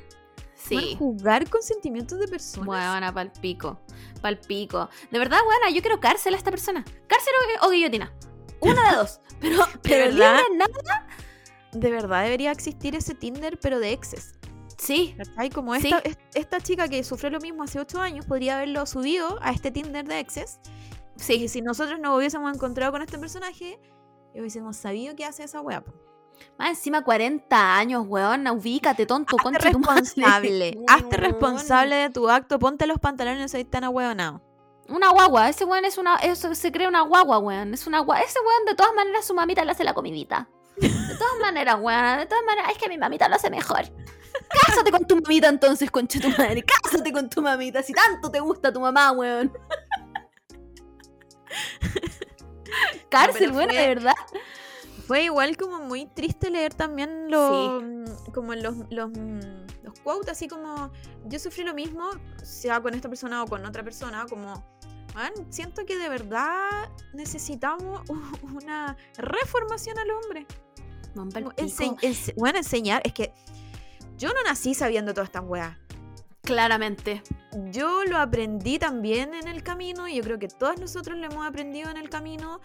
Sí. 0.55 0.97
jugar 0.99 1.49
con 1.49 1.63
sentimientos 1.63 2.19
de 2.19 2.29
personas. 2.29 2.67
Buena, 2.67 3.13
pal 3.13 3.33
pico. 3.41 3.81
Pal 4.21 4.39
pico. 4.39 4.89
De 5.11 5.19
verdad, 5.19 5.39
buena, 5.45 5.71
yo 5.75 5.81
quiero 5.81 5.99
cárcel 5.99 6.35
a 6.35 6.37
esta 6.37 6.51
persona. 6.51 6.85
Cárcel 7.07 7.33
o, 7.63 7.67
o 7.67 7.71
guillotina. 7.71 8.13
Una 8.61 8.91
de 8.91 8.97
dos. 8.97 9.21
Pero, 9.41 9.65
pero 9.83 10.11
libre 10.11 10.43
nada. 10.55 11.07
De 11.73 11.91
verdad 11.91 12.23
debería 12.25 12.51
existir 12.51 12.95
ese 12.95 13.15
Tinder, 13.15 13.59
pero 13.61 13.79
de 13.81 13.93
exes. 13.93 14.35
Sí. 14.79 15.15
¿Cachai? 15.19 15.51
Como 15.51 15.75
esta, 15.75 15.99
es- 15.99 16.19
esta 16.35 16.61
chica 16.61 16.89
que 16.89 17.03
sufrió 17.05 17.31
lo 17.31 17.41
mismo 17.41 17.63
hace 17.65 17.81
ocho 17.81 18.01
años 18.01 18.25
podría 18.27 18.57
haberlo 18.57 18.87
subido 18.87 19.39
a 19.43 19.51
este 19.51 19.71
Tinder 19.71 20.07
de 20.07 20.21
exes. 20.21 20.61
Y 21.17 21.21
Sí. 21.23 21.49
si 21.49 21.63
nosotros 21.63 21.99
nos 22.01 22.17
hubiésemos 22.17 22.55
encontrado 22.55 22.93
con 22.93 23.03
este 23.03 23.19
personaje, 23.19 23.81
y 24.35 24.41
hubiésemos 24.41 24.77
sabido 24.77 25.17
qué 25.17 25.25
hace 25.25 25.43
esa 25.45 25.61
wea. 25.61 25.83
Más 26.59 26.71
encima 26.71 27.03
40 27.03 27.77
años, 27.77 28.05
weón. 28.07 28.47
Ubícate, 28.47 29.05
tonto, 29.07 29.37
Hazte 29.37 29.43
concha 29.43 29.71
tu 29.73 29.79
madre. 29.81 30.01
responsable. 30.03 30.79
Hazte 30.87 31.03
Weón. 31.17 31.21
responsable 31.33 31.97
de 31.97 32.11
tu 32.11 32.29
acto. 32.31 32.59
Ponte 32.61 32.87
los 32.87 33.01
pantalones, 33.01 33.51
soy 33.51 33.65
tan 33.65 33.83
ahueonado. 33.83 34.41
Una 34.89 35.11
guagua. 35.11 35.49
Ese 35.49 35.65
weón 35.65 35.85
es 35.85 35.99
una. 35.99 36.15
Eso 36.17 36.55
se 36.55 36.71
cree 36.71 36.87
una 36.87 37.01
guagua, 37.03 37.39
weón. 37.41 37.75
Es 37.75 37.87
una 37.89 38.01
gua- 38.05 38.21
Ese 38.25 38.39
weón, 38.39 38.65
de 38.67 38.75
todas 38.77 38.95
maneras, 38.95 39.25
su 39.27 39.35
mamita 39.35 39.65
le 39.65 39.73
hace 39.73 39.83
la 39.83 39.95
comidita. 39.95 40.49
De 40.81 41.15
todas 41.17 41.39
maneras, 41.41 41.77
weón. 41.81 42.19
De 42.19 42.27
todas 42.27 42.45
maneras, 42.45 42.73
es 42.73 42.79
que 42.79 42.89
mi 42.89 42.99
mamita 42.99 43.29
lo 43.29 43.37
hace 43.37 43.51
mejor. 43.51 43.83
Cásate 44.67 44.91
con 44.91 45.07
tu 45.07 45.17
mamita 45.17 45.49
entonces, 45.49 45.91
concha 45.91 46.21
tu 46.21 46.29
madre. 46.31 46.65
Cásate 46.65 47.13
con 47.13 47.29
tu 47.29 47.43
mamita. 47.43 47.83
Si 47.83 47.93
tanto 47.93 48.31
te 48.31 48.41
gusta 48.41 48.73
tu 48.73 48.81
mamá, 48.81 49.13
weón. 49.13 49.53
Cárcel, 53.11 53.53
fue- 53.53 53.67
de 53.67 53.87
verdad. 53.89 54.15
Fue 55.07 55.23
igual 55.25 55.57
como 55.57 55.79
muy 55.81 56.05
triste 56.07 56.51
leer 56.51 56.75
también 56.75 57.31
los, 57.31 57.83
mm, 57.83 58.05
como 58.35 58.55
los, 58.55 58.75
los, 58.91 59.09
mm, 59.09 59.41
los 59.83 59.99
quotes, 60.03 60.33
así 60.33 60.49
como 60.49 60.93
yo 61.25 61.39
sufrí 61.39 61.65
lo 61.65 61.73
mismo, 61.73 62.11
sea 62.43 62.81
con 62.83 62.93
esta 62.93 63.09
persona 63.09 63.43
o 63.43 63.47
con 63.47 63.65
otra 63.65 63.83
persona, 63.83 64.27
como, 64.29 64.78
"Man, 65.19 65.33
siento 65.53 65.85
que 65.85 65.97
de 65.99 66.09
verdad 66.09 66.89
necesitamos 67.13 68.03
una 68.55 68.97
reformación 69.17 69.99
al 69.99 70.11
hombre. 70.13 70.47
Man, 71.17 71.29
ense- 71.57 71.97
ense- 72.03 72.35
bueno, 72.37 72.59
enseñar, 72.59 73.03
es 73.05 73.13
que 73.13 73.33
yo 74.17 74.29
no 74.29 74.43
nací 74.45 74.75
sabiendo 74.75 75.13
todas 75.13 75.29
estas 75.29 75.43
weas. 75.45 75.77
Claramente. 76.43 77.23
Yo 77.73 78.05
lo 78.05 78.19
aprendí 78.19 78.79
también 78.79 79.35
en 79.35 79.49
el 79.49 79.63
camino 79.65 80.07
y 80.07 80.15
yo 80.17 80.23
creo 80.23 80.39
que 80.39 80.47
todos 80.49 80.79
nosotros 80.79 81.19
lo 81.19 81.27
hemos 81.27 81.45
aprendido 81.45 81.91
en 81.91 81.97
el 81.97 82.09
camino. 82.09 82.61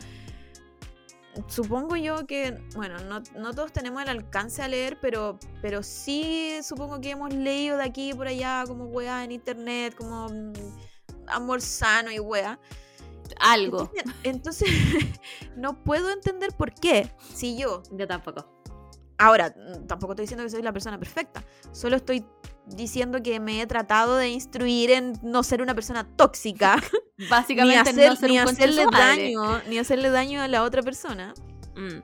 Supongo 1.47 1.95
yo 1.95 2.27
que, 2.27 2.55
bueno, 2.75 2.99
no, 2.99 3.21
no 3.35 3.53
todos 3.55 3.71
tenemos 3.73 4.03
el 4.03 4.09
alcance 4.09 4.61
a 4.61 4.67
leer, 4.67 4.99
pero, 5.01 5.39
pero 5.61 5.81
sí 5.81 6.59
supongo 6.61 7.01
que 7.01 7.09
hemos 7.11 7.33
leído 7.33 7.77
de 7.77 7.83
aquí 7.85 8.11
y 8.11 8.13
por 8.13 8.27
allá 8.27 8.63
como 8.67 8.85
weá 8.85 9.23
en 9.23 9.31
internet, 9.31 9.95
como 9.95 10.27
mm, 10.29 10.53
amor 11.27 11.61
sano 11.61 12.11
y 12.11 12.19
weá. 12.19 12.59
Algo. 13.39 13.91
Entonces, 14.23 14.69
no 15.55 15.83
puedo 15.83 16.11
entender 16.11 16.51
por 16.55 16.73
qué, 16.73 17.11
si 17.33 17.57
yo 17.57 17.81
Yo 17.91 18.07
tampoco. 18.07 18.49
Ahora, 19.17 19.55
mm, 19.55 19.87
tampoco 19.87 20.13
estoy 20.13 20.23
diciendo 20.23 20.43
que 20.43 20.49
soy 20.49 20.61
la 20.61 20.73
persona 20.73 20.99
perfecta. 20.99 21.43
Solo 21.71 21.95
estoy 21.95 22.25
diciendo 22.67 23.21
que 23.21 23.39
me 23.39 23.61
he 23.61 23.67
tratado 23.67 24.17
de 24.17 24.29
instruir 24.29 24.91
en 24.91 25.13
no 25.21 25.43
ser 25.43 25.61
una 25.61 25.73
persona 25.75 26.05
tóxica, 26.15 26.81
ni, 27.17 27.27
Básicamente, 27.27 27.89
hacer- 27.89 28.09
no 28.09 28.15
ser 28.15 28.29
ni 28.29 28.39
un 28.39 28.45
de 28.45 28.51
hacerle 28.51 28.85
madre. 28.85 29.23
daño, 29.23 29.61
ni 29.69 29.77
hacerle 29.77 30.09
daño 30.09 30.41
a 30.41 30.47
la 30.47 30.63
otra 30.63 30.81
persona. 30.81 31.33
Mm. 31.75 32.01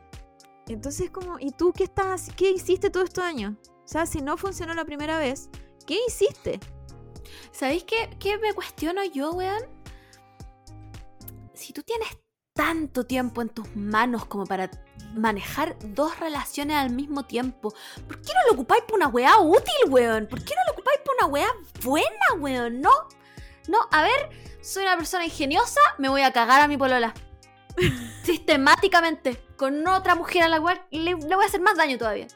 Entonces, 0.67 1.09
como, 1.09 1.37
¿y 1.39 1.51
tú 1.51 1.73
qué 1.73 1.83
estás, 1.85 2.29
qué 2.35 2.51
hiciste 2.51 2.89
todos 2.89 3.07
estos 3.09 3.23
años? 3.23 3.55
O 3.83 3.87
sea, 3.87 4.05
si 4.05 4.21
no 4.21 4.37
funcionó 4.37 4.73
la 4.75 4.85
primera 4.85 5.17
vez, 5.17 5.49
¿qué 5.87 5.97
hiciste? 6.07 6.59
¿Sabéis 7.51 7.83
qué, 7.83 8.15
qué 8.19 8.37
me 8.37 8.53
cuestiono 8.53 9.03
yo, 9.03 9.31
weón? 9.31 9.63
Si 11.53 11.73
tú 11.73 11.83
tienes 11.83 12.09
tanto 12.53 13.05
tiempo 13.05 13.41
en 13.41 13.49
tus 13.49 13.73
manos 13.75 14.25
como 14.25 14.45
para 14.45 14.69
manejar 15.15 15.77
dos 15.79 16.19
relaciones 16.19 16.77
al 16.77 16.89
mismo 16.91 17.23
tiempo, 17.23 17.73
¿por 18.07 18.21
qué 18.21 18.33
no 18.33 18.47
lo 18.47 18.53
ocupáis 18.53 18.83
por 18.83 18.97
una 18.97 19.07
weá 19.07 19.37
útil, 19.39 19.89
weón? 19.89 20.27
¿Por 20.27 20.43
qué 20.43 20.53
no 20.55 20.61
lo 20.67 20.73
ocupáis 20.73 20.99
por 21.05 21.15
una 21.15 21.27
weá 21.27 21.47
buena, 21.83 22.25
weón? 22.39 22.81
No, 22.81 22.91
no, 23.67 23.79
a 23.91 24.01
ver, 24.01 24.29
soy 24.61 24.83
una 24.83 24.97
persona 24.97 25.25
ingeniosa, 25.25 25.79
me 25.97 26.09
voy 26.09 26.21
a 26.21 26.33
cagar 26.33 26.61
a 26.61 26.67
mi 26.67 26.77
polola. 26.77 27.13
Sistemáticamente, 28.23 29.41
con 29.55 29.87
otra 29.87 30.15
mujer 30.15 30.43
a 30.43 30.47
la 30.47 30.59
cual 30.59 30.81
le, 30.91 31.15
le 31.15 31.35
voy 31.35 31.43
a 31.43 31.47
hacer 31.47 31.61
más 31.61 31.77
daño 31.77 31.97
todavía. 31.97 32.27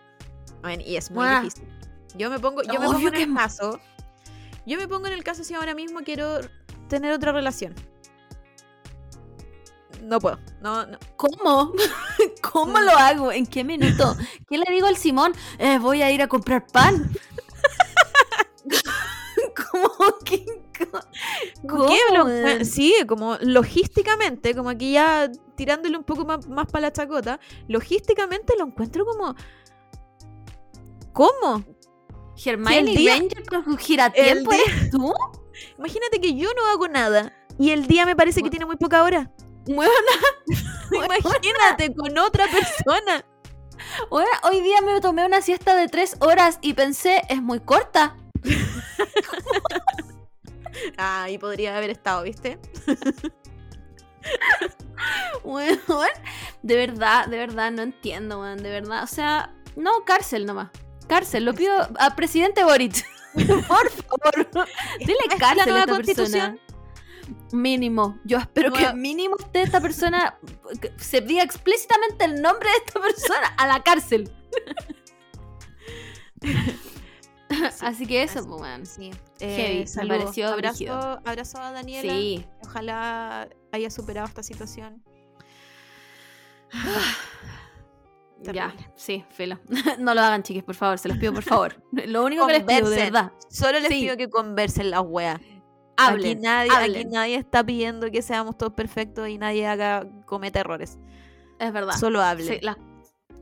Bueno, 0.62 0.84
y 0.86 0.96
es 0.96 1.12
muy 1.12 1.28
difícil. 1.28 1.68
Yo 2.16 2.30
me 2.30 2.40
pongo, 2.40 2.62
yo 2.64 2.80
me 2.80 2.88
Obvio 2.88 2.94
pongo 2.94 3.08
en 3.08 3.14
que 3.14 3.24
el 3.24 3.30
es-. 3.30 3.80
Yo 4.66 4.78
me 4.78 4.88
pongo 4.88 5.08
en 5.08 5.14
el 5.14 5.24
caso 5.24 5.44
si 5.44 5.54
ahora 5.54 5.76
mismo 5.76 6.02
quiero 6.02 6.40
tener 6.88 7.12
otra 7.12 7.32
relación. 7.32 7.76
No 10.04 10.20
puedo. 10.20 10.40
No, 10.62 10.86
no. 10.86 10.98
¿Cómo? 11.16 11.74
¿Cómo 12.42 12.80
lo 12.80 12.92
hago? 12.92 13.32
¿En 13.32 13.46
qué 13.46 13.64
minuto? 13.64 14.16
¿Qué 14.50 14.58
le 14.58 14.66
digo 14.72 14.88
al 14.88 14.98
Simón? 14.98 15.34
Eh, 15.60 15.80
voy 15.80 16.02
a 16.02 16.12
ir 16.12 16.22
a 16.22 16.28
comprar 16.28 16.68
pan. 16.68 17.10
¿Cómo 19.72 19.90
que? 20.26 20.46
¿Cómo? 21.68 21.88
¿Qué? 21.88 21.98
Bueno, 22.10 22.66
sí, 22.66 22.94
como 23.08 23.38
logísticamente, 23.42 24.56
como 24.56 24.70
aquí 24.70 24.94
ya 24.94 25.32
tirándole 25.56 25.98
un 25.98 26.04
poco 26.04 26.26
más, 26.26 26.48
más 26.48 26.68
para 26.68 26.88
la 26.88 26.94
chacota, 26.94 27.40
logísticamente 27.68 28.54
lo 28.58 28.66
encuentro 28.66 29.06
como... 29.06 29.36
¿Cómo? 31.14 31.64
Hermione 32.46 32.92
el 32.92 32.96
día- 32.98 33.18
Ranger 33.18 33.46
con 33.46 33.66
su 33.66 33.78
giratiempo 33.78 34.52
el 34.52 34.60
eres 34.60 34.90
tú? 34.92 35.14
Imagínate 35.78 36.20
que 36.20 36.36
yo 36.36 36.50
no 36.56 36.66
hago 36.68 36.88
nada 36.88 37.34
y 37.60 37.72
el 37.72 37.88
día 37.88 38.06
me 38.06 38.16
parece 38.16 38.38
que 38.38 38.44
Bueno. 38.44 38.52
tiene 38.52 38.66
muy 38.66 38.76
poca 38.78 39.04
hora. 39.04 39.32
Weona, 39.68 39.94
Imagínate 40.92 41.94
con 41.96 42.18
otra 42.18 42.46
persona. 42.48 43.26
Bueno, 44.10 44.30
hoy 44.44 44.62
día 44.62 44.82
me 44.82 45.00
tomé 45.02 45.26
una 45.26 45.42
siesta 45.42 45.76
de 45.76 45.88
tres 45.88 46.16
horas 46.20 46.60
y 46.62 46.74
pensé, 46.74 47.22
es 47.30 47.42
muy 47.42 47.60
corta. 47.60 48.16
Ah, 50.98 51.30
y 51.30 51.38
podría 51.38 51.78
haber 51.78 51.92
estado, 51.92 52.24
¿viste? 52.24 52.60
Weón, 55.44 55.80
de 56.62 56.76
verdad, 56.76 57.28
de 57.28 57.38
verdad, 57.38 57.72
no 57.72 57.82
entiendo, 57.84 58.40
weón, 58.40 58.58
de 58.62 58.70
verdad. 58.70 59.04
O 59.04 59.08
sea, 59.08 59.54
no, 59.76 60.04
cárcel 60.06 60.46
nomás. 60.46 60.70
Cárcel, 61.14 61.46
lo 61.46 61.54
pido 61.54 61.76
a 62.00 62.16
presidente 62.16 62.64
Boric. 62.64 63.06
Por 63.34 63.90
favor, 63.92 64.68
dile 65.00 65.14
¿Es 65.30 65.34
la 65.34 65.38
cárcel 65.38 65.76
a 65.76 65.80
esta 65.82 65.94
constitución? 65.94 66.60
persona. 66.60 66.74
Mínimo. 67.52 68.18
Yo 68.26 68.40
espero 68.40 68.74
que 68.74 68.94
mínimo 68.94 69.36
esté 69.40 69.62
esta 69.62 69.80
persona, 69.80 70.40
se 70.98 71.22
diga 71.22 71.44
explícitamente 71.44 72.26
el 72.26 72.42
nombre 72.42 72.68
de 72.68 72.76
esta 72.78 73.00
persona 73.00 73.48
a 73.58 73.68
la 73.68 73.84
cárcel. 73.84 74.32
Así 77.82 78.08
que 78.08 78.24
eso, 78.24 78.44
pues, 78.48 78.62
weón. 78.62 78.86
Sí. 78.88 79.12
Heavy, 79.40 79.86
me 79.98 80.08
pareció 80.08 80.48
abrazo, 80.48 81.20
abrazo 81.26 81.60
a 81.60 81.72
Daniela. 81.72 82.12
Sí. 82.12 82.44
Ojalá 82.64 83.48
haya 83.72 83.92
superado 83.92 84.28
esta 84.28 84.42
situación. 84.42 85.04
Ya, 88.52 88.76
sí, 88.96 89.24
filo. 89.30 89.60
no 90.00 90.14
lo 90.14 90.22
hagan, 90.22 90.44
chiques, 90.44 90.64
por 90.64 90.76
favor, 90.76 90.98
se 91.00 91.08
los 91.08 91.18
pido, 91.18 91.34
por 91.34 91.44
favor. 91.44 91.82
Lo 92.08 92.26
único 92.26 92.46
que 92.48 92.54
les 92.54 92.64
pido, 92.64 92.90
de 92.90 92.98
verdad. 92.98 93.32
Solo 93.50 93.80
les 93.80 93.88
Sí. 93.90 94.02
pido 94.02 94.18
que 94.18 94.30
conversen 94.30 94.90
las 94.92 95.02
weas. 95.06 95.40
Hablen, 95.96 96.38
aquí, 96.38 96.42
nadie, 96.42 96.72
aquí 96.72 97.06
nadie 97.06 97.36
está 97.36 97.64
pidiendo 97.64 98.10
que 98.10 98.22
seamos 98.24 98.58
todos 98.58 98.74
perfectos 98.74 99.30
y 99.30 99.38
nadie 99.38 99.68
haga 99.68 100.08
cometa 100.26 100.60
errores. 100.60 100.98
Es 101.60 101.72
verdad. 101.72 101.94
Solo 101.94 102.22
hablen. 102.22 102.48
Sí, 102.48 102.60
la- 102.62 102.78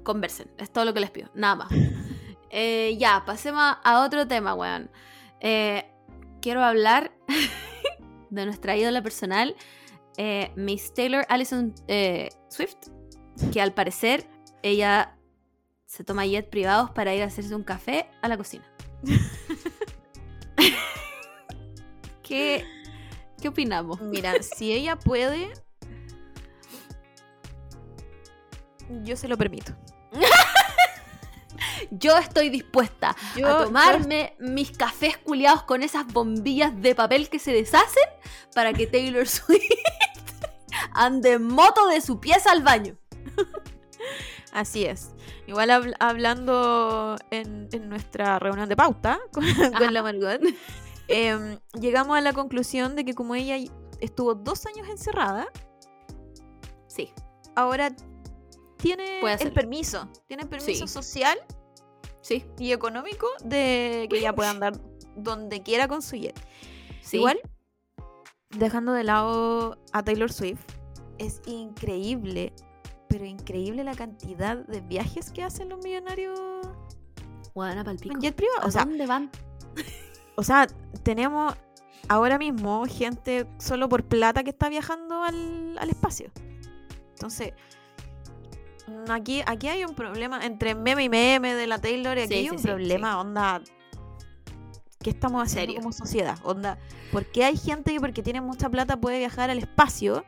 conversen, 0.04 0.52
es 0.58 0.70
todo 0.72 0.84
lo 0.86 0.94
que 0.94 1.00
les 1.00 1.12
pido, 1.12 1.30
nada 1.34 1.56
más. 1.56 1.70
Eh, 2.54 2.98
ya, 3.00 3.24
pasemos 3.26 3.64
a 3.82 4.04
otro 4.06 4.28
tema, 4.28 4.54
weón. 4.54 4.92
Eh, 5.40 5.86
quiero 6.42 6.62
hablar 6.62 7.14
de 8.30 8.46
nuestra 8.46 8.76
ídola 8.76 9.02
personal, 9.02 9.56
eh, 10.18 10.52
Miss 10.58 10.94
Taylor 10.94 11.26
Allison 11.30 11.74
Swift, 12.50 12.76
que 13.54 13.62
al 13.62 13.74
parecer 13.74 14.28
ella 14.64 15.16
se 15.86 16.04
toma 16.04 16.26
jet 16.26 16.50
privados 16.50 16.92
para 16.92 17.14
ir 17.14 17.24
a 17.24 17.26
hacerse 17.26 17.54
un 17.56 17.64
café 17.64 18.10
a 18.22 18.28
la 18.28 18.38
cocina. 18.38 18.66
¿Qué, 22.24 22.66
¿Qué 23.42 23.48
opinamos? 23.50 24.00
Mira, 24.02 24.34
si 24.56 24.72
ella 24.72 24.96
puede, 24.98 25.52
yo 29.04 29.16
se 29.18 29.28
lo 29.28 29.38
permito. 29.38 29.74
Yo 31.90 32.18
estoy 32.18 32.50
dispuesta 32.50 33.16
Yo- 33.36 33.48
a 33.48 33.66
tomarme 33.66 34.36
mis 34.40 34.72
cafés 34.72 35.18
culiados 35.18 35.64
con 35.64 35.84
esas 35.84 36.06
bombillas 36.08 36.80
de 36.82 36.96
papel 36.96 37.28
que 37.30 37.38
se 37.40 37.52
deshacen 37.52 38.04
para 38.54 38.72
que 38.72 38.88
Taylor 38.88 39.28
Swift 39.28 39.62
ande 40.94 41.34
en 41.34 41.48
moto 41.48 41.88
de 41.88 42.00
su 42.00 42.20
pieza 42.20 42.52
al 42.52 42.62
baño. 42.64 42.98
Así 44.52 44.86
es. 44.86 45.12
Igual 45.48 45.70
habl- 45.70 45.96
hablando 46.00 47.16
en, 47.30 47.70
en 47.72 47.88
nuestra 47.90 48.38
reunión 48.40 48.68
de 48.68 48.76
pauta 48.76 49.20
con, 49.34 49.44
con 49.78 49.94
la 49.94 50.04
Margot, 50.04 50.42
em, 51.08 51.58
llegamos 51.80 52.18
a 52.18 52.22
la 52.22 52.34
conclusión 52.34 52.96
de 52.96 53.06
que 53.06 53.14
como 53.14 53.36
ella 53.36 53.58
estuvo 54.00 54.36
dos 54.36 54.66
años 54.66 54.88
encerrada, 54.90 55.48
Sí, 56.88 57.14
ahora 57.56 57.96
tiene 58.78 59.22
el 59.22 59.54
permiso, 59.54 60.10
tiene 60.28 60.46
permiso 60.46 60.86
Sí. 60.88 60.94
social 60.94 61.38
sí, 62.20 62.46
y 62.60 62.74
económico 62.74 63.28
de 63.46 64.08
que 64.10 64.18
ella 64.20 64.34
pueda 64.36 64.50
andar 64.50 64.74
donde 65.16 65.64
quiera 65.64 65.88
con 65.88 66.02
su 66.02 66.18
jet. 66.18 66.38
sí. 67.02 67.18
Igual, 67.18 67.40
dejando 68.50 68.92
de 68.92 69.06
lado 69.06 69.78
a 69.94 70.04
Taylor 70.04 70.32
Swift, 70.34 70.60
es 71.18 71.42
increíble, 71.46 72.52
pero 73.12 73.26
increíble 73.26 73.84
la 73.84 73.94
cantidad 73.96 74.56
de 74.58 74.80
viajes 74.82 75.32
que 75.32 75.44
hacen 75.44 75.68
los 75.70 75.84
millonarios 75.84 76.40
Bueno, 77.54 77.84
palpico. 77.84 78.16
en 78.16 78.22
jet 78.22 78.36
privado. 78.36 78.62
¿A 78.62 78.68
O 78.68 78.72
sea, 78.72 78.86
dónde 78.86 79.06
van? 79.06 79.30
o 80.36 80.44
sea, 80.44 80.68
tenemos 81.04 81.54
ahora 82.08 82.38
mismo 82.38 82.86
gente 82.86 83.48
solo 83.60 83.90
por 83.90 84.04
plata 84.06 84.44
que 84.44 84.52
está 84.52 84.70
viajando 84.70 85.24
al, 85.24 85.78
al 85.78 85.90
espacio. 85.90 86.32
Entonces, 87.16 87.54
aquí, 89.10 89.42
aquí 89.46 89.68
hay 89.68 89.84
un 89.86 89.94
problema 89.96 90.46
entre 90.46 90.74
meme 90.76 91.04
y 91.04 91.10
meme 91.10 91.54
de 91.56 91.68
la 91.68 91.80
Taylor 91.80 92.18
y 92.18 92.22
aquí 92.22 92.34
Sí, 92.34 92.40
hay 92.40 92.44
sí, 92.46 92.50
un 92.52 92.60
sí, 92.60 92.68
problema, 92.68 93.20
onda. 93.20 93.62
¿Qué 95.00 95.10
estamos 95.10 95.44
haciendo 95.44 95.74
como 95.76 95.92
sociedad? 95.92 96.38
Onda, 96.44 96.78
¿por 97.12 97.26
qué 97.26 97.44
hay 97.44 97.58
gente 97.58 97.92
que 97.92 98.00
porque 98.00 98.22
tiene 98.24 98.40
mucha 98.40 98.70
plata 98.70 98.98
puede 99.02 99.18
viajar 99.18 99.50
al 99.50 99.58
espacio 99.58 100.24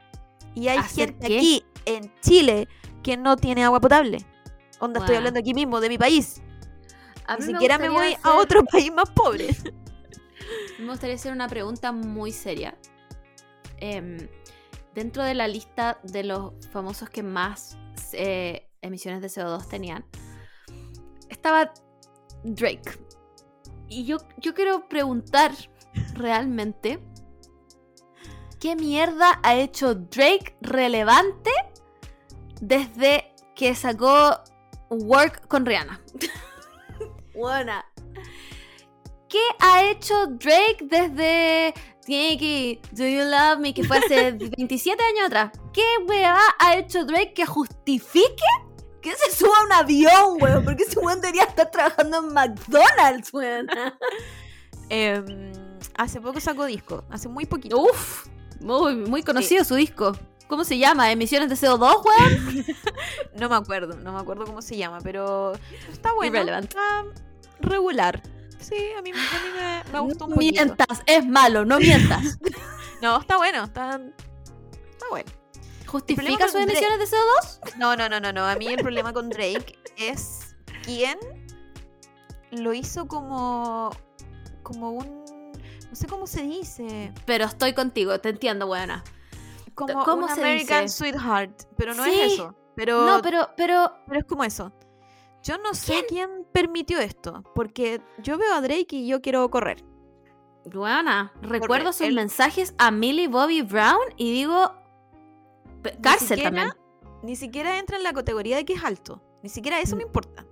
y 0.55 0.67
hay 0.67 0.77
¿Hacer 0.79 1.09
gente 1.09 1.27
qué? 1.27 1.37
aquí 1.37 1.65
en 1.85 2.13
Chile 2.21 2.67
que 3.01 3.17
no 3.17 3.35
tiene 3.37 3.63
agua 3.63 3.79
potable? 3.79 4.25
Onda, 4.79 4.99
estoy 4.99 5.15
hablando 5.15 5.39
aquí 5.39 5.53
mismo 5.53 5.79
de 5.79 5.89
mi 5.89 5.97
país. 5.97 6.41
A 7.25 7.37
Ni 7.37 7.45
siquiera 7.45 7.77
me 7.77 7.89
voy 7.89 8.17
a 8.21 8.33
otro 8.35 8.63
país 8.65 8.91
más 8.91 9.09
pobre. 9.09 9.49
Me 10.79 10.87
gustaría 10.87 11.15
hacer 11.15 11.31
una 11.31 11.47
pregunta 11.47 11.93
muy 11.93 12.33
seria. 12.33 12.77
Em, 13.77 14.17
dentro 14.93 15.23
de 15.23 15.33
la 15.33 15.47
lista 15.47 15.99
de 16.03 16.23
los 16.23 16.53
famosos 16.71 17.09
que 17.09 17.23
más 17.23 17.77
eh, 18.11 18.67
emisiones 18.81 19.21
de 19.21 19.27
CO2 19.27 19.67
tenían, 19.67 20.05
estaba 21.29 21.73
Drake. 22.43 22.99
Y 23.87 24.05
yo, 24.05 24.17
yo 24.37 24.53
quiero 24.53 24.87
preguntar 24.87 25.51
realmente, 26.13 26.99
¿qué 28.59 28.75
mierda 28.75 29.39
ha 29.43 29.55
hecho 29.55 29.95
Drake 29.95 30.57
relevante 30.61 31.51
desde 32.67 33.33
que 33.55 33.75
sacó 33.75 34.39
Work 34.89 35.47
con 35.47 35.65
Rihanna? 35.65 36.01
Buena. 37.33 37.85
¿Qué 39.27 39.41
ha 39.59 39.83
hecho 39.83 40.27
Drake 40.27 40.77
desde 40.81 41.73
Do 42.91 43.05
You 43.05 43.23
Love 43.23 43.59
Me, 43.59 43.73
que 43.73 43.83
fue 43.83 43.97
hace 43.97 44.31
27 44.57 45.03
años 45.03 45.25
atrás? 45.27 45.51
¿Qué 45.73 45.83
weá 46.07 46.37
ha 46.59 46.77
hecho 46.77 47.05
Drake 47.05 47.33
que 47.33 47.45
justifique 47.45 48.43
que 49.01 49.13
se 49.15 49.35
suba 49.35 49.57
a 49.59 49.65
un 49.65 49.71
avión, 49.73 50.37
weón? 50.39 50.63
Porque 50.63 50.83
ese 50.83 50.99
weón 50.99 51.19
debería 51.19 51.43
estar 51.43 51.69
trabajando 51.69 52.19
en 52.19 52.33
McDonald's, 52.33 53.33
weón. 53.33 53.67
Em, 54.89 55.53
hace 55.95 56.21
poco 56.21 56.39
sacó 56.39 56.65
disco, 56.65 57.03
hace 57.09 57.27
muy 57.27 57.45
poquito. 57.45 57.81
Uf, 57.81 58.27
muy, 58.59 58.95
muy 58.95 59.23
conocido 59.23 59.63
su 59.63 59.75
disco. 59.75 60.15
¿Cómo 60.53 60.65
se 60.65 60.77
llama? 60.77 61.11
¿Emisiones 61.11 61.49
de 61.49 61.55
CO2, 61.55 62.05
weón? 62.05 62.65
No 63.39 63.49
me 63.49 63.55
acuerdo, 63.55 63.97
no 63.97 64.13
me 64.13 64.19
acuerdo 64.19 64.45
cómo 64.45 64.61
se 64.61 64.77
llama, 64.77 64.99
pero 65.01 65.53
está 65.91 66.13
bueno. 66.13 66.35
Irrelevant. 66.35 66.65
Está 66.65 67.05
regular. 67.59 68.21
Sí, 68.59 68.75
a 68.95 69.01
mí, 69.01 69.09
a 69.09 69.13
mí 69.13 69.49
me, 69.57 69.91
me 69.91 69.99
gustó 70.01 70.25
un 70.25 70.35
poquito. 70.35 70.63
mientas, 70.63 71.01
es 71.07 71.25
malo, 71.25 71.65
no 71.65 71.79
mientas. 71.79 72.37
No, 73.01 73.19
está 73.19 73.37
bueno, 73.37 73.63
está, 73.63 73.99
está 74.91 75.05
bueno. 75.09 75.31
¿Justifica 75.87 76.47
sus 76.47 76.61
emisiones 76.61 76.99
de 76.99 77.17
CO2? 77.17 77.75
No, 77.77 77.95
no, 77.95 78.07
no, 78.07 78.19
no, 78.19 78.31
no. 78.31 78.45
A 78.45 78.55
mí 78.55 78.67
el 78.67 78.77
problema 78.77 79.11
con 79.11 79.29
Drake 79.29 79.79
es 79.97 80.55
quién 80.83 81.17
lo 82.51 82.75
hizo 82.75 83.07
como 83.07 83.89
como 84.61 84.91
un 84.91 85.23
no 85.89 85.95
sé 85.95 86.05
cómo 86.05 86.27
se 86.27 86.43
dice, 86.43 87.11
Pero 87.25 87.45
estoy 87.45 87.73
contigo, 87.73 88.19
te 88.19 88.29
entiendo, 88.29 88.67
weona. 88.67 89.03
Como 89.75 90.03
¿Cómo 90.03 90.23
un 90.27 90.29
se 90.33 90.41
American 90.41 90.83
dice? 90.83 90.95
Sweetheart, 90.97 91.63
pero 91.77 91.93
no 91.93 92.03
Sí. 92.03 92.11
es 92.21 92.33
eso. 92.33 92.55
Pero, 92.75 93.05
No, 93.05 93.21
pero, 93.21 93.49
pero 93.55 93.93
pero 94.07 94.19
es 94.19 94.25
como 94.25 94.43
eso. 94.43 94.71
Yo 95.43 95.57
no 95.57 95.73
sé 95.73 96.05
quién 96.07 96.47
permitió 96.53 96.99
esto, 96.99 97.43
porque 97.53 98.01
yo 98.19 98.37
veo 98.37 98.53
a 98.53 98.61
Drake 98.61 98.87
y 98.95 99.07
yo 99.07 99.21
quiero 99.21 99.49
correr. 99.49 99.83
Luana, 100.71 101.33
recuerdo 101.41 101.91
sus 101.91 102.11
mensajes 102.13 102.73
a 102.77 102.89
Millie 102.91 103.27
Bobby 103.27 103.61
Brown 103.61 103.99
y 104.15 104.31
digo. 104.31 104.73
Cárcel 106.01 106.37
siquiera- 106.37 106.43
también. 106.49 106.69
Ni 107.23 107.35
siquiera 107.35 107.77
entra 107.77 107.97
en 107.97 108.03
la 108.03 108.13
categoría 108.13 108.55
de 108.55 108.63
que 108.65 108.73
es 108.73 108.83
alto. 108.83 109.21
Ni 109.43 109.49
siquiera 109.49 109.79
eso 109.81 109.95
me 109.97 110.03
importa. 110.03 110.45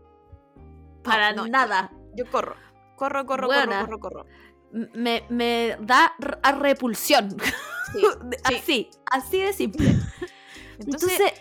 Para 1.03 1.31
no, 1.33 1.47
nada. 1.47 1.91
Yo 2.15 2.29
corro. 2.29 2.55
Corro, 2.97 3.25
corro, 3.25 3.47
Buena. 3.47 3.81
corro, 3.85 3.99
corro, 3.99 4.19
corro. 4.25 4.25
Me, 4.71 5.23
me 5.29 5.77
da 5.81 6.13
a 6.43 6.51
repulsión. 6.53 7.35
Sí. 7.93 8.05
Así, 8.45 8.89
así 9.11 9.39
de 9.39 9.51
simple. 9.51 9.89
Entonces, 10.79 11.19
Entonces, 11.19 11.33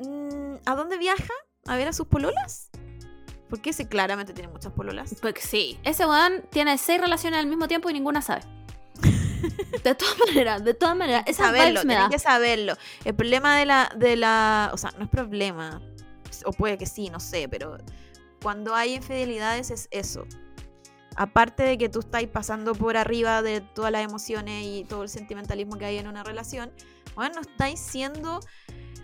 mm, 0.00 0.54
¿a 0.66 0.74
dónde 0.74 0.98
viaja? 0.98 1.32
¿A 1.66 1.76
ver 1.76 1.86
a 1.86 1.92
sus 1.92 2.08
pololas? 2.08 2.70
Porque 3.48 3.70
ese 3.70 3.88
claramente 3.88 4.32
tiene 4.32 4.48
muchas 4.48 4.72
pololas. 4.72 5.14
pues 5.20 5.34
sí, 5.38 5.78
ese 5.84 6.04
weón 6.04 6.42
tiene 6.50 6.76
seis 6.78 7.00
relaciones 7.00 7.38
al 7.38 7.46
mismo 7.46 7.68
tiempo 7.68 7.88
y 7.90 7.92
ninguna 7.92 8.22
sabe. 8.22 8.42
De 9.84 9.94
todas 9.94 10.18
maneras, 10.26 10.64
de 10.64 10.74
todas 10.74 10.96
maneras, 10.96 11.22
esas 11.26 11.46
saberlo, 11.46 11.84
me 11.84 11.94
da. 11.94 12.08
que 12.08 12.18
saberlo. 12.18 12.74
El 13.04 13.14
problema 13.14 13.56
de 13.56 13.66
la, 13.66 13.88
de 13.96 14.16
la. 14.16 14.70
O 14.72 14.76
sea, 14.76 14.92
no 14.98 15.04
es 15.04 15.10
problema. 15.10 15.80
o 16.44 16.52
puede 16.52 16.76
que 16.76 16.86
sí, 16.86 17.08
no 17.08 17.20
sé, 17.20 17.48
pero 17.48 17.78
cuando 18.42 18.74
hay 18.74 18.94
infidelidades 18.94 19.70
es 19.70 19.88
eso. 19.92 20.26
Aparte 21.20 21.64
de 21.64 21.76
que 21.76 21.88
tú 21.88 21.98
estás 21.98 22.24
pasando 22.26 22.76
por 22.76 22.96
arriba 22.96 23.42
de 23.42 23.60
todas 23.60 23.90
las 23.90 24.04
emociones 24.04 24.64
y 24.64 24.84
todo 24.84 25.02
el 25.02 25.08
sentimentalismo 25.08 25.76
que 25.76 25.84
hay 25.84 25.98
en 25.98 26.06
una 26.06 26.22
relación, 26.22 26.70
bueno, 27.16 27.34
no 27.34 27.40
estáis 27.40 27.80
siendo 27.80 28.38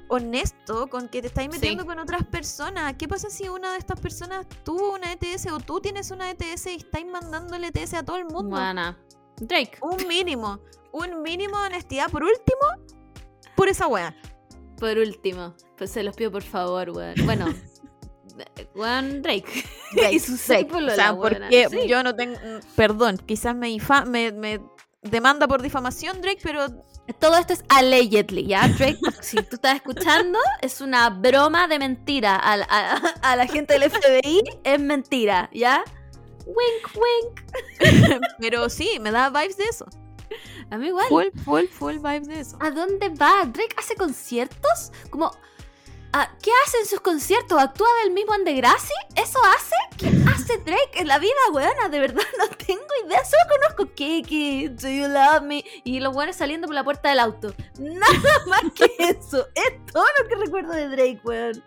honesto 0.07 0.87
con 0.87 1.09
que 1.09 1.23
te 1.23 1.27
estáis 1.27 1.51
metiendo 1.51 1.85
con 1.85 1.99
otras 1.99 2.25
personas. 2.25 2.95
¿Qué 2.95 3.09
pasa 3.09 3.31
si 3.31 3.49
una 3.49 3.73
de 3.73 3.79
estas 3.79 3.99
personas 3.99 4.47
tuvo 4.63 4.95
una 4.95 5.13
ETS 5.13 5.49
o 5.51 5.59
tú 5.59 5.81
tienes 5.81 6.13
una 6.13 6.31
ETS 6.31 6.67
y 6.67 6.77
estáis 6.77 7.05
mandándole 7.05 7.73
ETS 7.75 7.95
a 7.95 8.05
todo 8.05 8.19
el 8.19 8.27
mundo? 8.27 8.51
Buena. 8.51 8.97
Drake. 9.41 9.79
Un 9.83 10.07
mínimo, 10.07 10.61
un 10.93 11.21
mínimo 11.21 11.59
de 11.59 11.67
honestidad. 11.67 12.13
Por 12.13 12.23
último, 12.23 12.95
por 13.57 13.69
esa 13.69 13.89
wea. 13.89 14.15
Por 14.79 14.99
último, 14.99 15.57
pues 15.77 15.91
se 15.91 16.05
los 16.05 16.15
pido 16.15 16.31
por 16.31 16.45
favor, 16.45 16.91
weón. 16.91 17.15
Bueno, 17.25 17.47
weón, 18.75 19.23
Drake. 19.23 19.65
Drake, 19.93 20.15
y 20.15 20.19
su 20.19 20.37
Drake. 20.47 20.65
polola, 20.67 20.93
O 20.93 20.97
sea, 20.97 21.17
porque 21.17 21.69
Sí. 21.71 21.87
yo 21.89 22.03
no 22.03 22.15
tengo. 22.15 22.39
Perdón, 22.77 23.19
quizás 23.25 23.55
me, 23.55 23.69
difa- 23.69 24.05
me, 24.07 24.33
me 24.33 24.61
demanda 25.03 25.47
por 25.49 25.63
difamación, 25.63 26.21
Drake, 26.21 26.41
pero 26.43 26.67
Todo 27.21 27.37
esto 27.37 27.53
es 27.53 27.63
allegedly, 27.69 28.47
¿ya? 28.47 28.67
Drake, 28.67 28.99
si 29.21 29.37
tú 29.37 29.57
estás 29.57 29.75
escuchando, 29.77 30.39
es 30.63 30.81
una 30.81 31.11
broma 31.11 31.69
de 31.69 31.79
mentira 31.79 32.35
a- 32.43 32.97
a 33.23 33.37
la 33.37 33.47
gente 33.47 33.79
del 33.79 33.91
FBI. 33.91 34.41
Es 34.65 34.81
mentira, 34.81 35.51
¿ya? 35.53 35.85
Wink, 36.47 36.97
wink. 36.97 38.21
pero 38.41 38.71
sí, 38.71 38.99
me 39.01 39.11
da 39.11 39.29
vibes 39.29 39.57
de 39.59 39.65
eso. 39.65 39.87
A 40.71 40.79
mí 40.79 40.87
igual. 40.89 41.07
Full, 41.11 41.27
full, 41.45 41.65
full 41.67 41.95
vibes 41.99 42.27
de 42.27 42.41
eso. 42.41 42.57
¿A 42.61 42.71
dónde 42.71 43.11
va? 43.11 43.45
¿Drake 43.45 43.77
hace 43.79 43.95
conciertos? 43.97 44.91
Como... 45.11 45.31
ah, 46.15 46.31
¿Qué 46.41 46.51
hace 46.65 46.79
en 46.79 46.87
sus 46.87 47.01
conciertos? 47.01 47.61
¿Actúa 47.61 47.89
del 48.03 48.13
mismo 48.13 48.33
Andegrassi? 48.33 48.95
¿Eso 49.17 49.39
hace? 49.57 49.75
¿Qué 49.99 50.07
hace 50.33 50.59
Drake 50.59 51.01
en 51.01 51.09
la 51.09 51.19
vida, 51.19 51.33
weona? 51.53 51.89
De 51.89 51.99
verdad 51.99 52.23
no 52.39 52.49
tengo 52.57 52.87
idea. 53.05 53.23
Solo 53.25 53.43
conozco 53.61 53.95
Kiki, 53.95 54.69
Do 54.69 54.89
You 54.89 55.09
Love 55.09 55.43
Me 55.43 55.65
y 55.83 56.01
los 56.01 56.15
weones 56.15 56.37
saliendo 56.37 56.67
por 56.67 56.75
la 56.75 56.85
puerta 56.85 57.11
del 57.11 57.19
auto. 57.19 57.55
Nada 57.79 58.45
más 58.47 58.63
que 58.75 58.91
eso. 58.99 59.47
Es 59.55 59.85
todo 59.93 60.07
lo 60.21 60.29
que 60.29 60.37
recuerdo 60.37 60.73
de 60.73 60.89
Drake, 60.89 61.21
weón. 61.25 61.63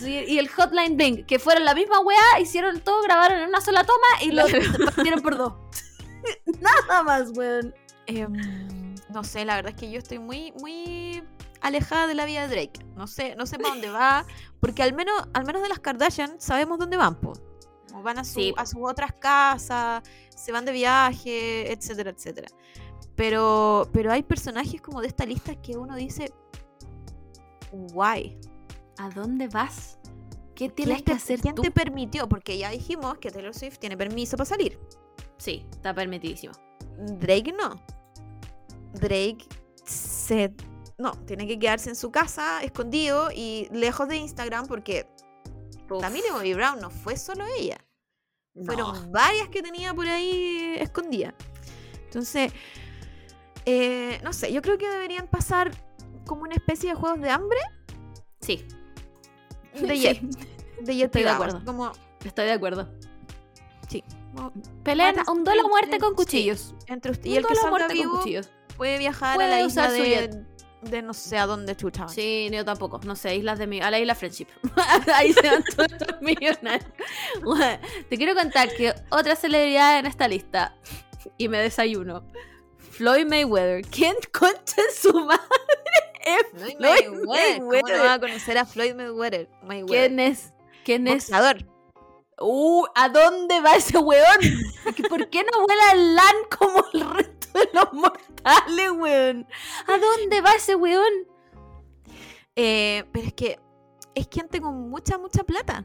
Y 0.00 0.38
el 0.38 0.48
Hotline 0.48 0.96
Bling, 0.96 1.24
que 1.24 1.38
fueron 1.38 1.64
la 1.64 1.74
misma 1.74 2.00
weá, 2.00 2.40
hicieron 2.40 2.80
todo, 2.80 3.00
grabaron 3.02 3.38
en 3.38 3.48
una 3.48 3.60
sola 3.60 3.84
toma 3.84 4.22
y 4.22 4.32
lo 4.32 4.44
partieron 4.84 5.20
por 5.20 5.36
dos. 5.36 5.52
Nada 6.60 7.02
más, 7.04 7.30
weón. 7.36 7.74
Em, 8.06 8.96
no 9.10 9.22
sé, 9.24 9.44
la 9.44 9.56
verdad 9.56 9.72
es 9.74 9.80
que 9.80 9.90
yo 9.90 9.98
estoy 9.98 10.18
muy, 10.18 10.52
muy 10.60 11.22
alejada 11.66 12.06
de 12.06 12.14
la 12.14 12.24
vida 12.26 12.46
de 12.46 12.54
Drake. 12.54 12.84
No 12.94 13.06
sé, 13.06 13.34
no 13.36 13.46
sé 13.46 13.58
para 13.58 13.70
dónde 13.70 13.90
va, 13.90 14.24
porque 14.60 14.82
al 14.82 14.92
menos, 14.94 15.14
al 15.32 15.44
menos 15.44 15.62
de 15.62 15.68
las 15.68 15.78
Kardashian 15.80 16.40
sabemos 16.40 16.78
dónde 16.78 16.96
van, 16.96 17.16
po. 17.20 17.32
Van 18.02 18.18
a, 18.18 18.24
su- 18.24 18.34
Sí. 18.40 18.54
a 18.56 18.66
sus 18.66 18.80
otras 18.82 19.12
casas, 19.12 20.02
se 20.34 20.50
van 20.52 20.64
de 20.64 20.72
viaje, 20.72 21.72
etcétera, 21.72 22.10
etcétera. 22.10 22.48
Pero, 23.16 23.88
pero 23.92 24.10
hay 24.10 24.22
personajes 24.24 24.80
como 24.82 25.00
de 25.00 25.06
esta 25.06 25.24
lista 25.24 25.54
que 25.62 25.76
uno 25.76 25.94
dice, 25.94 26.32
guay. 27.72 28.38
¿A 28.98 29.10
dónde 29.10 29.48
vas? 29.48 29.98
¿Qué 30.54 30.66
¿Quién 30.66 30.70
tienes 30.72 30.98
te, 30.98 31.04
que 31.04 31.12
hacer 31.12 31.40
quién 31.40 31.54
tú? 31.54 31.62
te 31.62 31.70
permitió? 31.70 32.28
Porque 32.28 32.56
ya 32.58 32.70
dijimos 32.70 33.18
que 33.18 33.30
Taylor 33.30 33.54
Swift 33.54 33.78
tiene 33.78 33.96
permiso 33.96 34.36
para 34.36 34.44
salir. 34.46 34.78
Sí, 35.36 35.66
está 35.70 35.92
permitidísimo. 35.94 36.52
Drake 37.18 37.52
no. 37.52 37.80
Drake 38.94 39.38
se. 39.84 40.52
No, 40.98 41.12
tiene 41.26 41.46
que 41.46 41.58
quedarse 41.58 41.88
en 41.90 41.96
su 41.96 42.10
casa, 42.12 42.62
escondido 42.62 43.30
y 43.34 43.68
lejos 43.72 44.06
de 44.08 44.16
Instagram, 44.16 44.66
porque 44.66 45.06
la 46.00 46.08
Millie 46.10 46.30
Bobby 46.32 46.54
Brown 46.54 46.80
no 46.80 46.90
fue 46.90 47.16
solo 47.16 47.44
ella. 47.58 47.78
Fueron 48.64 49.10
varias 49.10 49.48
que 49.48 49.62
tenía 49.62 49.92
por 49.92 50.06
ahí 50.06 50.76
escondidas. 50.78 51.34
Entonces, 52.04 52.52
eh, 53.66 54.20
no 54.22 54.32
sé, 54.32 54.52
yo 54.52 54.62
creo 54.62 54.78
que 54.78 54.88
deberían 54.88 55.26
pasar 55.26 55.72
como 56.26 56.42
una 56.42 56.54
especie 56.54 56.90
de 56.90 56.94
juegos 56.94 57.20
de 57.20 57.30
hambre 57.30 57.58
Sí, 58.40 58.64
de 59.74 59.88
Sí, 59.96 60.00
jet. 60.00 60.20
De 60.80 60.94
jet 60.94 61.06
Estoy 61.06 61.22
de 61.24 61.28
acuerdo. 61.30 61.62
Como, 61.64 61.90
estoy 62.24 62.44
de 62.46 62.52
acuerdo. 62.52 62.88
sí. 63.88 64.04
Pelean 64.82 65.14
un 65.28 65.44
duelo 65.44 65.64
a 65.66 65.68
muerte 65.68 65.98
con 65.98 66.14
cuchillos. 66.14 66.74
entre 66.88 67.12
usted 67.12 67.26
y 67.30 67.36
el 67.36 67.46
que 67.46 67.54
salga 67.54 67.70
muerte 67.70 67.88
con 67.88 67.96
vivo 67.96 68.18
cuchillos. 68.18 68.50
puede 68.76 68.98
viajar 68.98 69.36
Puede 69.36 69.52
a 69.52 69.58
la 69.58 69.62
isla 69.64 69.90
de, 69.92 70.44
de 70.84 71.02
no 71.02 71.14
sé 71.14 71.38
a 71.38 71.46
dónde 71.46 71.76
chucha. 71.76 72.08
Sí, 72.08 72.48
yo 72.52 72.64
tampoco. 72.64 73.00
No 73.04 73.16
sé, 73.16 73.36
islas 73.36 73.58
de 73.58 73.66
mi. 73.66 73.80
A 73.80 73.90
la 73.90 73.98
isla 73.98 74.14
Friendship. 74.14 74.46
Ahí 75.14 75.32
se 75.32 75.42
van 75.42 75.64
todos 75.64 75.90
los 75.90 76.20
millonarios. 76.22 76.90
Bueno, 77.42 77.78
te 78.08 78.16
quiero 78.16 78.34
contar 78.34 78.68
que 78.74 78.94
otra 79.10 79.36
celebridad 79.36 79.98
en 79.98 80.06
esta 80.06 80.28
lista. 80.28 80.76
Y 81.38 81.48
me 81.48 81.58
desayuno. 81.58 82.24
Floyd 82.90 83.26
Mayweather. 83.26 83.82
¿Quién 83.86 84.14
concha 84.32 84.76
en 84.76 84.94
su 84.96 85.12
madre? 85.12 85.42
Es 86.24 86.60
Floyd 86.60 86.76
Mayweather. 86.78 87.58
¿Cómo 87.58 87.88
no 87.88 88.04
vas 88.04 88.16
a 88.16 88.20
conocer 88.20 88.58
a 88.58 88.66
Floyd 88.66 88.94
Mayweather? 88.94 89.48
Mayweather. 89.62 90.08
¿Quién 90.08 90.20
es? 90.20 90.52
¿Quién 90.84 91.08
es? 91.08 91.30
Boxeador. 91.30 91.74
Uh, 92.40 92.84
¿a 92.94 93.08
dónde 93.08 93.60
va 93.60 93.76
ese 93.76 93.98
weón? 93.98 94.40
¿Que 94.96 95.02
¿Por 95.08 95.28
qué 95.30 95.44
no 95.44 95.64
vuela 95.64 95.92
el 95.92 96.14
LAN 96.14 96.36
como 96.58 96.84
el 96.92 97.10
resto 97.10 97.33
los 97.72 97.92
mortales, 97.92 98.90
weón? 98.96 99.46
¿A 99.86 99.98
dónde 99.98 100.40
va 100.40 100.54
ese 100.54 100.74
weón? 100.74 101.12
Eh, 102.56 103.04
pero 103.12 103.26
es 103.26 103.32
que 103.32 103.58
es 104.14 104.28
gente 104.30 104.60
con 104.60 104.90
mucha, 104.90 105.18
mucha 105.18 105.44
plata. 105.44 105.84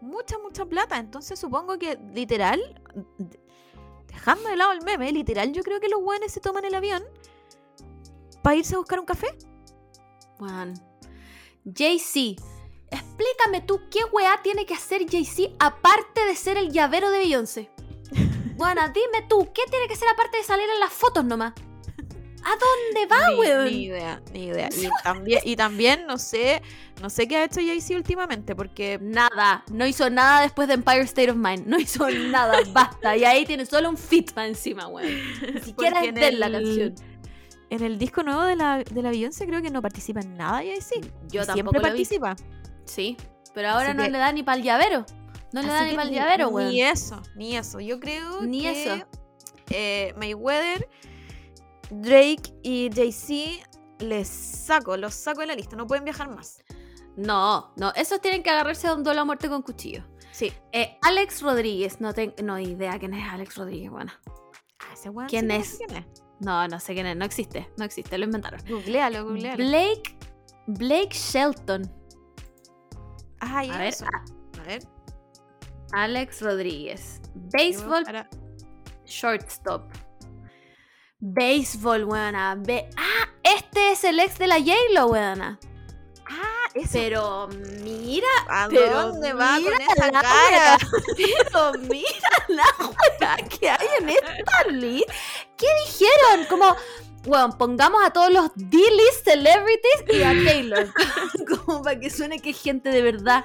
Mucha, 0.00 0.38
mucha 0.38 0.64
plata. 0.66 0.98
Entonces 0.98 1.38
supongo 1.38 1.78
que 1.78 1.98
literal, 2.14 2.80
dejando 4.08 4.48
de 4.48 4.56
lado 4.56 4.72
el 4.72 4.82
meme, 4.82 5.12
literal 5.12 5.52
yo 5.52 5.62
creo 5.62 5.80
que 5.80 5.88
los 5.88 6.00
weones 6.02 6.32
se 6.32 6.40
toman 6.40 6.64
el 6.64 6.74
avión 6.74 7.02
para 8.42 8.56
irse 8.56 8.74
a 8.74 8.78
buscar 8.78 8.98
un 8.98 9.06
café. 9.06 9.36
Weón. 10.38 10.74
Jay-Z. 11.64 12.42
Explícame 12.90 13.60
tú 13.60 13.80
qué 13.90 14.04
weá 14.04 14.40
tiene 14.42 14.66
que 14.66 14.74
hacer 14.74 15.08
Jay-Z 15.08 15.54
aparte 15.60 16.24
de 16.24 16.34
ser 16.34 16.56
el 16.56 16.72
llavero 16.72 17.10
de 17.10 17.18
Beyoncé. 17.18 17.70
Bueno, 18.60 18.82
dime 18.92 19.26
tú, 19.26 19.48
¿qué 19.54 19.62
tiene 19.70 19.86
que 19.88 19.94
hacer 19.94 20.08
aparte 20.08 20.36
de 20.36 20.44
salir 20.44 20.66
en 20.68 20.78
las 20.80 20.92
fotos 20.92 21.24
nomás? 21.24 21.54
¿A 22.42 22.50
dónde 22.50 23.06
va, 23.06 23.38
weón? 23.38 23.64
ni 23.66 23.84
idea, 23.84 24.20
ni 24.32 24.44
idea. 24.48 24.68
Y 24.76 24.88
también, 25.02 25.40
y 25.44 25.56
también 25.56 26.06
no 26.06 26.18
sé, 26.18 26.60
no 27.00 27.08
sé 27.08 27.26
qué 27.26 27.38
ha 27.38 27.44
hecho 27.44 27.60
Jay-Z 27.60 27.96
últimamente, 27.96 28.54
porque 28.54 28.98
Nada, 29.00 29.64
no 29.72 29.86
hizo 29.86 30.10
nada 30.10 30.42
después 30.42 30.68
de 30.68 30.74
Empire 30.74 31.00
State 31.00 31.30
of 31.30 31.36
Mind. 31.38 31.66
No 31.66 31.78
hizo 31.78 32.08
nada, 32.10 32.58
basta. 32.72 33.16
Y 33.16 33.24
ahí 33.24 33.46
tiene 33.46 33.64
solo 33.64 33.88
un 33.88 33.96
fit 33.96 34.32
para 34.32 34.46
encima, 34.48 34.88
weón. 34.88 35.10
Ni 35.54 35.60
siquiera 35.64 36.02
es 36.04 36.14
él 36.16 36.38
la 36.40 36.46
el- 36.46 36.52
canción. 36.52 36.94
en 37.70 37.82
el 37.82 37.98
disco 37.98 38.22
nuevo 38.22 38.42
de 38.42 38.56
la, 38.56 38.84
de 38.84 39.02
la 39.02 39.08
Beyoncé 39.10 39.46
creo 39.46 39.62
que 39.62 39.70
no 39.70 39.80
participa 39.80 40.20
en 40.20 40.36
nada 40.36 40.58
Jay-Z. 40.58 41.00
Yo 41.28 41.42
Y 41.42 41.46
tampoco 41.46 41.52
Siempre 41.54 41.80
participa. 41.80 42.36
Sí, 42.84 43.16
pero 43.54 43.70
ahora 43.70 43.88
Así 43.90 43.96
no 43.96 44.04
que- 44.04 44.10
le 44.10 44.18
da 44.18 44.32
ni 44.32 44.42
para 44.42 44.58
el 44.58 44.64
llavero. 44.64 45.06
No 45.52 45.62
le 45.62 45.68
da 45.68 45.80
Así 45.80 45.84
ni 45.84 45.90
que 45.90 45.96
para 45.96 46.04
el 46.08 46.10
ni- 46.12 46.16
llavero, 46.16 46.48
weón. 46.48 46.68
Ni 46.70 46.82
eso, 46.82 47.22
ni 47.34 47.56
eso. 47.56 47.80
Yo 47.80 47.98
creo 48.00 48.42
Ni 48.42 48.62
que 48.62 48.84
eso. 48.94 49.04
eh, 49.70 50.14
Mayweather, 50.16 50.88
Drake 51.90 52.54
y 52.62 52.90
Jay-Z 52.94 53.68
les 53.98 54.28
saco, 54.28 54.96
los 54.96 55.14
saco 55.14 55.40
de 55.40 55.48
la 55.48 55.54
lista. 55.54 55.76
No 55.76 55.86
pueden 55.86 56.04
viajar 56.04 56.28
más. 56.34 56.62
No, 57.16 57.72
no, 57.76 57.92
esos 57.96 58.20
tienen 58.20 58.42
que 58.42 58.50
agarrarse 58.50 58.86
a 58.86 58.94
un 58.94 59.02
duelo 59.02 59.22
a 59.22 59.24
muerte 59.24 59.48
con 59.48 59.62
cuchillo. 59.62 60.04
Sí. 60.30 60.52
Eh, 60.72 60.96
Alex 61.02 61.42
Rodríguez, 61.42 62.00
no 62.00 62.14
tengo 62.14 62.32
no 62.42 62.58
idea 62.58 62.98
quién 62.98 63.12
es 63.14 63.28
Alex 63.28 63.56
Rodríguez, 63.56 63.90
bueno. 63.90 64.12
Ah, 64.78 64.92
ese 64.94 65.10
¿Quién 65.28 65.50
sí 65.50 65.56
es? 65.56 65.78
quién 65.78 65.96
es. 65.98 66.06
No, 66.38 66.66
no 66.68 66.80
sé 66.80 66.94
quién 66.94 67.06
es, 67.06 67.16
no 67.16 67.24
existe, 67.24 67.68
no 67.76 67.84
existe, 67.84 68.16
lo 68.16 68.24
inventaron. 68.24 68.60
Googlealo, 68.66 69.24
googlealo. 69.24 69.56
Blake, 69.62 70.16
Blake 70.68 71.10
Shelton, 71.14 71.82
Ay, 73.40 73.68
a 73.70 73.78
ver, 73.78 73.86
eso. 73.88 74.06
A 74.06 74.62
ver. 74.62 74.82
Alex 75.92 76.42
Rodríguez, 76.42 77.20
béisbol, 77.34 78.04
a- 78.08 78.28
shortstop. 79.04 79.90
Béisbol, 81.18 82.04
weona. 82.04 82.54
Be- 82.56 82.88
ah, 82.96 83.28
este 83.42 83.92
es 83.92 84.04
el 84.04 84.18
ex 84.20 84.38
de 84.38 84.46
la 84.46 84.58
J-Lo, 84.58 85.06
weona. 85.08 85.58
Ah, 86.30 86.68
eso. 86.74 86.90
Pero 86.92 87.48
mira, 87.82 88.26
¿A 88.48 88.68
pero 88.70 89.08
dónde 89.08 89.32
va 89.32 89.58
mira 89.58 89.72
con 89.72 89.80
esa 89.82 90.12
la 90.12 90.22
cara? 90.22 90.78
pero 91.16 91.72
mira 91.80 92.28
la 92.48 92.64
weá 92.86 93.36
que 93.48 93.68
hay 93.68 93.86
en 93.98 94.08
esta 94.10 94.64
lista. 94.70 95.12
¿Qué 95.58 95.66
dijeron? 95.86 96.46
Como, 96.48 96.76
weón, 97.26 97.58
pongamos 97.58 98.02
a 98.02 98.10
todos 98.12 98.30
los 98.32 98.50
D-list 98.54 99.24
celebrities 99.24 100.04
y 100.08 100.22
a 100.22 100.28
Taylor. 100.44 100.88
Como 101.66 101.82
para 101.82 101.98
que 101.98 102.08
suene 102.08 102.38
que 102.40 102.50
es 102.50 102.62
gente 102.62 102.88
de 102.90 103.02
verdad. 103.02 103.44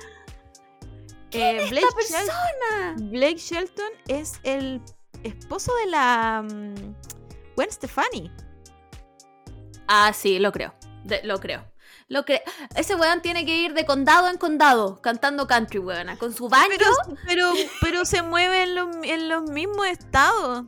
Eh, 1.36 1.68
Blake, 1.70 1.86
esta 1.88 1.88
Shel- 1.88 2.26
persona? 2.26 2.96
Blake 3.12 3.38
Shelton 3.38 3.92
es 4.08 4.40
el 4.44 4.82
esposo 5.24 5.74
de 5.76 5.86
la 5.92 6.44
mm, 6.44 6.96
Gwen 7.56 7.72
Stefani. 7.72 8.32
Ah, 9.88 10.12
sí, 10.14 10.40
lo 10.40 10.52
creo. 10.52 10.74
De- 11.04 11.22
lo 11.24 11.40
creo. 11.40 11.66
Lo 12.08 12.24
que 12.24 12.44
ese 12.76 12.96
weón 12.96 13.22
tiene 13.22 13.46
que 13.46 13.58
ir 13.58 13.74
de 13.74 13.86
condado 13.86 14.30
en 14.30 14.38
condado 14.38 15.02
cantando 15.02 15.48
country, 15.48 15.80
weona, 15.80 16.18
con 16.18 16.34
su 16.34 16.48
baño. 16.50 16.68
Pero, 16.78 16.92
pero, 17.26 17.52
pero 17.82 18.06
se 18.06 18.22
mueve 18.22 18.64
en 18.64 18.76
los, 18.76 18.96
en 19.04 19.28
los 19.30 19.50
mismos 19.50 19.88
estados. 19.88 20.66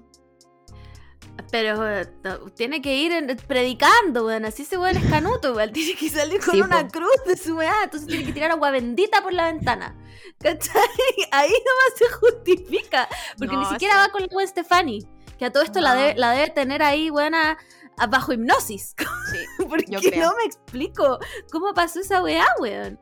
Pero 1.51 1.87
eh, 1.89 2.07
tiene 2.55 2.81
que 2.81 2.95
ir 2.95 3.11
en- 3.11 3.37
predicando, 3.47 4.25
weón. 4.25 4.45
Así 4.45 4.63
ese 4.63 4.77
weón 4.77 4.97
es 4.97 5.05
canuto, 5.09 5.53
weón. 5.53 5.71
Tiene 5.73 5.95
que 5.95 6.09
salir 6.09 6.39
con 6.43 6.55
Sí, 6.55 6.61
una 6.61 6.81
po. 6.87 6.91
cruz 6.93 7.15
de 7.25 7.37
su 7.37 7.55
weá. 7.55 7.73
Entonces 7.83 8.07
tiene 8.07 8.25
que 8.25 8.33
tirar 8.33 8.51
agua 8.51 8.71
bendita 8.71 9.21
por 9.21 9.33
la 9.33 9.45
ventana. 9.51 9.95
¿Cachai? 10.39 10.81
Ahí 11.31 11.49
nomás 11.51 11.97
se 11.97 12.09
justifica. 12.15 13.07
Porque 13.37 13.55
No, 13.55 13.61
ni 13.61 13.67
siquiera 13.69 13.97
va 13.97 14.09
con 14.09 14.21
la 14.21 14.27
weón 14.31 14.47
Stefani. 14.47 15.07
Que 15.37 15.45
a 15.45 15.51
todo 15.51 15.63
esto 15.63 15.79
la, 15.81 15.93
debe, 15.95 16.15
la 16.19 16.31
debe 16.31 16.49
tener 16.49 16.81
ahí, 16.81 17.11
weona, 17.11 17.57
a- 17.97 18.07
bajo 18.07 18.33
hipnosis. 18.33 18.95
Sí. 19.31 19.65
Porque 19.67 20.17
no 20.17 20.33
me 20.37 20.43
explico 20.45 21.19
cómo 21.51 21.73
pasó 21.73 21.99
esa 21.99 22.23
weá, 22.23 22.45
weón. 22.59 22.97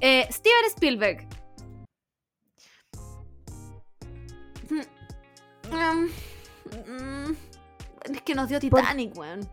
Eh, 0.00 0.26
Steven 0.30 0.64
Spielberg. 0.68 1.26
Mm, 4.70 4.82
mm, 5.74 6.10
mm, 6.86 7.36
es 8.16 8.22
que 8.22 8.34
nos 8.34 8.48
dio 8.48 8.58
Titanic, 8.60 9.16
weón. 9.16 9.48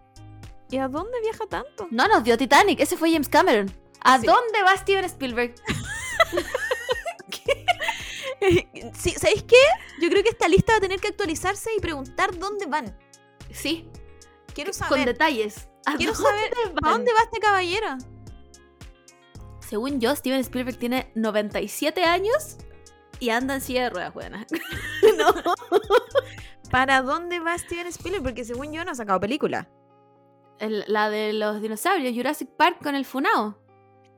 ¿Y 0.69 0.77
a 0.77 0.87
dónde 0.87 1.19
viaja 1.21 1.45
tanto? 1.47 1.87
No 1.91 2.07
nos 2.07 2.23
dio 2.23 2.37
Titanic, 2.37 2.79
ese 2.79 2.97
fue 2.97 3.11
James 3.11 3.29
Cameron. 3.29 3.71
¿A 4.01 4.19
Sí. 4.19 4.25
dónde 4.25 4.61
va 4.63 4.75
Steven 4.77 5.05
Spielberg? 5.05 5.55
sí, 8.93 9.11
¿Sabéis 9.11 9.43
qué? 9.43 9.55
Yo 10.01 10.09
creo 10.09 10.23
que 10.23 10.29
esta 10.29 10.47
lista 10.47 10.73
va 10.73 10.77
a 10.77 10.81
tener 10.81 10.99
que 10.99 11.07
actualizarse 11.09 11.69
y 11.75 11.79
preguntar 11.79 12.37
dónde 12.37 12.65
van. 12.65 12.97
Sí, 13.51 13.89
Quiero 14.53 14.71
con 14.71 14.79
saber. 14.79 15.05
detalles. 15.05 15.67
¿A 15.85 15.95
Quiero 15.97 16.13
dónde 16.13 16.29
saber 16.29 16.53
¿A 16.67 16.81
van? 16.81 16.93
dónde 16.93 17.13
va 17.13 17.19
este 17.23 17.39
caballero? 17.39 17.97
Según 19.67 19.99
yo, 19.99 20.15
Steven 20.15 20.39
Spielberg 20.41 20.77
tiene 20.77 21.11
97 21.15 22.03
años 22.03 22.57
y 23.19 23.29
anda 23.29 23.55
en 23.55 23.61
silla 23.61 23.83
de 23.83 23.89
ruedas, 23.89 24.13
buena. 24.13 24.45
no. 25.17 25.33
¿Para 26.71 27.01
dónde 27.01 27.39
va 27.39 27.57
Steven 27.57 27.87
Spielberg? 27.87 28.23
Porque 28.23 28.43
según 28.45 28.71
yo 28.73 28.83
no 28.85 28.91
ha 28.91 28.95
sacado 28.95 29.19
película. 29.19 29.67
El- 30.59 30.83
la 30.87 31.09
de 31.09 31.33
los 31.33 31.61
dinosaurios, 31.61 32.15
Jurassic 32.15 32.49
Park 32.49 32.77
con 32.81 32.95
el 32.95 33.05
Funao. 33.05 33.57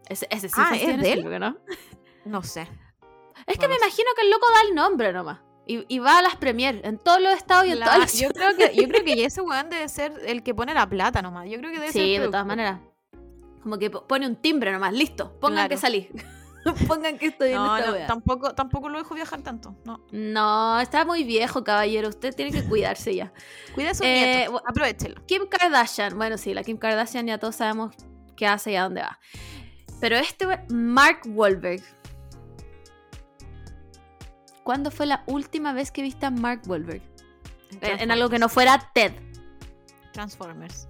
Ese, 0.07 0.27
ese 0.29 0.47
sí 0.49 0.55
Ah, 0.57 0.71
es 0.73 0.81
Steven 0.81 1.01
de 1.01 1.11
él. 1.13 1.19
Spielberg, 1.19 1.39
¿no? 1.41 1.57
No 2.25 2.43
sé. 2.43 2.67
Es 3.45 3.57
que 3.57 3.67
me 3.67 3.75
sé. 3.75 3.79
imagino 3.81 4.09
que 4.15 4.21
el 4.25 4.31
loco 4.31 4.45
da 4.53 4.61
el 4.67 4.75
nombre 4.75 5.13
nomás. 5.13 5.39
Y, 5.65 5.85
y 5.93 5.99
va 5.99 6.19
a 6.19 6.21
las 6.21 6.35
premier 6.37 6.81
en 6.85 6.97
todos 6.97 7.21
los 7.21 7.33
estados 7.33 7.65
y 7.67 7.71
en 7.71 7.79
La- 7.79 7.85
todas 7.87 7.99
las 7.99 8.19
yo, 8.19 8.29
creo 8.31 8.55
que, 8.55 8.73
yo 8.75 8.87
creo 8.87 9.03
que 9.03 9.25
ese 9.25 9.41
weón 9.41 9.69
debe 9.69 9.87
ser 9.89 10.13
el 10.25 10.43
que 10.43 10.53
pone 10.55 10.73
la 10.73 10.87
plata 10.87 11.21
nomás. 11.21 11.49
Yo 11.49 11.57
creo 11.59 11.71
que 11.71 11.79
debe 11.79 11.91
ser. 11.91 12.01
Sí, 12.01 12.17
de 12.17 12.25
todas 12.27 12.45
maneras. 12.45 12.79
Como 13.63 13.77
que 13.77 13.89
po- 13.89 14.05
pone 14.07 14.25
un 14.27 14.35
timbre 14.37 14.71
nomás, 14.71 14.93
listo. 14.93 15.37
Pongan 15.39 15.55
Claro. 15.55 15.69
que 15.69 15.77
salí. 15.77 16.09
Pongan 16.87 17.17
que 17.17 17.27
estoy 17.27 17.49
en 17.49 17.55
No, 17.55 17.75
esta 17.77 17.89
no, 17.91 17.95
wea. 17.97 18.07
tampoco, 18.07 18.53
tampoco 18.55 18.89
lo 18.89 18.97
dejo 18.99 19.15
viajar 19.15 19.41
tanto. 19.41 19.75
No. 19.85 20.01
No, 20.11 20.79
está 20.79 21.05
muy 21.05 21.23
viejo, 21.23 21.63
caballero. 21.63 22.09
Usted 22.09 22.33
tiene 22.35 22.51
que 22.51 22.63
cuidarse 22.63 23.15
ya. 23.15 23.31
Cuida 23.75 23.91
a 23.91 23.93
sus 23.93 24.05
Eh, 24.05 24.35
nietos. 24.47 24.55
bu- 24.55 24.61
Aprovechelo. 24.67 25.25
Kim 25.25 25.47
Kardashian. 25.47 26.17
Bueno, 26.17 26.37
sí, 26.37 26.53
la 26.53 26.63
Kim 26.63 26.77
Kardashian 26.77 27.27
ya 27.27 27.37
todos 27.37 27.55
sabemos 27.55 27.95
qué 28.35 28.47
hace 28.47 28.71
y 28.71 28.75
a 28.75 28.83
dónde 28.83 29.01
va. 29.01 29.19
Pero 29.99 30.15
este 30.17 30.45
Mark 30.69 31.21
Wahlberg. 31.25 31.81
¿Cuándo 34.63 34.91
fue 34.91 35.05
la 35.05 35.23
última 35.27 35.73
vez 35.73 35.91
que 35.91 36.01
viste 36.01 36.25
a 36.25 36.29
Mark 36.31 36.61
Wahlberg? 36.67 37.01
En, 37.81 37.99
en 38.01 38.11
algo 38.11 38.29
que 38.29 38.37
no 38.39 38.49
fuera 38.49 38.91
TED. 38.93 39.13
Transformers. 40.13 40.87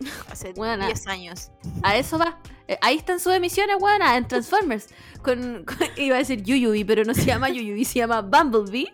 Hace 0.30 0.52
Buena. 0.52 0.86
10 0.86 1.06
años. 1.08 1.50
A 1.82 1.96
eso 1.96 2.18
va. 2.18 2.38
Eh, 2.66 2.78
Ahí 2.82 2.96
están 2.96 3.18
sus 3.20 3.32
emisiones, 3.32 3.76
buenas, 3.78 4.16
en 4.16 4.28
Transformers. 4.28 4.86
Con, 5.22 5.64
con- 5.64 5.76
iba 5.96 6.16
a 6.16 6.18
decir 6.18 6.42
Yuyubi, 6.42 6.84
pero 6.84 7.04
no 7.04 7.14
se 7.14 7.24
llama 7.24 7.48
Yuyubi, 7.48 7.84
se 7.84 7.98
llama 8.00 8.20
Bumblebee. 8.22 8.90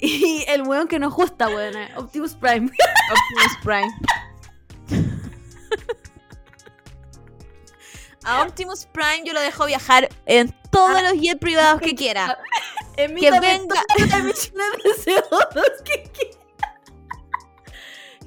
Y 0.00 0.44
el 0.48 0.62
weón 0.62 0.88
que 0.88 0.98
nos 0.98 1.14
gusta, 1.14 1.48
buena, 1.48 1.88
Optimus 1.96 2.34
Prime. 2.34 2.70
Optimus 3.12 3.56
Prime. 3.62 3.92
A 8.24 8.42
Optimus 8.42 8.86
Prime 8.86 9.22
yo 9.26 9.34
lo 9.34 9.40
dejo 9.40 9.66
viajar 9.66 10.08
en 10.24 10.54
todos 10.70 11.02
los 11.02 11.12
jets 11.20 11.38
privados 11.38 11.80
que 11.80 11.94
quiera. 11.94 12.38
Emítame 12.96 13.40
venga. 13.40 13.82
todas 13.98 14.10
las 14.10 14.20
emisiones 14.20 14.66
de 15.04 15.12
CO2 15.12 15.82
que 15.84 16.02
quiera. 16.10 16.38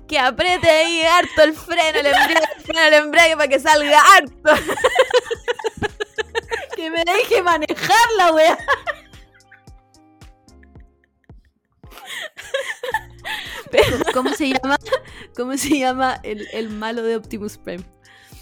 Que 0.08 0.20
apriete 0.20 0.70
ahí 0.70 1.02
harto 1.02 1.44
el 1.44 1.54
freno, 1.54 2.00
el 2.00 2.06
embrague, 2.06 2.34
el 2.58 2.64
freno, 2.64 2.88
el 2.88 2.94
embrague 2.94 3.36
para 3.36 3.48
que 3.48 3.60
salga 3.60 4.02
harto. 4.16 4.64
Que 6.76 6.92
me 6.92 7.04
deje 7.04 7.42
manejar 7.42 8.08
la 8.18 8.32
wea. 8.34 8.58
¿Cómo 14.14 14.32
se 14.34 14.50
llama? 14.50 14.78
¿Cómo 15.36 15.58
se 15.58 15.80
llama 15.80 16.20
el, 16.22 16.48
el 16.54 16.70
malo 16.70 17.02
de 17.02 17.16
Optimus 17.16 17.58
Prime? 17.58 17.84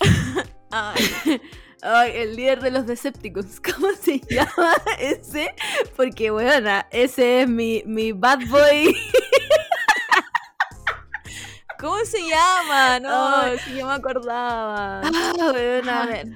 Ay, 0.71 1.39
Ay, 1.87 2.13
el 2.15 2.35
líder 2.35 2.61
de 2.61 2.71
los 2.71 2.87
Decepticons. 2.87 3.59
¿Cómo 3.73 3.89
se 3.93 4.19
llama 4.19 4.75
ese? 4.99 5.53
Porque, 5.95 6.31
weona, 6.31 6.87
ese 6.91 7.41
es 7.41 7.47
mi, 7.47 7.83
mi 7.85 8.11
bad 8.11 8.39
boy. 8.49 8.95
¿Cómo 11.79 11.97
se 12.05 12.19
llama? 12.27 12.99
No, 12.99 13.35
Ay. 13.37 13.57
si 13.59 13.75
yo 13.77 13.87
me 13.87 13.93
acordaba. 13.93 15.01
Ah. 15.01 15.31
A 15.41 15.51
ver, 15.51 16.27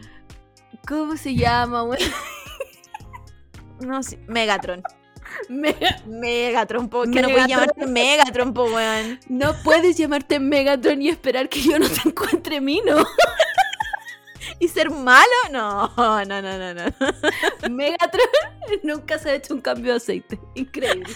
¿Cómo 0.88 1.16
se 1.18 1.36
llama, 1.36 1.84
weona? 1.84 2.06
no 3.80 4.02
sé. 4.04 4.18
Megatron. 4.28 4.84
Mega- 5.48 6.02
Megatron, 6.08 6.90
po, 6.90 7.04
que 7.04 7.22
no 7.22 7.30
puedes 7.30 7.48
llamarte 7.48 7.86
Megatron, 7.88 8.54
po, 8.54 8.64
weón. 8.66 9.20
No 9.30 9.54
puedes 9.64 9.96
llamarte 9.98 10.40
Megatron 10.40 11.02
y 11.02 11.10
esperar 11.10 11.48
que 11.50 11.62
yo 11.62 11.78
no 11.80 11.88
te 11.88 12.10
encuentre 12.10 12.60
Mino. 12.62 12.98
¿Y 14.60 14.68
ser 14.68 14.90
malo? 14.90 15.26
No, 15.52 15.88
no, 15.98 16.26
no, 16.26 16.42
no, 16.42 16.74
no. 16.74 16.84
Megatron 17.70 18.28
nunca 18.84 19.18
se 19.20 19.30
ha 19.30 19.34
hecho 19.36 19.54
un 19.54 19.62
cambio 19.62 19.92
de 19.94 19.98
aceite. 19.98 20.40
Increíble. 20.56 21.16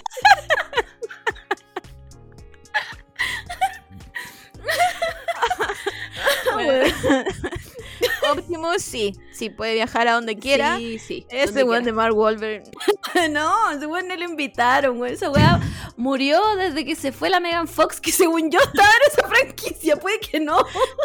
Bueno. 6.54 6.86
Optimus 8.32 8.82
sí, 8.82 9.14
sí, 9.32 9.50
puede 9.50 9.74
viajar 9.74 10.08
a 10.08 10.14
donde 10.14 10.38
quiera. 10.38 10.78
Sí, 10.78 11.00
sí. 11.00 11.26
Ese 11.30 11.64
weón 11.64 11.84
de 11.84 11.92
Mark 11.92 12.16
Wahlberg. 12.16 12.64
No, 13.30 13.70
ese 13.72 13.86
weón 13.86 14.08
no 14.08 14.16
lo 14.16 14.24
invitaron, 14.24 15.00
weón. 15.00 15.14
Esa 15.14 15.30
weá 15.30 15.60
murió 15.98 16.42
desde 16.56 16.84
que 16.84 16.96
se 16.96 17.12
fue 17.12 17.30
la 17.30 17.40
Megan 17.40 17.68
Fox, 17.68 18.02
que 18.02 18.12
según 18.12 18.50
yo 18.50 18.60
estaba 18.60 18.88
en 18.90 19.12
esa 19.12 19.28
franquicia. 19.28 19.96
Puede 19.98 20.20
que 20.20 20.40
no. 20.40 20.58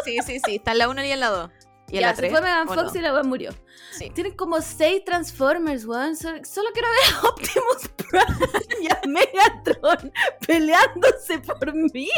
Sí, 0.05 0.17
sí, 0.25 0.39
sí, 0.45 0.55
está 0.55 0.71
en 0.71 0.79
la 0.79 0.89
1 0.89 1.03
y 1.03 1.11
en 1.11 1.19
la 1.19 1.29
2. 1.29 1.49
Y 1.89 1.97
en 1.97 2.01
ya, 2.01 2.07
la 2.07 2.15
se 2.15 2.21
3. 2.21 2.31
fue 2.31 2.41
Megan 2.41 2.67
Fox 2.67 2.95
y 2.95 2.99
la 2.99 3.13
weá 3.13 3.23
murió. 3.23 3.51
Sí. 3.91 4.09
Tienen 4.11 4.35
como 4.35 4.61
seis 4.61 5.03
Transformers, 5.05 5.85
weón. 5.85 6.15
Solo, 6.15 6.39
solo 6.43 6.69
quiero 6.73 6.87
ver 6.89 7.15
a 7.15 7.27
Optimus 7.29 7.89
Prime 7.97 8.81
y 8.81 8.87
a 8.87 9.01
Megatron 9.07 10.11
peleándose 10.47 11.39
por 11.39 11.73
mí. 11.73 12.09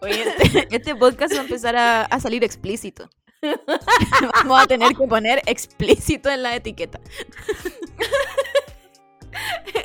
Oye, 0.00 0.24
este, 0.28 0.68
este 0.76 0.94
podcast 0.94 1.34
va 1.34 1.38
a 1.38 1.42
empezar 1.42 1.76
a, 1.76 2.02
a 2.02 2.20
salir 2.20 2.44
explícito. 2.44 3.10
Vamos 4.34 4.62
a 4.62 4.66
tener 4.66 4.94
que 4.94 5.06
poner 5.06 5.42
explícito 5.46 6.30
en 6.30 6.42
la 6.42 6.54
etiqueta. 6.56 7.00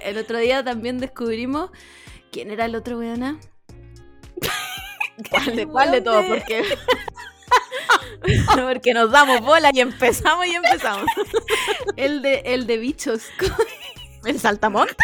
El 0.03 0.17
otro 0.17 0.37
día 0.37 0.63
también 0.63 0.97
descubrimos 0.99 1.69
quién 2.31 2.51
era 2.51 2.65
el 2.65 2.75
otro 2.75 2.97
weona. 2.97 3.39
¿Cuál 5.29 5.55
de, 5.55 5.67
cuál 5.67 5.91
de 5.91 6.01
todo? 6.01 6.25
Porque, 6.25 6.63
porque 8.63 8.93
nos 8.93 9.11
damos 9.11 9.41
bola 9.41 9.69
y 9.73 9.81
empezamos 9.81 10.47
y 10.47 10.55
empezamos. 10.55 11.05
El 11.97 12.21
de, 12.21 12.41
el 12.45 12.65
de 12.65 12.77
bichos. 12.77 13.23
¿El 14.23 14.39
saltamonte? 14.39 14.95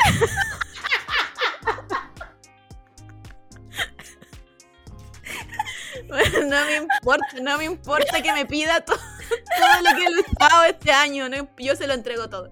no 6.48 6.66
me 6.66 6.76
importa, 6.76 7.28
no 7.42 7.58
me 7.58 7.66
importa 7.66 8.22
que 8.22 8.34
me 8.34 8.46
pida 8.46 8.82
to- 8.82 8.94
todo 8.96 9.82
lo 9.92 9.98
que 9.98 10.06
he 10.06 10.12
luchado 10.12 10.64
este 10.64 10.92
año. 10.92 11.30
no- 11.30 11.50
yo 11.58 11.76
se 11.76 11.88
lo 11.88 11.94
entrego 11.94 12.30
todo. 12.30 12.52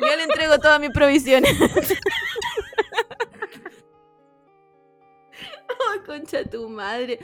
Yo 0.00 0.16
le 0.16 0.24
entrego 0.24 0.58
todas 0.58 0.80
mis 0.80 0.90
provisiones. 0.90 1.54
Ay, 5.90 5.98
concha 6.06 6.44
tu 6.44 6.68
madre. 6.68 7.18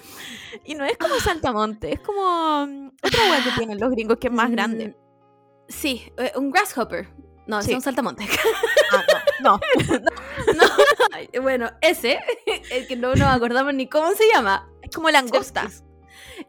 Y 0.65 0.74
no 0.74 0.85
es 0.85 0.97
como 0.99 1.19
saltamonte, 1.19 1.93
es 1.94 2.01
como 2.01 2.66
mm, 2.66 2.90
otra 3.03 3.20
hueá 3.31 3.43
que 3.44 3.51
tienen 3.57 3.81
los 3.81 3.90
gringos 3.90 4.19
que 4.19 4.28
es 4.28 4.32
más 4.32 4.51
grande. 4.51 4.89
Mm, 4.89 4.94
Sí, 5.69 6.12
eh, 6.19 6.32
un 6.36 6.51
grasshopper. 6.51 7.09
No, 7.47 7.62
Sí. 7.62 7.70
es 7.70 7.77
un 7.77 7.82
saltamonte. 7.82 8.24
Ah, 8.93 9.05
no, 9.40 9.61
no. 10.55 11.43
bueno, 11.43 11.70
ese, 11.81 12.20
el 12.70 12.86
que 12.86 12.94
no 12.97 13.15
nos 13.15 13.28
acordamos 13.28 13.73
ni 13.74 13.89
cómo 13.89 14.12
se 14.12 14.24
llama. 14.32 14.69
Como 14.94 15.10
langosta. 15.10 15.69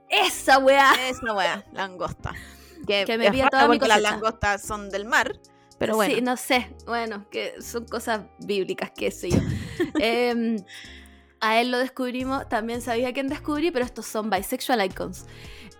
Esa 0.09 0.59
weá. 0.59 0.93
Esa 1.09 1.33
weá, 1.33 1.65
langosta. 1.73 2.33
Que, 2.87 3.05
Que 3.05 3.17
me 3.17 3.29
raro 3.29 3.49
toda 3.49 3.67
mi 3.67 3.79
las 3.79 4.01
langostas 4.01 4.61
son 4.61 4.89
del 4.89 5.05
mar. 5.05 5.39
Pero 5.79 5.95
bueno. 5.95 6.15
Sí, 6.15 6.21
no 6.21 6.37
sé. 6.37 6.75
Bueno, 6.85 7.25
que 7.29 7.61
son 7.61 7.85
cosas 7.85 8.21
bíblicas, 8.39 8.91
qué 8.95 9.11
sé 9.11 9.31
yo. 9.31 9.39
Em, 9.99 10.57
a 11.41 11.59
él 11.59 11.71
lo 11.71 11.77
descubrimos, 11.77 12.47
también 12.47 12.81
sabía 12.81 13.11
quién 13.13 13.27
descubrí, 13.27 13.71
pero 13.71 13.83
estos 13.85 14.05
son 14.05 14.29
bisexual 14.29 14.83
icons. 14.85 15.25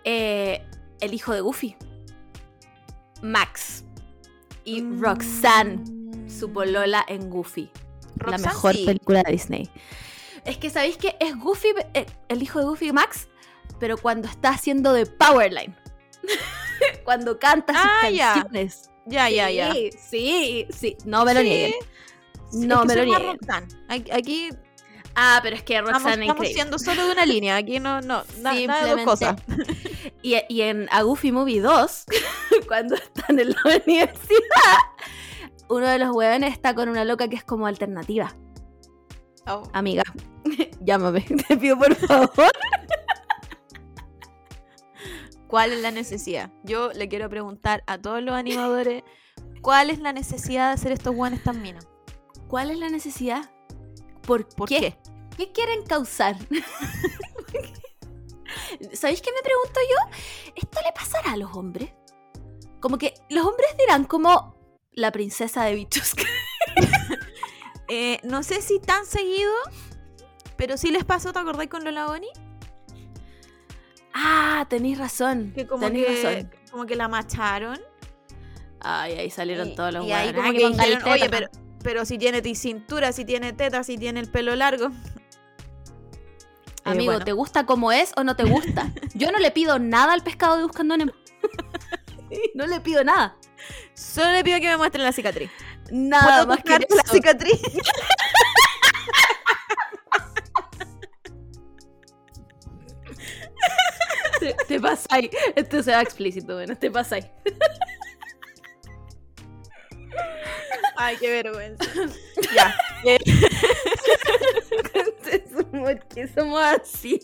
Eh, 0.03 0.65
el 0.99 1.14
hijo 1.14 1.34
de 1.34 1.41
Goofy. 1.41 1.76
Max. 3.22 3.84
Y 4.65 4.81
Mm. 4.81 5.02
Roxanne, 5.02 6.30
su 6.30 6.52
polola 6.52 7.06
en 7.07 7.30
Goofy. 7.30 7.69
la 8.15 8.26
Roxanne 8.26 8.48
mejor 8.48 8.73
sí. 8.76 8.85
película 8.85 9.23
de 9.23 9.31
Disney. 9.31 9.69
Es 10.45 10.57
que 10.57 10.70
sabéis 10.70 10.98
que 10.98 11.15
es 11.20 11.38
Goofy, 11.38 11.70
eh, 11.94 12.06
el 12.28 12.44
hijo 12.44 12.60
de 12.60 12.65
Goofy 12.65 12.91
Max, 12.91 13.28
pero 13.80 13.98
cuando 13.98 14.28
está 14.28 14.49
haciendo 14.49 14.91
de 14.94 15.06
Powerline. 15.06 15.76
cuando 17.06 17.40
canta 17.40 17.74
sus 17.74 17.82
Ah, 17.84 17.99
canciones. 18.34 18.90
Ya, 19.06 19.30
ya, 19.30 19.49
ya. 19.49 19.74
Sí, 19.74 19.90
sí, 19.99 20.68
sí. 20.70 20.98
No 21.06 21.26
me 21.26 21.34
lo 21.34 21.41
Sí. 21.41 21.45
nieguen. 21.49 21.74
Sí, 22.52 22.68
No 22.68 22.76
es 22.76 22.82
que 22.82 22.88
me 22.88 22.95
lo 22.95 23.06
nieguen. 23.06 23.40
Aquí, 24.11 24.49
Ah, 25.15 25.40
pero 25.44 25.56
es 25.56 25.61
que 25.64 25.80
Roxanne 25.80 26.26
es 26.26 26.32
estamos 26.32 26.48
siendo 26.48 26.80
solo 26.80 27.06
de 27.06 27.11
una 27.11 27.26
línea. 27.26 27.56
Aquí 27.57 27.80
no, 27.80 28.02
no, 28.02 28.24
na- 28.40 28.53
nada 28.65 28.86
de 28.86 28.91
dos 28.91 29.02
cosas. 29.02 29.36
Y, 30.24 30.38
y 30.49 30.61
en 30.61 30.88
A 30.91 31.02
Goofy 31.03 31.32
Movie 31.34 31.60
2, 31.61 32.06
cuando 32.68 32.95
están 32.95 33.38
en 33.40 33.49
la 33.49 33.57
universidad, 33.65 34.78
uno 35.70 35.86
de 35.88 35.99
los 35.99 36.15
hueones 36.15 36.53
está 36.53 36.74
con 36.74 36.88
una 36.90 37.03
loca 37.06 37.28
que 37.28 37.36
es 37.36 37.44
como 37.44 37.68
alternativa. 37.68 38.34
Oh. 39.48 39.64
Amiga, 39.74 40.03
llámame, 40.82 41.22
te 41.48 41.57
pido 41.57 41.78
por 41.78 41.95
favor. 41.95 42.52
¿Cuál 45.48 45.74
es 45.74 45.82
la 45.82 45.91
necesidad? 45.91 46.52
Yo 46.64 46.91
le 46.94 47.07
quiero 47.10 47.30
preguntar 47.30 47.84
a 47.86 47.99
todos 47.99 48.24
los 48.24 48.34
animadores, 48.34 49.03
¿cuál 49.61 49.91
es 49.91 49.99
la 49.99 50.11
necesidad 50.14 50.70
de 50.70 50.74
hacer 50.74 50.91
estos 50.91 51.14
guanes 51.14 51.44
tan 51.44 51.61
minos? 51.61 51.88
¿Cuál 52.48 52.72
es 52.72 52.80
la 52.80 52.90
necesidad? 52.90 53.52
¿Por, 54.22 54.48
¿Por 54.48 54.68
qué? 54.68 54.80
qué? 54.80 54.98
¿Qué 55.38 55.52
quieren 55.52 55.84
causar? 55.84 56.38
¿Sabéis 58.94 59.22
qué 59.22 59.32
me 59.32 59.41
pregunto 59.41 59.80
yo? 59.90 59.98
¿Esto 60.56 60.80
le 60.84 60.91
pasará 60.94 61.34
a 61.34 61.38
los 61.38 61.56
hombres? 61.56 61.91
Como 62.80 62.98
que 62.98 63.14
los 63.30 63.45
hombres 63.45 63.76
dirán 63.78 64.06
como 64.06 64.56
la 64.91 65.11
princesa 65.11 65.64
de 65.65 65.76
bichos. 65.76 66.15
Eh, 67.95 68.20
no 68.24 68.41
sé 68.41 68.61
si 68.61 68.80
tan 68.80 69.06
seguido, 69.06 69.52
pero 70.57 70.78
sí 70.78 70.90
les 70.91 71.03
pasó, 71.06 71.32
¿te 71.32 71.38
acordáis 71.40 71.70
con 71.70 71.84
Lola 71.84 72.07
Bonnie? 72.07 72.30
ah, 74.14 74.65
tenéis 74.70 74.98
razón. 74.98 75.52
Que 75.56 75.68
como 75.68 75.86
tenéis 75.86 76.06
que, 76.07 76.24
razón. 76.24 76.52
como 76.72 76.86
que 76.86 76.95
la 76.95 77.07
macharon. 77.07 77.80
Ay, 78.80 79.14
ahí 79.14 79.30
salieron 79.30 79.70
y, 79.70 79.76
todos 79.76 79.94
los 79.94 80.06
y 80.06 80.11
ahí 80.11 80.30
hueones. 80.30 80.36
como 80.36 80.49
Ah, 80.49 80.52
que 80.53 80.60
pongáis 80.61 80.90
dijeron, 80.90 81.11
oye, 81.14 81.30
tetas". 81.30 81.49
pero, 81.52 81.65
pero 81.84 82.06
si 82.06 82.18
tiene 82.18 82.41
ti- 82.41 82.56
cintura, 82.56 83.11
si 83.11 83.26
tiene 83.26 83.53
teta, 83.53 83.84
si 83.84 83.98
tiene 83.98 84.20
el 84.20 84.30
pelo 84.30 84.56
largo. 84.56 84.90
Eh, 86.86 86.90
Amigo, 86.91 87.14
bueno. 87.14 87.24
¿te 87.24 87.32
gusta 87.32 87.65
como 87.65 87.94
es 87.94 88.11
o 88.18 88.26
no 88.26 88.36
te 88.36 88.44
gusta? 88.44 88.91
Yo 89.14 89.32
no 89.32 89.40
le 89.40 89.52
pido 89.52 89.80
nada 89.80 90.11
al 90.11 90.22
pescado 90.22 90.57
de 90.57 90.64
Buscando 90.64 90.98
Nemo. 90.98 91.14
no 92.56 92.68
le 92.68 92.82
pido 92.82 93.06
nada. 93.06 93.38
Solo 93.94 94.34
le 94.34 94.44
pido 94.44 94.60
que 94.60 94.68
me 94.68 94.76
muestren 94.76 95.06
la 95.06 95.14
cicatriz. 95.14 95.49
Nada 95.94 96.26
¿Puedo 96.26 96.48
más 96.48 96.64
que 96.64 96.88
la 96.90 97.03
cicatriz? 97.03 97.61
Te, 104.40 104.56
te 104.68 104.80
pasáis. 104.82 105.30
Esto 105.56 105.84
se 105.84 105.91
va 105.91 106.02
explícito, 106.02 106.56
bueno, 106.56 106.76
te 106.76 106.90
pasáis. 106.90 107.26
Ay, 110.98 111.15
qué 111.18 111.30
vergüenza. 111.30 111.86
ya. 112.56 112.76
¿Por 115.72 116.07
qué 116.07 116.28
somos 116.28 116.60
así? 116.60 117.20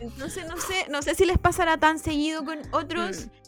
Entonces 0.00 0.46
no 0.46 0.56
sé, 0.56 0.86
no 0.88 1.02
sé 1.02 1.14
si 1.14 1.26
les 1.26 1.38
pasará 1.38 1.76
tan 1.76 1.98
seguido 1.98 2.46
con 2.46 2.62
otros 2.72 3.26
Mm. 3.26 3.47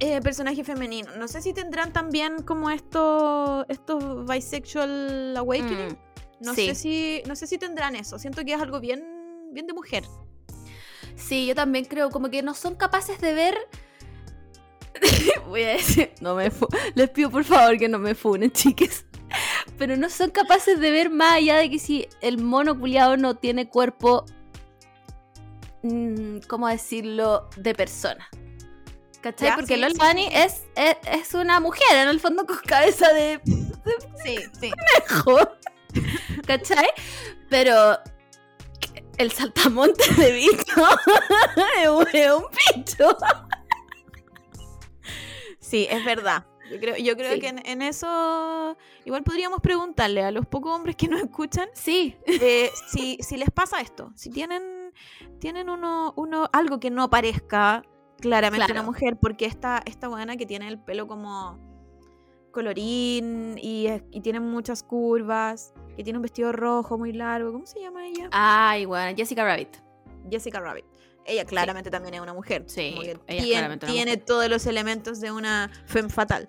Eh, 0.00 0.20
personajes 0.22 0.66
femeninos. 0.66 1.16
No 1.16 1.28
sé 1.28 1.42
si 1.42 1.52
tendrán 1.52 1.92
también 1.92 2.42
como 2.42 2.70
estos 2.70 3.66
estos 3.68 4.26
bisexual 4.26 5.36
awakening. 5.36 5.88
mm. 5.88 6.44
No 6.44 6.54
sí. 6.54 6.68
sé 6.68 6.74
si 6.74 7.22
no 7.26 7.36
sé 7.36 7.46
si 7.46 7.58
tendrán 7.58 7.94
eso. 7.96 8.18
Siento 8.18 8.44
que 8.44 8.54
es 8.54 8.60
algo 8.60 8.80
bien 8.80 9.04
bien 9.52 9.66
de 9.66 9.74
mujer. 9.74 10.04
Sí, 11.16 11.46
yo 11.46 11.54
también 11.54 11.84
creo 11.84 12.10
como 12.10 12.30
que 12.30 12.42
no 12.42 12.54
son 12.54 12.74
capaces 12.76 13.20
de 13.20 13.34
ver. 13.34 13.58
Voy 15.46 15.62
a 15.64 15.68
decir, 15.70 16.12
no 16.20 16.34
me 16.34 16.50
les 16.94 17.10
pido 17.10 17.30
por 17.30 17.44
favor 17.44 17.78
que 17.78 17.88
no 17.88 17.98
me 17.98 18.14
funen, 18.14 18.50
chiques. 18.52 19.04
Pero 19.78 19.96
no 19.96 20.08
son 20.08 20.30
capaces 20.30 20.80
de 20.80 20.90
ver 20.90 21.10
más 21.10 21.34
allá 21.34 21.58
de 21.58 21.70
que 21.70 21.78
si 21.78 22.08
el 22.20 22.38
mono 22.38 22.78
culiado 22.78 23.16
no 23.16 23.36
tiene 23.36 23.68
cuerpo, 23.68 24.24
mm, 25.82 26.38
¿cómo 26.48 26.68
decirlo? 26.68 27.48
De 27.56 27.74
persona. 27.74 28.28
¿Cachai? 29.20 29.48
Ya, 29.48 29.54
Porque 29.56 29.74
sí, 29.74 29.80
Lola 29.80 29.94
sí, 29.94 29.98
Bunny 30.00 30.22
sí. 30.28 30.30
es, 30.32 30.62
es, 30.76 30.96
es 31.10 31.34
una 31.34 31.60
mujer, 31.60 31.82
en 31.96 32.08
el 32.08 32.20
fondo 32.20 32.46
con 32.46 32.56
cabeza 32.66 33.12
de 33.12 33.40
Sí, 34.24 34.36
sí. 34.60 34.70
conejo. 35.08 35.38
¿Cachai? 36.46 36.88
Pero 37.48 37.98
el 39.18 39.30
saltamonte 39.32 40.14
de 40.14 40.32
bicho 40.32 40.74
es 41.82 41.88
un- 41.88 42.06
es 42.12 42.32
un 42.32 42.44
bicho. 42.76 43.16
Sí, 45.58 45.86
es 45.90 46.04
verdad. 46.04 46.46
Yo 46.70 46.78
creo, 46.78 46.96
yo 46.96 47.16
creo 47.16 47.34
Sí. 47.34 47.40
que 47.40 47.48
en, 47.48 47.66
en 47.66 47.82
eso 47.82 48.76
igual 49.04 49.24
podríamos 49.24 49.60
preguntarle 49.60 50.22
a 50.22 50.30
los 50.30 50.46
pocos 50.46 50.72
hombres 50.74 50.94
que 50.94 51.08
nos 51.08 51.20
escuchan 51.20 51.68
Sí, 51.74 52.16
eh, 52.26 52.70
si, 52.88 53.18
si 53.20 53.36
les 53.36 53.50
pasa 53.50 53.80
esto. 53.80 54.12
Si 54.14 54.30
tienen, 54.30 54.92
tienen 55.40 55.68
uno, 55.68 56.12
uno, 56.16 56.48
algo 56.52 56.78
que 56.78 56.90
no 56.90 57.10
parezca 57.10 57.82
claramente 58.20 58.66
Claro. 58.66 58.80
una 58.80 58.82
mujer, 58.82 59.16
porque 59.16 59.46
esta, 59.46 59.82
esta 59.86 60.08
buena 60.08 60.36
que 60.36 60.46
tiene 60.46 60.68
el 60.68 60.78
pelo 60.78 61.06
como 61.06 61.58
colorín 62.52 63.58
y, 63.62 63.86
y 64.10 64.20
tiene 64.20 64.40
muchas 64.40 64.82
curvas, 64.82 65.72
que 65.96 66.02
tiene 66.04 66.18
un 66.18 66.22
vestido 66.22 66.52
rojo 66.52 66.98
muy 66.98 67.12
largo. 67.12 67.52
¿Cómo 67.52 67.66
se 67.66 67.80
llama 67.80 68.06
ella? 68.06 68.28
Ay, 68.32 68.84
bueno, 68.86 69.16
Jessica 69.16 69.44
Rabbit. 69.44 69.76
Jessica 70.30 70.60
Rabbit. 70.60 70.84
Ella 71.26 71.44
claramente 71.44 71.90
también 71.90 72.14
es 72.14 72.20
una 72.20 72.34
mujer. 72.34 72.64
Sí, 72.66 72.94
ella 73.02 73.18
tiene 73.26 74.08
mujer. 74.16 74.24
todos 74.24 74.48
los 74.48 74.66
elementos 74.66 75.20
de 75.20 75.30
una 75.30 75.70
femme 75.86 76.08
fatal. 76.08 76.48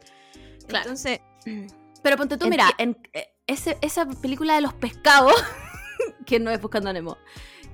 Claro. 0.68 0.84
Entonces, 0.86 1.20
Pero 2.04 2.18
ponte 2.18 2.36
tú, 2.36 2.48
mira, 2.48 2.68
en 2.80 2.98
eh, 3.14 3.28
ese- 3.46 3.78
esa 3.82 4.08
película 4.08 4.56
de 4.56 4.62
los 4.62 4.74
pescados, 4.74 5.34
que 6.26 6.40
no 6.40 6.50
es 6.50 6.60
Buscando 6.60 6.92
Nemo, 6.92 7.18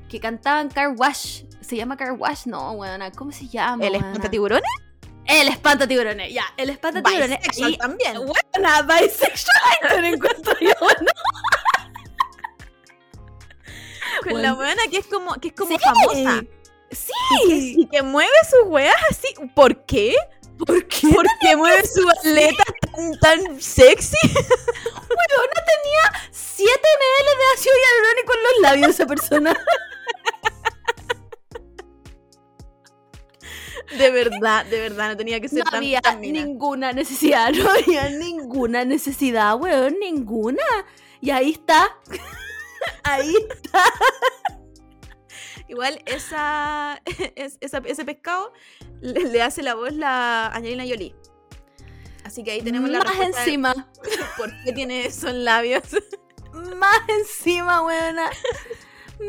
que 0.10 0.20
cantaban 0.20 0.70
Car 0.70 0.94
Wash, 0.96 1.44
¿se 1.62 1.76
llama 1.76 1.98
Car 1.98 2.14
Wash? 2.14 2.46
No, 2.46 2.72
weona, 2.74 3.12
¿cómo 3.12 3.32
se 3.32 3.48
llama? 3.48 3.84
¿el 3.86 3.92
weona? 3.94 4.08
espantatiburones? 4.08 4.70
El 5.26 5.50
espanta 5.50 5.86
tiburones, 5.86 6.34
ya, 6.34 6.46
el 6.56 6.70
espanta 6.70 7.04
tiburones. 7.04 7.38
Bisexual 7.40 7.72
Y, 7.74 7.78
también. 7.78 8.18
weona, 8.18 8.82
bisexual, 8.84 9.58
icon 9.84 10.06
encuentro 10.14 10.54
yo, 10.62 10.70
¿no? 10.70 11.12
Con 14.24 14.32
Bueno. 14.32 14.40
la 14.42 14.54
buena 14.54 14.82
que 14.90 14.98
es 14.98 15.06
como, 15.08 15.36
que 15.36 15.50
es 15.50 15.54
como 15.54 15.72
Sí. 15.72 15.78
famosa. 15.84 16.44
Sí, 16.92 17.76
Y 17.78 17.88
que 17.88 18.02
mueve 18.02 18.32
sus 18.50 18.68
weas 18.70 18.96
así. 19.12 19.28
¿Por 19.54 19.86
qué? 19.86 20.16
¿por 20.66 20.88
qué? 20.88 21.10
Porque 21.14 21.56
mueve 21.58 21.86
su 21.86 22.10
atleta 22.10 22.64
tan, 22.96 23.20
tan 23.20 23.62
sexy. 23.62 24.16
7 26.32 26.72
ml 26.72 27.38
de 27.38 27.54
ácido 27.54 27.76
hialurónico 27.76 28.34
en 28.34 28.44
los 28.44 28.62
labios 28.62 28.90
esa 28.90 29.06
persona. 29.06 29.56
De 33.98 34.12
verdad, 34.12 34.66
de 34.66 34.80
verdad, 34.82 35.10
no 35.12 35.18
tenía 35.18 35.40
que 35.40 35.48
ser 35.48 35.60
No 35.60 35.66
tan, 35.72 35.76
había 35.78 36.02
mina. 36.20 36.44
ninguna 36.44 36.92
necesidad, 36.94 37.52
no 37.54 37.70
había 37.70 38.10
ninguna 38.10 38.84
necesidad, 38.86 39.56
weón, 39.56 39.96
ninguna. 40.00 40.64
Y 41.22 41.30
ahí 41.32 41.52
está. 41.52 41.96
Ahí 43.04 43.34
está. 43.50 43.84
Igual 45.68 46.02
esa, 46.06 47.02
es- 47.36 47.58
esa- 47.60 47.82
ese 47.86 48.06
pescado 48.06 48.54
le, 49.02 49.26
le 49.26 49.42
hace 49.42 49.62
la 49.64 49.76
voz 49.76 49.94
la 49.94 50.48
Angelina 50.48 50.84
Jolie. 50.88 51.16
Así 52.24 52.44
que 52.44 52.52
ahí 52.52 52.62
tenemos 52.62 52.90
la 52.90 53.00
Más 53.00 53.08
respuesta 53.10 53.38
de 53.38 53.44
encima. 53.46 53.88
por 54.38 54.52
qué 54.64 54.74
tiene 54.74 55.06
esos 55.06 55.34
labios. 55.34 55.84
Más 56.76 57.00
encima, 57.08 57.82
weona. 57.84 58.30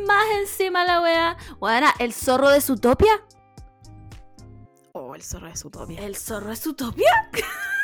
Más 0.06 0.24
encima 0.40 0.84
la 0.84 1.00
wea. 1.00 1.36
Weona, 1.60 1.94
el 2.00 2.12
zorro 2.12 2.50
de 2.50 2.60
Zootopia. 2.60 3.12
Oh, 3.14 3.37
el 5.18 5.24
zorro 5.24 5.48
de 5.48 5.56
su 5.56 5.68
topia. 5.68 6.00
¿El 6.00 6.14
zorro 6.16 6.50
de 6.50 6.56
Zootopia? 6.56 7.10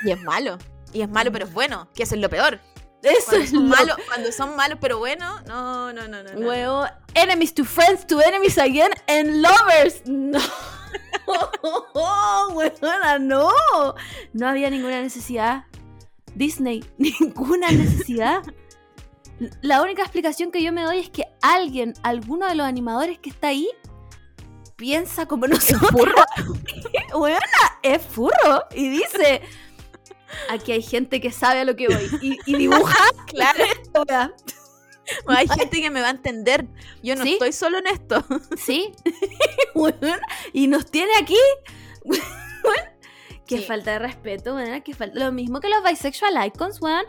Y 0.04 0.12
es 0.12 0.22
malo. 0.22 0.56
Y 0.92 1.02
es 1.02 1.08
malo, 1.08 1.32
pero 1.32 1.46
es 1.46 1.52
bueno, 1.52 1.88
que 1.92 2.04
eso 2.04 2.14
es 2.14 2.20
lo 2.20 2.30
peor. 2.30 2.60
Eso 3.02 3.26
Cuando 3.26 3.44
es 3.44 3.50
son, 3.50 3.62
lo- 3.68 3.76
malos, 3.76 3.96
cuando 4.08 4.32
son 4.32 4.56
malos, 4.56 4.78
pero 4.80 4.98
buenos, 4.98 5.44
no, 5.46 5.92
no, 5.92 6.06
no, 6.06 6.22
no. 6.22 6.32
no. 6.32 6.46
Huevo, 6.46 6.86
enemies 7.14 7.52
to 7.52 7.64
friends 7.64 8.06
to 8.06 8.20
enemies 8.20 8.56
again 8.56 8.90
and 9.08 9.42
lovers. 9.42 10.00
No. 10.06 10.38
Huevona, 12.54 13.18
no. 13.18 13.50
No 14.32 14.48
había 14.48 14.70
ninguna 14.70 15.02
necesidad. 15.02 15.64
Disney, 16.36 16.84
ninguna 16.98 17.70
necesidad. 17.72 18.42
La 19.60 19.82
única 19.82 20.02
explicación 20.02 20.52
que 20.52 20.62
yo 20.62 20.72
me 20.72 20.82
doy 20.84 21.00
es 21.00 21.10
que 21.10 21.24
alguien, 21.42 21.94
alguno 22.04 22.46
de 22.46 22.54
los 22.54 22.66
animadores 22.66 23.18
que 23.18 23.30
está 23.30 23.48
ahí, 23.48 23.68
piensa 24.84 25.24
como 25.24 25.46
nosotros. 25.46 25.90
Huevona, 27.14 27.40
es 27.82 28.02
furro. 28.02 28.64
Y 28.74 28.90
dice, 28.90 29.40
aquí 30.50 30.72
hay 30.72 30.82
gente 30.82 31.22
que 31.22 31.30
sabe 31.32 31.60
a 31.60 31.64
lo 31.64 31.74
que 31.74 31.88
voy. 31.88 32.10
Y, 32.20 32.38
y 32.44 32.56
dibuja. 32.56 32.94
Claro. 33.26 33.64
Wea. 34.06 34.32
Hay 35.28 35.48
gente 35.48 35.80
que 35.80 35.90
me 35.90 36.02
va 36.02 36.08
a 36.08 36.10
entender. 36.10 36.66
Yo 37.02 37.16
no 37.16 37.22
¿Sí? 37.24 37.32
estoy 37.32 37.52
solo 37.52 37.78
en 37.78 37.86
esto. 37.86 38.22
Sí. 38.58 38.92
Y 40.52 40.66
nos 40.66 40.90
tiene 40.90 41.12
aquí. 41.18 41.38
Qué 43.46 43.58
Sí. 43.58 43.64
falta 43.64 43.92
de 43.92 43.98
respeto, 44.00 44.54
weón. 44.54 44.82
Qué 44.82 44.92
falta. 44.94 45.18
Lo 45.18 45.32
mismo 45.32 45.60
que 45.60 45.68
los 45.70 45.82
bisexual 45.82 46.34
icons, 46.46 46.80
weón. 46.82 47.04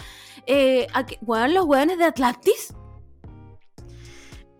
Eh, 0.48 0.88
que- 1.08 1.18
weón, 1.22 1.54
los 1.54 1.66
weones 1.66 1.98
de 1.98 2.06
Atlantis. 2.06 2.74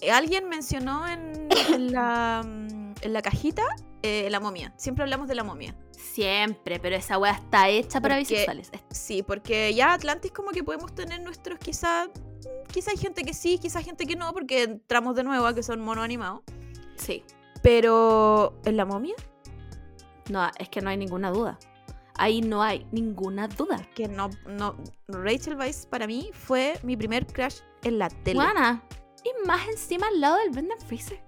Eh, 0.02 0.12
Alguien 0.12 0.50
mencionó 0.50 1.08
en, 1.08 1.48
en 1.74 1.92
la, 1.94 2.44
mm, 2.46 2.75
en 3.06 3.14
la 3.14 3.22
cajita 3.22 3.64
eh, 4.02 4.28
la 4.30 4.40
momia. 4.40 4.74
Siempre 4.78 5.04
hablamos 5.04 5.28
de 5.28 5.36
la 5.36 5.44
momia. 5.44 5.76
Siempre, 5.92 6.80
pero 6.80 6.96
esa 6.96 7.18
weá 7.18 7.34
está 7.34 7.70
hecha 7.70 8.02
para 8.02 8.16
Porque- 8.16 8.34
bisexuales. 8.34 8.72
Sí, 8.92 9.24
porque 9.24 9.74
ya 9.74 9.94
Atlantis 9.94 10.32
como 10.32 10.52
que 10.52 10.64
podemos 10.64 10.94
tener 10.94 11.22
nuestros 11.22 11.60
quizá... 11.60 12.08
Quizá 12.72 12.92
hay 12.92 12.98
gente 12.98 13.24
que 13.24 13.34
sí, 13.34 13.58
quizá 13.60 13.82
gente 13.82 14.06
que 14.06 14.16
no, 14.16 14.32
porque 14.34 14.64
entramos 14.64 15.16
de 15.16 15.24
nuevo 15.24 15.46
a 15.48 15.54
que 15.56 15.64
son 15.64 15.82
mono 15.82 16.02
animados. 16.04 16.42
Sí. 16.96 17.24
Pero 17.64 18.60
en 18.66 18.78
la 18.78 18.86
momia, 18.86 19.16
No, 20.30 20.50
es 20.58 20.70
que 20.70 20.82
no 20.82 20.90
hay 20.90 20.98
ninguna 20.98 21.32
duda. 21.32 21.58
Ahí 22.18 22.42
no 22.42 22.62
hay 22.64 22.86
ninguna 22.92 23.48
duda. 23.48 23.78
que 23.96 24.08
no, 24.08 24.30
no... 24.48 24.76
Rachel 25.08 25.56
Weisz 25.58 25.86
para 25.86 26.08
mí 26.08 26.30
fue 26.34 26.80
mi 26.84 26.96
primer 26.98 27.26
crush 27.28 27.58
en 27.84 28.00
la 28.00 28.10
tele. 28.10 28.40
Juana. 28.40 28.84
Y 29.24 29.48
más 29.48 29.68
encima 29.68 30.08
al 30.08 30.22
lado 30.22 30.38
del 30.38 30.50
Brendan 30.52 30.78
Fraser. 30.88 31.20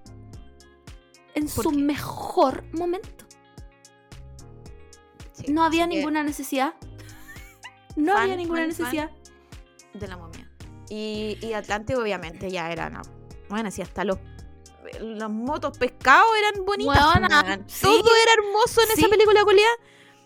En 1.38 1.47
¿Por 1.47 1.64
su 1.64 1.72
qué? 1.72 1.77
mejor 1.77 2.64
momento. 2.73 3.26
Sí, 5.34 5.51
No 5.51 5.64
había 5.64 5.85
ninguna 5.88 6.23
necesidad. 6.23 6.73
No 7.95 8.14
Fan, 8.14 8.22
había 8.23 8.35
ninguna 8.35 8.61
fan, 8.61 8.72
fan. 8.72 8.77
necesidad. 8.85 9.11
de 9.93 10.07
la 10.07 10.18
momia. 10.18 10.49
Y, 10.89 11.38
y 11.41 11.53
Atlante 11.53 11.95
obviamente 11.95 12.49
ya 12.51 12.72
era, 12.72 12.89
no. 12.89 13.01
Bueno, 13.49 13.72
si 13.72 13.81
hasta 13.81 14.03
los 14.03 14.18
los 15.01 15.30
motos 15.30 15.77
pescados 15.77 16.30
eran 16.39 16.65
bonitas. 16.65 16.95
Weona, 17.15 17.43
weón. 17.43 17.64
sí. 17.68 17.81
Todo 17.84 18.09
era 18.23 18.34
hermoso 18.41 18.81
en 18.81 18.88
Sí. 18.95 19.01
esa 19.01 19.09
película 19.09 19.43
culia. 19.43 19.68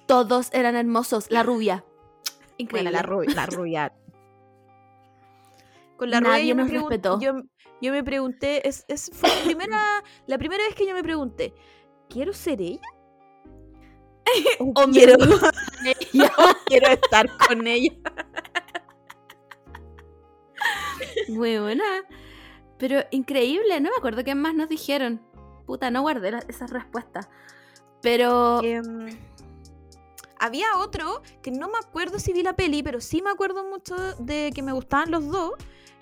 Todos 0.08 0.50
eran 0.54 0.76
hermosos. 0.76 1.28
La 1.32 1.42
rubia. 1.44 1.84
Bueno, 1.84 2.54
Increíble. 2.58 2.92
la 2.92 3.02
rubia. 3.02 3.34
La 3.36 3.46
rubia. 3.48 3.94
Con 5.98 6.10
la 6.12 6.22
Nadie 6.22 6.42
rubia 6.42 6.50
yo 6.50 6.56
me, 6.56 6.64
nos 6.64 6.72
respetó. 6.74 7.20
yo, 7.20 7.34
yo 7.82 7.92
me 7.92 8.04
pregunté, 8.04 8.68
es, 8.68 8.86
es, 8.88 9.12
fue 9.14 9.30
la 9.30 9.44
primera, 9.44 10.04
la 10.28 10.38
primera 10.38 10.64
vez 10.64 10.76
que 10.76 10.88
yo 10.88 10.94
me 10.94 11.04
pregunté, 11.04 11.54
¿quiero 12.10 12.34
ser 12.34 12.62
ella? 12.62 12.82
¿O, 14.60 14.74
quiero, 14.92 15.16
ella. 16.14 16.32
o 16.38 16.66
quiero 16.66 16.88
estar 16.88 17.28
con 17.48 17.68
ella? 17.68 17.94
Muy 21.30 21.58
buena. 21.60 21.84
Pero 22.78 23.04
increíble. 23.12 23.80
No 23.82 23.90
me 23.90 23.96
acuerdo 23.98 24.24
qué 24.24 24.36
más 24.36 24.54
nos 24.54 24.70
dijeron. 24.70 25.22
Puta, 25.66 25.92
no 25.92 26.02
guardé 26.02 26.32
esas 26.48 26.72
respuestas. 26.72 27.30
Pero. 28.02 28.62
Em, 28.64 29.10
había 30.40 30.66
otro 30.78 31.22
que 31.44 31.52
no 31.52 31.68
me 31.68 31.78
acuerdo 31.78 32.18
si 32.18 32.34
vi 32.34 32.42
la 32.42 32.56
peli, 32.56 32.82
pero 32.82 33.00
sí 33.00 33.22
me 33.22 33.30
acuerdo 33.30 33.64
mucho 33.64 33.96
de 34.18 34.52
que 34.54 34.64
me 34.64 34.72
gustaban 34.72 35.12
los 35.12 35.28
dos, 35.28 35.54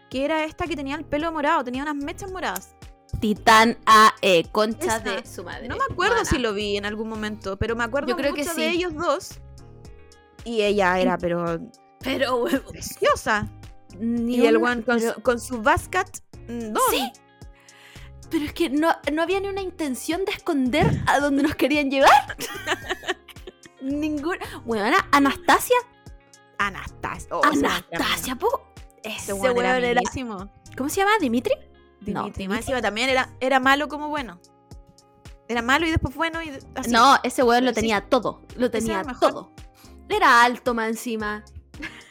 que 0.10 0.26
era 0.26 0.44
esta 0.46 0.66
que 0.68 0.76
tenía 0.76 0.96
el 0.96 1.06
pelo 1.06 1.32
morado, 1.32 1.64
tenía 1.64 1.84
unas 1.84 1.96
mechas 1.96 2.32
moradas. 2.32 2.76
Titán 3.20 3.78
AE, 3.86 4.46
concha 4.52 5.00
de 5.00 5.26
su 5.26 5.44
madre. 5.44 5.68
No 5.68 5.76
me 5.76 5.84
acuerdo 5.90 6.16
Buena. 6.16 6.30
si 6.30 6.38
lo 6.38 6.54
vi 6.54 6.78
en 6.78 6.86
algún 6.86 7.10
momento, 7.10 7.58
pero 7.58 7.76
me 7.76 7.84
acuerdo 7.84 8.10
Yo 8.10 8.16
creo 8.16 8.32
mucho 8.32 8.44
que 8.44 8.50
de 8.50 8.56
sí. 8.70 8.76
ellos 8.78 8.94
dos. 8.96 9.40
Y 10.46 10.62
ella 10.62 10.98
era, 11.00 11.18
pero 11.18 11.60
Pero, 12.02 12.38
huevo, 12.38 12.70
preciosa. 12.72 13.48
ni 14.00 14.38
Y 14.38 14.46
el 14.46 14.58
una- 14.58 14.72
one 14.74 14.84
con, 14.84 14.98
pero- 15.00 15.14
su, 15.16 15.22
con 15.22 15.40
su 15.40 15.62
basket. 15.62 16.06
mm, 16.48 16.60
don. 16.72 16.82
Sí. 16.92 17.12
Pero 18.30 18.46
es 18.46 18.54
que 18.54 18.70
no, 18.70 18.96
no 19.12 19.22
había 19.24 19.40
ni 19.40 19.48
una 19.48 19.62
intención 19.62 20.24
de 20.24 20.32
esconder 20.34 21.02
a 21.08 21.20
donde 21.20 21.42
nos 21.44 21.56
querían 21.56 21.90
llevar. 21.90 22.12
Ninguna. 23.82 24.40
Bueno, 24.66 24.96
Anastasia. 25.12 25.76
Anastasia. 26.58 27.28
Oh, 27.32 27.42
Anastasia, 27.44 28.36
po. 28.36 28.68
Ese 29.04 29.34
weón 29.34 29.58
era 29.58 29.78
era. 29.78 30.02
¿Cómo 30.78 30.90
se 30.90 31.02
llama? 31.02 31.12
¿Dimitri? 31.20 31.54
No, 31.56 31.66
Dimitri, 32.06 32.22
Dimitri. 32.22 32.48
más 32.48 32.58
encima 32.60 32.82
también 32.82 33.10
era, 33.10 33.36
era 33.40 33.60
malo 33.60 33.88
como 33.88 34.10
bueno. 34.10 34.40
Era 35.48 35.62
malo 35.62 35.88
y 35.88 35.90
después 35.90 36.16
bueno 36.16 36.42
y 36.44 36.52
así. 36.76 36.92
No, 36.92 37.18
ese 37.24 37.44
weón 37.44 37.66
lo 37.66 37.72
sí. 37.72 37.76
tenía 37.76 38.02
todo. 38.02 38.44
Lo 38.56 38.70
tenía 38.70 39.02
era 39.02 39.14
todo. 39.20 39.52
Era 40.08 40.44
alto 40.44 40.74
más 40.74 40.90
encima. 40.90 41.44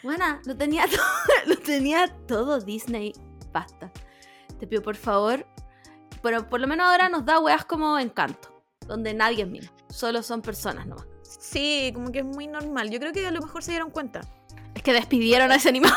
Buena, 0.02 0.40
lo 0.44 0.56
tenía 0.56 0.86
todo. 0.90 1.00
Lo 1.46 1.56
tenía 1.56 2.08
todo 2.26 2.60
Disney. 2.60 3.12
Basta. 3.52 3.92
Te 4.58 4.66
pido 4.66 4.82
por 4.82 4.96
favor. 4.96 5.46
Pero 6.22 6.48
por 6.48 6.60
lo 6.60 6.66
menos 6.66 6.88
ahora 6.88 7.08
nos 7.08 7.24
da 7.24 7.38
weas 7.38 7.64
como 7.64 7.98
encanto. 7.98 8.62
Donde 8.86 9.14
nadie 9.14 9.44
es 9.44 9.48
mío. 9.48 9.70
Solo 9.88 10.22
son 10.22 10.42
personas 10.42 10.86
nomás. 10.86 11.06
Sí, 11.22 11.92
como 11.94 12.10
que 12.10 12.20
es 12.20 12.24
muy 12.24 12.46
normal. 12.46 12.90
Yo 12.90 12.98
creo 12.98 13.12
que 13.12 13.26
a 13.26 13.30
lo 13.30 13.40
mejor 13.40 13.62
se 13.62 13.70
dieron 13.72 13.90
cuenta. 13.90 14.22
Es 14.78 14.82
que 14.84 14.92
despidieron 14.92 15.50
a 15.50 15.56
ese 15.56 15.70
animal. 15.70 15.92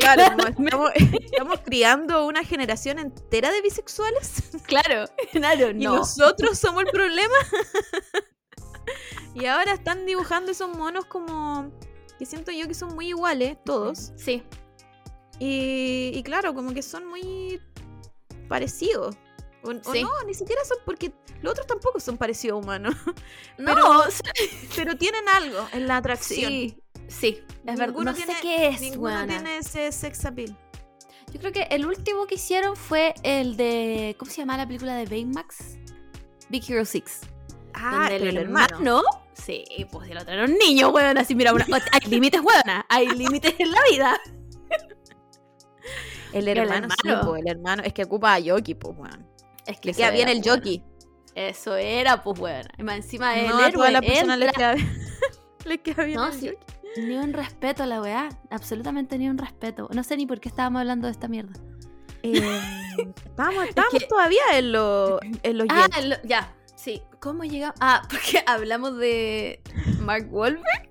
Claro, 0.00 0.22
estamos, 0.48 0.90
estamos 0.96 1.60
criando 1.66 2.24
una 2.26 2.42
generación 2.42 2.98
entera 2.98 3.52
de 3.52 3.60
bisexuales 3.60 4.44
claro, 4.66 5.04
claro, 5.32 5.68
y 5.70 5.74
no. 5.74 5.96
nosotros 5.96 6.58
somos 6.58 6.84
el 6.84 6.90
problema. 6.90 7.34
y 9.34 9.44
ahora 9.44 9.74
están 9.74 10.06
dibujando 10.06 10.50
esos 10.52 10.74
monos 10.74 11.04
como 11.04 11.70
que 12.18 12.24
siento 12.24 12.52
yo 12.52 12.66
que 12.66 12.72
son 12.72 12.94
muy 12.94 13.08
iguales 13.08 13.58
todos. 13.66 14.12
Sí. 14.16 14.42
Y, 15.38 16.12
y 16.14 16.22
claro, 16.22 16.54
como 16.54 16.72
que 16.72 16.80
son 16.82 17.06
muy 17.06 17.60
parecidos. 18.48 19.14
O, 19.62 19.72
o 19.72 19.92
Sí. 19.92 20.02
no, 20.02 20.10
ni 20.26 20.32
siquiera 20.32 20.64
son 20.64 20.78
porque 20.86 21.12
los 21.42 21.52
otros 21.52 21.66
tampoco 21.66 22.00
son 22.00 22.16
parecidos 22.16 22.54
a 22.56 22.64
humanos. 22.64 22.94
No, 23.58 23.74
Pero- 23.74 24.04
Pero 24.74 24.96
tienen 24.96 25.28
algo 25.28 25.68
en 25.74 25.86
la 25.86 25.98
atracción. 25.98 26.50
sí. 26.50 26.78
Sí, 27.08 27.40
es 27.66 27.78
verdad. 27.78 27.94
No 28.02 28.14
sé 28.14 28.24
tiene- 28.24 28.40
qué 28.40 28.68
es, 28.68 28.80
Ninguno 28.80 29.02
weona. 29.14 29.26
tiene 29.26 29.58
ese 29.58 29.92
sex 29.92 30.24
appeal. 30.24 30.56
Yo 31.32 31.40
creo 31.40 31.52
que 31.52 31.62
el 31.70 31.86
último 31.86 32.26
que 32.26 32.34
hicieron 32.34 32.76
fue 32.76 33.14
el 33.22 33.56
de. 33.56 34.16
¿Cómo 34.18 34.30
se 34.30 34.38
llama 34.38 34.56
la 34.56 34.66
película 34.66 34.94
de 34.96 35.06
Baymax? 35.06 35.76
Big 36.48 36.62
Hero 36.70 36.84
6. 36.84 37.20
Ah, 37.74 38.08
donde 38.10 38.16
el 38.28 38.36
hermano. 38.36 38.66
hermano. 38.76 39.02
Sí, 39.32 39.64
pues 39.90 40.10
el 40.10 40.18
otro 40.18 40.32
era 40.34 40.44
un 40.44 40.56
niño, 40.58 40.90
weón. 40.90 41.16
Así, 41.18 41.34
mira, 41.34 41.52
una- 41.54 41.66
hay 41.90 42.00
límites, 42.10 42.40
weona. 42.42 42.84
Hay 42.88 43.08
límites 43.08 43.54
en 43.58 43.70
la 43.72 43.78
vida. 43.90 44.20
El 46.32 46.48
El 46.48 46.58
hermano, 46.58 46.88
sí, 47.02 47.08
po, 47.22 47.36
el 47.36 47.46
hermano. 47.46 47.82
Es 47.84 47.92
que 47.92 48.04
ocupa 48.04 48.32
a 48.34 48.38
Yoki, 48.38 48.74
pues, 48.74 48.96
weón. 48.96 49.26
Es 49.66 49.78
que 49.80 49.88
Le 49.90 49.94
queda 49.94 50.10
bien 50.10 50.28
el 50.28 50.38
pues, 50.40 50.46
Yoki. 50.46 50.82
Eso 51.34 51.76
era, 51.76 52.22
pues, 52.22 52.38
weón. 52.38 52.66
Encima 52.78 53.38
el 53.38 53.48
No, 53.48 53.58
héroe 53.60 53.72
todas 53.72 53.92
las 53.92 54.02
personas 54.02 54.38
entra- 54.40 54.52
queda, 54.52 54.74
les 55.66 55.78
queda 55.80 56.04
bien 56.04 56.16
No, 56.16 56.26
el 56.28 56.32
sí. 56.32 56.46
Yoki. 56.46 56.58
Ni 56.96 57.16
un 57.16 57.32
respeto 57.32 57.82
a 57.82 57.86
la 57.86 58.00
weá. 58.00 58.28
Absolutamente 58.50 59.16
ni 59.18 59.28
un 59.28 59.38
respeto. 59.38 59.88
No 59.94 60.02
sé 60.04 60.16
ni 60.16 60.26
por 60.26 60.40
qué 60.40 60.48
estábamos 60.48 60.80
hablando 60.80 61.06
de 61.06 61.12
esta 61.12 61.28
mierda. 61.28 61.52
Eh, 62.22 62.40
que- 63.90 64.06
todavía 64.06 64.42
en, 64.54 64.72
lo- 64.72 65.18
en 65.22 65.58
los 65.58 65.66
Ah, 65.70 65.88
Jets. 65.94 66.06
lo- 66.06 66.22
ya. 66.28 66.52
Sí. 66.76 67.02
¿Cómo 67.20 67.44
llegamos? 67.44 67.76
Ah, 67.80 68.02
porque 68.10 68.42
hablamos 68.46 68.96
de 68.98 69.60
Mark 70.00 70.28
Wahlberg. 70.30 70.90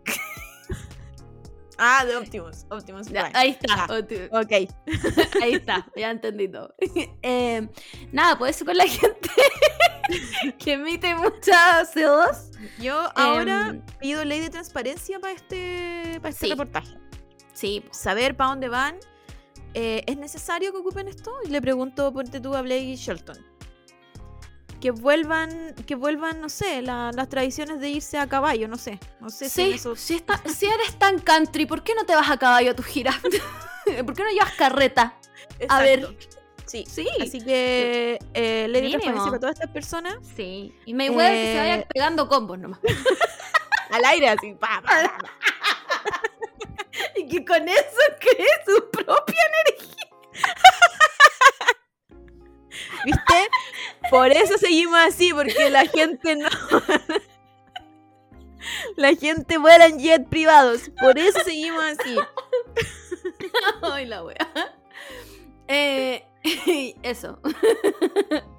Ah, 1.84 2.06
de 2.06 2.16
Optimus. 2.16 2.66
Optimus 2.70 3.08
Ya, 3.08 3.32
ahí 3.34 3.58
está. 3.60 3.88
Tú- 3.88 4.16
Ok. 4.32 4.52
Ahí 5.42 5.54
está, 5.54 5.88
ya 5.96 6.12
entendí 6.12 6.48
todo. 6.48 6.76
Eh, 7.24 7.68
nada, 8.12 8.38
pues 8.38 8.56
eso 8.56 8.66
con 8.66 8.78
la 8.78 8.86
gente 8.88 9.30
que 10.60 10.74
emite 10.74 11.16
muchas 11.16 11.96
CO2. 11.96 12.52
Yo 12.80 13.10
ahora 13.16 13.70
Em, 13.70 13.82
pido 14.00 14.24
ley 14.26 14.40
de 14.42 14.50
transparencia 14.52 15.20
para 15.20 15.34
este, 15.34 16.20
para 16.22 16.30
este 16.30 16.46
Sí. 16.46 16.52
reportaje. 16.52 16.98
Sí, 17.54 17.84
Saber 17.92 18.36
para 18.38 18.52
dónde 18.52 18.70
van. 18.70 18.96
Eh, 19.74 20.04
¿Es 20.06 20.18
necesario 20.18 20.72
que 20.72 20.78
ocupen 20.80 21.08
esto? 21.08 21.32
Y 21.46 21.50
le 21.50 21.62
pregunto, 21.62 22.12
ponte 22.14 22.40
tú 22.40 22.56
a 22.56 22.62
Blake 22.62 22.96
Shelton. 22.96 23.38
Que 24.82 24.92
vuelvan, 24.92 25.76
que 25.88 25.96
vuelvan, 25.96 26.42
no 26.42 26.50
sé, 26.50 26.82
la- 26.82 27.12
las 27.14 27.30
tradiciones 27.30 27.80
de 27.80 27.90
irse 27.90 28.18
a 28.18 28.28
caballo, 28.28 28.68
no 28.68 28.78
sé. 28.78 29.00
No 29.20 29.30
sé 29.30 29.48
si 29.48 29.64
Sí, 29.64 29.72
eso- 29.76 29.96
si, 29.96 30.16
está- 30.16 30.42
si 30.54 30.66
eres 30.66 30.98
tan 31.00 31.20
country, 31.20 31.66
¿por 31.66 31.84
qué 31.84 31.94
no 31.96 32.06
te 32.06 32.16
vas 32.16 32.30
a 32.30 32.38
caballo 32.38 32.72
a 32.72 32.74
tu 32.76 32.84
gira? 32.84 33.14
¿Por 34.06 34.16
qué 34.16 34.24
no 34.24 34.30
llevas 34.32 34.54
carreta? 34.58 35.14
A 35.70 35.82
ver. 35.82 36.18
Sí. 36.66 36.86
Sí. 36.88 37.08
Así 37.22 37.42
que 37.44 38.18
eh, 38.34 38.68
Mínimo. 38.70 38.90
transparencia 38.92 39.30
para 39.30 39.40
todas 39.40 39.56
estas 39.56 39.70
personas. 39.72 40.16
Sí. 40.36 40.74
Y 40.86 40.94
Mayweather 40.94 41.34
que 41.36 41.44
se 41.44 41.54
Eh, 41.56 41.60
vayan 41.60 41.86
pegando 41.94 42.28
combos 42.28 42.58
nomás. 42.60 42.80
Al 43.92 44.06
aire 44.06 44.30
así. 44.30 44.54
pa, 44.54 44.82
pa, 44.82 45.02
pa, 45.04 45.18
pa. 45.18 46.22
y 47.18 47.28
que 47.28 47.44
con 47.46 47.68
eso 47.68 48.04
cree 48.20 48.48
su 48.66 48.90
propia 48.90 49.36
¿Viste? 53.06 53.50
Por 54.10 54.32
eso 54.32 54.58
seguimos 54.58 55.00
así, 55.00 55.34
porque 55.34 55.70
la 55.70 55.86
gente 55.86 56.36
no. 56.36 56.50
La 58.96 59.16
gente 59.16 59.58
vuela 59.58 59.88
en 59.88 60.00
jet 60.00 60.28
privados. 60.30 60.92
Por 61.00 61.18
eso 61.18 61.40
seguimos 61.44 61.84
así. 61.84 62.16
Ay, 63.82 64.06
la 64.06 64.24
wea. 64.24 64.48
Eh, 65.68 66.24
eso. 67.04 67.40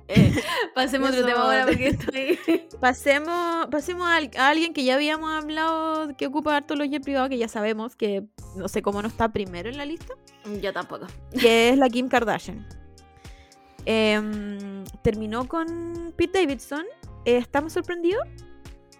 Eh, 0.08 0.42
pasemos 0.74 1.10
a 1.10 1.12
otro 1.12 1.24
tema 1.24 1.42
ahora 1.42 1.66
porque 1.66 1.88
estoy. 1.88 2.38
Pasemos, 2.80 3.68
pasemos 3.70 4.08
a, 4.08 4.16
a 4.42 4.48
alguien 4.48 4.74
que 4.74 4.82
ya 4.84 4.94
habíamos 4.96 5.30
hablado 5.30 6.16
que 6.16 6.26
ocupa 6.26 6.56
harto 6.56 6.74
los 6.74 6.88
jet 6.90 7.02
privados, 7.04 7.28
que 7.28 7.38
ya 7.38 7.48
sabemos 7.48 7.94
que 7.94 8.24
no 8.56 8.66
sé 8.68 8.82
cómo 8.82 9.00
no 9.02 9.08
está 9.08 9.32
primero 9.32 9.68
en 9.68 9.76
la 9.76 9.86
lista, 9.86 10.14
Yo 10.60 10.72
tampoco. 10.72 11.06
que 11.38 11.68
es 11.70 11.78
la 11.78 11.88
Kim 11.88 12.08
Kardashian. 12.08 12.66
Em, 13.86 14.84
terminó 15.02 15.46
con 15.48 16.12
Pete 16.16 16.40
Davidson. 16.40 16.84
Eh, 17.24 17.36
¿Estamos 17.38 17.72
sorprendidos? 17.72 18.26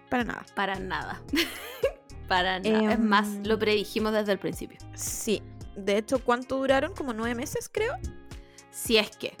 Para 0.09 0.23
nada. 0.23 0.45
Para 0.55 0.79
nada. 0.79 1.21
Para 2.27 2.59
nada. 2.59 2.93
es 2.93 2.99
más, 2.99 3.27
Em. 3.27 3.43
lo 3.45 3.59
predijimos 3.59 4.13
desde 4.13 4.31
el 4.31 4.39
principio. 4.39 4.77
Sí. 4.95 5.41
De 5.75 5.97
hecho, 5.97 6.19
¿cuánto 6.23 6.57
duraron? 6.57 6.93
Como 6.93 7.13
nueve 7.13 7.35
meses, 7.35 7.69
creo. 7.71 7.93
Si 8.71 8.97
es 8.97 9.15
que. 9.17 9.35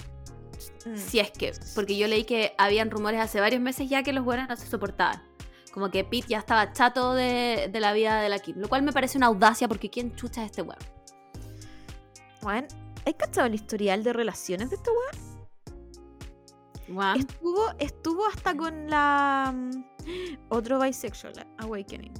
Mm. 0.85 0.97
Si 0.97 1.19
es 1.19 1.31
que. 1.31 1.53
Porque 1.75 1.97
yo 1.97 2.07
leí 2.07 2.23
que 2.23 2.53
habían 2.57 2.89
rumores 2.91 3.19
hace 3.21 3.39
varios 3.39 3.61
meses 3.61 3.89
ya 3.89 4.03
que 4.03 4.13
los 4.13 4.23
buenos 4.25 4.49
no 4.49 4.55
se 4.55 4.67
soportaban. 4.67 5.21
Como 5.73 5.89
que 5.89 6.03
Pete 6.03 6.27
ya 6.29 6.39
estaba 6.39 6.71
chato 6.73 7.13
de, 7.13 7.69
de 7.71 7.79
la 7.79 7.93
vida 7.93 8.21
de 8.21 8.29
la 8.29 8.39
Kim. 8.39 8.57
Lo 8.57 8.67
cual 8.69 8.83
me 8.83 8.91
parece 8.91 9.17
una 9.17 9.27
audacia 9.27 9.67
porque 9.67 9.89
¿quién 9.89 10.15
chucha 10.15 10.41
es 10.43 10.47
este 10.51 10.61
weón? 10.61 10.77
Bueno, 12.41 12.67
¿has 13.05 13.13
cachado 13.15 13.47
el 13.47 13.55
historial 13.55 14.03
de 14.03 14.13
relaciones 14.13 14.69
de 14.69 14.75
este 14.75 14.89
weón? 14.89 15.32
Estuvo, 17.15 17.69
estuvo 17.79 18.25
hasta 18.27 18.55
con 18.55 18.89
la. 18.89 19.53
mm, 19.55 19.85
Otro 20.49 20.79
bisexual, 20.79 21.33
Awakening. 21.59 22.13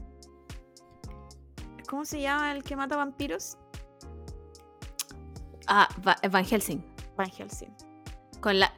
¿Cómo 1.90 2.06
se 2.06 2.22
llama 2.22 2.52
el 2.54 2.64
que 2.64 2.76
mata 2.76 2.96
vampiros? 2.96 3.58
Ah, 5.68 5.88
Va- 6.06 6.18
Van 6.30 6.46
Helsing. 6.46 6.84
Van 7.18 7.30
Helsing. 7.30 7.74
Con 8.42 8.60
la. 8.60 8.72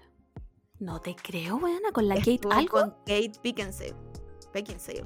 No 0.79 0.99
te 0.99 1.15
creo, 1.15 1.57
weona. 1.57 1.91
Con 1.93 2.07
la 2.07 2.15
Kate 2.15 2.33
Estuvo 2.35 2.51
algo. 2.53 2.79
Con 2.79 2.89
Kate 3.05 3.31
Beckinsale. 3.43 3.95
Beckinsale. 4.53 5.05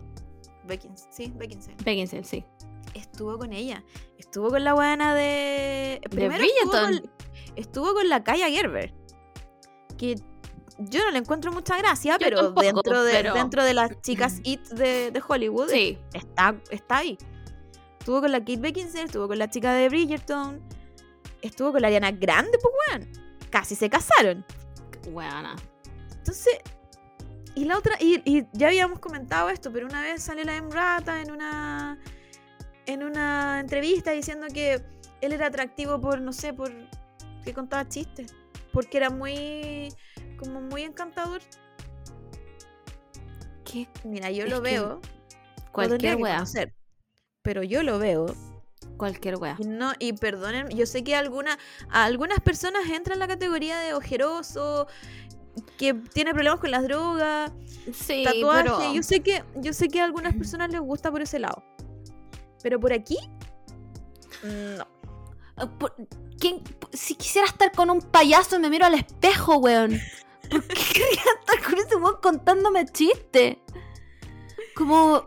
Beckins, 0.65 1.07
sí, 1.11 1.31
Beckinsale. 1.35 1.77
Beckinsale, 1.83 2.23
sí. 2.23 2.45
Estuvo 2.93 3.37
con 3.37 3.53
ella. 3.53 3.83
Estuvo 4.17 4.49
con 4.49 4.63
la 4.63 4.73
buena 4.73 5.13
de. 5.15 6.01
Primero 6.09 6.43
estuvo 6.43 6.71
Bridgerton. 6.71 6.99
con, 7.01 7.11
estuvo 7.55 7.93
con 7.93 8.09
la 8.09 8.23
Kaya 8.23 8.49
Gerber. 8.49 8.93
Que 9.97 10.15
yo 10.79 11.03
no 11.03 11.11
le 11.11 11.17
encuentro 11.19 11.51
mucha 11.51 11.77
gracia, 11.77 12.13
Yo 12.13 12.17
pero, 12.19 12.37
tampoco, 12.53 12.61
dentro, 12.65 13.03
de, 13.03 13.11
pero- 13.11 13.33
dentro 13.33 13.63
de 13.63 13.73
las 13.73 14.01
chicas 14.01 14.39
It 14.43 14.61
de, 14.69 15.11
de 15.11 15.21
Hollywood 15.27 15.69
Sí. 15.69 15.97
está, 16.13 16.55
está 16.71 16.97
ahí. 16.97 17.17
Estuvo 17.99 18.21
con 18.21 18.31
la 18.31 18.39
Kate 18.39 18.57
Beckinsale, 18.57 19.05
estuvo 19.05 19.27
con 19.27 19.37
la 19.37 19.49
chica 19.49 19.73
de 19.73 19.89
Bridgerton, 19.89 20.61
estuvo 21.41 21.71
con 21.71 21.81
la 21.81 21.87
Ariana 21.87 22.11
Grande, 22.11 22.57
pues 22.61 22.73
weón. 22.89 23.11
Casi 23.49 23.75
se 23.75 23.89
casaron. 23.89 24.45
Weona. 25.11 25.55
Entonces, 26.17 26.59
y 27.55 27.65
la 27.65 27.77
otra, 27.77 27.95
y, 27.99 28.21
y 28.25 28.45
ya 28.53 28.67
habíamos 28.67 28.99
comentado 28.99 29.49
esto, 29.49 29.71
pero 29.71 29.87
una 29.87 30.01
vez 30.01 30.21
sale 30.23 30.45
la 30.45 30.55
Emrata 30.55 31.21
en 31.21 31.31
una 31.31 31.97
en 32.85 33.03
una 33.03 33.59
entrevista 33.59 34.11
diciendo 34.11 34.47
que 34.53 34.81
él 35.21 35.31
era 35.33 35.47
atractivo 35.47 35.99
por, 36.01 36.21
no 36.21 36.31
sé, 36.33 36.53
por 36.53 36.71
que 37.43 37.53
contaba 37.53 37.87
chistes, 37.87 38.33
porque 38.73 38.97
era 38.97 39.09
muy 39.11 39.93
como 40.39 40.61
muy 40.61 40.83
encantador. 40.83 41.41
¿Qué? 43.65 43.87
Mira, 44.03 44.31
yo 44.31 44.45
Es 44.45 44.49
lo 44.49 44.61
veo, 44.61 45.01
Cualquier 45.71 46.15
wea. 46.15 46.35
conocer, 46.37 46.73
pero 47.43 47.61
yo 47.63 47.83
lo 47.83 47.99
veo 47.99 48.33
Cualquier 48.97 49.35
wea. 49.37 49.55
Y 49.59 49.65
no, 49.67 49.93
y 49.99 50.13
perdonen, 50.13 50.69
yo 50.69 50.85
sé 50.85 51.03
que 51.03 51.15
alguna, 51.15 51.57
a 51.89 52.03
algunas 52.05 52.39
personas 52.41 52.89
entran 52.89 53.15
en 53.15 53.19
la 53.19 53.27
categoría 53.27 53.79
de 53.79 53.93
ojeroso, 53.93 54.87
que 55.77 55.93
tiene 55.93 56.33
problemas 56.33 56.59
con 56.59 56.71
las 56.71 56.83
drogas, 56.83 57.51
Sí, 57.93 58.23
tatuaje. 58.25 58.63
pero. 58.63 58.93
Yo 58.93 59.03
sé 59.03 59.21
que, 59.21 59.43
yo 59.55 59.71
sé 59.73 59.87
que 59.87 60.01
a 60.01 60.05
algunas 60.05 60.33
personas 60.35 60.69
les 60.71 60.81
gusta 60.81 61.11
por 61.11 61.21
ese 61.21 61.39
lado. 61.39 61.63
Pero 62.61 62.77
por 62.79 62.91
aquí, 62.91 63.17
no. 64.43 64.85
Ah, 65.55 65.67
por- 65.77 65.95
¿quién- 66.39 66.61
Si 66.91 67.15
quisiera 67.15 67.47
estar 67.47 67.71
con 67.71 67.89
un 67.89 68.01
payaso, 68.01 68.59
me 68.59 68.69
miro 68.69 68.85
al 68.85 68.95
espejo, 68.95 69.57
weón. 69.57 69.91
¿Por 70.49 70.67
qué 70.67 70.83
quería 70.93 71.23
estar 71.39 71.63
con 71.63 71.79
ese 71.79 71.95
weón 71.95 72.17
contándome 72.21 72.85
chistes? 72.85 73.57
Como. 74.75 75.25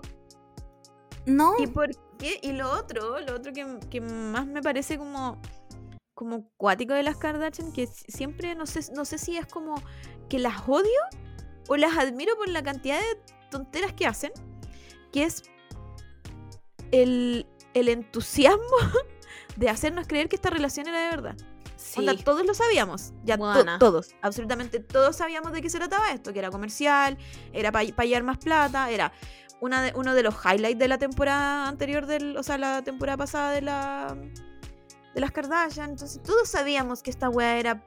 No. 1.26 1.54
¿Y 1.58 1.66
por 1.66 1.90
qué? 2.18 2.38
Y 2.42 2.52
lo 2.52 2.70
otro, 2.72 3.20
lo 3.20 3.34
otro 3.36 3.52
que, 3.52 3.78
que 3.90 4.00
más 4.00 4.46
me 4.46 4.62
parece 4.62 4.98
como 4.98 5.40
como 6.14 6.46
cuático 6.56 6.92
de 6.94 7.02
las 7.02 7.16
Kardashian, 7.16 7.72
que 7.72 7.86
si- 7.86 8.04
siempre 8.12 8.54
no 8.54 8.66
sé, 8.66 8.80
no 8.94 9.04
sé 9.04 9.18
si 9.18 9.36
es 9.36 9.46
como 9.46 9.82
que 10.28 10.38
las 10.38 10.68
odio 10.68 11.00
o 11.68 11.76
las 11.76 11.96
admiro 11.96 12.36
por 12.36 12.48
la 12.48 12.62
cantidad 12.62 13.00
de 13.00 13.20
tonteras 13.50 13.92
que 13.94 14.06
hacen, 14.06 14.30
que 15.10 15.24
es 15.24 15.42
el, 16.92 17.46
el 17.74 17.88
entusiasmo 17.88 18.62
de 19.56 19.68
hacernos 19.68 20.06
creer 20.06 20.28
que 20.28 20.36
esta 20.36 20.50
relación 20.50 20.86
era 20.86 21.00
de 21.02 21.08
verdad. 21.08 21.36
Sí. 21.92 22.00
Onda, 22.00 22.14
todos 22.16 22.46
lo 22.46 22.54
sabíamos. 22.54 23.12
Ya 23.24 23.36
to- 23.36 23.78
todos. 23.78 24.14
Absolutamente 24.22 24.80
todos 24.80 25.16
sabíamos 25.16 25.52
de 25.52 25.60
qué 25.62 25.68
se 25.68 25.78
trataba 25.78 26.10
esto. 26.12 26.32
Que 26.32 26.38
era 26.38 26.50
comercial, 26.50 27.18
era 27.52 27.70
para 27.72 27.84
hallar 27.98 28.22
más 28.22 28.38
plata, 28.38 28.90
era 28.90 29.12
una 29.60 29.82
de, 29.82 29.92
uno 29.94 30.14
de 30.14 30.22
los 30.22 30.34
highlights 30.44 30.78
de 30.78 30.88
la 30.88 30.98
temporada 30.98 31.68
anterior, 31.68 32.06
del, 32.06 32.36
o 32.36 32.42
sea, 32.42 32.56
la 32.58 32.82
temporada 32.82 33.16
pasada 33.18 33.52
de 33.52 33.62
la 33.62 34.16
de 35.14 35.20
las 35.20 35.30
Kardashian. 35.32 35.90
Entonces 35.90 36.22
todos 36.22 36.48
sabíamos 36.48 37.02
que 37.02 37.10
esta 37.10 37.28
wea 37.28 37.58
era 37.58 37.84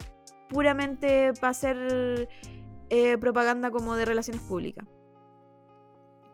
puramente 0.49 1.33
para 1.33 1.49
hacer 1.49 2.29
eh, 2.91 3.17
propaganda 3.17 3.71
como 3.71 3.95
de 3.95 4.05
relaciones 4.05 4.43
públicas. 4.43 4.85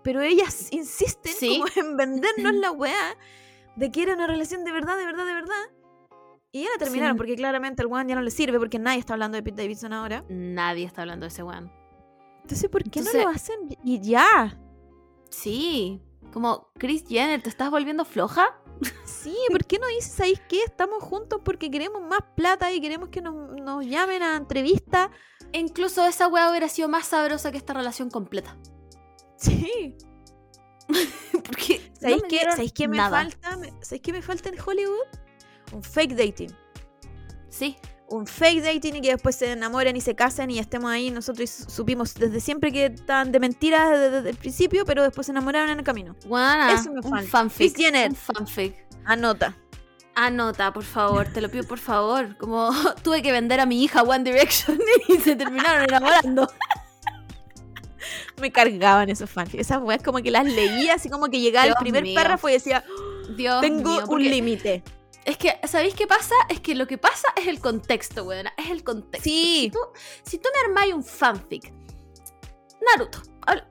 Pero 0.04 0.20
ellas 0.22 0.68
insisten 0.72 1.34
Sí. 1.34 1.60
como 1.60 1.72
en 1.76 1.96
vendernos 1.96 2.54
la 2.56 2.72
wea 2.72 3.18
de 3.78 3.92
que 3.92 4.04
era 4.04 4.14
una 4.16 4.28
relación 4.28 4.66
de 4.66 4.72
verdad, 4.74 4.98
de 4.98 5.06
verdad, 5.06 5.26
de 5.26 5.34
verdad. 5.34 5.64
Y 6.54 6.64
ya 6.64 6.70
la 6.78 6.84
terminaron 6.84 7.16
Sí. 7.16 7.18
porque 7.18 7.36
claramente 7.36 7.82
al 7.82 7.88
weón 7.88 8.08
ya 8.08 8.16
no 8.16 8.22
le 8.22 8.32
sirve 8.32 8.60
porque 8.60 8.78
nadie 8.80 9.00
está 9.00 9.14
hablando 9.14 9.36
de 9.38 9.44
Pete 9.44 9.62
Davidson 9.62 9.94
ahora. 9.94 10.26
Nadie 10.30 10.86
está 10.86 11.02
hablando 11.04 11.24
de 11.26 11.30
ese 11.30 11.44
weón. 11.44 11.72
Entonces, 12.42 12.70
¿por 12.70 12.84
qué 12.84 13.00
Entonces- 13.00 13.16
no 13.24 13.30
lo 13.30 13.36
hacen? 13.36 13.56
Y 13.84 14.02
ya. 14.02 14.60
Sí. 15.30 16.02
Como, 16.34 16.72
Chris 16.78 17.06
Jenner, 17.08 17.42
¿te 17.42 17.50
estás 17.50 17.70
volviendo 17.72 18.04
floja? 18.06 18.58
Sí, 19.06 19.36
¿por 19.52 19.64
qué 19.66 19.78
no 19.80 19.88
dices, 19.88 20.12
¿sabéis 20.14 20.42
qué? 20.50 20.64
Estamos 20.64 21.04
juntos 21.04 21.40
porque 21.46 21.70
queremos 21.70 22.02
más 22.02 22.22
plata 22.36 22.72
y 22.72 22.82
queremos 22.82 23.10
que 23.10 23.22
nos, 23.22 23.54
nos 23.62 23.86
llamen 23.86 24.24
a 24.24 24.36
entrevista. 24.36 25.12
Incluso 25.54 26.06
esa 26.06 26.28
weá 26.28 26.50
hubiera 26.50 26.68
sido 26.68 26.90
más 26.90 27.06
sabrosa 27.08 27.52
que 27.52 27.58
esta 27.58 27.74
relación 27.74 28.10
completa. 28.10 28.58
Sí. 29.38 29.96
Porque. 31.46 31.92
¿Sabéis 32.00 32.24
no 32.24 32.28
qué? 32.30 32.40
¿Sabéis 32.50 32.74
qué 32.74 32.88
me 32.88 32.98
falta? 32.98 33.58
¿Sabéis 33.82 34.02
qué 34.02 34.12
me 34.14 34.22
falta 34.22 34.50
en 34.50 34.56
Hollywood? 34.60 35.08
Un 35.72 35.84
fake 35.84 36.16
dating. 36.16 36.52
Sí. 37.50 37.78
Un 38.10 38.28
fake 38.28 38.62
dating 38.62 38.96
y 38.98 39.02
que 39.02 39.12
después 39.12 39.36
se 39.38 39.52
enamoren 39.54 39.96
y 39.96 40.02
se 40.02 40.16
casen 40.16 40.52
y 40.52 40.60
estemos 40.60 40.92
ahí. 40.92 41.12
Nosotros 41.12 41.50
supimos 41.50 42.14
desde 42.14 42.42
siempre 42.42 42.72
que 42.72 42.88
estaban 42.88 43.32
de 43.32 43.40
mentiras 43.40 43.90
desde, 43.92 44.10
desde 44.12 44.30
el 44.32 44.36
principio, 44.36 44.84
pero 44.86 45.04
después 45.04 45.28
se 45.28 45.32
enamoraron 45.32 45.70
en 45.70 45.80
el 45.80 45.86
camino. 45.86 46.16
Guana, 46.26 46.74
Eso 46.74 46.92
me 46.92 46.98
un 47.00 47.04
falta. 47.10 47.30
fanfic. 47.30 47.78
Un 48.10 48.16
fanfic. 48.16 48.76
Anota. 49.06 49.56
Anota, 50.14 50.74
por 50.74 50.84
favor, 50.84 51.28
te 51.32 51.40
lo 51.40 51.50
pido 51.50 51.64
por 51.64 51.80
favor. 51.80 52.36
Como 52.38 52.70
tuve 53.04 53.22
que 53.22 53.32
vender 53.32 53.62
a 53.62 53.66
mi 53.66 53.82
hija 53.82 54.04
One 54.04 54.30
Direction 54.30 54.78
y 55.08 55.16
se 55.18 55.38
terminaron 55.38 55.84
enamorando. 55.84 56.52
Me 58.42 58.52
cargaban 58.52 59.10
esos 59.10 59.30
fanfics. 59.30 59.62
Esas 59.62 59.82
weas 59.82 60.02
como 60.04 60.18
que 60.22 60.32
las 60.32 60.46
leía, 60.46 60.96
así 60.96 61.10
como 61.10 61.28
que 61.28 61.40
llegaba 61.40 61.66
Dios 61.66 61.76
el 61.78 61.82
primer 61.84 62.04
mío. 62.04 62.16
párrafo 62.16 62.50
y 62.50 62.54
decía, 62.54 62.84
Dios 63.38 63.62
tengo 63.62 63.90
mío, 63.90 64.06
un 64.10 64.24
límite. 64.24 64.84
Es 65.26 65.38
que, 65.38 65.60
¿sabéis 65.68 65.94
qué 65.94 66.08
pasa? 66.08 66.36
Es 66.50 66.60
que 66.60 66.76
lo 66.76 66.88
que 66.88 66.98
pasa 66.98 67.28
es 67.36 67.48
el 67.48 67.60
contexto, 67.60 68.24
weona. 68.24 68.54
Es 68.58 68.70
el 68.70 68.84
contexto. 68.84 69.24
Sí. 69.24 69.64
Si 69.66 69.72
tú, 69.72 69.80
si 70.24 70.38
tú 70.40 70.50
me 70.54 70.62
armáis 70.68 70.94
un 70.94 71.04
fanfic 71.04 71.72
Naruto. 72.82 73.20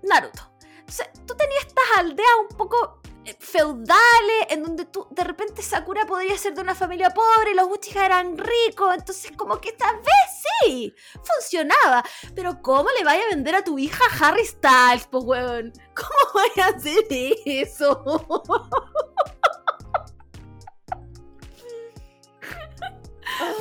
Naruto. 0.02 0.42
Entonces, 0.78 1.08
tú 1.26 1.34
tenías 1.36 1.66
estas 1.66 1.84
aldeas 1.98 2.28
un 2.48 2.56
poco 2.56 3.00
eh, 3.24 3.36
feudales, 3.38 4.46
en 4.48 4.62
donde 4.62 4.86
tú, 4.86 5.06
de 5.10 5.24
repente 5.24 5.62
Sakura 5.62 6.06
podría 6.06 6.38
ser 6.38 6.54
de 6.54 6.62
una 6.62 6.74
familia 6.74 7.10
pobre 7.10 7.54
los 7.54 7.66
Uchiha 7.66 8.06
eran 8.06 8.38
ricos, 8.38 8.94
entonces 8.94 9.32
como 9.36 9.60
que 9.60 9.72
tal 9.72 9.96
vez 9.96 10.44
sí, 10.64 10.94
funcionaba. 11.22 12.02
Pero 12.34 12.62
¿cómo 12.62 12.88
le 12.96 13.04
vaya 13.04 13.22
a 13.24 13.28
vender 13.28 13.56
a 13.56 13.64
tu 13.64 13.78
hija 13.78 14.02
Harry 14.20 14.46
Styles, 14.46 15.06
pues 15.06 15.24
weón? 15.24 15.72
¿Cómo 15.94 16.32
vaya 16.34 16.66
a 16.66 16.76
hacer 16.76 17.04
eso? 17.44 18.02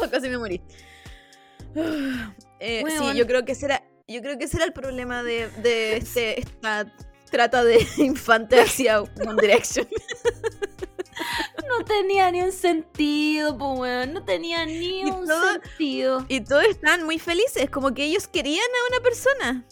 Oh, 0.02 0.08
casi 0.12 0.30
me 0.30 0.38
morí. 0.38 0.62
Eh, 2.60 2.84
sí, 2.88 3.16
yo 3.18 3.26
creo 3.28 3.46
que 3.46 3.56
será, 3.56 3.84
yo 4.08 4.22
creo 4.22 4.38
que 4.38 4.48
será 4.48 4.66
el 4.66 4.74
problema 4.74 5.24
de, 5.24 5.50
de 5.62 5.98
este, 5.98 6.40
esta 6.40 6.91
trata 7.30 7.64
de 7.64 7.86
infante 7.98 8.60
hacia 8.60 9.02
One 9.02 9.41
Direction. 9.41 9.88
No 11.68 11.86
tenía 11.86 12.32
ni 12.32 12.41
un 12.41 12.52
sentido, 12.52 13.56
pues 13.56 13.80
weón, 13.80 14.14
no 14.14 14.24
tenía 14.26 14.66
ni 14.66 15.02
Y 15.02 15.06
un 15.06 15.28
todo- 15.28 15.52
sentido. 15.52 16.26
Y 16.28 16.41
todos 16.41 16.64
están 16.66 17.04
muy 17.04 17.20
felices, 17.20 17.70
como 17.70 17.94
que 17.94 18.06
ellos 18.06 18.28
querían 18.28 18.64
a 18.66 18.96
una 18.96 19.04
persona. 19.04 19.66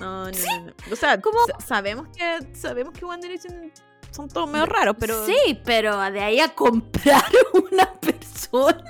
No, 0.00 0.24
no, 0.24 0.30
no, 0.30 0.60
no. 0.66 0.72
O 0.90 0.96
sea, 0.96 1.20
sabemos 1.66 2.08
que 2.16 2.56
sabemos 2.56 2.94
que 2.98 3.04
One 3.04 3.20
Direction 3.20 3.70
son 4.10 4.28
todos 4.28 4.48
medio 4.48 4.66
raros, 4.66 4.96
pero 4.98 5.24
Sí, 5.26 5.60
pero 5.64 5.98
de 6.10 6.20
ahí 6.20 6.40
a 6.40 6.54
comprar 6.54 7.24
una 7.72 7.92
persona. 7.94 8.84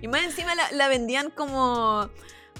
y 0.00 0.08
más 0.08 0.22
encima 0.22 0.54
la, 0.54 0.70
la 0.72 0.88
vendían 0.88 1.30
como 1.30 2.08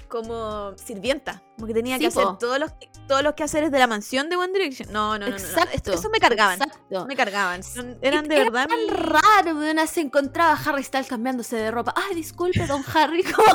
como 0.07 0.75
sirvienta, 0.75 1.43
como 1.55 1.67
que 1.67 1.73
tenía 1.75 1.97
Sí, 1.97 2.01
que 2.01 2.07
hacer 2.07 2.23
po. 2.23 2.37
todos 2.39 2.57
los 2.59 2.71
todos 3.07 3.21
los 3.21 3.33
quehaceres 3.35 3.71
de 3.71 3.77
la 3.77 3.85
mansión 3.85 4.27
de 4.29 4.37
One 4.37 4.53
Direction. 4.53 4.91
No, 4.91 5.17
no, 5.19 5.25
no, 5.27 5.31
no, 5.31 5.31
no. 5.31 5.37
Exacto. 5.37 5.93
Eso 5.93 6.09
me 6.09 6.19
cargaban. 6.19 6.59
Exacto. 6.61 7.05
Me 7.05 7.15
cargaban. 7.15 7.61
Eran 8.01 8.27
de 8.27 8.35
era 8.35 8.43
verdad 8.45 8.67
tan 8.67 8.79
mi- 8.79 8.87
raro, 8.91 9.55
weón, 9.59 9.87
se 9.87 10.01
encontraba 10.01 10.53
a 10.53 10.55
Harry 10.63 10.83
Styles 10.83 11.07
cambiándose 11.07 11.55
de 11.57 11.69
ropa. 11.71 11.93
Ay, 11.95 12.15
disculpe, 12.15 12.65
don 12.65 12.83
Harry, 12.93 13.23
como 13.35 13.45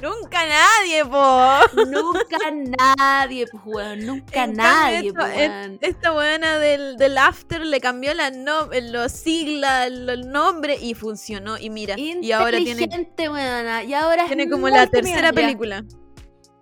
Nunca 0.00 0.46
nadie, 0.46 1.04
po. 1.04 1.84
nunca 1.86 2.38
nadie, 2.86 3.46
pues, 3.46 3.62
weón, 3.64 4.06
nunca 4.06 4.44
En 4.44 4.54
nadie, 4.54 5.08
esto- 5.08 5.20
pues, 5.20 5.36
weón. 5.36 5.78
Esta 5.80 6.10
buena 6.12 6.58
del, 6.58 6.96
del 6.96 7.18
after 7.18 7.64
le 7.64 7.80
cambió 7.80 8.14
la 8.14 8.30
no, 8.30 8.68
los 8.90 9.12
siglas, 9.12 9.86
el, 9.86 10.30
nombre 10.30 10.76
y 10.80 10.94
funcionó. 10.94 11.58
Y 11.58 11.70
mira, 11.70 11.96
y 11.98 12.32
ahora 12.32 12.58
tiene, 12.58 12.88
weona, 13.18 13.84
y 13.84 13.94
ahora 13.94 14.26
tiene 14.26 14.48
como 14.48 14.68
la 14.68 14.86
tercera 14.86 15.32
película. 15.32 15.84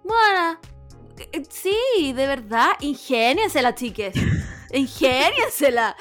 Bueno, 0.04 0.60
eh, 1.32 1.42
sí, 1.48 2.12
de 2.12 2.26
verdad, 2.26 2.72
ingéniensela, 2.80 3.74
chiques. 3.74 4.14
Ingéniensela. 4.74 5.96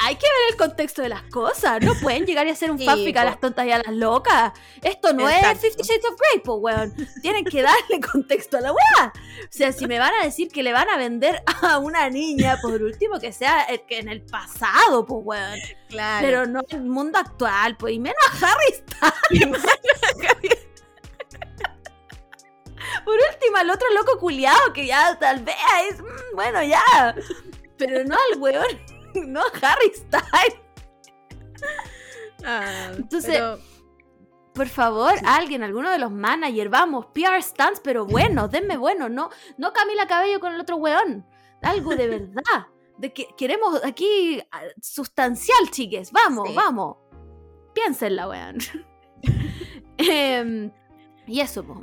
Hay 0.00 0.16
que 0.16 0.26
ver 0.26 0.50
el 0.50 0.56
contexto 0.56 1.02
de 1.02 1.08
las 1.08 1.22
cosas. 1.24 1.80
No 1.82 1.94
pueden 1.94 2.26
llegar 2.26 2.46
y 2.46 2.50
hacer 2.50 2.70
un 2.70 2.78
Sí, 2.78 2.84
fanfic 2.84 3.16
a 3.16 3.24
las 3.24 3.40
tontas 3.40 3.66
y 3.66 3.72
a 3.72 3.78
las 3.78 3.94
locas. 3.94 4.52
Esto 4.82 5.12
no 5.12 5.28
Exacto. 5.28 5.48
es 5.50 5.60
Fifty 5.60 5.82
Shades 5.82 6.04
of 6.04 6.18
Grey, 6.18 6.42
po, 6.42 6.54
weón. 6.56 6.94
Tienen 7.22 7.44
que 7.44 7.62
darle 7.62 8.00
contexto 8.12 8.58
a 8.58 8.60
la 8.60 8.72
weá. 8.72 9.12
O 9.14 9.46
sea, 9.50 9.72
si 9.72 9.86
me 9.86 9.98
van 9.98 10.12
a 10.20 10.24
decir 10.24 10.48
que 10.48 10.62
le 10.62 10.72
van 10.72 10.88
a 10.88 10.96
vender 10.96 11.42
a 11.62 11.78
una 11.78 12.08
niña, 12.10 12.58
por 12.60 12.82
último 12.82 13.18
que 13.18 13.32
sea 13.32 13.64
el 13.64 13.82
que 13.86 13.98
en 13.98 14.08
el 14.08 14.22
pasado, 14.22 15.06
po, 15.06 15.16
weón. 15.16 15.58
Claro. 15.88 16.26
Pero 16.26 16.46
no 16.46 16.60
en 16.68 16.78
el 16.78 16.88
mundo 16.88 17.18
actual, 17.18 17.76
pues, 17.76 17.94
y 17.94 17.98
menos 17.98 18.16
a 18.42 18.46
Harry 18.46 18.74
Styles. 18.74 19.62
Por 23.04 23.14
último, 23.14 23.56
al 23.56 23.70
otro 23.70 23.86
loco 23.94 24.18
culiado 24.18 24.72
que 24.72 24.86
ya 24.86 25.18
tal 25.18 25.42
vez 25.42 25.56
es, 25.90 26.00
mm, 26.00 26.34
bueno, 26.34 26.62
ya. 26.62 27.14
Pero 27.86 28.04
no 28.04 28.14
al 28.14 28.40
weón, 28.40 28.66
no 29.32 29.40
a 29.40 29.44
Harry 29.62 29.92
Styles. 29.94 30.60
Ah, 32.44 32.90
Entonces, 32.96 33.34
pero- 33.36 33.58
Por 34.54 34.66
favor, 34.68 35.14
alguien, 35.26 35.62
alguno 35.62 35.90
de 35.90 35.98
los 35.98 36.10
managers, 36.12 36.70
vamos, 36.70 37.06
PR 37.14 37.40
stands, 37.42 37.80
pero 37.80 38.04
bueno, 38.04 38.48
denme 38.48 38.76
bueno, 38.76 39.08
no, 39.08 39.30
no 39.56 39.72
Camila 39.72 40.06
Cabello 40.06 40.40
con 40.40 40.52
el 40.54 40.60
otro 40.60 40.76
weón. 40.76 41.24
Algo 41.62 41.94
de 41.96 42.06
verdad. 42.08 42.66
De 42.98 43.12
que 43.12 43.28
queremos 43.38 43.82
aquí 43.84 44.42
ah, 44.52 44.62
sustancial, 44.80 45.70
chiques. 45.70 46.12
Vamos, 46.12 46.48
Sí. 46.48 46.54
vamos. 46.54 46.96
Piénsenla, 47.74 48.28
weón. 48.28 48.58
Em, 49.98 50.70
y 51.26 51.40
eso, 51.40 51.64
po. 51.64 51.80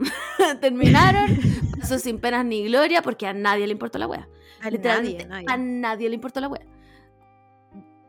terminaron. 0.62 1.38
Pasó 1.80 1.98
sin 1.98 2.20
penas 2.20 2.44
ni 2.46 2.66
gloria 2.68 3.02
porque 3.02 3.26
a 3.28 3.34
nadie 3.34 3.66
le 3.66 3.74
importó 3.74 3.98
la 3.98 4.08
wea. 4.08 4.28
A 4.62 4.70
Literalmente, 4.70 5.26
nadie, 5.26 5.46
a 5.48 5.58
nadie. 5.58 5.72
nadie 5.72 6.10
le 6.10 6.16
importó 6.16 6.40
la 6.42 6.48
wea. 6.48 6.66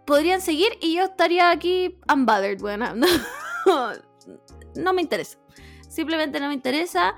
Podrían 0.07 0.41
seguir 0.41 0.73
y 0.81 0.97
yo 0.97 1.05
estaría 1.05 1.51
aquí 1.51 1.99
unbothered, 2.13 2.59
buena. 2.61 2.95
No, 3.67 3.93
no 4.75 4.93
me 4.95 5.03
interesa. 5.03 5.39
Simplemente 5.89 6.41
no 6.41 6.49
me 6.49 6.55
interesa. 6.55 7.15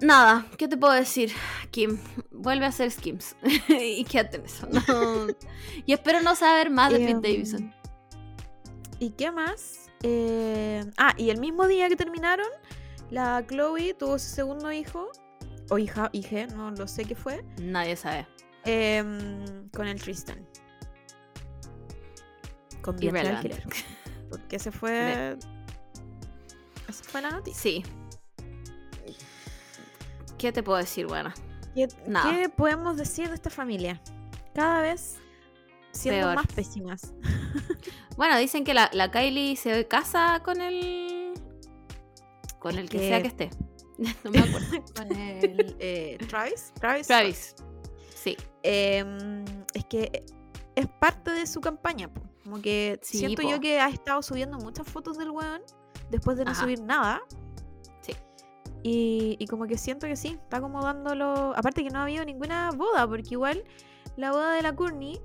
Nada, 0.00 0.46
¿qué 0.56 0.66
te 0.68 0.78
puedo 0.78 0.94
decir, 0.94 1.30
Kim? 1.70 1.98
Vuelve 2.30 2.64
a 2.64 2.68
hacer 2.68 2.90
skims. 2.90 3.36
y 3.68 4.02
quédate 4.04 4.38
en 4.38 4.44
eso. 4.46 4.66
no. 4.70 5.26
Y 5.86 5.92
espero 5.92 6.22
no 6.22 6.34
saber 6.34 6.70
más 6.70 6.90
de 6.90 6.98
Pete 7.00 7.10
Em, 7.10 7.20
Davidson. 7.20 7.74
¿Y 8.98 9.10
qué 9.10 9.30
más? 9.30 9.90
Eh, 10.02 10.82
ah, 10.96 11.12
y 11.18 11.28
el 11.28 11.38
mismo 11.38 11.68
día 11.68 11.88
que 11.90 11.96
terminaron, 11.96 12.48
la 13.10 13.44
Chloe 13.46 13.92
tuvo 13.94 14.18
su 14.18 14.28
segundo 14.30 14.72
hijo. 14.72 15.10
O 15.70 15.78
hija, 15.78 16.10
hija, 16.12 16.46
no 16.48 16.70
lo 16.72 16.86
sé 16.86 17.04
qué 17.04 17.14
fue. 17.14 17.44
Nadie 17.60 17.96
sabe. 17.96 18.26
em, 18.64 19.68
con 19.70 19.86
el 19.86 20.00
Tristan. 20.00 20.46
Con 22.82 22.94
alquiler. 23.16 23.62
Porque 24.30 24.56
ese 24.56 24.70
fue. 24.72 25.36
Esa 26.88 27.04
fue 27.04 27.22
la 27.22 27.30
noticia. 27.30 27.60
Sí. 27.60 27.82
¿Qué 30.38 30.52
te 30.52 30.62
puedo 30.62 30.78
decir, 30.78 31.06
buena? 31.06 31.34
¿Qué, 31.74 31.86
Nada. 32.06 32.30
qué 32.30 32.48
podemos 32.48 32.96
decir 32.96 33.28
de 33.28 33.34
esta 33.34 33.50
familia? 33.50 34.00
Cada 34.54 34.80
vez 34.82 35.18
siendo 35.92 36.22
Peor. 36.26 36.34
más 36.36 36.46
pésimas. 36.48 37.12
Bueno, 38.16 38.36
dicen 38.38 38.64
que 38.64 38.74
la, 38.74 38.90
la 38.92 39.10
Kylie 39.10 39.56
se 39.56 39.88
casa 39.88 40.42
con 40.44 40.60
el. 40.60 41.32
Con 42.58 42.76
el 42.76 42.90
que 42.90 42.98
Que- 42.98 43.08
sea 43.08 43.22
que 43.22 43.28
esté. 43.28 43.50
No 44.24 44.30
me 44.30 44.38
acuerdo. 44.38 44.84
con 44.96 45.12
el 45.16 45.76
eh, 45.78 46.18
Travis. 46.28 46.72
Travis. 46.74 47.06
Travis. 47.06 47.54
Sí. 48.14 48.36
Em, 48.62 49.44
es 49.74 49.84
que 49.86 50.24
es 50.74 50.86
parte 50.98 51.30
de 51.30 51.46
su 51.46 51.60
campaña. 51.60 52.12
po. 52.12 52.20
Como 52.44 52.60
que 52.62 52.98
Sí, 53.02 53.18
siento 53.18 53.42
po. 53.42 53.48
yo 53.50 53.60
que 53.60 53.78
ha 53.80 53.88
estado 53.88 54.22
subiendo 54.22 54.58
muchas 54.58 54.86
fotos 54.88 55.18
del 55.18 55.30
weón 55.30 55.62
después 56.10 56.36
de 56.38 56.44
no 56.44 56.50
Ajá. 56.52 56.60
subir 56.62 56.80
nada. 56.82 57.20
Sí. 58.00 58.14
Y, 58.82 59.36
y 59.38 59.46
como 59.46 59.66
que 59.66 59.76
siento 59.78 60.06
que 60.06 60.16
sí, 60.16 60.38
está 60.42 60.60
como 60.60 60.82
dándolo. 60.82 61.52
Aparte 61.56 61.82
que 61.84 61.90
no 61.90 61.98
ha 62.00 62.02
habido 62.04 62.24
ninguna 62.24 62.70
boda, 62.70 63.06
porque 63.06 63.28
igual 63.32 63.64
la 64.16 64.32
boda 64.32 64.52
de 64.54 64.62
la 64.62 64.74
Courtney 64.74 65.20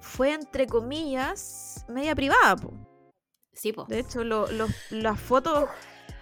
fue 0.00 0.32
entre 0.34 0.66
comillas 0.66 1.84
media 1.88 2.14
privada. 2.14 2.56
po. 2.56 2.72
Sí, 3.52 3.72
po. 3.72 3.84
De 3.84 4.00
hecho, 4.00 4.24
lo- 4.24 4.46
las 4.90 5.20
fotos. 5.20 5.68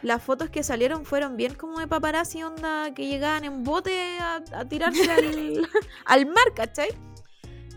Las 0.07 0.23
fotos 0.23 0.51
que 0.51 0.63
salieron 0.63 1.05
fueron 1.05 1.37
bien 1.37 1.55
como 1.57 1.81
de 1.81 1.89
paparazzi, 1.89 2.41
onda 2.45 2.95
que 2.95 3.09
llegaban 3.09 3.43
en 3.45 3.65
bote 3.65 4.19
a, 4.21 4.37
a 4.55 4.65
tirarse 4.65 5.11
al, 5.11 5.69
al 6.05 6.27
mar, 6.27 6.45
¿cachai? 6.55 6.91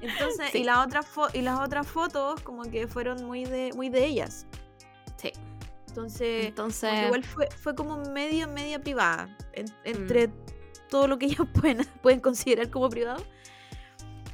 Entonces, 0.02 0.52
Sí. 0.52 0.60
y, 0.60 0.64
las 0.64 0.86
otras 0.86 1.08
fo- 1.08 1.30
y 1.34 1.42
las 1.42 1.60
otras 1.60 1.88
fotos 1.88 2.40
como 2.42 2.62
que 2.64 2.88
fueron 2.88 3.26
muy 3.26 3.46
de, 3.46 3.72
muy 3.76 3.90
de 3.90 4.06
ellas. 4.06 4.46
Sí. 5.18 5.32
Entonces, 5.88 6.46
Entonces. 6.46 7.06
igual 7.08 7.24
fue, 7.24 7.50
fue 7.50 7.74
como 7.74 7.98
medio, 8.12 8.48
media 8.48 8.80
privada. 8.80 9.36
en- 9.54 9.66
Mm. 9.66 9.72
entre 9.86 10.30
todo 10.88 11.08
lo 11.08 11.18
que 11.18 11.26
ellos 11.26 11.48
pueden, 11.54 11.84
pueden 12.04 12.20
considerar 12.20 12.70
como 12.70 12.90
privado. 12.92 13.24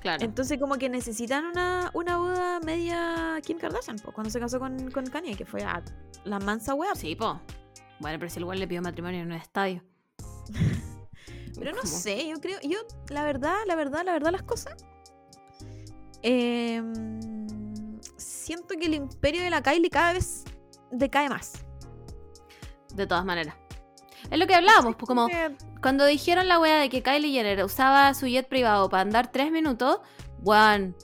Claro. 0.01 0.23
Entonces, 0.23 0.59
como 0.59 0.75
que 0.77 0.89
necesitan 0.89 1.45
una, 1.45 1.91
una 1.93 2.17
boda 2.17 2.59
media 2.59 3.39
Kim 3.41 3.57
Kardashian, 3.57 3.97
po, 3.99 4.11
cuando 4.11 4.29
se 4.29 4.39
casó 4.41 4.59
con, 4.59 4.91
con 4.91 5.05
Kanye, 5.07 5.35
que 5.35 5.45
fue 5.45 5.63
a 5.63 5.81
la 6.25 6.39
mansa 6.39 6.73
wea. 6.75 6.93
Sí, 6.93 7.15
po. 7.15 7.39
Bueno, 7.99 8.19
pero 8.19 8.29
si 8.29 8.39
el 8.39 8.45
güey 8.45 8.59
le 8.59 8.67
pidió 8.67 8.81
matrimonio 8.81 9.21
en 9.21 9.27
un 9.27 9.33
estadio. 9.33 9.83
Pero 11.57 11.71
no 11.71 11.83
sé, 11.83 12.27
yo 12.27 12.35
creo, 12.41 12.59
yo, 12.63 12.79
la 13.07 13.23
verdad, 13.23 13.55
la 13.65 13.75
verdad, 13.75 14.03
la 14.03 14.11
verdad, 14.11 14.31
las 14.33 14.43
cosas. 14.43 14.75
em, 16.21 17.99
siento 18.17 18.75
que 18.79 18.87
el 18.87 18.93
imperio 18.95 19.41
de 19.41 19.49
la 19.49 19.61
Kylie 19.63 19.89
cada 19.89 20.13
vez 20.13 20.43
decae 20.91 21.29
más. 21.29 21.53
De 22.93 23.07
todas 23.07 23.23
maneras. 23.23 23.55
Es 24.29 24.37
lo 24.37 24.47
que 24.47 24.55
hablábamos, 24.55 24.95
pues 24.97 25.07
como 25.07 25.27
Que- 25.27 25.55
cuando 25.81 26.05
dijeron 26.05 26.47
la 26.49 26.59
wea 26.59 26.79
de 26.79 26.89
que 26.89 27.01
Kylie 27.03 27.31
Jenner 27.31 27.63
usaba 27.63 28.13
su 28.13 28.27
jet 28.27 28.47
privado 28.49 28.89
para 28.89 29.01
andar 29.03 29.31
tres 29.31 29.51
minutos, 29.51 29.99
weón, 30.41 30.95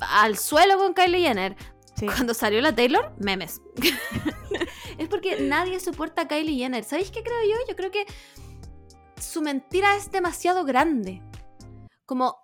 al 0.00 0.36
suelo 0.36 0.76
con 0.76 0.92
Kylie 0.92 1.20
Jenner. 1.26 1.56
sí. 1.96 2.06
Cuando 2.06 2.34
salió 2.34 2.60
la 2.60 2.74
Taylor, 2.74 3.14
memes. 3.18 3.60
es 4.98 5.08
porque 5.08 5.40
nadie 5.40 5.80
soporta 5.80 6.22
a 6.22 6.28
Kylie 6.28 6.56
Jenner. 6.56 6.84
¿Sabéis 6.84 7.10
qué 7.10 7.22
creo 7.22 7.42
yo? 7.42 7.56
Yo 7.68 7.76
creo 7.76 7.90
que 7.90 8.06
su 9.20 9.40
mentira 9.42 9.96
es 9.96 10.10
demasiado 10.10 10.64
grande. 10.64 11.22
Como, 12.06 12.36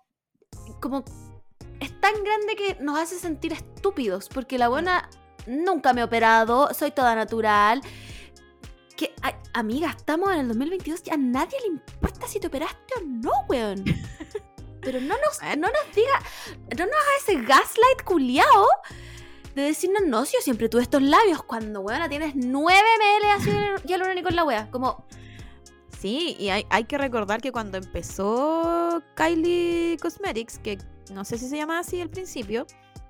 como 0.81 1.03
es 1.79 1.99
tan 1.99 2.23
grande 2.23 2.55
que 2.55 2.77
nos 2.81 2.97
hace 2.97 3.19
sentir 3.19 3.53
estúpidos. 3.53 4.29
Porque 4.29 4.57
la 4.57 4.69
buena 4.69 5.09
nunca 5.45 5.93
me 5.93 6.01
he 6.01 6.03
operado, 6.03 6.73
soy 6.73 6.91
toda 6.91 7.15
natural. 7.15 7.81
Que, 8.95 9.13
ay, 9.21 9.33
amiga, 9.53 9.91
estamos 9.95 10.31
en 10.31 10.39
el 10.39 10.47
2022 10.49 11.01
y 11.05 11.11
a 11.11 11.17
nadie 11.17 11.57
le 11.61 11.67
importa 11.67 12.27
si 12.27 12.39
te 12.39 12.47
operaste 12.47 12.93
o 12.97 13.01
no, 13.05 13.31
weón. 13.47 13.83
Pero 14.81 15.01
no 15.01 15.15
nos, 15.17 15.41
no 15.57 15.67
nos 15.67 15.95
diga, 15.95 16.19
no 16.77 16.85
nos 16.85 16.95
haga 16.95 17.17
ese 17.19 17.35
gaslight 17.35 18.03
culiao 18.05 18.67
de 19.55 19.61
decirnos, 19.63 20.03
no, 20.05 20.25
si 20.25 20.37
yo 20.37 20.41
siempre 20.41 20.69
tuve 20.69 20.81
estos 20.83 21.01
labios, 21.01 21.43
cuando, 21.43 21.81
weona, 21.81 22.07
tienes 22.09 22.35
9 22.35 22.79
ml 22.79 23.21
de 23.25 23.31
ácido 23.31 23.57
hialurónico 23.85 24.29
en 24.29 24.35
la 24.35 24.43
wea. 24.43 24.69
Como, 24.71 25.05
Sí, 25.99 26.37
y 26.39 26.47
hay, 26.49 26.65
hay 26.69 26.85
que 26.85 26.97
recordar 26.97 27.41
que 27.41 27.51
cuando 27.51 27.77
empezó 27.77 29.03
Kylie 29.15 29.97
Cosmetics, 30.01 30.57
que 30.59 30.77
no 31.13 31.25
sé 31.25 31.37
si 31.37 31.49
se 31.49 31.57
llamaba 31.57 31.79
así 31.79 31.99
al 31.99 32.09
principio, 32.09 32.65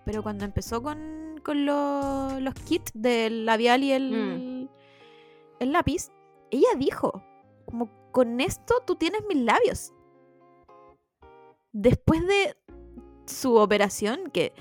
pero 0.06 0.24
cuando 0.24 0.44
empezó 0.44 0.82
con, 0.82 1.40
con 1.46 1.68
lo- 1.68 2.40
los 2.40 2.54
kits 2.56 2.92
del 2.96 3.46
labial 3.46 3.84
y 3.84 3.92
el, 3.92 4.12
Mm. 4.12 4.70
el 5.60 5.72
lápiz, 5.72 6.10
ella 6.50 6.70
dijo, 6.78 7.22
como 7.66 7.92
con 8.12 8.42
esto 8.42 8.82
tú 8.88 8.96
tienes 8.96 9.22
mis 9.30 9.38
labios. 9.44 9.94
Después 11.72 12.26
de 12.26 12.56
su 13.28 13.56
operación, 13.56 14.32
que 14.32 14.54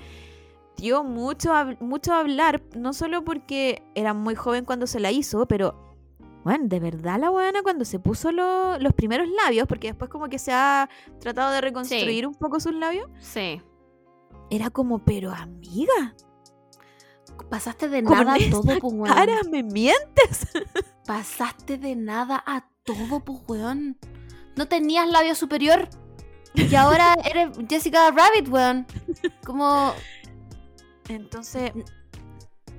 dio 0.79 1.03
mucho 1.03 1.51
mucho 1.79 2.13
hablar, 2.13 2.61
no 2.75 2.93
solo 2.93 3.23
porque 3.23 3.83
era 3.95 4.13
muy 4.13 4.35
joven 4.35 4.65
cuando 4.65 4.87
se 4.87 4.99
la 4.99 5.11
hizo, 5.11 5.45
pero 5.47 5.97
bueno, 6.43 6.65
de 6.67 6.79
verdad 6.79 7.19
la 7.19 7.29
buena 7.29 7.61
cuando 7.63 7.83
se 7.85 7.99
puso 7.99 8.31
lo- 8.31 8.79
los 8.79 8.93
primeros 8.93 9.27
labios, 9.43 9.67
porque 9.67 9.87
después 9.87 10.09
como 10.09 10.29
que 10.29 10.39
se 10.39 10.51
ha 10.53 10.89
tratado 11.19 11.51
de 11.51 11.61
reconstruir 11.61 12.25
un 12.25 12.33
poco 12.35 12.59
sus 12.59 12.73
labios, 12.73 13.09
sí. 13.19 13.61
era 14.49 14.69
como, 14.69 14.99
pero 14.99 15.31
amiga, 15.31 16.15
Pasaste 17.49 17.87
de 17.89 18.01
nada 18.01 18.33
a 18.33 18.49
todo, 18.51 18.63
pues, 18.79 18.93
weón. 18.93 19.05
cara 19.07 19.41
me 19.49 19.63
mientes. 19.63 20.47
Pasaste 21.07 21.77
de 21.77 21.95
nada 21.95 22.43
a 22.45 22.67
todo, 22.83 23.21
pues, 23.23 23.39
weón. 23.47 23.97
No 24.55 24.67
tenías 24.67 25.07
labio 25.07 25.33
superior. 25.35 25.87
Y 26.53 26.75
ahora 26.75 27.15
eres 27.23 27.57
Jessica 27.69 28.11
Rabbit, 28.11 28.49
weón. 28.49 28.85
Como. 29.45 29.93
Entonces, 31.09 31.71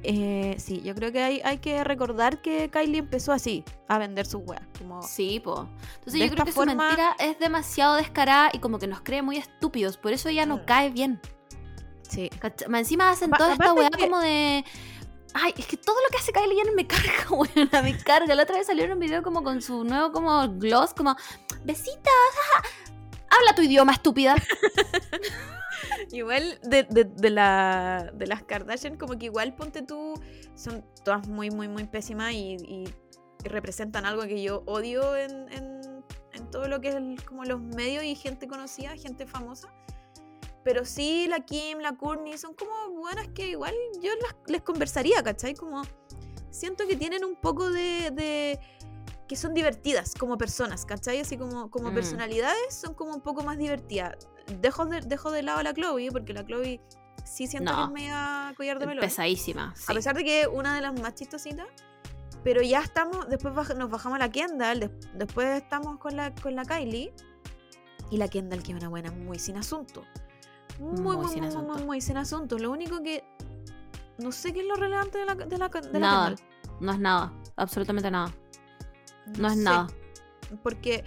eh, 0.03 0.57
sí, 0.59 0.81
yo 0.83 0.95
creo 0.95 1.13
que 1.13 1.23
hay, 1.23 1.41
hay 1.45 1.59
que 1.59 1.85
recordar 1.85 2.41
que 2.41 2.71
Kylie 2.71 2.99
empezó 3.01 3.33
así, 3.33 3.65
a 3.89 3.99
vender 3.99 4.25
sus 4.27 4.41
weas. 4.47 4.63
Como, 4.79 5.03
Sí, 5.03 5.41
po. 5.41 5.69
Entonces 5.97 6.21
yo 6.21 6.31
creo 6.31 6.45
que 6.47 6.53
forma- 6.53 6.73
su 6.73 6.79
mentira 6.79 7.17
es 7.19 7.39
demasiado 7.39 7.97
descarada 7.97 8.49
y 8.53 8.61
como 8.61 8.79
que 8.79 8.87
nos 8.87 9.03
cree 9.03 9.21
muy 9.21 9.37
estúpidos. 9.37 9.97
Por 9.99 10.13
eso 10.13 10.29
ella 10.31 10.47
no 10.47 10.57
Mm. 10.59 10.65
cae 10.65 10.91
bien. 10.91 11.21
sí. 12.09 12.29
Más 12.69 12.81
Encima 12.81 13.11
hacen 13.11 13.31
Pa- 13.31 13.37
toda 13.39 13.53
esta 13.53 13.73
weá 13.73 13.89
que- 13.91 14.01
como 14.05 14.19
de. 14.21 14.65
Ay, 15.33 15.55
es 15.57 15.65
que 15.67 15.77
todo 15.77 15.95
lo 16.03 16.09
que 16.11 16.17
hace 16.17 16.33
Kylie 16.33 16.57
Jenner 16.57 16.75
me 16.75 16.87
carga, 16.89 17.31
weón. 17.31 17.85
Me 17.85 17.97
carga. 17.99 18.35
La 18.35 18.43
otra 18.43 18.57
vez 18.57 18.67
salió 18.67 18.85
en 18.85 18.93
un 18.93 18.99
video 18.99 19.23
como 19.23 19.45
con 19.45 19.63
su 19.63 19.85
nuevo 19.85 20.11
como 20.11 20.49
gloss, 20.59 20.93
como 20.95 21.15
besitos. 21.65 22.01
ajá. 22.55 22.65
Habla 23.29 23.55
tu 23.55 23.63
idioma, 23.63 23.93
estúpida. 23.93 24.35
Igual 26.13 26.59
de, 26.63 26.85
de, 26.85 27.31
la, 27.31 28.11
de 28.15 28.27
las 28.27 28.43
Kardashian, 28.43 28.97
como 28.97 29.19
que 29.19 29.27
igual 29.27 29.55
ponte 29.55 29.83
tú, 29.83 30.15
son 30.55 30.85
todas 31.05 31.27
muy, 31.29 31.51
muy, 31.51 31.69
muy 31.69 31.85
pésimas 31.85 32.33
y, 32.33 32.85
representan 33.43 34.05
algo 34.05 34.21
que 34.25 34.43
yo 34.43 34.63
odio 34.67 35.17
en, 35.17 35.51
en, 35.51 35.81
todo 36.53 36.69
lo 36.69 36.81
que 36.81 36.89
es 36.89 37.25
como 37.25 37.45
los 37.45 37.61
medios 37.61 38.05
y 38.05 38.15
gente 38.15 38.49
conocida, 38.49 38.97
gente 38.97 39.27
famosa. 39.27 39.73
Pero 40.65 40.85
sí, 40.85 41.27
la 41.29 41.41
Kim, 41.41 41.79
la 41.79 41.97
Courtney 41.97 42.37
son 42.37 42.55
como 42.55 42.73
buenas 42.91 43.29
que 43.29 43.49
igual 43.49 43.75
yo 44.03 44.11
les 44.47 44.63
conversaría, 44.63 45.23
¿cachai? 45.23 45.55
Como 45.55 45.83
siento 46.51 46.87
que 46.87 46.97
tienen 46.97 47.25
un 47.25 47.37
poco 47.37 47.71
de- 47.71 48.59
que 49.31 49.37
son 49.37 49.55
divertidas 49.55 50.15
como 50.19 50.37
personas, 50.37 50.85
¿cachai? 50.85 51.21
Así 51.21 51.39
como, 51.39 51.71
como 51.71 51.93
Mm. 51.93 51.95
personalidades 51.95 52.75
son 52.75 52.95
como 52.95 53.15
un 53.15 53.21
poco 53.21 53.45
más 53.45 53.57
divertidas. 53.59 54.17
Dejo 54.61 54.87
de, 54.87 55.03
dejo 55.03 55.31
de 55.31 55.45
lado 55.45 55.61
a 55.61 55.63
la 55.63 55.73
Chloe, 55.73 56.11
porque 56.11 56.33
la 56.33 56.45
Chloe 56.45 56.81
sí 57.25 57.47
siento 57.47 57.71
que 57.71 57.77
No. 57.77 57.85
es 57.85 57.91
media 57.93 58.53
collar 58.57 58.81
de 58.81 58.87
melón. 58.89 59.03
Pesadísima. 59.05 59.73
sí. 59.77 59.85
A 59.89 59.95
pesar 59.95 60.17
de 60.17 60.25
que 60.25 60.41
es 60.41 60.49
una 60.53 60.75
de 60.75 60.81
las 60.81 61.01
más 61.01 61.15
chistositas. 61.15 61.69
Pero 62.43 62.61
ya 62.61 62.81
estamos, 62.81 63.29
después 63.29 63.55
baj- 63.55 63.77
nos 63.77 63.89
bajamos 63.89 64.17
a 64.17 64.19
la 64.19 64.31
Kendall, 64.33 64.81
des- 64.81 64.91
después 65.15 65.63
estamos 65.63 65.99
con 65.99 66.17
la, 66.17 66.35
con 66.35 66.57
la 66.57 66.65
Kylie. 66.65 67.13
Y 68.11 68.17
la 68.17 68.27
Kendall, 68.27 68.65
que 68.65 68.73
es 68.73 68.79
una 68.79 68.89
buena, 68.89 69.13
muy 69.13 69.39
sin 69.39 69.57
asunto. 69.59 70.03
Muy, 70.81 71.01
Muy 71.03 71.17
muy, 71.19 71.29
sin 71.29 71.39
muy, 71.41 71.49
asunto. 71.49 71.73
muy, 71.75 71.85
muy 71.85 72.01
sin 72.01 72.17
asunto. 72.17 72.59
Lo 72.59 72.73
único 72.73 73.01
que. 73.01 73.23
No 74.19 74.33
sé 74.33 74.53
qué 74.53 74.61
es 74.63 74.67
lo 74.67 74.75
relevante 74.75 75.19
de 75.19 75.25
la, 75.27 75.35
de 75.37 75.57
la, 75.59 75.69
de 75.69 75.83
la 75.93 75.99
Nada. 76.01 76.29
Kendall. 76.31 76.47
No 76.81 76.93
es 76.93 76.99
nada. 76.99 77.33
Absolutamente 77.55 78.11
nada. 78.11 78.33
No, 79.39 79.49
es 79.49 79.55
sé, 79.55 79.61
nada. 79.61 79.87
Porque 80.63 81.05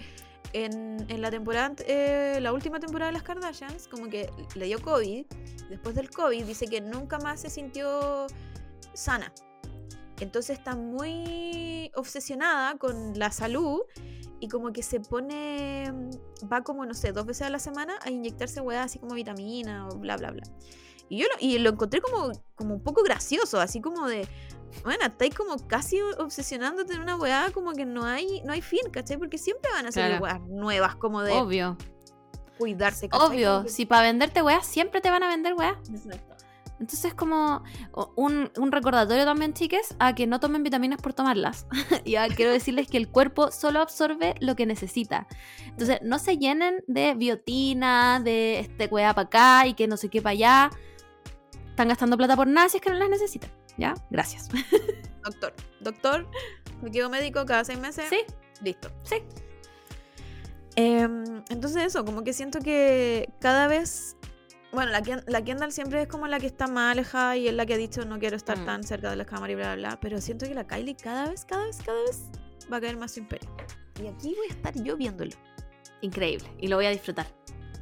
en, 0.52 1.04
en 1.08 1.20
la 1.20 1.30
temporada, 1.30 1.74
eh, 1.86 2.38
la 2.40 2.52
última 2.52 2.80
temporada 2.80 3.10
de 3.10 3.14
las 3.14 3.22
Kardashians, 3.22 3.88
como 3.88 4.08
que 4.08 4.30
le 4.54 4.66
dio 4.66 4.80
COVID. 4.80 5.26
Después 5.68 5.94
del 5.94 6.10
COVID 6.10 6.44
dice 6.44 6.66
que 6.66 6.80
nunca 6.80 7.18
más 7.18 7.40
se 7.40 7.50
sintió 7.50 8.26
sana. 8.92 9.32
Entonces 10.20 10.58
está 10.58 10.76
muy 10.76 11.90
obsesionada 11.96 12.78
con 12.78 13.18
la 13.18 13.32
salud 13.32 13.80
y 14.40 14.48
como 14.48 14.72
que 14.72 14.82
se 14.82 15.00
pone, 15.00 15.92
va 16.50 16.62
como, 16.62 16.86
no 16.86 16.94
sé, 16.94 17.12
dos 17.12 17.26
veces 17.26 17.46
a 17.46 17.50
la 17.50 17.58
semana 17.58 17.98
a 18.02 18.10
inyectarse 18.10 18.60
weas 18.60 18.86
así 18.86 18.98
como 18.98 19.14
vitamina 19.14 19.88
o 19.88 19.96
bla, 19.96 20.16
bla, 20.16 20.30
bla. 20.30 20.44
Y 21.08 21.18
yo 21.18 21.26
lo, 21.26 21.34
y 21.40 21.58
lo 21.58 21.70
encontré 21.70 22.00
como, 22.00 22.30
como 22.54 22.74
un 22.74 22.82
poco 22.82 23.02
gracioso, 23.02 23.60
así 23.60 23.80
como 23.80 24.06
de, 24.06 24.28
bueno, 24.82 25.04
estáis 25.06 25.34
como 25.34 25.56
casi 25.66 26.00
obsesionándote 26.18 26.94
en 26.94 27.00
una 27.00 27.16
weá 27.16 27.50
como 27.52 27.72
que 27.72 27.84
no 27.86 28.04
hay, 28.04 28.42
no 28.44 28.52
hay 28.52 28.60
fin, 28.62 28.80
¿cachai? 28.90 29.16
Porque 29.18 29.38
siempre 29.38 29.70
van 29.72 29.86
a 29.86 29.92
ser 29.92 30.06
Claro. 30.08 30.22
weas 30.24 30.40
nuevas, 30.48 30.96
como 30.96 31.22
de 31.22 31.32
Obvio. 31.32 31.76
cuidarse, 32.58 33.08
¿cachai? 33.08 33.26
Obvio. 33.28 33.62
Que- 33.64 33.68
Si 33.70 33.86
para 33.86 34.02
venderte 34.02 34.42
weas, 34.42 34.66
siempre 34.66 35.00
te 35.00 35.10
van 35.10 35.22
a 35.22 35.28
vender 35.28 35.54
weas. 35.54 35.76
Exacto. 35.88 36.34
Entonces 36.80 37.14
como 37.14 37.62
un, 38.16 38.50
un 38.58 38.72
recordatorio 38.72 39.24
también, 39.24 39.54
chiques, 39.54 39.94
a 40.00 40.14
que 40.14 40.26
no 40.26 40.40
tomen 40.40 40.64
vitaminas 40.64 41.00
por 41.00 41.14
tomarlas. 41.14 41.66
ya 42.04 42.26
quiero 42.28 42.50
decirles 42.50 42.88
que 42.88 42.96
el 42.96 43.08
cuerpo 43.08 43.52
solo 43.52 43.80
absorbe 43.80 44.34
lo 44.40 44.56
que 44.56 44.66
necesita. 44.66 45.28
Entonces 45.66 46.00
no 46.02 46.18
se 46.18 46.36
llenen 46.36 46.82
de 46.88 47.14
biotina, 47.14 48.20
de 48.20 48.58
este 48.58 48.86
wea 48.86 49.14
para 49.14 49.26
acá 49.26 49.66
y 49.68 49.74
que 49.74 49.86
no 49.86 49.96
sé 49.96 50.08
qué 50.08 50.20
para 50.20 50.32
allá. 50.32 50.70
Están 51.74 51.88
gastando 51.88 52.16
plata 52.16 52.36
por 52.36 52.46
nada 52.46 52.68
si 52.68 52.76
es 52.76 52.82
que 52.82 52.90
no 52.90 52.96
las 52.96 53.08
necesitan. 53.10 53.50
¿Ya? 53.76 53.94
Gracias. 54.10 54.48
Doctor, 55.24 55.54
doctor, 55.80 56.28
me 56.82 56.90
quedo 56.90 57.08
médico 57.10 57.44
cada 57.46 57.64
seis 57.64 57.78
meses. 57.78 58.04
sí, 58.10 58.20
Listo. 58.62 58.90
sí. 59.04 59.16
Em, 60.76 61.42
entonces 61.48 61.82
eso, 61.84 62.04
como 62.04 62.22
que 62.24 62.32
siento 62.32 62.58
que 62.60 63.28
cada 63.40 63.66
vez... 63.66 64.16
Bueno, 64.72 64.90
la, 64.90 65.02
Ken- 65.02 65.24
la 65.28 65.42
Kendall 65.42 65.72
siempre 65.72 66.02
es 66.02 66.08
como 66.08 66.26
la 66.26 66.38
que 66.40 66.46
está 66.46 66.66
más 66.66 66.92
alejada 66.92 67.36
y 67.36 67.46
es 67.48 67.54
la 67.54 67.64
que 67.64 67.74
ha 67.74 67.76
dicho 67.76 68.04
no 68.04 68.18
quiero 68.18 68.36
estar 68.36 68.58
Mm. 68.58 68.64
tan 68.66 68.82
cerca 68.84 69.08
de 69.10 69.16
las 69.16 69.26
cámaras 69.26 69.52
y 69.52 69.54
bla, 69.54 69.74
bla, 69.76 69.88
bla. 69.88 70.00
Pero 70.00 70.20
siento 70.20 70.46
que 70.46 70.54
la 70.54 70.66
Kylie 70.66 70.96
cada 70.96 71.30
vez, 71.30 71.44
cada 71.44 71.64
vez, 71.66 71.78
cada 71.84 72.02
vez 72.02 72.22
va 72.72 72.76
a 72.78 72.80
caer 72.80 72.96
más 72.96 73.12
su 73.12 73.20
imperio. 73.20 73.48
Y 74.02 74.08
aquí 74.08 74.34
voy 74.36 74.46
a 74.50 74.52
estar 74.52 74.74
yo 74.82 74.96
viéndolo. 74.96 75.30
Increíble. 76.00 76.48
Y 76.58 76.66
lo 76.68 76.76
voy 76.76 76.86
a 76.86 76.90
disfrutar. 76.90 77.26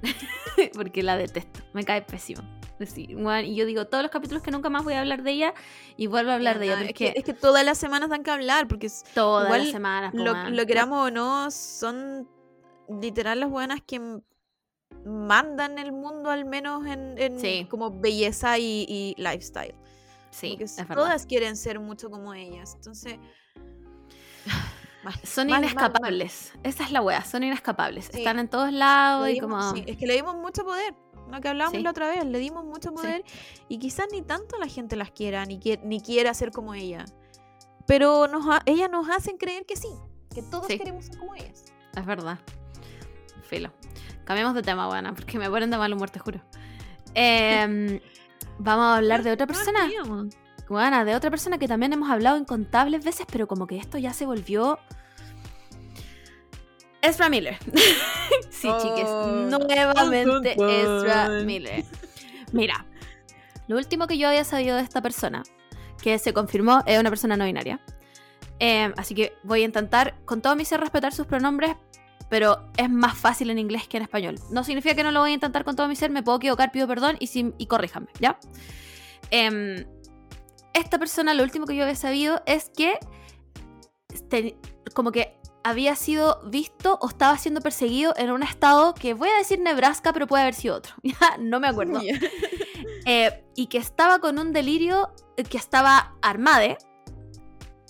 Porque 0.74 1.02
la 1.02 1.16
detesto. 1.16 1.60
Me 1.73 1.82
cae 1.85 2.02
pésimo. 2.02 2.43
Sí, 2.86 3.15
bueno, 3.15 3.47
y 3.47 3.55
yo 3.55 3.65
digo 3.65 3.86
todos 3.86 4.03
los 4.03 4.11
capítulos 4.11 4.43
que 4.43 4.51
nunca 4.51 4.69
más 4.69 4.82
voy 4.82 4.94
a 4.94 5.01
hablar 5.01 5.23
de 5.23 5.31
ella 5.31 5.55
y 5.97 6.09
vuelvo 6.09 6.31
a 6.32 6.35
hablar 6.35 6.59
de 6.59 6.66
ella. 6.66 6.77
Porque 6.78 6.89
es, 7.09 7.12
que, 7.12 7.19
es 7.20 7.24
que 7.24 7.32
todas 7.35 7.65
las 7.65 7.78
semanas 7.78 8.11
dan 8.11 8.23
que 8.24 8.31
hablar 8.32 8.66
porque 8.66 8.90
todas 9.15 9.47
igual 9.47 9.62
las 9.62 9.70
semanas. 9.70 10.15
lo, 10.15 10.51
lo 10.51 10.66
queramos 10.66 11.07
o 11.07 11.11
no, 11.11 11.51
son 11.51 12.28
literal 13.01 13.39
las 13.40 13.51
buenas 13.51 13.81
que 13.86 14.01
mandan 15.05 15.78
el 15.78 15.93
mundo 15.93 16.31
al 16.31 16.44
menos 16.44 16.85
en, 16.86 17.16
en 17.19 17.39
Sí. 17.40 17.66
como 17.70 17.90
belleza 18.01 18.59
y, 18.59 18.85
y 18.89 19.15
lifestyle. 19.16 19.74
Sí, 20.31 20.57
es 20.61 20.77
verdad. 20.77 20.94
todas 20.94 21.27
quieren 21.27 21.57
ser 21.57 21.78
mucho 21.78 22.11
como 22.11 22.35
ellas. 22.35 22.74
Entonces. 22.74 23.19
mal, 25.05 25.15
Son 25.24 25.47
mal, 25.49 25.61
mal, 25.61 25.61
mal. 25.61 25.73
inescapables. 25.73 26.53
Esa 26.62 26.85
es 26.85 26.90
la 26.93 27.01
wea, 27.03 27.24
son 27.24 27.43
inescapables. 27.44 28.07
Sí. 28.11 28.19
Están 28.19 28.39
en 28.39 28.49
todos 28.49 28.73
lados 28.73 29.28
y 29.28 29.39
como. 29.39 29.73
sí, 29.74 29.85
es 29.86 29.97
que 29.97 30.07
le 30.07 30.15
dimos 30.15 30.35
mucho 30.36 30.65
poder. 30.65 30.94
Lo 31.33 31.41
que 31.41 31.49
hablábamos 31.49 31.77
Sí. 31.79 31.83
la 31.83 31.91
otra 31.91 32.09
vez, 32.09 32.25
le 32.25 32.39
dimos 32.39 32.65
mucho 32.65 32.93
poder 32.93 33.25
y 33.69 33.79
quizás 33.79 34.07
ni 34.13 34.23
tanto 34.23 34.59
la 34.59 34.67
gente 34.69 34.97
las 34.97 35.11
quiera, 35.11 35.45
ni, 35.47 35.59
quie- 35.59 35.81
ni 35.83 36.01
quiera 36.01 36.33
ser 36.35 36.51
como 36.53 36.75
ella. 36.75 37.05
Pero 37.87 38.29
nos 38.29 38.45
ellas 38.67 38.89
nos 38.91 39.09
hacen 39.11 39.37
creer 39.39 39.65
que 39.67 39.77
sí, 39.77 39.89
que 40.35 40.43
todos 40.43 40.67
Sí. 40.69 40.79
queremos 40.79 41.07
ser 41.07 41.19
como 41.19 41.35
ellas. 41.35 41.65
Es 41.97 42.07
verdad. 42.07 42.39
Filo. 43.43 43.71
Cambiemos 44.25 44.55
de 44.55 44.63
tema, 44.63 44.87
buena, 44.87 45.15
porque 45.15 45.39
me 45.39 45.51
ponen 45.51 45.71
de 45.71 45.77
mal 45.79 45.93
humor, 45.93 46.11
te 46.11 46.19
juro. 46.21 46.41
Em, 47.15 48.01
Vamos 48.59 48.85
a 48.85 48.97
hablar 48.97 49.23
de 49.23 49.33
otra 49.33 49.47
persona. 49.47 49.89
Bueno, 50.69 51.05
de 51.05 51.17
otra 51.17 51.31
persona 51.31 51.59
que 51.59 51.67
también 51.67 51.93
hemos 51.93 52.09
hablado 52.11 52.37
incontables 52.39 53.05
veces, 53.05 53.27
pero 53.31 53.49
como 53.49 53.67
que 53.67 53.77
esto 53.79 53.99
ya 53.99 54.13
se 54.13 54.25
volvió. 54.27 54.79
Ezra 57.03 57.29
Miller. 57.29 57.59
sí, 58.51 58.69
chiques. 58.81 59.07
Oh. 59.07 59.49
Nuevamente 59.51 60.24
dun, 60.24 60.43
dun. 60.43 60.70
Ezra 60.70 61.29
Miller. 61.45 61.85
Mira, 62.53 62.87
lo 63.66 63.77
último 63.77 64.07
que 64.07 64.19
yo 64.19 64.29
había 64.29 64.45
sabido 64.45 64.77
de 64.77 64.83
esta 64.83 65.03
persona, 65.03 65.43
que 66.03 66.19
se 66.19 66.33
confirmó, 66.33 66.83
es 66.87 66.99
una 66.99 67.11
persona 67.11 67.37
no 67.37 67.45
binaria. 67.45 67.81
Eh, 68.59 68.93
así 68.97 69.15
que 69.15 69.35
voy 69.43 69.62
a 69.62 69.65
intentar, 69.65 70.15
con 70.24 70.41
todo 70.41 70.55
mi 70.57 70.65
ser, 70.65 70.81
respetar 70.81 71.12
sus 71.12 71.27
pronombres, 71.27 71.77
pero 72.29 72.70
es 72.77 72.89
más 72.89 73.16
fácil 73.16 73.51
en 73.51 73.59
inglés 73.59 73.89
que 73.89 73.97
en 73.97 74.05
español. 74.05 74.37
No 74.51 74.65
significa 74.65 74.95
que 74.95 75.03
no 75.03 75.11
lo 75.11 75.20
voy 75.20 75.33
a 75.33 75.35
intentar 75.35 75.65
con 75.65 75.74
todo 75.74 75.89
mi 75.89 75.97
ser, 75.97 76.11
me 76.11 76.23
puedo 76.23 76.39
equivocar, 76.39 76.70
pido 76.70 76.87
perdón 76.87 77.16
y, 77.19 77.29
y 77.59 77.66
corríjanme, 77.66 78.09
¿ya? 78.20 78.39
Em, 79.31 79.85
esta 80.74 80.99
persona, 80.99 81.35
lo 81.35 81.43
último 81.43 81.66
que 81.66 81.74
yo 81.74 81.83
había 81.83 81.95
sabido 81.95 82.43
es 82.47 82.70
que 82.70 82.99
como 84.95 85.11
que 85.11 85.37
había 85.64 85.97
sido 85.97 86.40
visto 86.44 86.98
o 87.01 87.09
estaba 87.09 87.36
siendo 87.39 87.60
perseguido 87.60 88.14
en 88.16 88.30
un 88.30 88.43
estado 88.43 88.94
que 88.94 89.14
voy 89.14 89.28
a 89.28 89.36
decir 89.36 89.60
Nebraska, 89.60 90.12
pero 90.12 90.26
puede 90.26 90.43
haber 90.43 90.55
sido 90.55 90.76
otro. 90.76 90.94
Ya, 91.02 91.36
no 91.39 91.60
me 91.60 91.68
acuerdo. 91.68 92.01
Ya. 92.02 92.18
Eh, 93.05 93.44
y 93.56 93.66
que 93.66 93.78
estaba 93.78 94.20
con 94.20 94.39
un 94.39 94.52
delirio, 94.52 95.12
eh, 95.36 95.43
que 95.43 95.56
estaba 95.56 96.14
armade, 96.22 96.78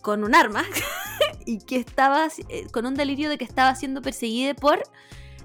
con 0.02 0.24
un 0.24 0.34
arma, 0.34 0.64
y 1.46 1.58
que 1.58 1.76
estaba 1.76 2.28
eh, 2.48 2.66
con 2.72 2.86
un 2.86 2.94
delirio 2.94 3.28
de 3.28 3.36
que 3.36 3.44
estaba 3.44 3.74
siendo 3.74 4.00
perseguida 4.00 4.54
por 4.54 4.82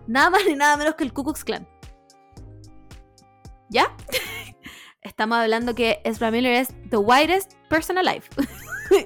nada 0.07 0.29
más 0.29 0.45
ni 0.45 0.55
nada 0.55 0.77
menos 0.77 0.95
que 0.95 1.03
el 1.03 1.11
Ku 1.11 1.25
Klux 1.25 1.43
Klan. 1.43 1.67
¿Ya? 3.69 3.93
Estamos 5.01 5.37
hablando 5.37 5.75
que 5.75 6.01
Ezra 6.05 6.31
Miller 6.31 6.53
es 6.53 6.69
the 6.89 6.97
whitest 6.97 7.53
person 7.69 7.97
alive. 7.97 8.23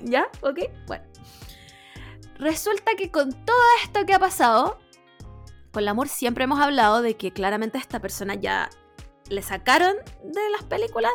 ¿Ya? 0.04 0.28
¿Ok? 0.42 0.60
Bueno. 0.86 1.11
Resulta 2.42 2.96
que 2.98 3.12
con 3.12 3.32
todo 3.46 3.58
esto 3.84 4.06
que 4.06 4.14
ha 4.14 4.20
pasado, 4.20 4.80
con 5.72 5.84
el 5.84 5.88
amor 5.88 6.08
siempre 6.10 6.44
hemos 6.44 6.60
hablado 6.60 7.02
de 7.02 7.16
que 7.16 7.32
claramente 7.32 7.78
a 7.78 7.82
esta 7.82 8.00
persona 8.00 8.34
ya 8.36 8.70
le 9.30 9.42
sacaron 9.42 9.96
de 10.24 10.50
las 10.50 10.64
películas 10.64 11.12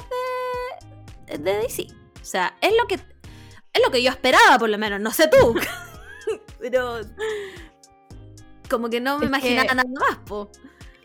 de, 1.27 1.39
de 1.39 1.55
DC. 1.59 1.89
O 2.23 2.25
sea, 2.25 2.57
es 2.61 2.73
lo 2.81 2.87
que 2.87 2.95
es 2.95 3.83
lo 3.85 3.91
que 3.91 4.03
yo 4.03 4.11
esperaba, 4.11 4.59
por 4.59 4.71
lo 4.71 4.79
menos. 4.79 5.01
No 5.01 5.11
sé 5.11 5.29
tú. 5.29 5.55
Pero 6.61 7.01
como 8.71 8.89
que 8.89 9.01
no 9.01 9.19
me 9.19 9.27
Es 9.27 9.31
que- 9.43 9.53
imaginaba 9.53 9.75
nada 9.75 9.91
más, 10.09 10.19
po. 10.27 10.49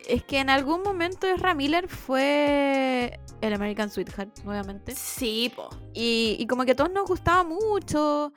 Es 0.08 0.24
que 0.24 0.38
en 0.38 0.50
algún 0.50 0.82
momento 0.82 1.26
Ezra 1.28 1.54
Miller 1.54 1.88
fue 1.88 3.20
el 3.40 3.52
American 3.54 3.90
Sweetheart, 3.90 4.38
nuevamente. 4.44 4.94
Sí, 4.94 5.52
po. 5.54 5.68
Y, 5.94 6.36
y 6.38 6.46
como 6.46 6.64
que 6.64 6.72
a 6.72 6.76
todos 6.76 6.90
nos 6.90 7.06
gustaba 7.08 7.44
mucho. 7.44 8.32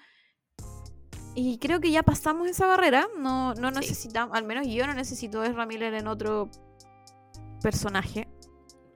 Y 1.35 1.57
creo 1.59 1.79
que 1.81 1.91
ya 1.91 2.01
pasamos 2.01 2.47
esa 2.47 2.65
barrera. 2.65 3.07
No, 3.17 3.53
no 3.55 3.69
Sí. 3.69 3.79
necesitamos, 3.81 4.35
al 4.37 4.45
menos 4.45 4.67
yo 4.67 4.87
no 4.87 4.93
necesito 4.93 5.41
a 5.41 5.47
Ezra 5.47 5.65
Miller 5.65 5.93
en 5.93 6.07
otro 6.07 6.49
personaje. 7.61 8.27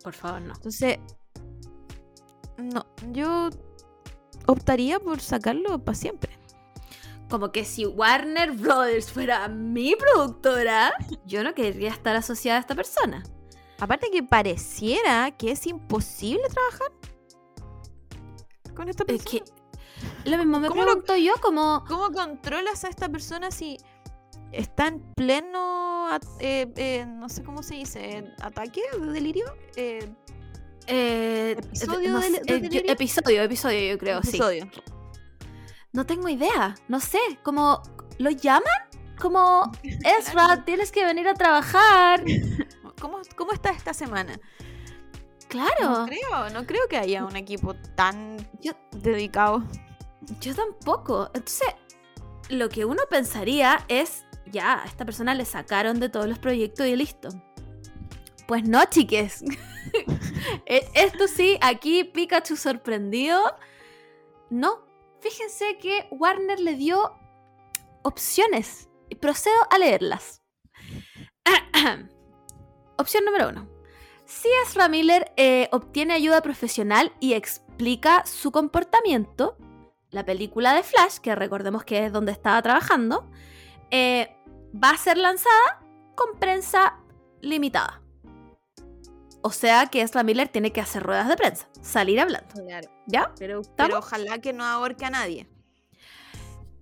Por 0.03 0.13
favor, 0.13 0.41
no. 0.41 0.53
Entonces, 0.55 0.97
no, 2.57 2.85
yo 3.11 3.49
optaría 4.47 4.99
por 4.99 5.19
sacarlo 5.19 5.83
para 5.83 5.95
siempre. 5.95 6.31
Como 7.29 7.51
que 7.51 7.63
si 7.65 7.85
Warner 7.85 8.51
Brothers 8.53 9.11
fuera 9.11 9.47
mi 9.49 9.95
productora, 9.95 10.91
yo 11.25 11.43
no 11.43 11.53
querría 11.53 11.89
estar 11.89 12.15
asociada 12.15 12.57
a 12.57 12.61
esta 12.61 12.73
persona. 12.75 13.21
Aparte 13.79 14.09
que 14.11 14.23
pareciera 14.23 15.29
que 15.31 15.51
es 15.51 15.67
imposible 15.67 16.41
trabajar 16.49 16.91
con 18.75 18.89
esta 18.89 19.03
Es 19.07 19.23
persona. 19.23 19.45
que 19.45 19.58
lo 20.25 20.37
mismo 20.37 20.59
me 20.59 20.67
¿Cómo 20.67 20.81
lo- 20.81 20.87
pregunto 20.87 21.15
yo 21.17 21.33
como... 21.41 21.83
¿Cómo 21.87 22.11
controlas 22.11 22.83
a 22.83 22.89
esta 22.89 23.09
persona 23.09 23.51
si 23.51 23.77
está 24.51 24.87
en 24.87 24.99
pleno, 25.15 26.09
eh, 26.39 26.71
eh, 26.75 27.05
no 27.07 27.29
sé 27.29 27.43
cómo 27.43 27.61
se 27.63 27.75
dice, 27.75 28.33
ataque 28.41 28.81
de 28.99 29.07
delirio? 29.11 29.45
Eh, 29.75 30.11
eh, 30.87 31.55
¿Episodio 31.57 32.11
no 32.13 32.19
del- 32.19 32.35
sé, 32.35 32.41
del 32.41 32.49
eh, 32.57 32.61
yo- 32.61 32.69
delirio? 32.69 32.91
episodio, 32.93 33.43
episodio, 33.43 33.91
yo 33.93 33.97
creo, 33.97 34.23
sí. 34.23 34.39
No 35.91 36.05
tengo 36.05 36.29
idea, 36.29 36.75
no 36.87 36.99
sé, 36.99 37.19
como 37.43 37.81
lo 38.19 38.29
llaman 38.29 38.63
como 39.19 39.71
Ezra, 40.19 40.63
tienes 40.65 40.91
que 40.91 41.03
venir 41.05 41.27
a 41.27 41.33
trabajar. 41.33 42.23
¿Cómo, 43.01 43.19
¿Cómo 43.35 43.53
está 43.53 43.69
esta 43.71 43.93
semana? 43.93 44.39
Claro, 45.47 45.89
No 46.01 46.05
creo, 46.05 46.49
no 46.53 46.65
creo 46.67 46.87
que 46.89 46.97
haya 46.97 47.25
un 47.25 47.35
equipo 47.35 47.73
tan 47.95 48.37
yo, 48.61 48.73
dedicado. 48.91 49.63
Yo 50.41 50.55
tampoco. 50.55 51.25
Entonces, 51.33 51.67
lo 52.49 52.69
que 52.69 52.85
uno 52.85 53.01
pensaría 53.09 53.85
es, 53.87 54.25
ya, 54.45 54.81
a 54.81 54.85
esta 54.85 55.05
persona 55.05 55.33
le 55.35 55.45
sacaron 55.45 55.99
de 55.99 56.09
todos 56.09 56.27
los 56.27 56.39
proyectos 56.39 56.87
y 56.87 56.95
listo. 56.95 57.29
Pues 58.47 58.63
no, 58.67 58.83
chiques. 58.85 59.43
E- 60.65 60.87
Esto 60.93 61.27
sí, 61.27 61.57
aquí 61.61 62.03
Pikachu 62.03 62.55
sorprendido. 62.55 63.41
No, 64.51 64.85
fíjense 65.19 65.77
que 65.79 66.07
Warner 66.11 66.59
le 66.59 66.75
dio 66.75 67.13
opciones. 68.03 68.87
Y 69.09 69.15
procedo 69.15 69.55
a 69.71 69.79
leerlas. 69.79 70.43
Opción 72.97 73.25
número 73.25 73.49
uno. 73.49 73.67
Si 74.25 74.47
Ezra 74.63 74.87
Miller 74.87 75.31
eh, 75.37 75.67
obtiene 75.71 76.13
ayuda 76.13 76.41
profesional 76.43 77.11
y 77.19 77.33
explica 77.33 78.23
su 78.27 78.51
comportamiento, 78.51 79.57
la 80.11 80.25
película 80.25 80.73
de 80.73 80.83
Flash, 80.83 81.17
que 81.19 81.35
recordemos 81.35 81.83
que 81.83 82.05
es 82.05 82.11
donde 82.13 82.31
estaba 82.31 82.61
trabajando, 82.61 83.29
eh, 83.91 84.35
va 84.73 84.91
a 84.91 84.97
ser 84.97 85.17
lanzada 85.17 85.83
con 86.15 86.37
prensa 86.39 86.97
limitada. 87.41 88.01
O 89.41 89.51
sea 89.51 89.85
que 89.87 90.01
Ezra 90.01 90.23
Miller 90.23 90.49
tiene 90.49 90.71
que 90.73 90.81
hacer 90.81 91.01
ruedas 91.03 91.27
de 91.29 91.37
prensa, 91.37 91.67
salir 91.81 92.19
hablando, 92.19 92.53
Claro. 92.53 92.89
¿ya? 93.07 93.31
Pero, 93.39 93.61
ojalá 93.97 94.39
que 94.39 94.51
no 94.51 94.65
ahorque 94.65 95.05
a 95.05 95.09
nadie. 95.09 95.47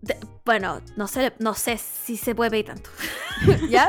De- 0.01 0.17
bueno, 0.45 0.81
no 0.95 1.07
sé, 1.07 1.33
no 1.39 1.53
sé 1.53 1.77
si 1.77 2.17
se 2.17 2.33
puede 2.33 2.49
pedir 2.51 2.65
tanto. 2.65 2.89
¿Ya? 3.69 3.87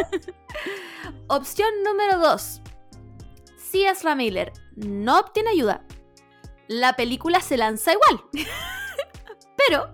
Opción 1.28 1.68
número 1.84 2.18
2. 2.18 2.60
Si 3.56 3.84
Ezra 3.84 4.14
Miller 4.14 4.52
no 4.76 5.18
obtiene 5.20 5.50
ayuda, 5.50 5.82
la 6.66 6.94
película 6.96 7.40
se 7.40 7.56
lanza 7.56 7.92
igual. 7.92 8.22
Pero 9.66 9.92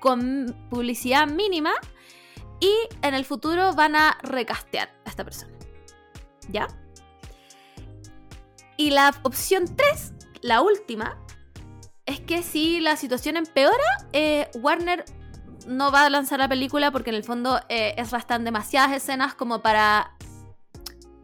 con 0.00 0.54
publicidad 0.70 1.26
mínima 1.26 1.72
y 2.60 2.72
en 3.02 3.14
el 3.14 3.24
futuro 3.24 3.74
van 3.74 3.96
a 3.96 4.18
recastear 4.22 4.88
a 5.04 5.10
esta 5.10 5.24
persona. 5.24 5.52
¿Ya? 6.48 6.68
Y 8.76 8.90
la 8.90 9.14
opción 9.22 9.64
3, 9.76 10.12
la 10.42 10.62
última, 10.62 11.18
es 12.06 12.20
que 12.20 12.42
si 12.42 12.80
la 12.80 12.96
situación 12.96 13.36
empeora, 13.36 14.08
eh, 14.12 14.48
Warner 14.54 15.04
no 15.66 15.92
va 15.92 16.06
a 16.06 16.10
lanzar 16.10 16.38
la 16.38 16.48
película 16.48 16.90
porque 16.90 17.10
en 17.10 17.16
el 17.16 17.24
fondo 17.24 17.60
eh, 17.68 17.94
está 17.96 18.34
en 18.34 18.44
demasiadas 18.44 18.92
escenas 18.92 19.34
como 19.34 19.62
para 19.62 20.16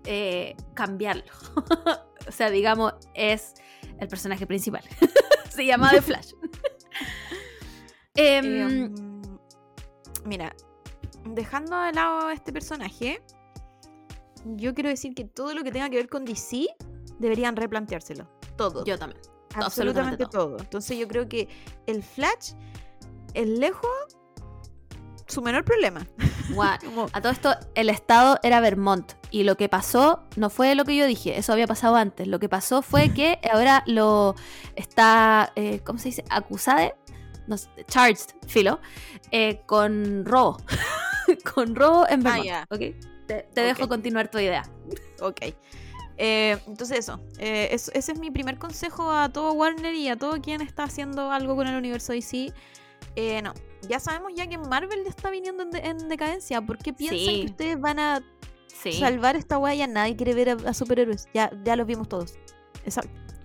eh, 0.05 0.57
cambiarlo. 0.75 1.33
o 2.29 2.33
sea, 2.33 2.51
digamos, 2.51 2.95
es 3.15 3.55
el 3.99 4.09
personaje 4.09 4.47
principal. 4.47 4.85
Se 5.51 5.67
llama 5.67 5.91
The 5.91 6.03
Flash. 6.03 6.33
Em, 8.19 8.45
Eh, 8.45 8.89
mm, 8.89 9.39
mira, 10.25 10.55
dejando 11.25 11.81
de 11.83 11.93
lado 11.93 12.27
a 12.27 12.33
este 12.33 12.53
personaje, 12.53 13.23
yo 14.45 14.75
quiero 14.75 14.91
decir 14.91 15.15
que 15.15 15.25
todo 15.25 15.55
lo 15.55 15.63
que 15.63 15.71
tenga 15.71 15.89
que 15.89 15.97
ver 15.97 16.09
con 16.09 16.25
DC 16.25 16.67
deberían 17.19 17.55
replanteárselo. 17.55 18.29
Todo. 18.57 18.85
yo 18.85 18.99
también. 18.99 19.21
absolutamente 19.55 20.25
absolutamente 20.25 20.27
todo. 20.27 20.59
Entonces 20.59 20.99
yo 20.99 21.07
creo 21.07 21.29
que 21.29 21.49
el 21.87 22.03
Flash 22.03 22.55
es 23.35 23.49
lejos 23.49 23.89
su 25.27 25.41
menor 25.43 25.65
problema. 25.65 26.05
A 27.13 27.21
todo 27.21 27.31
esto, 27.31 27.55
el 27.75 27.91
estado 27.91 28.39
era 28.43 28.61
Vermont. 28.61 29.13
Y 29.31 29.45
lo 29.45 29.57
que 29.57 29.69
pasó 29.69 30.23
no 30.37 30.49
fue 30.51 30.75
lo 30.75 30.85
que 30.85 30.97
yo 30.97 31.07
dije, 31.07 31.39
eso 31.39 31.53
había 31.53 31.67
pasado 31.67 31.97
antes. 31.97 32.27
Lo 32.27 32.39
que 32.39 32.49
pasó 32.49 32.81
fue 32.83 33.13
que 33.13 33.39
ahora 33.53 33.85
lo 33.87 34.35
está, 34.75 35.53
eh, 35.55 35.81
¿cómo 35.85 35.99
se 35.99 36.09
dice? 36.09 36.25
Acusado, 36.31 36.95
no 37.49 37.59
sé, 37.59 37.69
charged, 37.89 38.31
filo, 38.47 38.79
eh, 39.33 39.63
con 39.67 40.25
robo. 40.25 40.59
con 41.55 41.75
robo 41.75 42.07
en 42.09 42.21
Ah, 42.27 42.31
Vermont. 42.31 42.45
ya. 42.47 42.67
¿ok? 42.71 42.81
Te, 43.27 43.43
te 43.55 43.61
dejo 43.61 43.89
continuar 43.89 44.31
tu 44.31 44.39
idea. 44.39 44.63
Ok. 45.21 45.41
Eh, 46.21 46.59
entonces 46.67 46.99
eso, 46.99 47.21
eh, 47.39 47.69
es- 47.73 47.91
ese 47.95 48.13
es 48.13 48.19
mi 48.19 48.31
primer 48.31 48.59
consejo 48.59 49.11
a 49.13 49.29
todo 49.29 49.53
Warner 49.53 49.95
y 49.95 50.09
a 50.09 50.17
todo 50.17 50.41
quien 50.41 50.61
está 50.63 50.85
haciendo 50.85 51.31
algo 51.31 51.55
con 51.57 51.67
el 51.69 51.77
universo 51.77 52.13
DC. 52.13 52.53
Eh, 53.17 53.41
no, 53.43 53.55
ya 53.89 54.01
sabemos 54.01 54.33
ya 54.35 54.47
que 54.49 54.59
Marvel 54.59 55.05
ya 55.05 55.11
está 55.11 55.31
viniendo 55.31 55.63
en, 55.65 55.71
de- 55.71 55.79
en 55.81 56.09
decadencia. 56.09 56.61
¿Por 56.61 56.79
qué 56.79 56.93
piensan 56.93 57.19
Sí. 57.19 57.41
que 57.41 57.47
ustedes 57.53 57.81
van 57.81 57.99
a 58.01 58.23
Sí. 58.83 58.93
salvar 58.95 59.37
esta 59.37 59.59
weá? 59.59 59.75
Ya 59.75 59.87
nadie 59.87 60.17
quiere 60.17 60.35
ver 60.35 60.51
a, 60.51 60.57
a 60.71 60.75
superhéroes. 60.75 61.27
Ya, 61.35 61.51
ya 61.65 61.77
los 61.77 61.87
vimos 61.87 62.09
todos. 62.09 62.35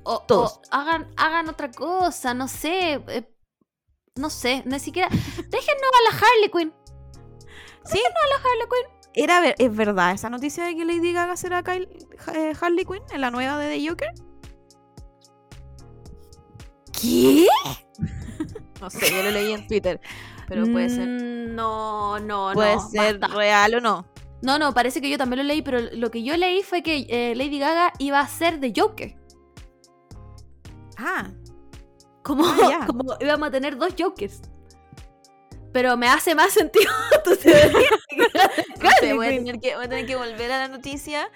O, 0.06 0.20
Todos. 0.28 0.56
o 0.56 0.62
hagan, 0.72 1.08
hagan 1.16 1.50
otra 1.50 1.70
cosa, 1.72 2.34
no 2.34 2.48
sé. 2.48 3.02
No 4.16 4.30
sé, 4.30 4.62
ni 4.66 4.80
siquiera. 4.80 5.10
Déjennos 5.10 5.92
a 5.92 6.12
la 6.12 6.18
Harley 6.18 6.50
Quinn. 6.52 6.74
Sí, 7.86 8.00
A 8.00 8.28
la 8.30 8.36
Harley 8.36 8.68
Quinn. 8.70 9.12
era 9.16 9.42
ver- 9.42 9.56
es 9.58 9.76
verdad 9.76 10.12
esa 10.14 10.30
noticia 10.30 10.66
de 10.66 10.76
que 10.76 10.86
Lady 10.86 11.12
Gaga 11.14 11.36
será 11.36 11.64
Kyle, 11.64 11.90
eh, 12.36 12.54
Harley 12.60 12.86
Quinn 12.86 13.02
en 13.12 13.22
la 13.22 13.32
nueva 13.32 13.58
de 13.58 13.76
The 13.78 13.90
Joker. 13.90 14.10
¿Qué? 17.00 17.48
No 18.82 18.90
sé, 18.90 19.10
yo 19.16 19.24
lo 19.24 19.32
leí 19.32 19.54
en 19.54 19.66
Twitter, 19.66 20.02
pero 20.50 20.66
puede 20.66 20.90
ser. 20.90 21.08
Mm, 21.08 21.56
No, 21.56 22.20
no, 22.20 22.52
Puede 22.54 22.76
no. 22.76 22.90
ser 22.90 23.18
basta. 23.18 23.34
real 23.38 23.76
o 23.76 23.80
no. 23.80 24.06
No, 24.42 24.60
no, 24.60 24.74
parece 24.74 25.00
que 25.00 25.10
yo 25.10 25.18
también 25.18 25.38
lo 25.38 25.44
leí, 25.46 25.62
pero 25.62 25.80
lo 25.80 26.12
que 26.12 26.22
yo 26.22 26.36
leí 26.36 26.64
fue 26.64 26.84
que 26.84 27.06
eh, 27.08 27.34
Lady 27.34 27.60
Gaga 27.60 27.94
iba 28.00 28.20
a 28.20 28.28
ser 28.28 28.60
de 28.60 28.74
Joker. 28.76 29.16
Ah, 30.98 31.32
Como, 32.24 32.46
Ah, 32.46 32.86
como 32.88 33.16
íbamos 33.20 33.48
a 33.50 33.52
tener 33.52 33.78
dos 33.78 33.94
Jokers. 33.98 34.42
Pero 35.72 35.98
me 35.98 36.08
hace 36.08 36.36
más 36.36 36.54
sentido. 36.54 36.92
Entonces, 37.18 37.72
a 38.82 39.00
tener 39.00 39.60
que, 39.60 39.76
voy 39.76 39.86
a 39.86 39.90
tener 39.90 40.06
que 40.06 40.16
volver 40.16 40.52
a 40.52 40.60
la 40.60 40.68
noticia. 40.68 41.30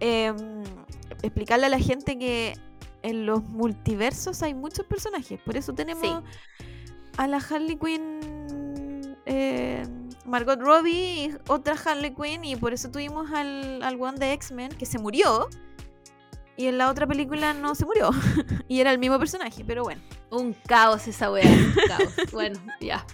em, 0.00 0.62
explicarle 1.22 1.66
a 1.66 1.68
la 1.68 1.78
gente 1.78 2.18
que 2.18 2.54
en 3.02 3.26
los 3.26 3.42
multiversos 3.44 4.42
hay 4.42 4.54
muchos 4.54 4.86
personajes. 4.86 5.40
Por 5.44 5.56
eso 5.56 5.72
tenemos 5.74 6.22
a 7.16 7.26
la 7.28 7.36
Harley 7.36 7.76
Quinn, 7.76 9.16
eh, 9.26 9.86
Margot 10.24 10.58
Robbie 10.60 11.26
y 11.26 11.36
otra 11.48 11.74
Harley 11.74 12.14
Quinn. 12.14 12.44
Y 12.44 12.56
por 12.56 12.72
eso 12.72 12.90
tuvimos 12.90 13.30
al, 13.30 13.82
al 13.82 14.00
one 14.00 14.18
de 14.18 14.32
X-Men 14.32 14.70
que 14.72 14.86
se 14.86 14.98
murió. 14.98 15.48
Y 16.56 16.66
en 16.66 16.78
la 16.78 16.88
otra 16.90 17.06
película 17.06 17.52
no 17.52 17.74
se 17.74 17.84
murió. 17.84 18.10
y 18.68 18.80
era 18.80 18.92
el 18.92 18.98
mismo 18.98 19.18
personaje, 19.18 19.64
pero 19.64 19.82
bueno. 19.82 20.00
Un 20.30 20.52
caos 20.66 21.06
esa 21.08 21.30
wea. 21.32 21.44
Un 21.44 21.74
caos. 21.88 22.14
Bueno, 22.32 22.60
ya. 22.80 23.04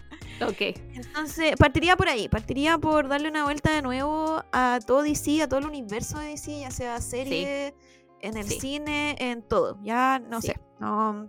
Ok. 0.46 0.76
Entonces, 0.94 1.54
partiría 1.58 1.96
por 1.96 2.08
ahí, 2.08 2.28
partiría 2.28 2.78
por 2.78 3.08
darle 3.08 3.28
una 3.28 3.44
vuelta 3.44 3.72
de 3.72 3.82
nuevo 3.82 4.42
a 4.52 4.78
todo 4.86 5.02
DC, 5.02 5.42
a 5.42 5.48
todo 5.48 5.60
el 5.60 5.66
universo 5.66 6.18
de 6.18 6.28
DC, 6.28 6.60
ya 6.60 6.70
sea 6.70 7.00
serie, 7.00 7.74
en 8.22 8.36
el 8.36 8.46
Sí. 8.48 8.60
cine, 8.60 9.16
en 9.18 9.42
todo. 9.42 9.78
Ya 9.82 10.18
no 10.18 10.40
Sí. 10.40 10.48
sé. 10.48 10.60
no. 10.78 11.28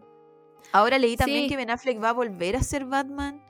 Ahora 0.73 0.97
leí 0.99 1.17
también 1.17 1.43
Sí. 1.43 1.49
que 1.49 1.57
Ben 1.57 1.69
Affleck 1.69 2.01
va 2.01 2.09
a 2.09 2.13
volver 2.13 2.55
a 2.55 2.63
ser 2.63 2.85
Batman. 2.85 3.41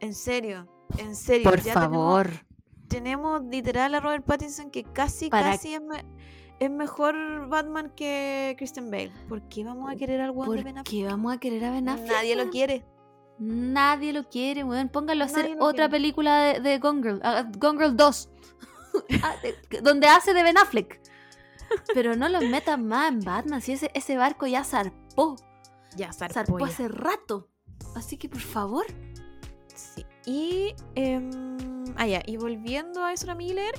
En 0.00 0.14
serio, 0.14 0.68
en 0.98 1.14
serio. 1.16 1.48
Por 1.50 1.62
ya 1.62 1.72
favor. 1.72 2.26
Tenemos, 2.26 2.46
tenemos 2.88 3.42
literal 3.44 3.94
a 3.94 4.00
Robert 4.00 4.24
Pattinson 4.26 4.70
que 4.70 4.84
casi, 4.84 5.30
Para- 5.30 5.52
casi 5.52 5.74
es, 5.74 5.80
es 6.60 6.70
mejor 6.70 7.48
Batman 7.48 7.92
que 7.94 8.54
Christian 8.58 8.90
Bale. 8.90 9.12
¿Por 9.28 9.42
qué 9.48 9.64
vamos 9.64 9.90
a 9.90 9.96
querer 9.96 10.20
al 10.20 10.28
de 10.30 10.34
¿Por 10.34 10.62
Ben 10.64 10.78
Affleck? 10.78 10.86
qué 10.90 11.04
vamos 11.04 11.34
a 11.34 11.38
querer 11.38 11.64
a 11.64 11.70
Ben 11.70 11.88
Affleck? 11.88 12.10
Nadie 12.12 12.34
lo 12.36 12.42
weón? 12.42 12.52
quiere. 12.52 12.84
Nadie 13.38 14.12
lo 14.12 14.24
quiere, 14.24 14.64
weón. 14.64 14.88
Pónganlo 14.88 15.24
a 15.24 15.26
hacer 15.26 15.42
Nadie 15.44 15.56
lo 15.56 15.64
otra 15.64 15.74
quiere. 15.88 15.90
película 15.90 16.38
de, 16.42 16.60
de 16.60 16.78
Gone 16.78 17.02
Girl. 17.02 17.20
ah, 17.22 17.44
Gone 17.58 17.78
Girl 17.78 17.96
2. 17.96 18.30
Ah, 19.22 19.34
de- 19.42 19.80
donde 19.82 20.06
hace 20.06 20.32
de 20.32 20.42
Ben 20.42 20.56
Affleck. 20.56 21.00
Pero 21.92 22.16
no 22.16 22.28
los 22.30 22.42
metan 22.44 22.86
más 22.86 23.12
en 23.12 23.20
Batman. 23.20 23.60
Si 23.60 23.72
ese, 23.72 23.90
ese 23.92 24.16
barco 24.16 24.46
ya 24.46 24.64
zarpó. 24.64 25.36
Ya, 25.96 26.12
Zarpó 26.12 26.64
hace 26.64 26.88
rato. 26.88 27.48
Así 27.94 28.16
que 28.16 28.28
por 28.30 28.40
favor. 28.40 28.86
Sí. 29.74 30.06
Y. 30.26 30.74
em, 30.94 31.84
ah, 31.96 32.06
ya, 32.06 32.22
Y 32.26 32.36
volviendo 32.38 33.04
a 33.04 33.12
Ezra 33.12 33.34
Miller. 33.34 33.74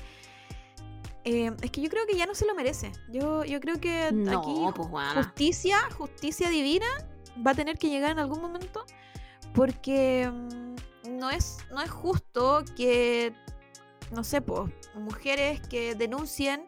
Em, 1.27 1.55
es 1.61 1.71
que 1.71 1.81
yo 1.81 1.89
creo 1.89 2.05
que 2.07 2.15
ya 2.15 2.25
no 2.25 2.33
se 2.35 2.45
lo 2.45 2.55
merece. 2.55 2.91
Yo, 3.09 3.43
yo 3.43 3.59
creo 3.59 3.79
que 3.79 4.11
No, 4.11 4.39
aquí 4.39 4.55
pues 4.75 5.13
justicia, 5.13 5.77
justicia 5.97 6.49
divina 6.49 6.87
va 7.45 7.51
a 7.51 7.55
tener 7.55 7.77
que 7.77 7.89
llegar 7.89 8.11
en 8.11 8.19
algún 8.19 8.41
momento. 8.41 8.85
Porque 9.53 10.23
em, 10.23 10.75
no, 11.09 11.29
es, 11.29 11.57
no 11.71 11.81
es 11.81 11.89
justo 11.89 12.63
que, 12.75 13.33
no 14.11 14.23
sé, 14.23 14.41
pues, 14.41 14.71
mujeres 14.95 15.59
que 15.67 15.95
denuncien 15.95 16.65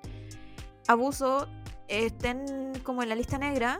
abuso 0.87 1.47
estén 1.87 2.71
como 2.83 3.03
en 3.03 3.09
la 3.09 3.15
lista 3.15 3.37
negra 3.37 3.79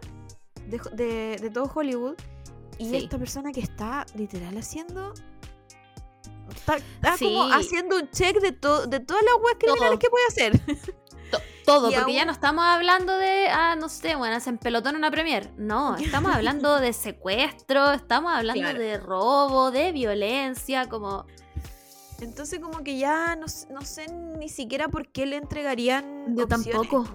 de, 0.67 0.79
de- 0.93 1.37
de 1.41 1.49
todo 1.49 1.71
Hollywood. 1.73 2.15
Y 2.77 2.89
Sí. 2.89 2.95
esta 2.95 3.17
persona 3.17 3.51
que 3.51 3.59
está 3.59 4.05
literal 4.15 4.57
haciendo. 4.57 5.13
Está, 6.55 6.77
está 6.77 7.15
como 7.17 7.43
haciendo 7.53 7.95
un 7.97 8.09
check 8.11 8.39
de, 8.39 8.51
to- 8.51 8.87
de 8.87 8.99
todas 8.99 9.23
las 9.23 9.33
webs 9.43 9.57
criminales 9.59 9.99
que 9.99 10.09
puede 10.09 10.25
hacer. 10.27 10.59
To- 11.31 11.39
Todo, 11.65 11.91
Y 11.91 11.95
porque 11.95 12.13
ya 12.15 12.25
no 12.25 12.31
estamos 12.31 12.63
hablando 12.65 13.15
de, 13.17 13.47
ah, 13.49 13.75
no 13.75 13.89
sé, 13.89 14.15
bueno, 14.15 14.39
se 14.39 14.49
empelotó 14.49 14.89
en 14.89 14.95
una 14.95 15.11
premier. 15.11 15.51
No, 15.57 15.95
estamos 15.97 16.33
hablando 16.35 16.79
de 16.79 16.91
secuestro, 16.93 17.91
estamos 17.91 18.31
hablando 18.33 18.61
Claro. 18.63 18.79
de 18.79 18.97
robo, 18.97 19.69
de 19.71 19.91
violencia, 19.91 20.89
como... 20.89 21.25
Entonces, 22.21 22.59
como 22.59 22.83
que 22.83 22.97
ya 22.97 23.35
no, 23.35 23.45
no 23.69 23.81
sé 23.85 24.07
ni 24.11 24.49
siquiera 24.49 24.89
por 24.89 25.07
qué 25.09 25.25
le 25.25 25.37
entregarían. 25.37 26.35
Yo 26.35 26.43
opciones, 26.45 26.71
tampoco. 26.73 27.05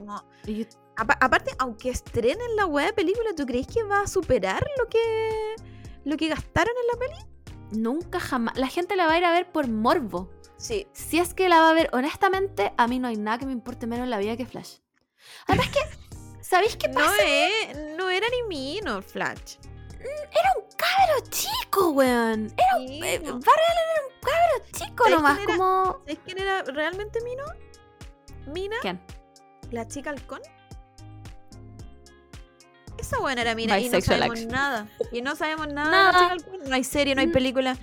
yo- 0.47 0.65
aparte, 0.97 1.51
aunque 1.59 1.90
estrenen 1.90 2.56
la 2.56 2.65
web 2.66 2.86
de 2.86 2.93
película, 2.94 3.31
¿tú 3.36 3.44
crees 3.44 3.66
que 3.66 3.82
va 3.82 4.02
a 4.02 4.06
superar 4.06 4.65
lo 4.78 4.89
que, 4.89 5.56
lo 6.05 6.16
que 6.16 6.28
gastaron 6.28 6.73
en 6.81 6.86
la 6.86 6.98
peli? 7.06 7.34
Nunca 7.73 8.20
jamás... 8.20 8.57
La 8.57 8.69
gente 8.69 8.97
la 8.97 9.07
va 9.07 9.12
a 9.15 9.19
ir 9.19 9.24
a 9.24 9.32
ver 9.32 9.51
por 9.51 9.69
morbo. 9.69 10.31
Sí. 10.57 10.86
Si 10.93 11.19
es 11.19 11.35
que 11.35 11.49
la 11.49 11.61
va 11.61 11.70
a 11.70 11.74
ver, 11.74 11.91
honestamente, 11.93 12.73
a 12.77 12.86
mí 12.86 12.99
no 12.99 13.09
hay 13.09 13.16
nada 13.16 13.39
que 13.39 13.47
me 13.47 13.53
importe 13.53 13.86
menos 13.86 14.05
en 14.05 14.11
la 14.11 14.19
vida 14.19 14.36
que 14.36 14.47
Flash. 14.47 14.77
Además 15.47 15.69
que, 15.70 15.81
¿sabéis 16.43 16.77
qué 16.77 16.89
No, 16.89 16.95
pasa? 16.95 17.16
es- 17.23 17.97
no 17.97 18.09
era 18.11 18.27
ni 18.28 18.43
Minor 18.49 19.03
Flash. 19.03 19.57
Pero 19.99 21.31
chico, 21.31 21.91
weón. 21.91 22.51
Sí, 22.51 23.01
Eh, 23.03 23.20
no. 23.24 23.32
Barry 23.41 23.62
Allen 23.70 23.91
era 23.91 24.07
un 24.07 24.20
cabro 24.20 24.66
chico 24.73 25.05
¿Sabes 25.05 25.16
nomás, 25.16 25.36
quién 25.39 25.49
era? 25.51 25.59
como... 25.59 25.99
¿Sabes 26.05 26.19
quién 26.24 26.39
era 26.39 26.62
realmente 26.62 27.20
Mino? 27.23 27.45
Mina, 28.47 28.77
¿Quién? 28.82 29.01
la 29.70 29.89
chica 29.89 30.11
halcón. 30.11 30.41
Esa 33.06 33.18
buena 33.20 33.43
era 33.43 33.55
Mina 33.55 33.78
y 33.78 33.89
no 33.89 34.01
sabemos 34.01 34.31
action. 34.39 34.48
nada. 34.51 34.89
Y 35.12 35.20
no 35.22 35.36
sabemos 35.36 35.68
nada. 35.68 36.36
No 36.66 36.74
hay 36.74 36.85
serie, 36.85 37.14
no 37.14 37.20
hay 37.20 37.26
Mm. 37.26 37.32
película. 37.32 37.76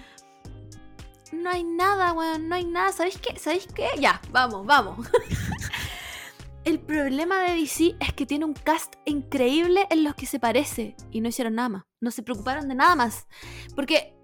No 1.31 1.49
hay 1.49 1.63
nada, 1.63 2.11
weón, 2.13 2.49
no 2.49 2.55
hay 2.55 2.65
nada. 2.65 2.91
¿Sabéis 2.91 3.17
qué? 3.19 3.37
¿Sabéis 3.39 3.67
qué? 3.73 3.87
Ya, 3.99 4.19
vamos, 4.31 4.65
vamos. 4.65 5.07
El 6.63 6.79
problema 6.79 7.39
de 7.41 7.55
DC 7.55 7.95
es 7.99 8.13
que 8.13 8.25
tiene 8.25 8.45
un 8.45 8.53
cast 8.53 8.95
increíble 9.05 9.87
en 9.89 10.03
los 10.03 10.13
que 10.15 10.25
se 10.25 10.39
parece 10.39 10.95
y 11.11 11.21
no 11.21 11.29
hicieron 11.29 11.55
nada 11.55 11.69
más. 11.69 11.83
No 11.99 12.11
se 12.11 12.21
preocuparon 12.23 12.67
de 12.67 12.75
nada 12.75 12.95
más. 12.95 13.27
Porque 13.75 14.15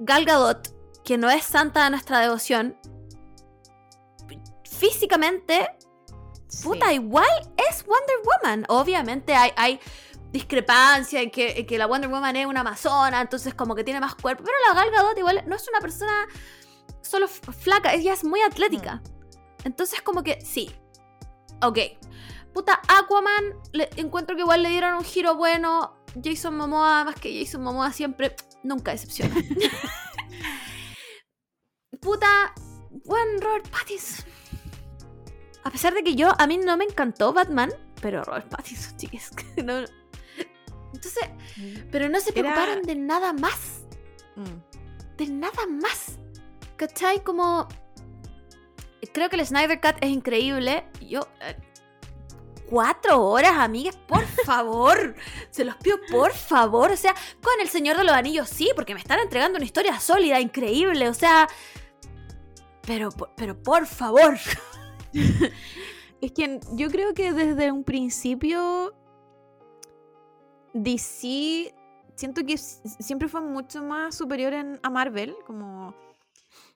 Gal 0.00 0.24
Gadot, 0.24 0.68
que 1.04 1.18
no 1.18 1.28
es 1.30 1.44
santa 1.44 1.84
de 1.84 1.90
nuestra 1.90 2.20
devoción, 2.20 2.76
físicamente, 4.64 5.68
puta, 6.62 6.92
igual 6.92 7.28
es 7.70 7.84
Wonder 7.84 8.16
Woman. 8.24 8.64
Obviamente 8.68 9.34
hay, 9.34 9.50
hay 9.56 9.80
discrepancia 10.32 11.20
en 11.20 11.30
que, 11.30 11.60
en 11.60 11.66
que 11.66 11.78
la 11.78 11.86
Wonder 11.86 12.10
Woman 12.10 12.36
es 12.36 12.46
una 12.46 12.60
amazona, 12.60 13.20
entonces 13.20 13.54
como 13.54 13.74
que 13.74 13.84
tiene 13.84 14.00
más 14.00 14.14
cuerpo. 14.14 14.44
Pero 14.44 14.56
la 14.68 14.74
Gal 14.74 14.90
Gadot 14.90 15.18
igual 15.18 15.42
no 15.46 15.56
es 15.56 15.68
una 15.68 15.80
persona 15.80 16.26
solo 17.02 17.28
flaca, 17.28 17.94
ella 17.94 18.12
es 18.12 18.24
muy 18.24 18.40
atlética. 18.40 19.02
Entonces 19.64 20.00
como 20.02 20.22
que 20.22 20.40
sí. 20.40 20.70
Ok. 21.62 21.78
Puta, 22.52 22.80
Aquaman, 22.88 23.54
le, 23.72 23.88
encuentro 23.96 24.34
que 24.34 24.42
igual 24.42 24.62
le 24.62 24.70
dieron 24.70 24.94
un 24.94 25.04
giro 25.04 25.36
bueno. 25.36 25.96
Jason 26.22 26.56
Momoa, 26.56 27.04
más 27.04 27.14
que 27.14 27.38
Jason 27.38 27.62
Momoa 27.62 27.92
siempre, 27.92 28.34
nunca 28.64 28.90
decepciona. 28.90 29.34
Puta, 32.00 32.52
buen 33.04 33.40
Robert 33.40 33.68
Pattinson. 33.68 34.26
A 35.62 35.70
pesar 35.70 35.94
de 35.94 36.02
que 36.02 36.16
yo, 36.16 36.32
a 36.38 36.46
mí 36.46 36.58
no 36.58 36.76
me 36.76 36.84
encantó 36.84 37.32
Batman, 37.32 37.70
pero 38.00 38.24
Robert 38.24 38.48
Pattinson, 38.48 38.96
chicas, 38.96 39.30
no. 39.64 39.84
Entonces, 40.94 41.24
pero 41.90 42.08
no 42.08 42.20
se 42.20 42.30
Era- 42.30 42.40
preocuparon 42.40 42.82
de 42.82 42.94
nada 42.96 43.32
más. 43.32 43.82
Mm. 44.36 45.16
De 45.16 45.26
nada 45.28 45.66
más. 45.66 46.18
¿Cachai? 46.76 47.22
Como. 47.22 47.68
Creo 49.12 49.28
que 49.30 49.36
el 49.36 49.46
Snyder 49.46 49.80
Cut 49.80 49.96
es 50.00 50.10
increíble. 50.10 50.84
Yo. 51.00 51.28
eh, 51.40 51.56
Cuatro 52.68 53.20
horas, 53.24 53.54
amigas, 53.58 53.96
por 54.06 54.24
favor. 54.46 55.16
Se 55.50 55.64
los 55.64 55.74
pido, 55.76 55.98
por 56.10 56.32
favor. 56.32 56.92
O 56.92 56.96
sea, 56.96 57.14
con 57.42 57.52
El 57.60 57.68
Señor 57.68 57.96
de 57.96 58.04
los 58.04 58.12
Anillos 58.14 58.48
sí, 58.48 58.70
porque 58.76 58.94
me 58.94 59.00
están 59.00 59.18
entregando 59.18 59.56
una 59.56 59.64
historia 59.64 59.98
sólida, 59.98 60.38
increíble. 60.40 61.08
O 61.08 61.14
sea. 61.14 61.48
Pero, 62.86 63.10
pero 63.36 63.60
por 63.60 63.86
favor. 63.86 64.38
Es 66.20 66.32
que 66.32 66.60
yo 66.72 66.90
creo 66.90 67.14
que 67.14 67.32
desde 67.32 67.72
un 67.72 67.82
principio 67.82 68.94
DC 70.74 71.74
siento 72.14 72.44
que 72.44 72.56
siempre 72.58 73.28
fue 73.28 73.40
mucho 73.40 73.82
más 73.82 74.14
superior 74.14 74.52
en- 74.52 74.78
a 74.82 74.90
Marvel, 74.90 75.34
como 75.46 75.94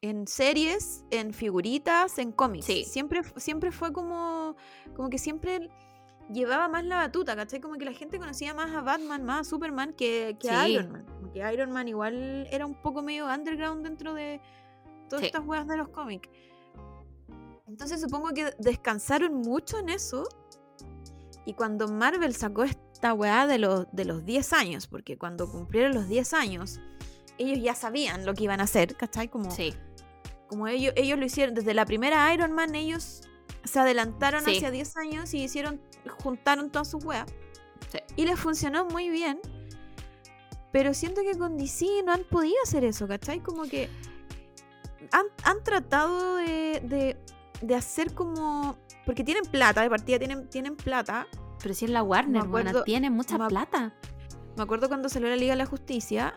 en 0.00 0.26
series, 0.26 1.04
en 1.10 1.32
figuritas, 1.34 2.18
en 2.18 2.32
cómics. 2.32 2.66
Sí. 2.66 2.84
Siempre, 2.84 3.22
siempre 3.36 3.70
fue 3.72 3.92
como, 3.92 4.56
como 4.96 5.10
que 5.10 5.18
siempre 5.18 5.70
llevaba 6.32 6.68
más 6.68 6.84
la 6.84 6.96
batuta, 6.96 7.36
¿cachai? 7.36 7.60
Como 7.60 7.74
que 7.74 7.84
la 7.84 7.92
gente 7.92 8.18
conocía 8.18 8.54
más 8.54 8.70
a 8.74 8.80
Batman, 8.80 9.24
más 9.24 9.40
a 9.42 9.44
Superman 9.50 9.92
que, 9.92 10.36
que 10.40 10.50
a. 10.50 10.66
Iron 10.68 10.90
Man. 10.92 11.06
Como 11.06 11.32
que 11.32 11.52
Iron 11.52 11.70
Man 11.72 11.88
igual 11.88 12.46
era 12.50 12.64
un 12.64 12.74
poco 12.74 13.02
medio 13.02 13.26
underground 13.26 13.84
dentro 13.84 14.14
de 14.14 14.40
todas 15.08 15.20
Sí. 15.20 15.26
estas 15.26 15.44
weas 15.46 15.66
de 15.66 15.76
los 15.76 15.88
cómics. 15.88 16.28
Entonces 17.66 18.00
supongo 18.00 18.28
que 18.34 18.52
descansaron 18.58 19.34
mucho 19.34 19.78
en 19.78 19.88
eso. 19.90 20.24
Y 21.46 21.52
cuando 21.54 21.88
Marvel 21.88 22.34
sacó 22.34 22.64
esta 23.04 23.12
weá 23.12 23.46
de 23.46 23.58
los, 23.58 23.86
de 23.92 24.06
los 24.06 24.24
10 24.24 24.54
años, 24.54 24.86
porque 24.86 25.18
cuando 25.18 25.50
cumplieron 25.50 25.92
los 25.92 26.08
10 26.08 26.32
años, 26.32 26.80
ellos 27.36 27.62
ya 27.62 27.74
sabían 27.74 28.24
lo 28.24 28.32
que 28.32 28.44
iban 28.44 28.60
a 28.60 28.64
hacer, 28.64 28.96
¿cachai? 28.96 29.28
Como, 29.28 29.50
Sí. 29.50 29.74
como 30.48 30.68
ellos, 30.68 30.94
ellos 30.96 31.18
lo 31.18 31.26
hicieron 31.26 31.54
desde 31.54 31.74
la 31.74 31.84
primera 31.84 32.32
Iron 32.32 32.52
Man, 32.52 32.74
ellos 32.74 33.28
se 33.62 33.78
adelantaron 33.78 34.42
Sí. 34.46 34.56
hacia 34.56 34.70
10 34.70 34.96
años 34.96 35.34
y 35.34 35.42
hicieron, 35.44 35.82
juntaron 36.22 36.70
todas 36.70 36.90
sus 36.90 37.04
weas. 37.04 37.26
Sí. 37.92 37.98
Y 38.16 38.24
les 38.24 38.40
funcionó 38.40 38.86
muy 38.86 39.10
bien. 39.10 39.38
Pero 40.72 40.94
siento 40.94 41.20
que 41.20 41.36
con 41.36 41.58
DC 41.58 41.84
no 42.06 42.12
han 42.12 42.24
podido 42.24 42.56
hacer 42.64 42.84
eso, 42.84 43.06
¿cachai? 43.06 43.40
Como 43.40 43.64
que 43.64 43.90
han, 45.12 45.26
han 45.42 45.62
tratado 45.62 46.36
de, 46.36 46.80
de, 46.82 47.18
de 47.60 47.74
hacer 47.74 48.14
como... 48.14 48.78
Porque 49.04 49.22
tienen 49.22 49.44
plata, 49.44 49.82
de 49.82 49.90
partida 49.90 50.18
tienen, 50.18 50.48
tienen 50.48 50.74
plata. 50.74 51.26
Pero 51.64 51.74
si 51.74 51.86
es 51.86 51.90
la 51.90 52.02
Warner, 52.02 52.44
buena, 52.46 52.70
acuerdo- 52.72 52.84
tiene 52.84 53.08
mucha 53.08 53.38
me 53.38 53.48
plata. 53.48 53.94
Me 54.54 54.62
acuerdo 54.62 54.88
cuando 54.88 55.08
salió 55.08 55.30
la 55.30 55.36
Liga 55.36 55.54
de 55.54 55.56
la 55.56 55.64
Justicia, 55.66 56.34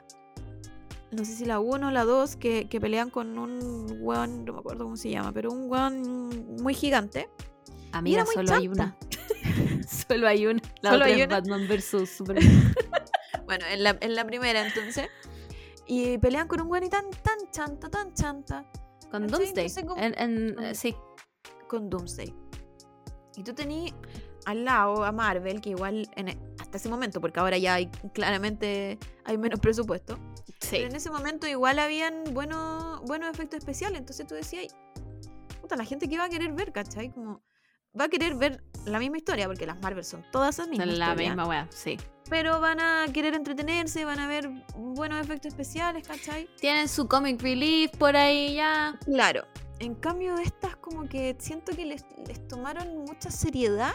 no 1.11 1.25
sé 1.25 1.33
si 1.33 1.43
la 1.43 1.59
1 1.59 1.89
o 1.89 1.91
la 1.91 2.05
2, 2.05 2.37
que, 2.37 2.69
que 2.69 2.79
pelean 2.79 3.09
con 3.09 3.37
un 3.37 3.97
weón, 3.99 4.45
no 4.45 4.53
me 4.53 4.59
acuerdo 4.59 4.85
cómo 4.85 4.95
se 4.95 5.09
llama, 5.09 5.33
pero 5.33 5.51
un 5.51 5.69
weón 5.69 6.55
muy 6.61 6.73
gigante. 6.73 7.29
Amiga, 7.91 8.23
muy 8.23 8.35
solo 8.35 8.53
hay 8.55 8.69
una. 8.69 8.97
solo 10.07 10.27
hay 10.29 10.45
una. 10.47 10.61
La 10.81 10.91
Solo 10.91 11.03
otra 11.03 11.13
hay 11.13 11.21
es 11.21 11.27
una. 11.27 11.35
Batman 11.41 11.67
vs 11.67 12.09
Superman. 12.17 12.73
Bueno, 13.45 13.65
en 13.69 13.83
la, 13.83 13.97
en 14.01 14.15
la 14.15 14.25
primera 14.25 14.65
entonces. 14.65 15.07
Y 15.85 16.17
pelean 16.19 16.47
con 16.47 16.59
un 16.61 16.67
weón 16.71 16.83
y 16.85 16.89
tan, 16.89 17.09
tan 17.11 17.37
chanta, 17.51 17.89
tan 17.89 18.13
chanta. 18.13 18.65
Con. 19.11 19.27
Doomsday. 19.27 19.67
Entonces, 19.67 19.83
como- 19.85 19.95
En- 20.01 20.15
en- 20.17 20.53
Con- 20.55 20.75
sí. 20.75 20.95
con 21.69 21.89
Doomsday. 21.89 22.33
Y 23.37 23.43
tú 23.43 23.53
tenías 23.53 23.93
al 24.47 24.63
lado 24.63 25.03
a 25.03 25.11
Marvel, 25.11 25.59
que 25.61 25.71
igual 25.71 26.09
en 26.15 26.29
e- 26.29 26.37
hasta 26.59 26.77
ese 26.77 26.87
momento, 26.89 27.19
porque 27.19 27.39
ahora 27.39 27.57
ya 27.57 27.73
hay 27.75 27.87
claramente 28.13 28.97
hay 29.25 29.37
menos 29.37 29.59
presupuesto, 29.59 30.17
Sí. 30.61 30.69
pero 30.77 30.87
en 30.87 30.95
ese 30.95 31.09
momento 31.11 31.47
igual 31.47 31.79
habían 31.79 32.23
buenos 32.33 33.01
buenos 33.01 33.29
efectos 33.29 33.59
especiales, 33.59 33.99
entonces 33.99 34.25
tú 34.25 34.35
decías, 34.35 34.73
puta, 35.61 35.75
la 35.75 35.83
gente 35.85 36.07
que 36.07 36.17
va 36.17 36.25
a 36.25 36.29
querer 36.29 36.53
ver, 36.53 36.71
¿cachai? 36.71 37.11
Como 37.11 37.41
va 37.99 38.05
a 38.05 38.07
querer 38.09 38.35
ver 38.35 38.63
la 38.85 38.99
misma 38.99 39.17
historia, 39.17 39.47
porque 39.47 39.65
las 39.65 39.79
Marvel 39.81 40.05
son 40.05 40.23
todas 40.31 40.57
las 40.59 40.67
mismas. 40.69 40.87
la 40.97 41.13
misma 41.15 41.45
wea, 41.45 41.67
sí. 41.71 41.97
Pero 42.29 42.59
van 42.61 42.79
a 42.79 43.05
querer 43.13 43.33
entretenerse, 43.33 44.05
van 44.05 44.19
a 44.19 44.27
ver 44.27 44.49
buenos 44.77 45.19
efectos 45.19 45.49
especiales, 45.49 46.07
¿cachai? 46.07 46.47
Tienen 46.59 46.87
su 46.87 47.07
comic 47.07 47.41
relief 47.41 47.91
por 47.97 48.15
ahí 48.15 48.55
ya. 48.55 48.97
Claro. 49.05 49.45
En 49.79 49.93
cambio 49.95 50.37
estas 50.37 50.75
como 50.77 51.07
que 51.09 51.35
siento 51.39 51.73
que 51.75 51.85
les, 51.85 52.05
les 52.25 52.47
tomaron 52.47 52.97
mucha 53.05 53.29
seriedad 53.29 53.93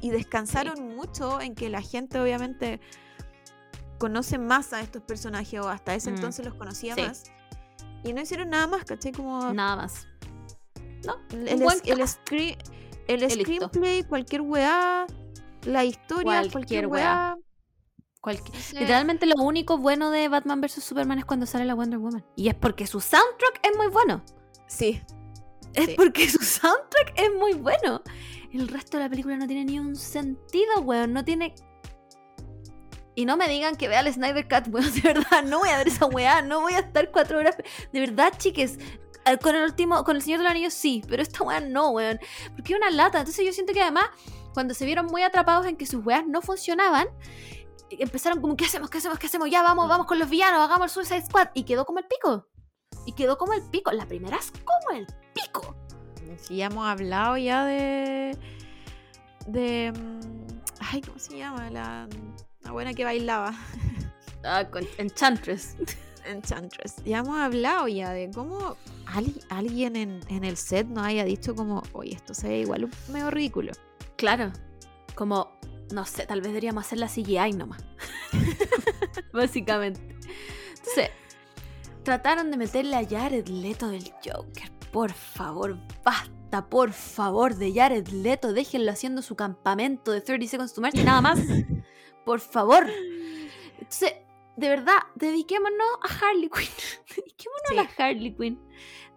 y 0.00 0.10
descansaron 0.10 0.94
mucho 0.96 1.40
en 1.40 1.54
que 1.54 1.68
la 1.68 1.82
gente 1.82 2.20
obviamente 2.20 2.80
conoce 3.98 4.38
más 4.38 4.72
a 4.72 4.80
estos 4.80 5.02
personajes 5.02 5.60
o 5.60 5.68
hasta 5.68 5.94
ese 5.94 6.10
Mm. 6.10 6.14
entonces 6.14 6.44
los 6.44 6.54
conocía 6.54 6.94
Sí. 6.94 7.02
más. 7.02 7.24
Y 8.02 8.12
no 8.14 8.20
hicieron 8.22 8.48
nada 8.50 8.66
más, 8.66 8.84
¿cachai? 8.84 9.12
Como 9.12 9.52
Nada 9.52 9.76
más. 9.76 10.06
No, 11.04 11.16
el, 11.32 11.48
el, 11.48 11.60
screen- 12.06 12.56
screenplay, 13.30 14.04
cualquier 14.04 14.40
weá, 14.42 15.06
la 15.64 15.84
historia, 15.84 16.24
Cualquier 16.24 16.52
cualquier 16.52 16.86
weá. 16.86 17.36
Literalmente 18.72 19.26
lo 19.26 19.34
único 19.42 19.78
bueno 19.78 20.10
de 20.10 20.28
Batman 20.28 20.60
vs 20.60 20.82
Superman 20.84 21.18
es 21.18 21.24
cuando 21.24 21.46
sale 21.46 21.64
la 21.64 21.74
Wonder 21.74 21.98
Woman. 21.98 22.24
Y 22.36 22.48
es 22.48 22.54
porque 22.54 22.86
su 22.86 23.00
soundtrack 23.00 23.60
es 23.62 23.76
muy 23.76 23.88
bueno. 23.88 24.22
Sí, 24.66 25.00
Es 25.74 25.86
Sí. 25.86 25.94
porque 25.96 26.28
su 26.28 26.38
soundtrack 26.42 27.12
es 27.16 27.30
muy 27.38 27.52
bueno. 27.54 28.02
El 28.52 28.68
resto 28.68 28.96
de 28.96 29.04
la 29.04 29.10
película 29.10 29.36
no 29.36 29.46
tiene 29.46 29.64
ni 29.64 29.78
un 29.78 29.94
sentido, 29.96 30.80
weón. 30.82 31.12
No 31.12 31.24
tiene. 31.24 31.54
Y 33.14 33.24
no 33.24 33.36
me 33.36 33.48
digan 33.48 33.76
que 33.76 33.88
vea 33.88 34.00
el 34.00 34.12
Snyder 34.12 34.48
Cut, 34.48 34.72
weón. 34.72 34.92
De 34.94 35.00
verdad, 35.02 35.44
no 35.44 35.60
voy 35.60 35.68
a 35.68 35.78
ver 35.78 35.88
esa 35.88 36.06
weá. 36.06 36.42
No 36.42 36.60
voy 36.60 36.74
a 36.74 36.80
estar 36.80 37.10
cuatro 37.10 37.38
horas. 37.38 37.56
De 37.92 38.00
verdad, 38.00 38.32
chiques. 38.38 38.78
eh, 39.26 39.38
Con 39.38 39.54
el 39.54 39.62
último, 39.62 40.02
con 40.04 40.16
el 40.16 40.22
Señor 40.22 40.38
del 40.38 40.48
Anillo 40.48 40.70
sí, 40.70 41.02
pero 41.08 41.22
esta 41.22 41.44
weá 41.44 41.60
no, 41.60 41.90
weón. 41.90 42.18
Porque 42.56 42.72
es 42.72 42.78
una 42.78 42.90
lata. 42.90 43.18
Entonces 43.20 43.44
yo 43.44 43.52
siento 43.52 43.72
que 43.72 43.82
además, 43.82 44.06
cuando 44.54 44.74
se 44.74 44.84
vieron 44.84 45.06
muy 45.06 45.22
atrapados 45.22 45.66
en 45.66 45.76
que 45.76 45.86
sus 45.86 46.04
weas 46.04 46.26
no 46.26 46.42
funcionaban, 46.42 47.06
empezaron 47.90 48.40
como, 48.40 48.56
¿qué 48.56 48.64
hacemos? 48.64 48.90
¿Qué 48.90 48.98
hacemos? 48.98 49.18
¿Qué 49.18 49.26
hacemos? 49.26 49.48
Ya 49.50 49.62
vamos, 49.62 49.88
vamos 49.88 50.06
con 50.06 50.18
los 50.18 50.28
villanos, 50.28 50.60
hagamos 50.60 50.86
el 50.96 51.04
Suicide 51.04 51.26
Squad. 51.26 51.48
Y 51.54 51.64
quedó 51.64 51.84
como 51.84 52.00
el 52.00 52.06
pico. 52.06 52.48
Y 53.06 53.12
quedó 53.12 53.38
como 53.38 53.52
el 53.52 53.62
pico. 53.70 53.92
La 53.92 54.06
primera 54.06 54.36
es 54.38 54.50
como 54.64 54.96
el 54.98 55.06
pico. 55.34 55.76
Sí, 56.42 56.56
ya 56.56 56.66
hemos 56.66 56.86
hablado 56.86 57.36
ya 57.36 57.64
de. 57.64 58.36
de. 59.46 59.92
mm, 59.92 60.20
Ay, 60.80 61.00
¿cómo 61.02 61.18
se 61.18 61.36
llama? 61.36 61.70
La, 61.70 62.08
la 62.62 62.72
buena 62.72 62.94
que 62.94 63.04
bailaba. 63.04 63.54
Ah, 64.42 64.64
con 64.70 64.86
Enchantress. 64.96 65.76
Enchantress. 66.24 66.96
Ya 67.04 67.18
hemos 67.18 67.38
hablado 67.38 67.88
ya 67.88 68.08
de 68.10 68.30
cómo 68.30 68.78
alguien 69.50 69.96
en, 69.96 70.20
en 70.28 70.44
el 70.44 70.56
set 70.56 70.86
nos 70.86 71.04
haya 71.04 71.24
dicho 71.24 71.54
como, 71.54 71.82
oye, 71.92 72.14
esto 72.14 72.32
se 72.32 72.48
ve 72.48 72.60
igual 72.60 72.84
un 72.84 72.90
medio 73.12 73.30
ridículo. 73.30 73.72
Claro. 74.16 74.50
Como, 75.14 75.52
no 75.92 76.06
sé, 76.06 76.24
tal 76.24 76.40
vez 76.40 76.48
deberíamos 76.52 76.86
hacer 76.86 76.98
la 76.98 77.08
CGI 77.08 77.52
nomás. 77.52 77.84
Básicamente. 79.34 80.00
Entonces, 80.70 81.10
trataron 82.02 82.50
de 82.50 82.56
meterle 82.56 82.96
a 82.96 83.06
Jared 83.06 83.46
Leto 83.48 83.88
del 83.88 84.10
Joker. 84.24 84.70
Por 84.92 85.12
favor, 85.12 85.76
basta, 86.04 86.68
por 86.68 86.92
favor, 86.92 87.54
de 87.54 87.72
Jared 87.72 88.08
Leto. 88.08 88.52
Déjenlo 88.52 88.90
haciendo 88.90 89.22
su 89.22 89.36
campamento 89.36 90.10
de 90.12 90.20
30 90.20 90.46
Seconds 90.48 90.74
to 90.74 90.80
Mars 90.80 90.94
y 90.96 91.04
nada 91.04 91.20
más. 91.20 91.38
Por 92.24 92.40
favor. 92.40 92.86
Entonces, 93.78 94.14
de 94.56 94.68
verdad, 94.68 94.98
dediquémonos 95.14 95.88
a 96.02 96.26
Harley 96.26 96.50
Quinn. 96.50 96.68
Dediquémonos 97.16 97.62
Sí. 97.68 97.78
a 97.78 97.82
la 97.82 97.90
Harley 98.04 98.34
Quinn. 98.36 98.60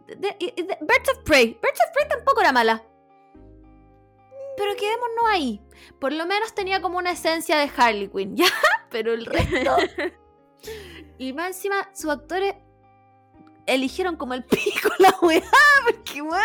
De- 0.08 0.16
de- 0.16 0.54
de- 0.64 0.78
Birds 0.82 1.10
of 1.12 1.24
Prey. 1.26 1.48
Birds 1.62 1.80
of 1.88 1.94
Prey 1.94 2.08
tampoco 2.08 2.42
era 2.42 2.52
mala. 2.52 2.84
Pero 4.56 4.76
quedémonos 4.76 5.26
ahí. 5.30 5.62
Por 6.00 6.14
lo 6.14 6.26
menos 6.28 6.54
tenía 6.54 6.82
como 6.82 6.98
una 7.00 7.12
esencia 7.12 7.58
de 7.58 7.70
Harley 7.76 8.10
Quinn, 8.10 8.36
¿ya? 8.38 8.46
Pero 8.92 9.12
el 9.14 9.26
resto. 9.26 9.76
y 11.18 11.34
más 11.34 11.48
encima, 11.48 11.90
sus 11.94 12.12
actores 12.12 12.54
eligieron 13.66 14.16
como 14.18 14.34
el 14.34 14.44
pico 14.44 14.90
la 15.00 15.16
weá. 15.22 15.42
Porque, 15.86 16.22
weón, 16.22 16.42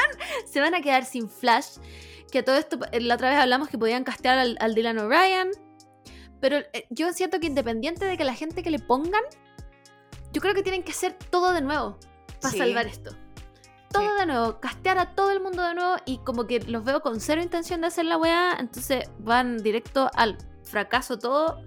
se 0.50 0.60
van 0.60 0.74
a 0.74 0.80
quedar 0.80 1.04
sin 1.04 1.28
Flash. 1.28 1.78
Que 2.30 2.42
todo 2.42 2.56
esto, 2.56 2.78
eh, 2.92 3.00
la 3.00 3.14
otra 3.14 3.30
vez 3.30 3.38
hablamos 3.38 3.68
que 3.68 3.78
podían 3.78 4.04
castear 4.04 4.38
al, 4.38 4.56
al 4.60 4.74
Dylan 4.74 4.98
O'Brien. 4.98 5.50
Pero 6.40 6.58
eh, 6.58 6.86
yo 6.90 7.12
siento 7.12 7.40
que 7.40 7.46
independiente 7.46 8.04
de 8.04 8.16
que 8.16 8.24
la 8.24 8.34
gente 8.34 8.62
que 8.62 8.70
le 8.70 8.78
pongan, 8.78 9.22
yo 10.32 10.40
creo 10.40 10.54
que 10.54 10.62
tienen 10.62 10.82
que 10.82 10.92
hacer 10.92 11.14
todo 11.30 11.52
de 11.52 11.60
nuevo 11.62 11.98
para 12.40 12.52
Sí. 12.52 12.58
salvar 12.58 12.86
esto. 12.86 13.10
Todo 13.90 14.02
Sí. 14.02 14.08
de 14.20 14.26
nuevo, 14.26 14.60
castear 14.60 14.98
a 14.98 15.14
todo 15.14 15.30
el 15.30 15.40
mundo 15.40 15.66
de 15.66 15.74
nuevo 15.74 15.96
y 16.04 16.18
como 16.18 16.46
que 16.46 16.60
los 16.60 16.84
veo 16.84 17.00
con 17.00 17.18
cero 17.20 17.40
intención 17.42 17.80
de 17.80 17.86
hacer 17.86 18.04
la 18.04 18.18
weá, 18.18 18.56
entonces 18.60 19.08
van 19.18 19.56
directo 19.62 20.10
al 20.14 20.36
fracaso 20.62 21.18
todo. 21.18 21.62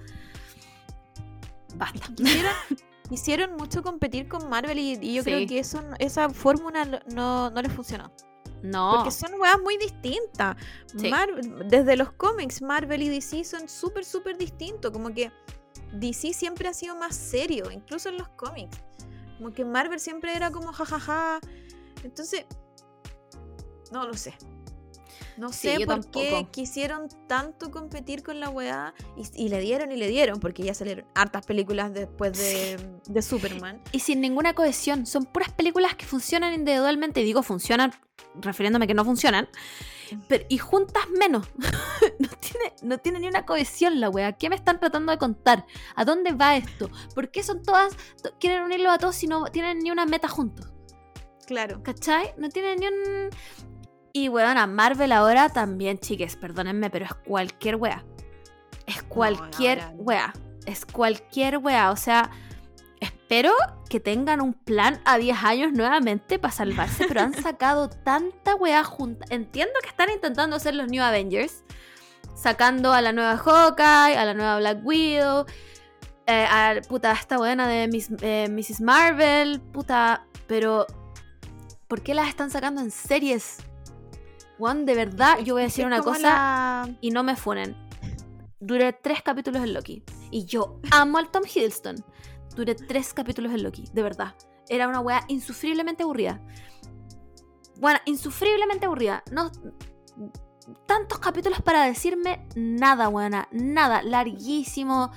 Basta. 1.76 2.07
Quisieron 3.11 3.57
mucho 3.57 3.83
competir 3.83 4.29
con 4.29 4.47
Marvel 4.49 4.79
y, 4.79 4.93
y 5.01 5.15
yo 5.15 5.21
Sí. 5.23 5.31
creo 5.31 5.45
que 5.45 5.59
eso, 5.59 5.83
esa 5.99 6.29
fórmula 6.29 6.85
no- 7.13 7.49
no, 7.49 7.61
les 7.61 7.73
funcionó. 7.73 8.09
No. 8.63 8.93
Porque 8.95 9.11
son 9.11 9.33
weas 9.38 9.59
muy 9.61 9.77
distintas. 9.77 10.55
Sí. 10.95 11.09
Mar- 11.09 11.41
desde 11.67 11.97
los 11.97 12.13
cómics, 12.13 12.61
Marvel 12.61 13.01
y 13.01 13.09
DC 13.09 13.43
son 13.43 13.67
súper, 13.67 14.05
súper 14.05 14.38
distintos. 14.38 14.91
Como 14.91 15.13
que 15.13 15.29
DC 15.91 16.31
siempre 16.33 16.69
ha 16.69 16.73
sido 16.73 16.95
más 16.95 17.13
serio, 17.13 17.69
incluso 17.69 18.07
en 18.07 18.17
los 18.17 18.29
cómics. 18.29 18.77
Como 19.38 19.51
que 19.51 19.65
Marvel 19.65 19.99
siempre 19.99 20.33
era 20.33 20.49
como 20.49 20.71
jajaja. 20.71 21.41
Entonces, 22.05 22.45
no 23.91 24.07
lo 24.07 24.13
sé. 24.13 24.33
No 25.38 25.51
sé 25.51 25.75
por 25.85 26.11
qué 26.11 26.47
quisieron 26.51 27.07
tanto 27.27 27.71
competir 27.71 28.23
con 28.23 28.39
la 28.39 28.49
weá 28.49 28.93
y, 29.17 29.45
y 29.45 29.49
le 29.49 29.59
dieron 29.59 29.91
y 29.91 29.95
le 29.97 30.07
dieron, 30.07 30.39
porque 30.39 30.63
ya 30.63 30.73
salieron 30.73 31.05
hartas 31.15 31.45
películas 31.45 31.93
después 31.93 32.38
de, 32.38 32.77
de 33.07 33.21
Superman. 33.21 33.81
Y 33.91 33.99
sin 33.99 34.21
ninguna 34.21 34.53
cohesión. 34.53 35.05
Son 35.05 35.25
puras 35.25 35.51
películas 35.51 35.95
que 35.95 36.05
funcionan 36.05 36.53
individualmente. 36.53 37.21
Y 37.21 37.23
digo 37.23 37.43
funcionan, 37.43 37.93
refiriéndome 38.35 38.88
que 38.88 38.93
no 38.93 39.05
funcionan. 39.05 39.49
Pero, 40.27 40.45
y 40.49 40.57
juntas 40.57 41.03
menos. 41.17 41.47
no, 42.19 42.27
tiene, 42.27 42.73
no 42.81 42.97
tiene 42.97 43.19
ni 43.21 43.27
una 43.27 43.45
cohesión 43.45 43.99
la 44.01 44.09
wea. 44.09 44.33
¿Qué 44.33 44.49
me 44.49 44.55
están 44.55 44.79
tratando 44.79 45.11
de 45.13 45.17
contar? 45.17 45.65
¿A 45.95 46.03
dónde 46.03 46.33
va 46.33 46.57
esto? 46.57 46.89
¿Por 47.15 47.31
qué 47.31 47.43
son 47.43 47.63
todas, 47.63 47.95
to- 48.21 48.33
quieren 48.39 48.63
unirlo 48.63 48.91
a 48.91 48.97
todos 48.97 49.15
si 49.15 49.27
no 49.27 49.45
tienen 49.45 49.79
ni 49.79 49.89
una 49.89 50.05
meta 50.05 50.27
juntos? 50.27 50.67
Claro. 51.47 51.81
¿Cachai? 51.83 52.33
No 52.38 52.49
tienen 52.49 52.79
ni 52.79 52.88
un... 52.88 53.29
Y 54.13 54.27
weona, 54.29 54.67
Marvel 54.67 55.11
ahora 55.11 55.49
también, 55.49 55.99
chiques, 55.99 56.35
perdónenme, 56.35 56.89
pero 56.89 57.05
es 57.05 57.13
cualquier 57.13 57.75
wea. 57.77 58.03
Es 58.85 59.03
cualquier 59.03 59.77
no. 59.93 60.03
wea. 60.03 60.33
Es 60.65 60.85
cualquier 60.85 61.57
wea. 61.57 61.91
O 61.91 61.95
sea, 61.95 62.29
espero 62.99 63.53
que 63.89 63.99
tengan 63.99 64.41
un 64.41 64.53
plan 64.53 65.01
a 65.05 65.17
10 65.17 65.43
años 65.43 65.71
nuevamente 65.73 66.39
para 66.39 66.51
salvarse, 66.53 67.05
pero 67.07 67.21
han 67.21 67.33
sacado 67.41 67.89
tanta 67.89 68.55
wea 68.55 68.83
junta. 68.83 69.25
Entiendo 69.29 69.73
que 69.81 69.89
están 69.89 70.09
intentando 70.09 70.57
hacer 70.57 70.75
los 70.75 70.88
New 70.89 71.01
Avengers, 71.03 71.63
sacando 72.35 72.91
a 72.93 73.01
la 73.01 73.13
nueva 73.13 73.38
Hawkeye, 73.38 74.17
a 74.17 74.25
la 74.25 74.33
nueva 74.33 74.57
Black 74.57 74.79
Widow, 74.83 75.45
eh, 76.27 76.45
a 76.49 76.75
puta, 76.88 77.11
esta 77.13 77.38
buena 77.38 77.67
de 77.67 77.88
Miss- 77.88 78.11
eh, 78.21 78.47
Mrs. 78.49 78.81
Marvel, 78.81 79.61
puta, 79.61 80.25
pero 80.47 80.85
¿por 81.88 82.01
qué 82.01 82.13
las 82.13 82.27
están 82.27 82.49
sacando 82.49 82.81
en 82.81 82.91
series? 82.91 83.57
Juan, 84.61 84.85
de 84.85 84.93
verdad, 84.93 85.39
yo 85.39 85.55
voy 85.55 85.63
a 85.63 85.65
decir 85.65 85.85
Es 85.85 85.88
una 85.88 86.01
cosa 86.03 86.19
la- 86.21 86.89
y 87.01 87.09
no 87.09 87.23
me 87.23 87.35
funen. 87.35 87.75
Duré 88.59 88.93
tres 88.93 89.23
capítulos 89.23 89.63
en 89.63 89.73
Loki. 89.73 90.03
Y 90.29 90.45
yo 90.45 90.79
amo 90.91 91.17
al 91.17 91.31
Tom 91.31 91.41
Hiddleston. 91.51 91.95
Duré 92.55 92.75
tres 92.75 93.11
capítulos 93.11 93.51
en 93.53 93.63
Loki, 93.63 93.89
de 93.91 94.03
verdad. 94.03 94.35
Era 94.69 94.88
una 94.88 94.99
weá 94.99 95.25
insufriblemente 95.29 96.03
aburrida. 96.03 96.39
Bueno, 97.77 97.99
insufriblemente 98.05 98.85
aburrida. 98.85 99.23
No. 99.31 99.51
Tantos 100.85 101.17
capítulos 101.17 101.59
para 101.63 101.85
decirme 101.85 102.47
nada, 102.55 103.07
buena. 103.07 103.47
Nada. 103.51 104.03
Larguísimo. 104.03 105.11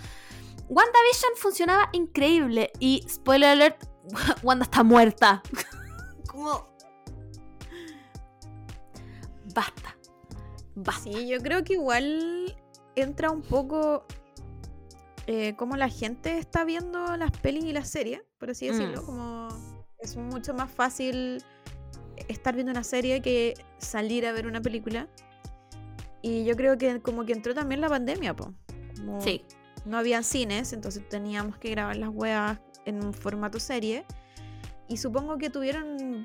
WandaVision 0.70 1.32
funcionaba 1.36 1.90
increíble. 1.92 2.72
Y, 2.78 3.04
spoiler 3.10 3.50
alert, 3.50 3.84
Wanda 4.42 4.64
está 4.64 4.82
muerta. 4.82 5.42
Como. 6.28 6.73
Basta. 9.54 9.96
Basta. 10.74 11.02
Sí, 11.02 11.28
yo 11.28 11.38
creo 11.40 11.62
que 11.64 11.74
igual 11.74 12.56
entra 12.96 13.30
un 13.30 13.42
poco 13.42 14.04
eh, 15.26 15.54
cómo 15.56 15.76
la 15.76 15.88
gente 15.88 16.38
está 16.38 16.64
viendo 16.64 17.16
las 17.16 17.30
pelis 17.30 17.64
y 17.64 17.72
las 17.72 17.88
series, 17.88 18.22
por 18.38 18.50
así 18.50 18.68
decirlo. 18.68 19.02
Mm. 19.02 19.06
Como 19.06 19.48
es 19.98 20.16
mucho 20.16 20.52
más 20.54 20.70
fácil 20.70 21.42
estar 22.28 22.54
viendo 22.54 22.72
una 22.72 22.84
serie 22.84 23.22
que 23.22 23.54
salir 23.78 24.26
a 24.26 24.32
ver 24.32 24.46
una 24.46 24.60
película. 24.60 25.08
Y 26.22 26.44
yo 26.44 26.56
creo 26.56 26.78
que 26.78 27.00
como 27.00 27.24
que 27.24 27.32
entró 27.32 27.54
también 27.54 27.80
la 27.80 27.88
pandemia, 27.88 28.34
po. 28.34 28.52
Como 28.96 29.20
Sí. 29.20 29.44
no 29.84 29.98
habían 29.98 30.24
cines, 30.24 30.72
entonces 30.72 31.06
teníamos 31.08 31.58
que 31.58 31.70
grabar 31.70 31.96
las 31.96 32.10
weas 32.10 32.58
en 32.84 33.04
un 33.04 33.12
formato 33.12 33.60
serie. 33.60 34.04
Y 34.88 34.96
supongo 34.98 35.38
que 35.38 35.50
tuvieron, 35.50 36.24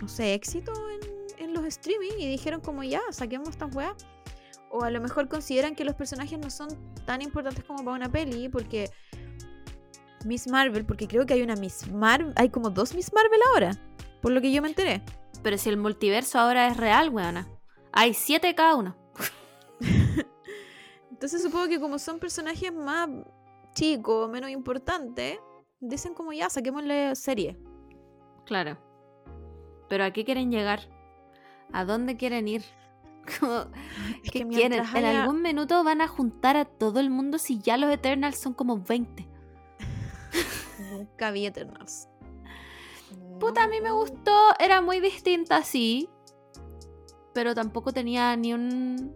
no 0.00 0.08
sé, 0.08 0.34
éxito 0.34 0.72
en, 0.90 1.00
en 1.10 1.17
los 1.62 1.74
streaming 1.74 2.18
y 2.18 2.26
dijeron 2.28 2.60
como 2.60 2.82
ya, 2.82 3.00
saquemos 3.10 3.48
estas 3.50 3.74
weas. 3.74 3.94
O 4.70 4.82
a 4.82 4.90
lo 4.90 5.00
mejor 5.00 5.28
consideran 5.28 5.74
que 5.74 5.84
los 5.84 5.94
personajes 5.94 6.38
no 6.38 6.50
son 6.50 6.68
tan 7.06 7.22
importantes 7.22 7.64
como 7.64 7.84
para 7.84 7.96
una 7.96 8.10
peli, 8.10 8.48
porque 8.48 8.90
Miss 10.24 10.46
Marvel, 10.46 10.84
porque 10.84 11.08
creo 11.08 11.24
que 11.24 11.34
hay 11.34 11.42
una 11.42 11.56
Miss 11.56 11.90
Marvel, 11.90 12.32
hay 12.36 12.50
como 12.50 12.70
dos 12.70 12.94
Miss 12.94 13.12
Marvel 13.12 13.40
ahora, 13.54 13.70
por 14.20 14.32
lo 14.32 14.40
que 14.40 14.52
yo 14.52 14.60
me 14.60 14.68
enteré. 14.68 15.02
Pero 15.42 15.56
si 15.56 15.68
el 15.68 15.76
multiverso 15.76 16.38
ahora 16.38 16.68
es 16.68 16.76
real, 16.76 17.10
weona. 17.10 17.48
Hay 17.92 18.12
siete 18.14 18.48
de 18.48 18.54
cada 18.54 18.74
uno. 18.74 18.96
Entonces 21.10 21.42
supongo 21.42 21.68
que 21.68 21.80
como 21.80 21.98
son 21.98 22.18
personajes 22.18 22.72
más 22.72 23.08
chicos, 23.74 24.28
menos 24.30 24.50
importantes, 24.50 25.38
dicen 25.80 26.14
como 26.14 26.32
ya, 26.32 26.50
saquémosle 26.50 27.14
serie. 27.14 27.56
Claro. 28.44 28.78
Pero 29.88 30.04
¿a 30.04 30.10
qué 30.10 30.24
quieren 30.24 30.50
llegar? 30.50 30.88
¿A 31.72 31.84
dónde 31.84 32.16
quieren 32.16 32.48
ir? 32.48 32.64
Como, 33.40 33.60
Es 34.24 34.30
¿Qué 34.30 34.40
que 34.40 34.48
quieren? 34.48 34.84
En 34.94 35.04
algún 35.04 35.42
minuto 35.42 35.84
van 35.84 36.00
a 36.00 36.08
juntar 36.08 36.56
a 36.56 36.64
todo 36.64 37.00
el 37.00 37.10
mundo 37.10 37.38
si 37.38 37.58
ya 37.58 37.76
los 37.76 37.92
Eternals 37.92 38.38
son 38.38 38.54
como 38.54 38.78
20. 38.78 39.28
Nunca 40.92 41.30
vi 41.30 41.46
Eternals. 41.46 42.08
Puta, 43.38 43.64
a 43.64 43.68
mí 43.68 43.80
me 43.80 43.90
gustó. 43.92 44.54
Era 44.58 44.80
muy 44.80 45.00
distinta, 45.00 45.62
sí. 45.62 46.08
Pero 47.34 47.54
tampoco 47.54 47.92
tenía 47.92 48.34
ni 48.36 48.54
un... 48.54 49.14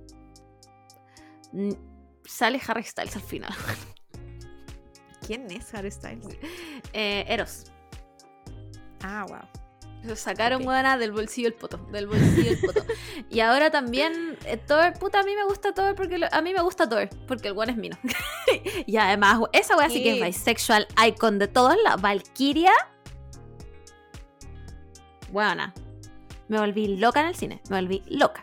Sale 2.24 2.60
Harry 2.66 2.84
Styles 2.84 3.16
al 3.16 3.22
final. 3.22 3.52
¿Quién 5.26 5.50
es 5.50 5.72
Harry 5.74 5.90
Styles? 5.90 6.26
Eh, 6.94 7.24
Eros. 7.26 7.64
Ah, 9.02 9.24
wow. 9.26 9.61
Lo 10.04 10.16
sacaron, 10.16 10.64
buena 10.64 10.98
del 10.98 11.12
bolsillo 11.12 11.46
el 11.48 11.54
poto. 11.54 11.76
Del 11.92 12.06
bolsillo 12.08 12.50
el 12.52 12.58
poto. 12.60 12.84
y 13.30 13.38
ahora 13.40 13.70
también 13.70 14.36
eh, 14.46 14.56
Thor. 14.56 14.94
Puta, 14.98 15.20
a 15.20 15.22
mí 15.22 15.34
me 15.36 15.44
gusta 15.44 15.72
Thor 15.74 15.94
porque 15.94 16.18
lo- 16.18 16.26
a 16.32 16.42
mí 16.42 16.52
me 16.52 16.60
gusta 16.60 16.88
Thor. 16.88 17.08
Porque 17.28 17.48
el 17.48 17.56
one 17.58 17.70
es 17.72 17.78
mino. 17.78 17.96
y 18.86 18.96
además, 18.96 19.40
esa 19.52 19.76
wea 19.76 19.88
sí 19.88 20.02
que 20.02 20.18
es 20.18 20.24
bisexual 20.24 20.88
icon 21.06 21.38
de 21.38 21.46
todos 21.46 21.76
la 21.84 21.96
Valkyria. 21.96 22.72
Buena. 25.30 25.72
Me 26.48 26.58
volví 26.58 26.96
loca 26.96 27.20
en 27.20 27.26
el 27.26 27.34
cine. 27.36 27.60
Me 27.70 27.80
volví 27.80 28.02
loca. 28.08 28.42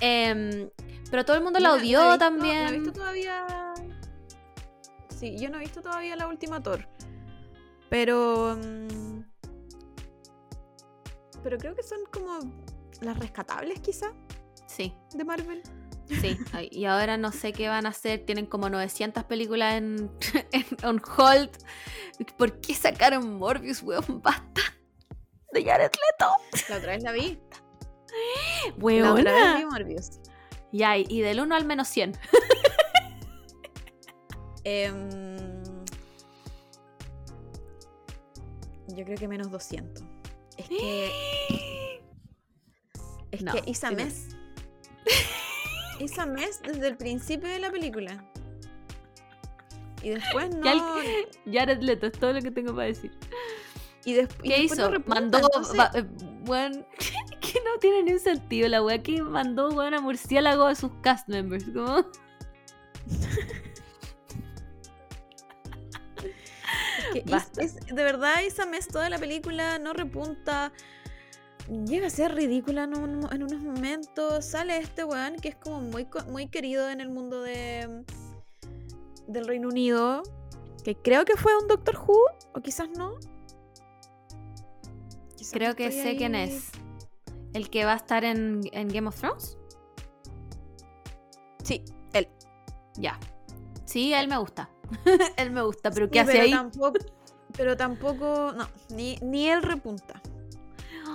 Em, 0.00 0.70
pero 1.10 1.24
todo 1.24 1.36
el 1.36 1.42
mundo 1.42 1.60
la 1.60 1.68
Yo 1.68 1.74
no- 1.76 1.76
no 1.76 1.82
odió 2.08 2.18
también. 2.18 2.64
No 2.64 2.68
he 2.70 2.78
visto 2.78 2.92
todavía. 2.92 3.46
Sí, 5.16 5.36
yo 5.38 5.50
no 5.50 5.58
he 5.58 5.60
visto 5.60 5.82
todavía 5.82 6.16
la 6.16 6.26
última 6.26 6.62
Thor. 6.62 6.88
Pero. 7.90 8.56
mm, 8.56 9.11
Pero 11.42 11.58
creo 11.58 11.74
que 11.74 11.82
son 11.82 11.98
como 12.12 12.38
las 13.00 13.18
rescatables, 13.18 13.80
quizá, 13.80 14.12
Sí. 14.66 14.94
de 15.14 15.24
Marvel. 15.24 15.62
Sí, 16.06 16.36
y 16.70 16.84
ahora 16.84 17.16
no 17.16 17.32
sé 17.32 17.52
qué 17.52 17.68
van 17.68 17.86
a 17.86 17.90
hacer. 17.90 18.24
Tienen 18.24 18.46
como 18.46 18.68
900 18.70 19.24
películas 19.24 19.74
en, 19.74 20.10
en 20.52 20.66
on 20.84 21.02
hold. 21.16 21.50
¿Por 22.36 22.60
qué 22.60 22.74
sacaron 22.74 23.38
Morbius, 23.38 23.82
weón? 23.82 24.04
Basta. 24.22 24.60
De 25.52 25.64
Jared 25.64 25.90
Leto. 25.90 26.32
La 26.70 26.76
otra 26.78 26.92
vez 26.92 27.02
la 27.02 27.12
vi. 27.12 27.38
La 28.66 28.74
Weona. 28.76 29.12
otra 29.14 29.32
vez 29.32 29.56
vi 29.58 29.64
Morbius. 29.66 30.20
Ya, 30.72 30.96
y 30.96 31.04
y 31.08 31.20
del 31.20 31.40
1 31.40 31.54
al 31.54 31.64
menos 31.66 31.88
100. 31.88 32.12
Em, 34.64 35.10
yo 38.88 39.04
creo 39.04 39.16
que 39.18 39.28
menos 39.28 39.50
200. 39.50 40.02
Es 40.56 40.68
que. 40.68 41.12
Es 43.32 43.40
No, 43.42 43.52
que 43.52 43.70
Isa 43.70 43.88
tiene- 43.88 44.04
Mes. 44.04 44.28
Isa 46.00 46.26
Mes 46.26 46.60
desde 46.62 46.88
el 46.88 46.96
principio 46.98 47.48
de 47.48 47.58
la 47.60 47.70
película. 47.70 48.22
Y 50.02 50.10
después 50.10 50.54
no. 50.54 50.64
Ya 50.64 51.60
Jared 51.60 51.80
Leto, 51.80 52.06
es 52.08 52.12
todo 52.12 52.34
lo 52.34 52.42
que 52.42 52.50
tengo 52.50 52.74
para 52.74 52.88
decir. 52.88 53.10
Y, 54.04 54.12
des- 54.14 54.28
y 54.42 54.48
¿Qué 54.50 54.58
después 54.58 54.78
no 54.78 54.84
hizo? 54.84 54.90
repunta, 54.90 55.20
mandó. 55.20 55.38
entonces- 55.38 55.78
va- 55.80 55.90
eh, 55.94 56.04
weón, 56.46 56.86
que 57.40 57.60
no 57.64 57.78
tiene 57.80 58.02
ni 58.02 58.12
un 58.12 58.20
sentido 58.20 58.68
la 58.68 58.82
weá. 58.82 59.02
Que 59.02 59.22
mandó, 59.22 59.70
weón, 59.70 59.94
a 59.94 60.00
murciélago 60.00 60.64
a 60.64 60.74
sus 60.74 60.90
cast 61.02 61.26
members. 61.28 61.64
Como. 61.72 62.04
Que 67.12 67.24
es- 67.58 67.76
de 67.86 67.92
verdad, 68.04 68.40
Isa 68.46 68.66
Mes 68.66 68.88
toda 68.88 69.08
la 69.10 69.18
película 69.18 69.78
no 69.78 69.92
repunta. 69.92 70.72
Llega 71.86 72.08
a 72.08 72.10
ser 72.10 72.34
ridícula 72.34 72.84
en, 72.84 72.96
un- 72.98 73.32
en 73.32 73.42
unos 73.42 73.60
momentos. 73.62 74.44
Sale 74.44 74.78
este 74.78 75.04
weón 75.04 75.36
que 75.36 75.48
es 75.50 75.56
como 75.56 75.80
muy, 75.80 76.06
muy 76.28 76.48
querido 76.48 76.88
en 76.90 77.00
el 77.00 77.08
mundo 77.08 77.40
de 77.42 78.04
del 79.28 79.46
Reino 79.46 79.68
Unido. 79.68 80.22
Que 80.84 80.96
creo 80.96 81.24
que 81.24 81.36
fue 81.36 81.56
un 81.56 81.68
Doctor 81.68 81.96
Who, 81.96 82.18
o 82.54 82.60
quizás 82.60 82.88
no. 82.96 83.14
Quizás 85.36 85.52
Creo 85.52 85.76
que 85.76 85.92
sé 85.92 86.16
quién 86.16 86.34
es. 86.34 86.70
¿El 87.52 87.70
que 87.70 87.84
va 87.84 87.92
a 87.92 87.96
estar 87.96 88.24
en, 88.24 88.60
en 88.72 88.88
Game 88.88 89.06
of 89.08 89.18
Thrones? 89.20 89.56
Sí, 91.62 91.84
él. 92.12 92.28
Ya. 92.96 93.18
Sí, 93.84 94.12
él 94.12 94.26
me 94.28 94.36
gusta. 94.38 94.68
él 95.36 95.50
me 95.50 95.62
gusta, 95.62 95.90
pero 95.90 96.08
¿qué 96.08 96.14
Sí, 96.14 96.18
hace 96.20 96.32
pero 96.32 96.42
ahí? 96.44 96.50
Tampoco, 96.52 96.98
pero 97.56 97.76
tampoco, 97.76 98.52
no, 98.56 98.68
ni, 98.90 99.16
ni 99.22 99.48
él 99.48 99.62
repunta. 99.62 100.20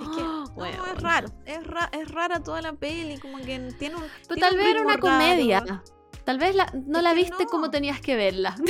Es 0.00 0.08
que 0.16 0.22
no, 0.22 0.44
Weón. 0.56 0.74
es 0.96 1.02
raro, 1.02 1.28
es, 1.44 1.66
ra- 1.66 1.90
es 1.92 2.08
rara 2.10 2.40
toda 2.42 2.62
la 2.62 2.72
peli, 2.72 3.18
como 3.18 3.38
que 3.38 3.58
tiene 3.78 3.96
un. 3.96 4.02
Pero 4.02 4.34
tiene 4.34 4.40
tal 4.40 4.56
vez 4.56 4.66
era 4.68 4.82
una 4.82 4.98
comedia. 4.98 5.60
raro. 5.60 5.82
Tal 6.24 6.38
vez 6.38 6.54
la- 6.54 6.70
no 6.86 6.98
Es 6.98 7.04
la 7.04 7.14
viste 7.14 7.44
no. 7.44 7.50
como 7.50 7.70
tenías 7.70 8.00
que 8.00 8.16
verla. 8.16 8.54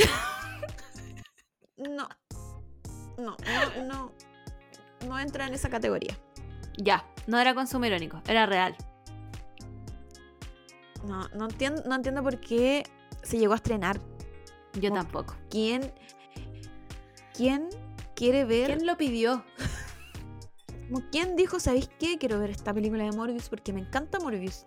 No, 1.77 2.09
no, 3.17 3.37
no, 3.77 3.83
no, 3.85 4.11
no 5.07 5.19
entra 5.19 5.47
en 5.47 5.53
esa 5.53 5.69
categoría. 5.69 6.17
ya, 6.77 7.05
no 7.25 7.39
era 7.39 7.53
consumo 7.55 7.85
irónico, 7.85 8.21
era 8.27 8.45
real. 8.45 8.75
No, 11.05 11.27
no 11.29 11.45
entiendo, 11.45 11.81
no 11.85 11.95
entiendo 11.95 12.21
por 12.21 12.39
qué 12.41 12.83
se 13.23 13.37
llegó 13.37 13.53
a 13.53 13.55
estrenar. 13.55 13.99
Yo 14.73 14.91
tampoco. 14.91 15.35
¿Quién, 15.49 15.91
quién 17.33 17.69
quiere 18.15 18.45
ver? 18.45 18.67
¿Quién 18.67 18.85
lo 18.85 18.97
pidió? 18.97 19.43
¿Quién 21.11 21.35
dijo, 21.35 21.59
sabéis 21.59 21.89
qué? 21.99 22.17
Quiero 22.17 22.39
ver 22.39 22.51
esta 22.51 22.73
película 22.73 23.03
de 23.03 23.11
Morbius 23.11 23.49
porque 23.49 23.73
me 23.73 23.81
encanta 23.81 24.19
Morbius. 24.19 24.65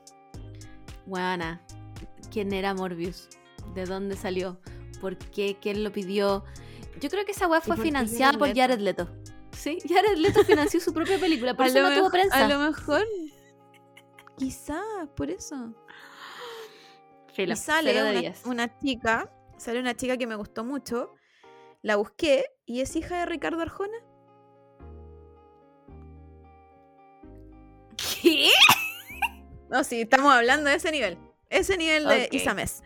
Buena. 1.06 1.60
¿Quién 2.30 2.52
era 2.52 2.74
Morbius? 2.74 3.28
¿De 3.74 3.84
dónde 3.84 4.16
salió? 4.16 4.60
¿Por 5.00 5.16
qué? 5.18 5.58
¿Quién 5.60 5.82
lo 5.82 5.92
pidió? 5.92 6.44
Yo 7.00 7.10
creo 7.10 7.24
que 7.24 7.32
esa 7.32 7.48
weá 7.48 7.60
fue 7.60 7.76
por 7.76 7.84
financiada 7.84 8.38
por? 8.38 8.54
Jared 8.54 8.78
Leto. 8.78 9.08
Sí, 9.50 9.78
Jared 9.88 10.16
Leto 10.16 10.44
financió 10.44 10.80
su 10.80 10.92
propia 10.94 11.18
película, 11.18 11.54
por 11.54 11.66
A 11.66 11.68
eso 11.68 11.82
no 11.82 11.94
tuvo 11.94 12.10
prensa. 12.10 12.44
A 12.44 12.48
lo 12.48 12.58
mejor. 12.58 13.04
Quizás, 14.36 15.08
por 15.16 15.30
eso. 15.30 15.74
Filo, 17.34 17.54
una, 17.54 18.34
una 18.44 18.78
chica, 18.78 19.30
sale 19.62 19.80
una 19.80 19.94
chica 19.96 20.16
que 20.16 20.26
me 20.26 20.34
gustó 20.34 20.64
mucho. 20.64 21.14
La 21.82 21.96
busqué 21.96 22.44
y 22.66 22.80
es 22.80 22.94
hija 22.96 23.18
de 23.18 23.26
Ricardo 23.26 23.60
Arjona. 23.62 23.96
¿Qué? 28.22 28.48
No, 29.70 29.84
sí, 29.84 30.02
estamos 30.02 30.32
hablando 30.32 30.68
de 30.70 30.76
ese 30.76 30.90
nivel. 30.90 31.18
Ese 31.48 31.76
nivel 31.76 32.06
de 32.06 32.24
Ok. 32.26 32.34
Isames. 32.34 32.82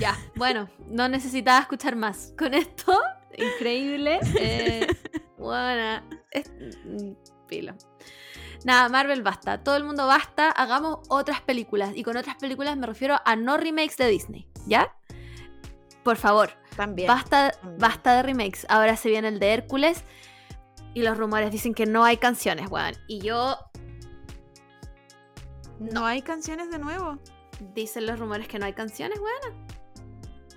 Ya, 0.00 0.16
bueno, 0.36 0.68
no 0.88 1.08
necesitaba 1.08 1.60
escuchar 1.60 1.96
más. 1.96 2.34
Con 2.38 2.54
esto, 2.54 2.98
increíble. 3.36 4.20
Eh, 4.38 4.86
buena. 5.38 6.06
es- 6.30 6.50
mm, 6.84 7.12
Filo. 7.46 7.74
Nada, 8.64 8.88
Marvel 8.88 9.22
basta. 9.22 9.62
Todo 9.62 9.76
el 9.76 9.84
mundo 9.84 10.06
basta. 10.06 10.50
Hagamos 10.50 10.98
otras 11.08 11.40
películas. 11.40 11.92
Y 11.94 12.02
con 12.02 12.16
otras 12.16 12.36
películas 12.36 12.76
me 12.76 12.86
refiero 12.86 13.16
a 13.24 13.36
no 13.36 13.56
remakes 13.56 13.96
de 13.96 14.08
Disney. 14.08 14.48
¿Ya? 14.66 14.94
Por 16.08 16.16
favor, 16.16 16.50
También. 16.74 17.06
basta, 17.06 17.52
basta 17.78 18.16
de 18.16 18.22
remakes. 18.22 18.64
Ahora 18.70 18.96
se 18.96 19.10
viene 19.10 19.28
el 19.28 19.38
de 19.38 19.52
Hércules. 19.52 20.04
Y 20.94 21.02
los 21.02 21.18
rumores 21.18 21.50
dicen 21.50 21.74
que 21.74 21.84
no 21.84 22.02
hay 22.02 22.16
canciones, 22.16 22.70
weón. 22.70 22.94
Y 23.08 23.20
yo. 23.20 23.58
No 25.78 26.06
hay 26.06 26.22
canciones 26.22 26.70
de 26.70 26.78
nuevo. 26.78 27.18
Dicen 27.74 28.06
los 28.06 28.18
rumores 28.18 28.48
que 28.48 28.58
no 28.58 28.64
hay 28.64 28.72
canciones, 28.72 29.18
weón. 29.18 29.66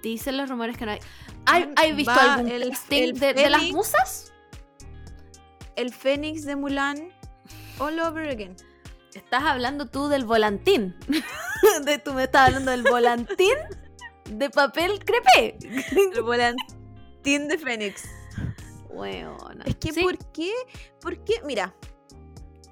Dicen 0.02 0.38
los 0.38 0.50
rumores 0.50 0.78
que 0.78 0.86
no 0.86 0.94
hay. 0.94 1.00
¿Hay, 1.48 1.64
Weón, 1.64 1.74
¿hay 1.78 1.92
visto 1.94 2.14
va 2.14 2.36
algún 2.36 2.50
el- 2.52 2.70
casting 2.70 3.04
el 3.04 3.20
de, 3.20 3.34
de 3.34 3.50
las 3.50 3.64
musas? 3.72 4.34
El 5.76 5.94
Fénix 5.94 6.46
de 6.46 6.56
Mulan. 6.56 7.10
All 7.78 8.00
over 8.00 8.30
again. 8.30 8.56
Estás 9.14 9.44
hablando 9.44 9.86
tú 9.88 10.08
del 10.08 10.24
volantín. 10.24 10.96
de, 11.86 11.98
tú 12.00 12.14
me 12.14 12.24
estás 12.24 12.48
hablando 12.48 12.72
del 12.72 12.84
volantín 12.84 13.56
de 14.32 14.50
papel 14.50 15.00
crepé. 15.04 15.58
El 16.16 16.22
volantín 16.24 17.48
de 17.48 17.58
Fénix. 17.58 18.04
Weona. 18.90 19.64
Es 19.66 19.76
que, 19.76 19.94
Sí, 19.94 20.02
¿por 20.02 20.18
qué? 20.32 20.52
¿Por 21.00 21.24
qué? 21.24 21.36
Mira. 21.46 21.74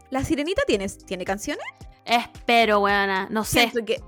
¿La 0.09 0.23
sirenita 0.23 0.63
tiene, 0.65 0.87
tiene 0.89 1.23
canciones? 1.23 1.63
Espero, 2.05 2.79
weona. 2.79 3.27
No 3.29 3.43
sé. 3.43 3.69
Siento 3.69 3.85
que, 3.85 4.01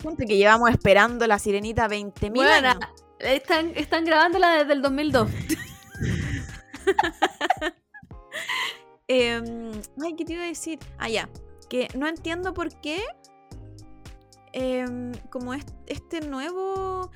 siento 0.00 0.24
que 0.26 0.36
llevamos 0.36 0.70
esperando 0.70 1.26
la 1.26 1.38
sirenita 1.38 1.88
20.000 1.88 2.38
Weona, 2.38 2.70
años. 2.72 2.84
Están, 3.18 3.72
están 3.74 4.04
grabándola 4.04 4.58
desde 4.58 4.74
el 4.74 4.82
2002. 4.82 5.30
Em, 9.10 9.72
ay, 10.04 10.14
¿qué 10.16 10.24
te 10.26 10.34
iba 10.34 10.42
a 10.42 10.46
decir? 10.46 10.78
Ah, 10.98 11.08
ya. 11.08 11.30
Que 11.70 11.88
no 11.94 12.06
entiendo 12.06 12.52
por 12.52 12.68
qué. 12.80 13.02
Em, 14.52 15.12
como 15.30 15.54
es- 15.54 15.66
este 15.86 16.20
nuevo. 16.20 17.10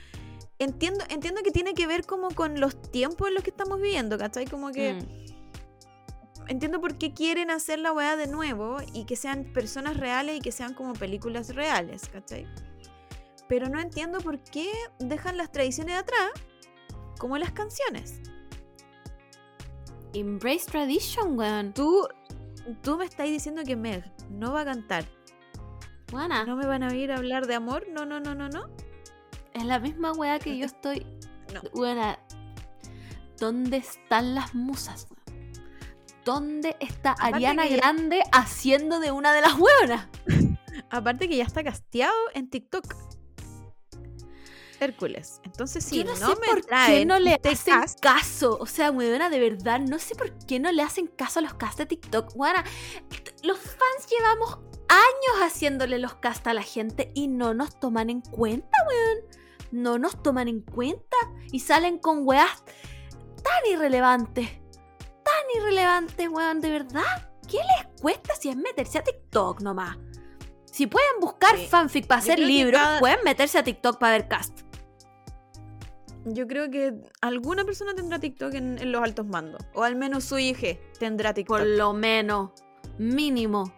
Entiendo, 0.59 1.05
entiendo 1.09 1.43
que 1.43 1.51
tiene 1.51 1.75
que 1.75 1.87
ver 1.87 2.07
como 2.07 2.29
con 2.31 2.61
los 2.61 2.81
tiempos 2.93 3.29
en 3.29 3.35
los 3.35 3.43
que 3.43 3.51
estamos 3.51 3.81
viviendo, 3.81 4.17
¿cachai? 4.19 4.47
Como 4.47 4.71
que. 4.71 4.95
Mm. 4.95 5.23
Entiendo 6.49 6.81
por 6.81 6.99
qué 6.99 7.15
quieren 7.15 7.51
hacer 7.51 7.79
la 7.79 7.93
weá 7.93 8.17
de 8.17 8.27
nuevo 8.27 8.79
y 8.93 9.05
que 9.05 9.17
sean 9.17 9.45
personas 9.53 9.97
reales 9.97 10.37
y 10.37 10.41
que 10.41 10.51
sean 10.53 10.75
como 10.75 10.93
películas 10.93 11.55
reales, 11.55 12.09
¿cachai? 12.09 12.47
Pero 13.49 13.69
no 13.69 13.81
entiendo 13.81 14.19
por 14.21 14.41
qué 14.43 14.71
dejan 14.99 15.37
las 15.37 15.53
tradiciones 15.53 15.95
de 15.95 16.01
atrás, 16.01 16.31
como 17.19 17.39
las 17.39 17.53
canciones. 17.53 18.21
Embrace 20.15 20.67
tradition, 20.71 21.39
weón. 21.39 21.73
Tú, 21.73 22.07
tú 22.83 22.97
me 22.99 23.05
estás 23.05 23.27
diciendo 23.29 23.63
que 23.65 23.77
Meg 23.77 24.05
no 24.31 24.53
va 24.53 24.63
a 24.63 24.65
cantar. 24.65 25.05
Weona, 26.13 26.45
¿No 26.45 26.57
me 26.57 26.67
van 26.67 26.83
a 26.83 26.89
oír 26.89 27.11
hablar 27.13 27.47
de 27.47 27.55
amor? 27.55 27.87
No, 27.91 28.05
no, 28.05 28.21
no, 28.21 28.35
no, 28.35 28.49
no. 28.49 28.69
es 29.55 29.65
la 29.65 29.79
misma 29.79 30.13
weá 30.13 30.39
que 30.39 30.57
yo 30.59 30.67
estoy. 30.67 31.07
No. 31.53 31.61
¿dónde 33.39 33.79
están 33.79 34.35
las 34.35 34.55
musas? 34.55 35.09
¿Dónde 36.25 36.77
está 36.81 37.13
Aparte 37.13 37.35
Ariana 37.37 37.67
que- 37.69 37.77
Grande 37.77 38.23
haciendo 38.33 39.01
de 39.01 39.11
una 39.11 39.33
de 39.33 39.41
las 39.41 39.55
weonas? 39.59 40.07
Aparte 40.91 41.29
que 41.29 41.37
ya 41.37 41.45
está 41.45 41.65
casteado 41.65 42.15
en 42.35 42.49
TikTok. 42.49 42.95
Hércules. 44.81 45.41
Entonces, 45.45 45.85
si 45.85 45.99
Yo 45.99 46.05
no, 46.05 46.11
no, 46.11 46.17
sé 46.17 46.41
me 46.41 46.47
por 46.49 46.67
qué 46.87 47.05
no 47.07 47.19
le 47.19 47.35
hacen 47.35 47.75
cast, 47.81 48.01
caso. 48.01 48.59
O 48.61 48.67
sea, 48.67 48.91
weona, 48.91 49.31
de 49.31 49.39
verdad, 49.39 49.81
no 49.81 49.99
sé 49.99 50.15
por 50.15 50.33
qué 50.47 50.59
no 50.59 50.73
le 50.73 50.83
hacen 50.83 51.07
caso 51.07 51.39
a 51.39 51.43
los 51.43 51.55
casts 51.55 51.79
de 51.79 51.87
TikTok. 51.87 52.33
Weona, 52.35 52.65
los 53.45 53.59
fans 53.59 54.09
llevamos 54.11 54.59
años 54.93 55.43
haciéndole 55.43 55.98
los 55.98 56.14
casts 56.16 56.47
a 56.47 56.55
la 56.55 56.62
gente 56.62 57.10
y 57.14 57.28
no 57.28 57.55
nos 57.55 57.78
toman 57.81 58.10
en 58.10 58.20
cuenta, 58.20 58.77
weón. 58.89 59.19
No 59.73 59.98
nos 59.98 60.23
toman 60.23 60.48
en 60.48 60.60
cuenta 60.60 61.16
y 61.51 61.60
salen 61.60 61.98
con 61.98 62.27
weas 62.27 62.62
tan 63.43 63.73
irrelevantes. 63.73 64.48
Tan 65.24 65.60
irrelevantes, 65.62 66.28
weón, 66.28 66.60
de 66.60 66.70
verdad. 66.70 67.31
¿Qué 67.48 67.56
les 67.59 68.01
cuesta 68.01 68.35
si 68.35 68.48
es 68.51 68.56
meterse 68.56 68.98
a 68.98 69.02
TikTok 69.05 69.62
nomás? 69.62 69.97
Si 70.66 70.86
pueden 70.86 71.20
buscar 71.20 71.56
Sí. 71.56 71.66
fanfic 71.66 72.06
para 72.06 72.20
hacer 72.20 72.39
libros, 72.39 72.81
cada- 72.81 73.01
pueden 73.01 73.19
meterse 73.24 73.59
a 73.59 73.64
TikTok 73.64 73.98
para 73.98 74.12
ver 74.19 74.28
cast. 74.28 74.60
Yo 76.24 76.47
creo 76.47 76.70
que 76.70 76.94
alguna 77.20 77.64
persona 77.64 77.94
tendrá 77.94 78.19
TikTok 78.20 78.55
en, 78.55 78.78
en 78.78 78.93
los 78.93 79.02
altos 79.02 79.27
mandos. 79.27 79.60
O 79.74 79.82
al 79.82 79.97
menos 79.97 80.24
su 80.24 80.39
hija 80.39 80.78
tendrá 80.98 81.35
TikTok. 81.35 81.59
Por 81.59 81.66
lo 81.66 81.93
menos, 81.93 82.51
mínimo. 82.98 83.73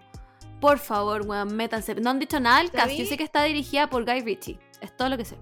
Por 0.64 0.78
favor, 0.78 1.26
weón, 1.26 1.54
métanse. 1.54 1.94
No 1.96 2.08
han 2.08 2.18
dicho 2.18 2.40
nada 2.40 2.60
del 2.62 2.70
cast. 2.70 2.92
Yo 2.92 3.04
sé 3.04 3.18
que 3.18 3.22
está 3.22 3.44
dirigida 3.44 3.90
por 3.90 4.06
Guy 4.06 4.22
Ritchie. 4.22 4.58
Es 4.80 4.96
todo 4.96 5.10
lo 5.10 5.18
que 5.18 5.26
sé. 5.26 5.36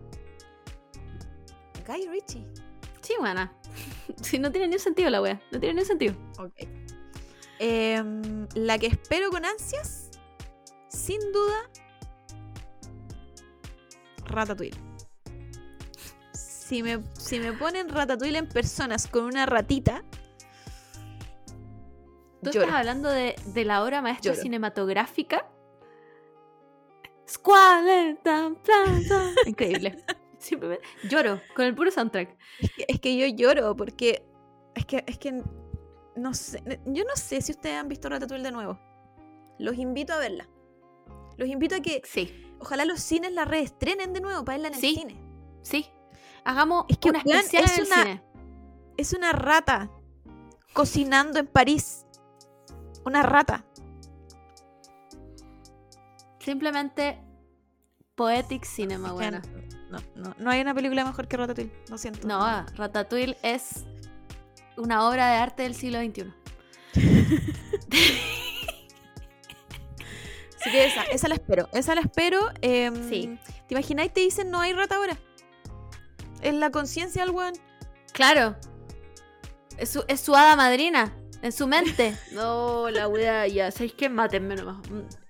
Guy 1.87 2.09
Ritchie. 2.09 2.45
Sí, 3.03 3.15
buena. 3.21 3.53
Sí, 4.21 4.41
no 4.41 4.51
tiene 4.51 4.67
ni 4.67 4.75
un 4.75 4.81
sentido 4.81 5.11
la 5.11 5.23
wea. 5.23 5.41
No 5.53 5.61
tiene 5.61 5.75
ni 5.75 5.81
un 5.83 5.87
sentido. 5.87 6.17
Ok. 6.39 6.67
Em, 7.61 8.49
la 8.55 8.79
que 8.79 8.89
espero 8.89 9.31
con 9.31 9.45
ansias, 9.45 10.11
sin 10.89 11.21
duda, 11.33 11.71
Ratatouille. 14.27 14.77
Si 16.33 16.83
me, 16.83 17.01
si 17.17 17.39
me 17.39 17.53
ponen 17.53 17.89
Ratatouille 17.89 18.39
en 18.39 18.49
personas 18.49 19.07
con 19.07 19.23
una 19.25 19.47
ratita, 19.47 20.03
Tú 22.43 22.51
lloro. 22.51 22.67
estás 22.67 22.81
hablando 22.81 23.09
de, 23.09 23.37
de 23.47 23.65
la 23.65 23.85
obra 23.85 24.03
maestra 24.03 24.33
Lloro. 24.33 24.43
cinematográfica. 24.43 25.47
Increíble. 29.47 30.05
Simplemente 30.39 30.85
lloro 31.09 31.41
con 31.55 31.65
el 31.67 31.75
puro 31.75 31.91
soundtrack. 31.91 32.37
Es 32.61 32.71
que, 32.73 32.85
es 32.89 33.01
que 33.01 33.17
yo 33.17 33.27
lloro 33.37 33.77
porque 33.77 34.27
es 34.75 34.87
que 34.87 35.05
es 35.07 35.19
que 35.19 35.43
no 36.17 36.35
sé, 36.35 36.63
yo 36.87 37.05
no 37.05 37.17
sé 37.17 37.41
si 37.41 37.53
ustedes 37.53 37.77
han 37.77 37.89
visto 37.89 38.09
Ratatouille 38.09 38.43
de 38.45 38.53
nuevo. 38.53 38.79
Los 39.59 39.77
invito 39.79 40.13
a 40.13 40.19
verla. 40.19 40.49
Los 41.37 41.49
invito 41.49 41.77
a 41.77 41.81
que 41.81 42.03
Sí, 42.05 42.55
ojalá 42.61 42.85
los 42.85 43.01
cines 43.01 43.33
la 43.33 43.45
reestrenen 43.45 44.13
de 44.13 44.21
nuevo 44.21 44.45
para 44.45 44.59
verla 44.59 44.69
en 44.69 44.75
Sí. 44.81 44.89
el 44.89 44.95
cine. 44.97 45.21
sí. 45.63 45.87
Hagamos 46.45 46.87
Es 46.89 46.99
que, 46.99 47.11
una 47.11 47.21
especial 47.21 47.65
es 47.65 47.79
en 47.79 47.85
el 47.85 47.87
una- 47.87 48.03
cine. 48.03 48.23
Es 48.97 49.13
una 49.13 49.33
rata 49.33 49.91
cocinando 50.73 51.39
en 51.39 51.47
París. 51.47 52.02
Una 53.05 53.23
rata. 53.23 53.65
Simplemente 56.39 57.21
Poetic 58.15 58.65
Cinema, 58.65 59.09
que 59.09 59.15
buena. 59.15 59.43
No, 59.91 59.99
no, 60.17 60.35
no 60.39 60.51
hay 60.51 60.61
una 60.61 60.75
película 60.75 61.05
mejor 61.05 61.29
que 61.29 61.37
Ratatouille. 61.37 61.73
Lo 61.89 61.99
siento. 61.99 62.27
No, 62.27 62.43
ah, 62.43 62.67
Ratatouille 62.77 63.37
es 63.43 63.85
una 64.77 65.07
obra 65.09 65.29
de 65.29 65.37
arte 65.37 65.63
del 65.65 65.75
siglo 65.75 65.99
XXI. 66.01 66.33
Así 70.61 70.71
que 70.71 70.85
esa, 70.87 71.03
esa 71.05 71.29
la 71.29 71.35
espero. 71.35 71.69
Esa 71.73 71.95
la 71.95 72.03
espero. 72.03 72.39
em, 72.61 73.09
Sí. 73.09 73.39
¿Te 73.67 73.75
imagináis? 73.75 74.13
Te 74.13 74.21
dicen 74.21 74.51
no 74.51 74.61
hay 74.61 74.73
rata 74.73 74.97
ahora. 74.97 75.19
Es 76.41 76.55
la 76.55 76.71
conciencia 76.71 77.25
del 77.25 77.33
weón. 77.35 77.55
Claro. 78.13 78.57
Es 79.79 79.91
su, 79.91 80.05
es 80.09 80.21
su 80.21 80.35
hada 80.35 80.55
madrina. 80.57 81.13
En 81.43 81.53
su 81.53 81.67
mente. 81.67 82.17
No, 82.33 82.89
la 82.91 83.09
wea 83.09 83.47
ya. 83.47 83.71
¿Sabéis 83.71 83.93
qué? 83.95 84.09
Mátenme 84.09 84.57
nomás. 84.57 84.79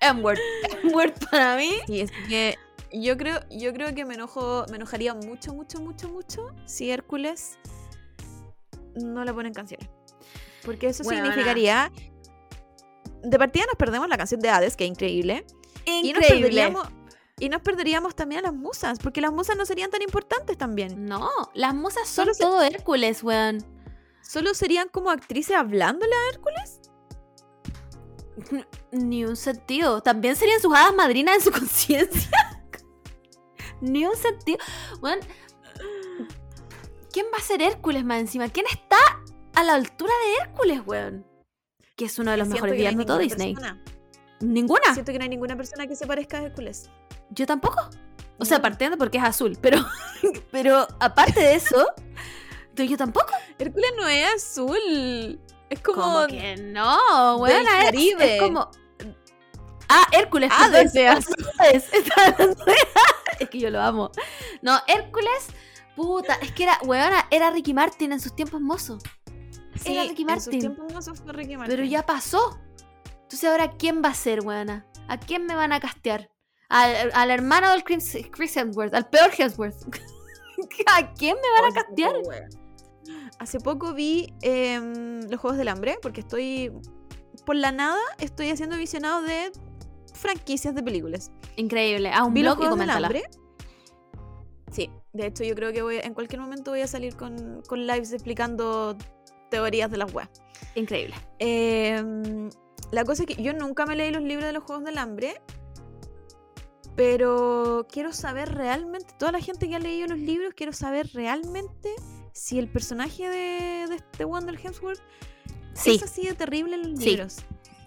M-word. 0.00 0.38
M-word 0.84 1.12
para 1.30 1.56
mí. 1.56 1.70
Sí, 1.86 2.00
es 2.02 2.10
que 2.28 2.56
yo 2.92 3.16
creo, 3.16 3.40
yo 3.50 3.72
creo 3.72 3.94
que 3.94 4.04
me 4.04 4.14
enojo, 4.14 4.64
me 4.70 4.76
enojaría 4.76 5.14
mucho, 5.14 5.54
mucho, 5.54 5.80
mucho, 5.80 6.08
mucho 6.10 6.54
si 6.66 6.90
Hércules 6.90 7.58
no 8.94 9.24
le 9.24 9.32
ponen 9.32 9.54
canciones. 9.54 9.88
Porque 10.64 10.88
eso 10.88 11.02
significaría 11.02 11.90
de 13.22 13.38
partida 13.38 13.64
nos 13.66 13.76
perdemos 13.76 14.08
la 14.08 14.16
canción 14.18 14.40
de 14.40 14.50
Hades, 14.50 14.76
que 14.76 14.84
es 14.84 14.90
increíble. 14.90 15.46
Y 15.86 16.12
nos 16.12 16.22
Increíble. 16.22 16.40
perderíamos, 16.48 16.88
y 17.38 17.48
nos 17.48 17.62
perderíamos 17.62 18.14
también 18.14 18.40
a 18.40 18.42
las 18.42 18.54
musas, 18.54 18.98
porque 18.98 19.20
las 19.20 19.32
musas 19.32 19.56
no 19.56 19.64
serían 19.64 19.90
tan 19.90 20.02
importantes 20.02 20.56
también. 20.58 21.04
No, 21.06 21.28
las 21.54 21.74
musas 21.74 22.06
son 22.08 22.26
Solo 22.26 22.34
se- 22.34 22.42
todo 22.42 22.62
Hércules, 22.62 23.22
weón. 23.22 23.64
Solo 24.32 24.54
serían 24.54 24.88
como 24.88 25.10
actrices 25.10 25.54
hablándole 25.54 26.12
a 26.14 26.28
Hércules. 26.32 26.80
Ni 28.92 29.26
un 29.26 29.36
sentido. 29.36 30.00
También 30.02 30.36
serían 30.36 30.58
sus 30.60 30.74
hadas 30.74 30.94
madrinas 30.94 31.34
en 31.36 31.40
su 31.42 31.50
conciencia. 31.58 32.30
Ni 33.82 34.06
un 34.06 34.16
sentido. 34.16 34.58
Weón, 35.02 35.18
¿quién 37.12 37.26
va 37.26 37.38
a 37.38 37.42
ser 37.42 37.60
Hércules 37.60 38.04
más 38.06 38.20
encima? 38.20 38.48
¿Quién 38.48 38.64
está 38.72 38.96
a 39.54 39.64
la 39.64 39.74
altura 39.74 40.12
de 40.24 40.42
Hércules, 40.44 40.80
weón? 40.86 41.26
Que 41.96 42.06
es 42.06 42.18
uno 42.18 42.30
de 42.30 42.38
los 42.38 42.46
Siento 42.46 42.54
mejores 42.64 42.76
villanos 42.78 42.98
de 43.00 43.04
todo 43.04 43.18
Disney. 43.18 43.54
persona- 43.54 43.82
¿Ninguna? 44.40 44.94
Siento 44.94 45.12
que 45.12 45.18
no 45.18 45.24
hay 45.24 45.28
ninguna 45.28 45.56
persona 45.56 45.86
que 45.86 45.94
se 45.94 46.06
parezca 46.06 46.38
a 46.38 46.42
Hércules. 46.44 46.90
Yo 47.30 47.44
tampoco. 47.46 47.76
O 48.38 48.44
sea, 48.46 48.62
partiendo 48.62 48.96
porque 48.96 49.18
es 49.18 49.24
azul, 49.24 49.58
pero, 49.60 49.76
pero 50.50 50.88
aparte 51.00 51.38
de 51.38 51.54
eso, 51.54 51.86
yo 52.76 52.96
tampoco. 52.96 53.32
Hércules 53.58 53.90
no 53.96 54.08
es 54.08 54.34
azul. 54.34 55.40
Es 55.70 55.80
como. 55.80 56.02
Como 56.02 56.26
que 56.26 56.56
no, 56.56 57.36
weón. 57.36 57.64
Es, 57.92 58.14
es 58.20 58.40
como. 58.40 58.70
Ah, 59.88 60.06
Hércules. 60.12 60.50
Ah. 60.52 60.64
Hades, 60.66 60.94
hablando 62.16 62.64
de- 62.64 62.74
Es 63.40 63.48
que 63.50 63.58
yo 63.58 63.70
lo 63.70 63.80
amo. 63.80 64.10
No, 64.62 64.80
Hércules, 64.86 65.48
puta, 65.96 66.34
es 66.40 66.52
que 66.52 66.62
era, 66.62 66.78
weona, 66.84 67.26
era 67.30 67.50
Ricky 67.50 67.74
Martin 67.74 68.12
en 68.12 68.20
sus 68.20 68.34
tiempos 68.34 68.60
mozos. 68.60 69.02
Sí, 69.82 69.92
Era 69.94 70.02
Ricky 70.04 70.22
En 70.22 70.28
sus 70.28 70.46
Martin. 70.46 70.60
tiempos 70.60 70.92
mozos 70.92 71.20
fue 71.20 71.32
Ricky 71.32 71.56
Martin. 71.56 71.76
Pero 71.76 71.86
ya 71.88 72.06
pasó. 72.06 72.58
Entonces 73.22 73.44
ahora, 73.50 73.72
¿quién 73.72 74.02
va 74.04 74.10
a 74.10 74.14
ser, 74.14 74.40
weona? 74.40 74.86
¿A 75.08 75.18
quién 75.18 75.44
me 75.46 75.54
van 75.56 75.72
a 75.72 75.80
castear? 75.80 76.30
Al, 76.68 77.10
al 77.12 77.30
hermano 77.30 77.70
del 77.72 77.82
Chris, 77.84 78.16
Chris 78.30 78.56
Hemsworth, 78.56 78.94
al 78.94 79.08
peor 79.10 79.30
Hemsworth. 79.36 79.76
¿A 80.86 81.12
quién 81.14 81.36
me 81.36 81.60
van 81.60 81.70
a 81.70 81.74
castear? 81.74 82.14
Hace 83.38 83.58
poco 83.58 83.94
vi 83.94 84.32
em, 84.42 85.20
los 85.28 85.40
Juegos 85.40 85.58
del 85.58 85.68
Hambre, 85.68 85.98
porque 86.02 86.20
estoy. 86.20 86.72
Por 87.46 87.56
la 87.56 87.72
nada, 87.72 88.00
estoy 88.18 88.50
haciendo 88.50 88.76
visionados 88.76 89.26
de 89.26 89.52
franquicias 90.14 90.74
de 90.74 90.82
películas. 90.82 91.30
Increíble. 91.56 92.10
A 92.12 92.24
un 92.24 92.34
Vi 92.34 92.42
los 92.42 92.56
blog 92.56 92.64
y 92.64 92.68
Juegos 92.68 92.78
del 92.78 92.88
coméntala. 92.88 93.06
Hambre. 93.08 93.22
Sí, 94.70 94.90
de 95.12 95.26
hecho, 95.26 95.44
yo 95.44 95.54
creo 95.54 95.72
que 95.72 95.82
voy, 95.82 95.96
en 95.96 96.14
cualquier 96.14 96.40
momento 96.40 96.70
voy 96.70 96.80
a 96.80 96.86
salir 96.86 97.16
con, 97.16 97.62
con 97.68 97.86
lives 97.86 98.12
explicando 98.12 98.96
teorías 99.50 99.90
de 99.90 99.98
las 99.98 100.12
weas. 100.14 100.30
Increíble. 100.74 101.14
Em, 101.38 102.48
la 102.90 103.04
cosa 103.04 103.24
es 103.24 103.36
que 103.36 103.42
yo 103.42 103.52
nunca 103.52 103.84
me 103.84 103.96
leí 103.96 104.10
los 104.10 104.22
libros 104.22 104.46
de 104.46 104.52
los 104.52 104.64
Juegos 104.64 104.84
del 104.84 104.98
Hambre, 104.98 105.42
pero 106.96 107.86
quiero 107.90 108.12
saber 108.12 108.54
realmente, 108.54 109.14
toda 109.18 109.32
la 109.32 109.40
gente 109.40 109.68
que 109.68 109.76
ha 109.76 109.78
leído 109.78 110.08
los 110.08 110.18
libros, 110.18 110.54
quiero 110.54 110.72
saber 110.72 111.10
realmente 111.12 111.90
si 112.32 112.58
el 112.58 112.68
personaje 112.68 113.28
de, 113.28 113.86
de 113.88 113.94
este 113.96 114.24
Wonder 114.24 114.58
Hemsworth 114.62 115.00
Sí, 115.74 115.92
es 115.96 116.02
así 116.02 116.26
de 116.26 116.34
terrible 116.34 116.76
en 116.76 116.92
los 116.92 117.00
Sí, 117.00 117.10
libros. 117.10 117.36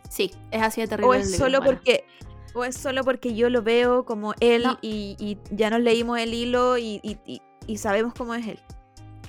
sí, 0.10 0.32
es 0.52 0.62
así 0.62 0.82
de 0.82 0.88
terrible. 0.88 1.10
O 1.10 1.14
es 1.14 1.36
solo 1.38 1.62
porque... 1.62 2.06
O 2.56 2.64
es 2.64 2.76
solo 2.78 3.04
porque 3.04 3.36
yo 3.36 3.50
lo 3.50 3.62
veo 3.62 4.06
como 4.06 4.34
él 4.40 4.64
No. 4.64 4.80
y, 4.82 5.18
y 5.20 5.38
ya 5.52 5.70
nos 5.70 5.82
leímos 5.82 6.18
el 6.20 6.34
hilo 6.34 6.78
y, 6.78 7.00
y- 7.04 7.78
sabemos 7.78 8.14
cómo 8.14 8.34
es 8.34 8.48
él. 8.48 8.60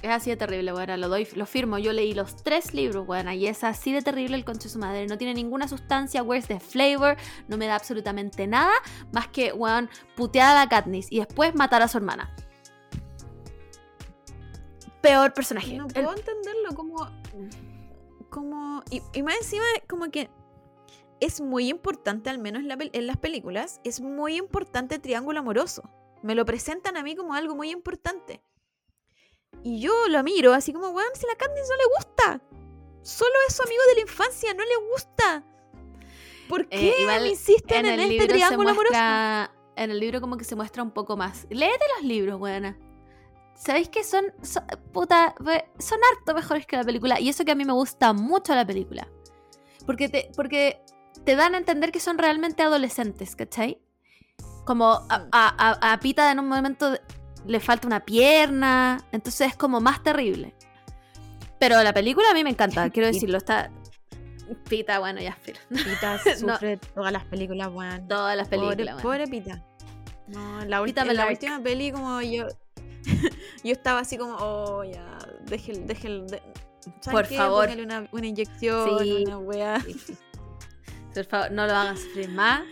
Es 0.02 0.10
así 0.10 0.30
de 0.30 0.36
terrible, 0.36 0.72
weona. 0.72 0.96
Lo 0.96 1.08
doy, 1.08 1.26
lo 1.34 1.44
firmo. 1.46 1.78
Yo 1.78 1.92
leí 1.92 2.14
los 2.14 2.36
tres 2.36 2.72
libros, 2.72 3.06
weona. 3.08 3.34
Y 3.34 3.46
es 3.48 3.64
así 3.64 3.92
de 3.92 4.00
terrible 4.02 4.36
el 4.36 4.44
concho 4.44 4.64
de 4.64 4.68
su 4.68 4.78
madre. 4.78 5.06
No 5.08 5.18
tiene 5.18 5.34
ninguna 5.34 5.66
sustancia, 5.66 6.22
where's 6.22 6.46
the 6.46 6.60
flavor. 6.60 7.16
No 7.48 7.56
me 7.56 7.66
da 7.66 7.74
absolutamente 7.74 8.46
nada. 8.46 8.72
Más 9.12 9.26
que, 9.28 9.52
weón, 9.52 9.90
puteada 10.14 10.62
a 10.62 10.68
Katniss. 10.68 11.08
Y 11.10 11.18
después 11.18 11.54
matar 11.56 11.82
a 11.82 11.88
su 11.88 11.98
hermana. 11.98 12.32
Peor 15.08 15.32
personaje. 15.34 15.76
No 15.76 15.86
El- 15.86 15.92
puedo 16.04 16.14
entenderlo 16.16 16.74
como. 16.74 16.96
como 18.30 18.82
y, 18.90 19.02
y 19.12 19.22
más 19.22 19.36
encima, 19.38 19.64
como 19.88 20.10
que 20.10 20.28
es 21.20 21.40
muy 21.40 21.68
importante, 21.68 22.28
al 22.30 22.38
menos 22.38 22.60
en, 22.62 22.68
la 22.68 22.76
pel- 22.76 22.90
en 22.92 23.06
las 23.06 23.16
películas, 23.16 23.80
es 23.84 24.00
muy 24.00 24.36
importante 24.36 24.96
el 24.96 25.00
triángulo 25.00 25.40
amoroso. 25.40 25.82
Me 26.22 26.34
lo 26.34 26.44
presentan 26.44 26.96
a 26.96 27.02
mí 27.02 27.14
como 27.16 27.34
algo 27.34 27.54
muy 27.54 27.70
importante. 27.70 28.42
Y 29.62 29.80
yo 29.80 29.92
lo 30.08 30.22
miro 30.22 30.52
así 30.52 30.72
como, 30.72 30.88
weón, 30.90 31.08
si 31.14 31.26
la 31.26 31.34
Katniss 31.36 31.68
no 31.68 31.76
le 31.76 31.84
gusta. 31.96 32.40
Solo 33.02 33.32
es 33.48 33.54
su 33.56 33.62
amigo 33.62 33.82
de 33.88 33.94
la 33.94 34.00
infancia, 34.02 34.52
no 34.54 34.64
le 34.64 34.76
gusta. 34.92 35.44
¿Por 36.48 36.62
Eh, 36.62 36.66
qué 36.70 36.94
igual 37.00 37.22
me 37.22 37.28
insisten 37.30 37.86
en 37.86 37.94
en, 37.94 38.00
el 38.00 38.12
este 38.12 38.28
triángulo 38.28 38.70
amoroso? 38.70 38.94
En 39.76 39.90
el 39.90 39.98
libro 40.00 40.20
como 40.20 40.36
que 40.36 40.44
se 40.44 40.54
muestra 40.56 40.82
un 40.82 40.90
poco 40.90 41.16
más. 41.16 41.46
Léete 41.50 41.84
los 41.96 42.04
libros, 42.04 42.40
weona. 42.40 42.78
¿Sabéis 43.56 43.88
que 43.88 44.04
son, 44.04 44.26
son 44.42 44.64
puta, 44.92 45.34
son 45.78 45.98
harto 46.12 46.34
mejores 46.34 46.66
que 46.66 46.76
la 46.76 46.84
película? 46.84 47.18
Y 47.20 47.28
eso 47.30 47.44
que 47.44 47.52
a 47.52 47.54
mí 47.54 47.64
me 47.64 47.72
gusta 47.72 48.12
mucho 48.12 48.54
la 48.54 48.66
película. 48.66 49.08
Porque 49.86 50.08
te, 50.08 50.30
porque 50.36 50.82
te 51.24 51.36
dan 51.36 51.54
a 51.54 51.58
entender 51.58 51.90
que 51.90 52.00
son 52.00 52.18
realmente 52.18 52.62
adolescentes, 52.62 53.34
¿cachai? 53.34 53.80
Como 54.64 54.90
a, 55.08 55.18
Mm. 55.20 55.28
a- 55.32 55.70
a- 55.80 55.92
a 55.92 56.00
Pita 56.00 56.30
en 56.30 56.38
un 56.40 56.48
momento 56.48 56.94
le 57.46 57.60
falta 57.60 57.86
una 57.86 58.04
pierna, 58.04 58.98
entonces 59.12 59.48
es 59.48 59.56
como 59.56 59.80
más 59.80 60.02
terrible. 60.02 60.54
Pero 61.58 61.82
la 61.82 61.94
película 61.94 62.30
a 62.30 62.34
mí 62.34 62.44
me 62.44 62.50
encanta, 62.50 62.90
quiero 62.90 63.06
decirlo, 63.06 63.38
está... 63.38 63.70
Pita, 64.68 64.98
bueno, 65.00 65.20
ya, 65.20 65.32
filo. 65.40 65.58
Pita 65.70 66.20
No. 66.44 66.52
sufre 66.54 66.76
todas 66.76 67.12
las 67.12 67.24
películas, 67.24 67.68
weón. 67.72 68.06
Todas 68.06 68.36
las 68.36 68.48
Pobre, 68.48 68.76
películas, 68.76 69.02
pobre 69.02 69.26
Pita. 69.26 69.64
No, 70.28 70.64
la, 70.66 70.82
Pita 70.84 71.04
me 71.04 71.14
la 71.14 71.24
like. 71.24 71.34
última 71.46 71.62
peli 71.62 71.90
como 71.92 72.20
yo 72.20 72.46
yo 73.64 73.72
estaba 73.72 74.00
así 74.00 74.16
como, 74.18 74.36
oh, 74.36 74.84
ya, 74.84 75.18
de- 75.46 75.58
¿saben 77.00 77.12
Por 77.12 77.26
qué? 77.28 77.36
favor. 77.36 77.64
Póngale 77.66 77.82
una, 77.82 78.08
una 78.12 78.26
inyección, 78.26 78.98
Sí. 79.00 79.24
una 79.26 79.38
weá. 79.38 79.80
Sí. 79.80 80.16
Por 81.14 81.24
favor, 81.24 81.50
no 81.52 81.66
lo 81.66 81.72
hagan 81.74 81.96
sufrir 81.96 82.28
más. 82.28 82.62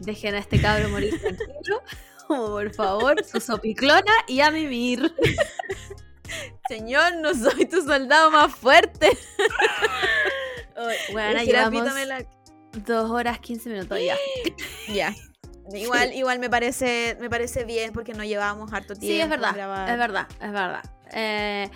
Dejen 0.00 0.34
a 0.34 0.38
este 0.38 0.60
cabro 0.60 0.88
morir 0.90 1.18
tranquilo. 1.20 1.82
Como, 2.26 2.46
por 2.48 2.74
favor, 2.74 3.24
su 3.24 3.40
sopiclona 3.40 4.12
y 4.26 4.40
a 4.40 4.50
mimir. 4.50 5.12
Señor, 6.68 7.14
no 7.16 7.32
soy 7.34 7.64
tu 7.66 7.82
soldado 7.82 8.30
más 8.30 8.54
fuerte. 8.54 9.16
Bueno, 11.12 11.40
Dijera, 11.40 11.70
llevamos 11.70 12.06
la- 12.06 12.24
dos 12.86 13.10
horas, 13.10 13.38
15 13.40 13.70
minutos 13.70 13.98
ya. 14.04 14.16
Ya. 14.92 15.14
Igual, 15.72 16.14
igual 16.14 16.38
me 16.38 16.48
parece, 16.48 17.16
me 17.20 17.28
parece 17.28 17.64
bien 17.64 17.92
porque 17.92 18.14
no 18.14 18.24
llevábamos 18.24 18.72
harto 18.72 18.94
tiempo. 18.94 19.06
Sí, 19.14 19.20
es 19.20 19.28
verdad, 19.28 19.54
grabar. 19.54 19.88
es 19.90 19.98
verdad, 19.98 20.26
es 20.40 20.52
verdad. 20.52 20.82
Eh, 21.12 21.70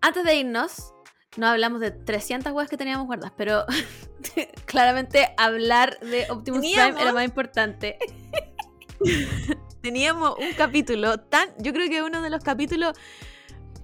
antes 0.00 0.24
de 0.24 0.34
irnos, 0.36 0.92
no 1.36 1.46
hablamos 1.46 1.80
de 1.80 1.90
300 1.92 2.52
weas 2.52 2.68
que 2.68 2.76
teníamos 2.76 3.06
guardadas, 3.06 3.32
pero 3.36 3.64
claramente 4.66 5.28
hablar 5.36 5.98
de 6.00 6.26
Optimus 6.30 6.60
Prime 6.60 6.74
Teníamos- 6.76 7.00
era 7.02 7.12
más 7.12 7.24
importante. 7.24 7.98
Teníamos 9.82 10.36
un 10.38 10.52
capítulo 10.54 11.18
tan, 11.20 11.48
yo 11.58 11.72
creo 11.72 11.88
que 11.88 12.02
uno 12.02 12.20
de 12.22 12.30
los 12.30 12.42
capítulos 12.42 12.96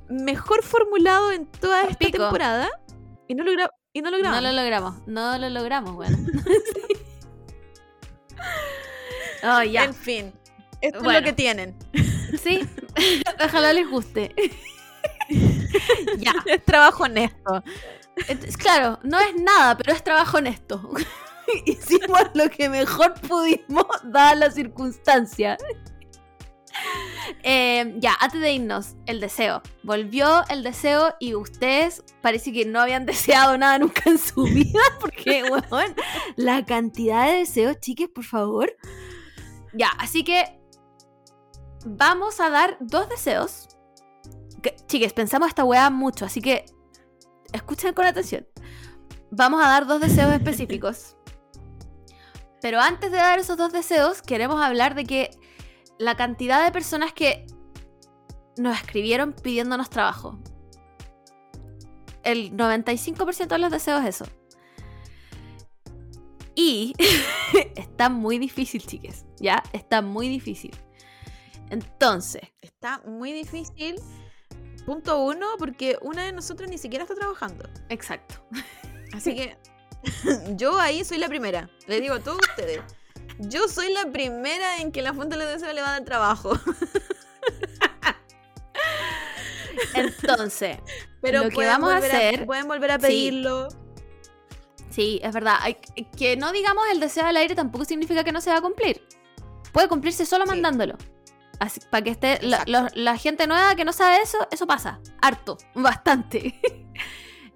mejor 0.09 0.63
formulado 0.65 1.31
en 1.31 1.47
toda 1.47 1.83
esta 1.83 1.97
Pico. 1.99 2.19
temporada 2.19 2.69
y 3.29 3.35
no 3.37 3.45
lo 3.45 3.53
gra- 3.53 3.71
y 3.93 4.03
no 4.03 4.11
lo 4.11 4.19
logramos, 4.19 5.07
no 5.07 5.39
lo 5.39 5.49
logramos, 5.51 5.95
bueno. 5.95 6.17
oh, 9.43 9.63
ya. 9.63 9.85
En 9.85 9.95
fin, 9.95 10.33
esto 10.81 10.99
es 10.99 11.17
lo 11.19 11.23
que 11.23 11.33
tienen. 11.33 11.77
Sí, 12.43 12.61
ojalá 13.45 13.73
les 13.73 13.89
guste. 13.89 14.35
ya. 16.19 16.33
Es 16.47 16.65
trabajo 16.65 17.05
honesto. 17.05 17.63
Entonces, 18.29 18.57
claro, 18.57 18.99
no 19.03 19.19
es 19.21 19.35
nada, 19.37 19.77
pero 19.77 19.93
es 19.93 20.05
trabajo 20.05 20.39
honesto. 20.39 20.91
Hicimos 21.67 22.23
lo 22.35 22.49
que 22.51 22.69
mejor 22.69 23.15
pudimos, 23.15 23.87
dadas 24.05 24.39
las 24.39 24.55
circunstancias. 24.55 25.59
Eh, 27.43 27.95
ya, 27.99 28.15
antes 28.21 28.41
de 28.41 28.53
irnos, 28.53 28.95
el 29.07 29.21
deseo. 29.21 29.63
Volvió 29.83 30.43
el 30.49 30.63
deseo 30.63 31.15
y 31.21 31.35
ustedes 31.35 32.03
parece 32.21 32.53
que 32.53 32.65
no 32.65 32.81
habían 32.81 33.07
deseado 33.07 33.57
nada 33.59 33.79
nunca 33.79 34.03
en 34.07 34.19
su 34.19 34.45
vida. 34.45 34.81
Porque, 35.01 35.45
weón, 35.45 35.95
la 36.37 36.65
cantidad 36.65 37.27
de 37.27 37.39
deseos, 37.39 37.79
chiques, 37.81 38.09
por 38.09 38.25
favor. 38.25 38.75
Ya, 39.73 39.89
así 39.99 40.25
que 40.25 40.61
vamos 41.85 42.41
a 42.41 42.51
dar 42.51 42.77
dos 42.81 43.09
deseos. 43.09 43.69
Que, 44.63 44.77
chiques, 44.87 45.13
pensamos 45.13 45.49
esta 45.49 45.65
weá 45.65 45.91
mucho, 45.91 46.25
así 46.25 46.41
que 46.41 46.65
escuchen 47.53 47.95
con 47.95 48.07
atención. 48.07 48.47
Vamos 49.31 49.65
a 49.65 49.69
dar 49.69 49.87
dos 49.87 50.01
deseos 50.01 50.33
específicos. 50.33 51.17
Pero 52.61 52.81
antes 52.81 53.11
de 53.11 53.17
dar 53.17 53.39
esos 53.39 53.57
dos 53.57 53.73
deseos, 53.73 54.23
queremos 54.23 54.61
hablar 54.61 54.95
de 54.95 55.05
que 55.05 55.31
la 55.99 56.17
cantidad 56.17 56.65
de 56.65 56.71
personas 56.71 57.13
que 57.13 57.47
nos 58.57 58.77
escribieron 58.77 59.33
pidiéndonos 59.33 59.91
trabajo. 59.91 60.39
El 62.23 62.57
95% 62.57 63.49
de 63.49 63.59
los 63.59 63.71
deseos 63.71 64.03
es 64.03 64.21
eso. 64.21 64.27
Y 66.55 66.95
está 67.77 68.09
muy 68.09 68.39
difícil, 68.39 68.87
chiques. 68.87 69.25
¿Ya? 69.43 69.63
Está 69.75 70.01
muy 70.01 70.29
difícil. 70.29 70.75
Entonces, 71.69 72.43
Está 72.63 73.01
muy 73.05 73.33
difícil. 73.33 73.97
Punto 74.87 75.23
uno, 75.25 75.47
porque 75.59 75.99
una 76.03 76.25
de 76.25 76.33
nosotras 76.33 76.69
ni 76.71 76.79
siquiera 76.79 77.05
está 77.05 77.15
trabajando. 77.15 77.69
exacto. 77.91 78.37
Así 79.15 79.35
que 79.35 79.57
yo 80.57 80.79
ahí 80.81 81.05
soy 81.05 81.19
la 81.19 81.29
primera. 81.29 81.69
Les 81.87 82.01
digo 82.01 82.15
a 82.15 82.21
todos 82.21 82.39
ustedes. 82.49 82.81
Yo 83.39 83.69
soy 83.69 83.93
la 83.93 84.07
primera 84.11 84.79
en 84.79 84.91
que 84.93 85.03
la 85.03 85.13
fuente 85.15 85.37
de 85.37 85.45
los 85.45 85.53
deseos 85.53 85.75
le 85.75 85.83
va 85.83 85.89
a 85.89 85.93
dar 85.93 86.05
trabajo. 86.05 86.53
Entonces, 89.95 90.79
Pero 91.21 91.45
Lo 91.45 91.51
que 91.51 91.67
vamos 91.67 91.93
a 91.93 91.97
hacer- 91.99 92.47
pueden 92.47 92.67
volver 92.69 92.91
a 92.93 92.95
Sí. 92.97 93.01
pedirlo. 93.03 93.69
sí, 94.91 95.21
es 95.23 95.33
verdad. 95.33 95.59
que 96.17 96.37
no 96.37 96.53
digamos 96.53 96.85
el 96.93 97.01
deseo 97.01 97.25
al 97.27 97.37
aire 97.37 97.55
tampoco 97.55 97.85
significa 97.85 98.25
que 98.25 98.33
no 98.33 98.41
se 98.41 98.51
va 98.51 98.59
a 98.59 98.61
cumplir. 98.61 99.03
Puede 99.73 99.89
cumplirse 99.89 100.27
solo 100.27 100.45
Sí. 100.45 100.51
mandándolo. 100.51 100.97
Así, 101.59 101.81
para 101.91 102.03
que 102.03 102.11
esté 102.11 102.39
la, 102.43 102.63
la- 102.67 102.91
la 102.95 103.17
gente 103.17 103.47
nueva 103.47 103.75
que 103.77 103.85
no 103.85 103.93
sabe 103.93 104.21
eso, 104.23 104.39
eso 104.51 104.67
pasa. 104.67 105.01
Harto, 105.21 105.59
bastante. 105.75 106.61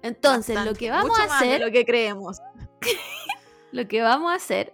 Entonces, 0.01 0.55
lo 0.55 0.61
Bastante, 0.61 0.79
que 0.79 0.91
vamos 0.91 1.09
mucho 1.09 1.21
a 1.23 1.27
más 1.27 1.39
de 1.41 1.47
hacer, 1.47 1.61
lo 1.61 1.71
que 1.71 1.85
creemos. 1.85 2.37
lo 3.71 3.87
que 3.87 4.01
vamos 4.01 4.31
a 4.31 4.35
hacer, 4.35 4.73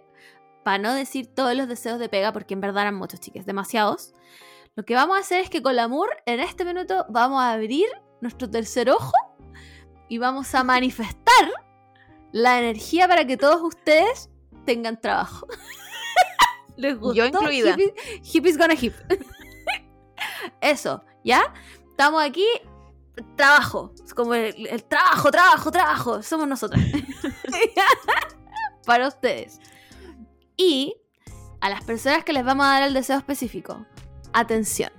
para 0.62 0.78
no 0.78 0.94
decir 0.94 1.26
todos 1.34 1.54
los 1.54 1.66
deseos 1.68 1.98
de 1.98 2.08
pega, 2.08 2.32
porque 2.32 2.54
en 2.54 2.60
verdad 2.60 2.82
eran 2.82 2.94
muchos, 2.94 3.20
chicas, 3.20 3.44
demasiados. 3.46 4.12
Lo 4.76 4.84
que 4.84 4.94
vamos 4.94 5.16
a 5.16 5.20
hacer 5.20 5.40
es 5.40 5.50
que 5.50 5.62
con 5.62 5.76
Lamour, 5.76 6.10
en 6.26 6.40
este 6.40 6.64
minuto, 6.64 7.06
vamos 7.08 7.42
a 7.42 7.52
abrir 7.52 7.86
nuestro 8.20 8.48
tercer 8.50 8.90
ojo 8.90 9.12
y 10.08 10.18
vamos 10.18 10.54
a 10.54 10.62
manifestar 10.64 11.50
la 12.32 12.58
energía 12.58 13.08
para 13.08 13.26
que 13.26 13.36
todos 13.36 13.62
ustedes 13.62 14.30
tengan 14.64 15.00
trabajo. 15.00 15.46
¿Les 16.76 16.98
gustó? 16.98 17.14
Yo 17.14 17.26
incluida. 17.26 17.76
Hippie- 17.76 17.94
Hippies 18.22 18.58
gonna 18.58 18.74
hip. 18.80 18.94
Eso, 20.60 21.04
¿ya? 21.24 21.52
Estamos 21.90 22.22
aquí, 22.22 22.46
trabajo. 23.36 23.92
Es 24.04 24.14
como 24.14 24.34
el, 24.34 24.66
el 24.66 24.84
trabajo, 24.84 25.30
trabajo, 25.30 25.70
trabajo. 25.70 26.22
Somos 26.22 26.48
nosotras. 26.48 26.82
para 28.86 29.08
ustedes. 29.08 29.60
Y 30.56 30.96
a 31.60 31.68
las 31.70 31.84
personas 31.84 32.24
que 32.24 32.32
les 32.32 32.44
vamos 32.44 32.66
a 32.66 32.70
dar 32.70 32.82
el 32.82 32.94
deseo 32.94 33.16
específico, 33.18 33.86
atención. 34.32 34.90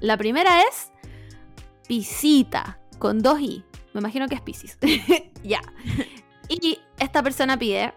La 0.00 0.16
primera 0.16 0.62
es 0.62 0.90
Pisita, 1.86 2.78
con 2.98 3.20
dos 3.20 3.40
i. 3.40 3.64
Me 3.92 4.00
imagino 4.00 4.28
que 4.28 4.36
es 4.36 4.40
Piscis. 4.40 4.78
ya. 5.42 5.60
Y 6.48 6.78
esta 6.98 7.22
persona 7.22 7.58
pide 7.58 7.92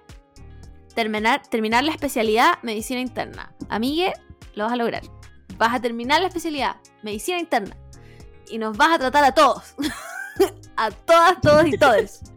terminar, 0.93 1.47
terminar 1.47 1.83
la 1.83 1.91
especialidad 1.91 2.59
medicina 2.61 2.99
interna. 2.99 3.53
Amigue, 3.69 4.13
lo 4.55 4.65
vas 4.65 4.73
a 4.73 4.77
lograr. 4.77 5.03
Vas 5.57 5.73
a 5.73 5.81
terminar 5.81 6.21
la 6.21 6.27
especialidad 6.27 6.77
medicina 7.01 7.39
interna. 7.39 7.77
Y 8.49 8.57
nos 8.57 8.77
vas 8.77 8.95
a 8.95 8.99
tratar 8.99 9.23
a 9.23 9.33
todos. 9.33 9.75
a 10.75 10.91
todas, 10.91 11.41
todos 11.41 11.67
y 11.67 11.77
todos. 11.77 12.21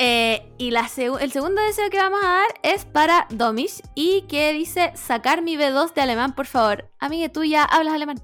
Eh, 0.00 0.52
y 0.58 0.70
la 0.70 0.88
el 1.20 1.32
segundo 1.32 1.60
deseo 1.60 1.90
que 1.90 1.98
vamos 1.98 2.20
a 2.22 2.28
dar 2.28 2.46
es 2.62 2.84
para 2.84 3.26
Domish 3.30 3.82
y 3.96 4.22
que 4.28 4.52
dice 4.52 4.92
sacar 4.94 5.42
mi 5.42 5.56
B2 5.56 5.92
de 5.92 6.00
alemán, 6.00 6.36
por 6.36 6.46
favor. 6.46 6.88
Amiga, 7.00 7.28
tú 7.30 7.42
ya 7.42 7.64
hablas 7.64 7.94
alemán. 7.94 8.22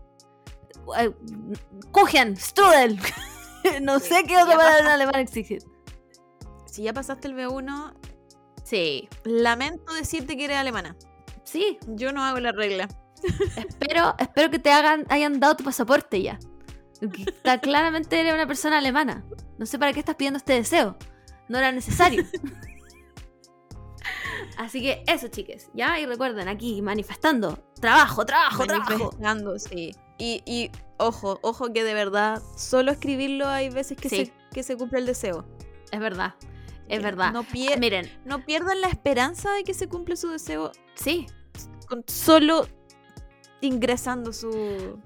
Eh, 0.97 1.11
Kuchen, 1.91 2.37
Strudel. 2.37 3.01
no 3.83 3.99
sé 3.99 4.23
qué 4.23 4.37
otra 4.37 4.57
palabra 4.57 4.79
en 4.79 4.87
alemán 4.87 5.17
existe. 5.17 5.59
Si 6.75 6.83
ya 6.83 6.93
pasaste 6.93 7.29
el 7.29 7.37
B1, 7.37 7.95
Sí, 8.65 9.09
lamento 9.25 9.93
decirte 9.95 10.37
que 10.37 10.47
eres 10.47 10.57
alemana. 10.57 10.97
sí. 11.45 11.79
Yo 11.87 12.13
no 12.13 12.25
hago 12.25 12.41
la 12.41 12.51
regla. 12.51 12.89
Espero, 13.57 14.15
espero 14.19 14.51
que 14.51 14.59
te 14.59 14.73
hagan, 14.73 15.07
hayan 15.09 15.39
dado 15.39 15.55
tu 15.57 15.63
pasaporte 15.65 16.21
ya. 16.21 16.39
Está 17.01 17.59
claramente 17.61 18.19
eres 18.19 18.35
una 18.35 18.47
persona 18.49 18.79
alemana. 18.79 19.25
No 19.59 19.67
sé 19.67 19.79
para 19.79 19.93
qué 19.93 20.01
estás 20.01 20.17
pidiendo 20.17 20.39
este 20.39 20.55
deseo. 20.55 20.97
No 21.49 21.59
era 21.59 21.71
necesario. 21.71 22.25
Así 24.59 24.83
que 24.83 25.03
eso, 25.07 25.29
chiques. 25.29 25.69
Ya, 25.75 25.99
y 26.01 26.07
recuerden, 26.07 26.49
aquí 26.49 26.83
manifestando. 26.83 27.59
Trabajo, 27.81 28.25
trabajo, 28.27 28.67
trabajo. 28.67 28.91
Manifestando, 28.91 29.59
sí. 29.59 29.95
Y, 30.19 30.43
y 30.47 30.71
ojo, 30.99 31.39
ojo 31.43 31.73
que 31.73 31.83
de 31.85 31.95
verdad, 31.95 32.43
solo 32.57 32.93
escribirlo 32.93 33.49
hay 33.49 33.71
veces 33.71 33.97
que, 33.97 34.09
Sí. 34.09 34.27
se, 34.27 34.33
que 34.53 34.63
se 34.63 34.77
cumple 34.77 34.99
el 35.01 35.07
deseo. 35.07 35.47
Es 35.93 36.01
verdad. 36.01 36.35
Es 36.89 37.03
verdad. 37.03 37.33
No, 37.33 37.45
pier- 37.45 37.79
Miren, 37.79 38.11
no 38.25 38.45
pierdan 38.45 38.81
la 38.81 38.89
esperanza 38.89 39.53
de 39.53 39.65
que 39.65 39.75
se 39.75 39.89
cumple 39.89 40.17
su 40.17 40.29
deseo 40.29 40.73
sí. 40.95 41.27
con 41.89 42.05
solo 42.07 42.69
ingresando 43.61 44.33
su... 44.33 44.99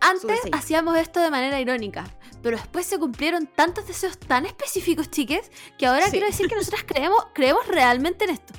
Antes 0.00 0.38
hacíamos 0.52 0.96
esto 0.98 1.20
de 1.20 1.30
manera 1.30 1.58
irónica, 1.60 2.04
pero 2.42 2.56
después 2.58 2.86
se 2.86 2.98
cumplieron 2.98 3.46
tantos 3.46 3.88
deseos 3.88 4.18
tan 4.18 4.46
específicos, 4.46 5.10
chiques, 5.10 5.50
que 5.78 5.86
ahora 5.86 6.04
Sí. 6.04 6.10
quiero 6.12 6.26
decir 6.26 6.48
que 6.48 6.54
nosotras 6.54 6.84
creemos, 6.86 7.26
creemos 7.34 7.66
realmente 7.66 8.24
en 8.26 8.30
esto. 8.30 8.54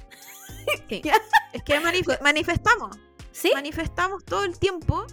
Sí. 0.89 1.01
Es 1.53 1.63
que 1.63 1.79
manif- 1.79 2.19
manifestamos. 2.21 2.97
¿Sí? 3.31 3.51
Manifestamos 3.53 4.25
todo 4.25 4.43
el 4.43 4.59
tiempo 4.59 5.05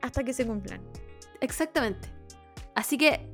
hasta 0.00 0.24
que 0.24 0.32
se 0.32 0.46
cumplan. 0.46 0.80
Exactamente. 1.40 2.08
Así 2.74 2.96
que 2.96 3.28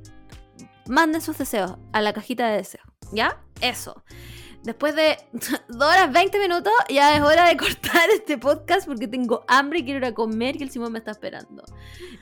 manden 0.87 1.21
sus 1.21 1.37
deseos 1.37 1.77
a 1.93 2.01
la 2.01 2.13
cajita 2.13 2.47
de 2.49 2.57
deseos. 2.57 2.85
¿Ya? 3.13 3.41
Eso. 3.61 4.03
Después 4.63 4.95
de 4.95 5.17
2 5.31 5.81
horas 5.81 6.11
20 6.13 6.39
minutos, 6.39 6.71
ya 6.87 7.15
es 7.15 7.21
hora 7.23 7.47
de 7.47 7.57
cortar 7.63 8.09
este 8.13 8.37
podcast 8.37 8.85
porque 8.87 9.07
tengo 9.07 9.43
hambre 9.47 9.79
y 9.79 9.83
quiero 9.83 9.97
ir 9.99 10.05
a 10.05 10.13
comer 10.13 10.55
y 10.55 10.63
el 10.63 10.69
Simón 10.69 10.91
me 10.91 10.99
está 10.99 11.11
esperando. 11.11 11.63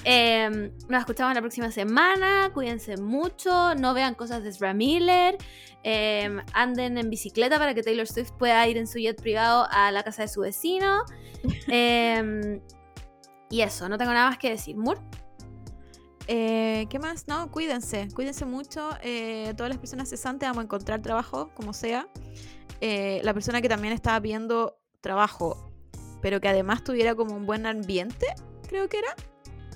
Eh, 0.05 0.71
nos 0.87 0.99
escuchamos 1.01 1.33
la 1.35 1.41
próxima 1.41 1.69
semana. 1.71 2.49
Cuídense 2.53 2.95
mucho. 2.97 3.75
No 3.75 3.93
vean 3.93 4.15
cosas 4.15 4.41
de 4.43 4.49
Ezra 4.49 4.73
Miller. 4.73 5.37
eh, 5.83 6.29
anden 6.53 6.97
en 6.97 7.09
bicicleta 7.09 7.57
para 7.57 7.73
que 7.73 7.83
Taylor 7.83 8.07
Swift 8.07 8.31
pueda 8.37 8.65
ir 8.67 8.77
en 8.77 8.87
su 8.87 8.99
jet 8.99 9.21
privado 9.21 9.67
a 9.71 9.91
la 9.91 10.03
casa 10.03 10.21
de 10.23 10.27
su 10.29 10.41
vecino. 10.41 11.03
Eh, 11.71 12.61
y 13.49 13.61
eso, 13.61 13.89
no 13.89 13.97
tengo 13.97 14.11
nada 14.13 14.29
más 14.29 14.37
que 14.37 14.49
decir. 14.51 14.75
Moore. 14.77 14.99
Eh, 16.31 16.85
¿Qué 16.91 16.99
más? 16.99 17.27
No, 17.27 17.49
cuídense, 17.49 18.07
cuídense 18.13 18.45
mucho. 18.45 18.91
Eh, 19.01 19.51
todas 19.57 19.69
las 19.69 19.79
personas 19.79 20.09
cesantes 20.09 20.47
vamos 20.47 20.61
a 20.61 20.65
encontrar 20.65 21.01
trabajo, 21.01 21.49
como 21.55 21.73
sea. 21.73 22.07
Eh, 22.81 23.19
la 23.23 23.33
persona 23.33 23.63
que 23.63 23.67
también 23.67 23.93
estaba 23.95 24.21
pidiendo 24.21 24.77
trabajo, 25.01 25.71
pero 26.21 26.39
que 26.39 26.47
además 26.47 26.83
tuviera 26.83 27.15
como 27.15 27.35
un 27.35 27.47
buen 27.47 27.65
ambiente, 27.65 28.27
creo 28.67 28.87
que 28.87 28.99
era. 28.99 29.15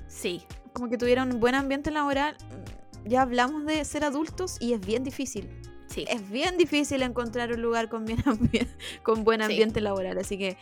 Sí. 0.07 0.43
Como 0.73 0.89
que 0.89 0.97
tuviera 0.99 1.23
un 1.23 1.39
buen 1.39 1.55
ambiente 1.55 1.89
laboral. 1.89 2.37
Ya 3.03 3.23
hablamos 3.23 3.65
de 3.65 3.83
ser 3.83 4.03
adultos 4.05 4.57
y 4.59 4.73
es 4.73 4.79
bien 4.85 5.03
difícil. 5.03 5.49
Sí. 5.87 6.05
Es 6.07 6.29
bien 6.29 6.57
difícil 6.59 7.01
encontrar 7.01 7.51
un 7.51 7.63
lugar 7.63 7.89
con, 7.89 8.05
bien 8.05 8.19
ambi- 8.25 8.67
con 9.03 9.23
buen 9.23 9.39
Sí. 9.39 9.45
ambiente 9.45 9.81
laboral. 9.81 10.19
Así 10.19 10.37
que 10.37 10.55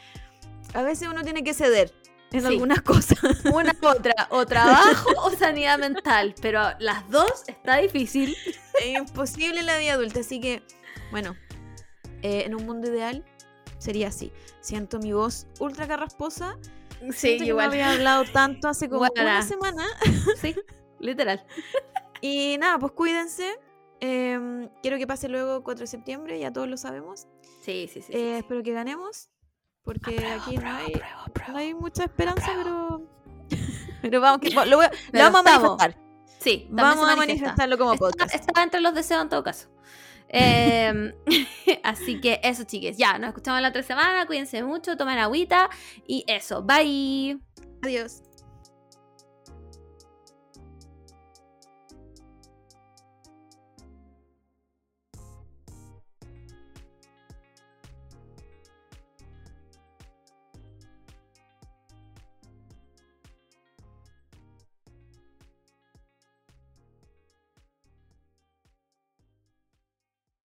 a 0.73 0.83
veces 0.83 1.09
uno 1.11 1.21
tiene 1.23 1.43
que 1.43 1.53
ceder 1.53 1.91
en 2.31 2.41
Sí. 2.41 2.47
algunas 2.47 2.81
cosas. 2.81 3.17
Una 3.53 3.75
u 3.81 3.85
otra, 3.87 4.27
o 4.29 4.45
trabajo 4.45 5.09
o 5.23 5.31
sanidad 5.31 5.77
mental, 5.79 6.33
pero 6.41 6.61
las 6.79 7.09
dos 7.09 7.43
está 7.47 7.77
difícil. 7.77 8.35
es 8.79 8.97
imposible 8.97 9.63
la 9.63 9.77
vida 9.77 9.93
adulta. 9.93 10.21
Así 10.21 10.39
que, 10.39 10.63
bueno, 11.11 11.35
eh, 12.21 12.43
en 12.45 12.55
un 12.55 12.65
mundo 12.65 12.87
ideal 12.89 13.25
sería 13.77 14.07
así. 14.09 14.31
Siento 14.61 14.99
mi 14.99 15.11
voz 15.13 15.47
ultra 15.59 15.87
carrasposa. 15.87 16.57
Siento 17.11 17.45
que 17.45 17.53
no 17.53 17.59
había 17.59 17.91
hablado 17.91 18.23
tanto 18.31 18.67
hace 18.67 18.87
como 18.87 19.07
una 19.11 19.41
semana. 19.41 19.85
Sí, 20.39 20.55
literal. 20.99 21.43
Y 22.21 22.57
nada, 22.59 22.77
pues 22.77 22.91
cuídense. 22.93 23.57
Em, 23.99 24.69
quiero 24.81 24.97
que 24.97 25.05
pase 25.07 25.27
luego 25.29 25.63
4 25.63 25.81
de 25.81 25.87
septiembre, 25.87 26.39
ya 26.39 26.51
todos 26.53 26.67
lo 26.67 26.77
sabemos. 26.77 27.27
Sí, 27.63 27.89
sí, 27.91 28.01
sí. 28.01 28.13
Eh, 28.13 28.37
espero 28.39 28.61
que 28.63 28.71
ganemos. 28.73 29.29
Porque 29.83 30.17
aquí 30.27 30.57
no, 30.57 30.71
hay, 30.71 30.93
no 31.47 31.57
hay 31.57 31.73
mucha 31.73 32.03
esperanza, 32.05 32.51
pero. 32.57 33.01
Pero 34.01 34.19
vamos, 34.21 34.39
que, 34.41 34.49
lo, 34.65 34.77
voy 34.77 34.85
a- 34.85 34.91
lo 35.11 35.19
vamos 35.31 35.41
a 35.41 35.43
manifestar. 35.59 35.97
Sí, 36.39 36.67
Vamos 36.71 37.07
a 37.07 37.15
manifestarlo 37.15 37.77
como 37.77 37.93
Está- 37.93 38.05
podcast. 38.05 38.33
Estaba 38.35 38.63
entre 38.63 38.79
los 38.81 38.95
deseos 38.95 39.21
en 39.21 39.29
todo 39.29 39.43
caso. 39.43 39.69
Eh, 40.29 41.13
así 41.83 42.19
que 42.19 42.39
eso, 42.43 42.63
chiques. 42.63 42.97
Ya, 42.97 43.19
nos 43.19 43.27
escuchamos 43.29 43.61
la 43.61 43.69
otra 43.69 43.83
semana. 43.83 44.25
Cuídense 44.25 44.63
mucho, 44.63 44.97
tomen 44.97 45.19
agüita. 45.19 45.69
Y 46.07 46.23
eso, 46.27 46.63
bye. 46.63 47.37
Adiós. 47.83 48.23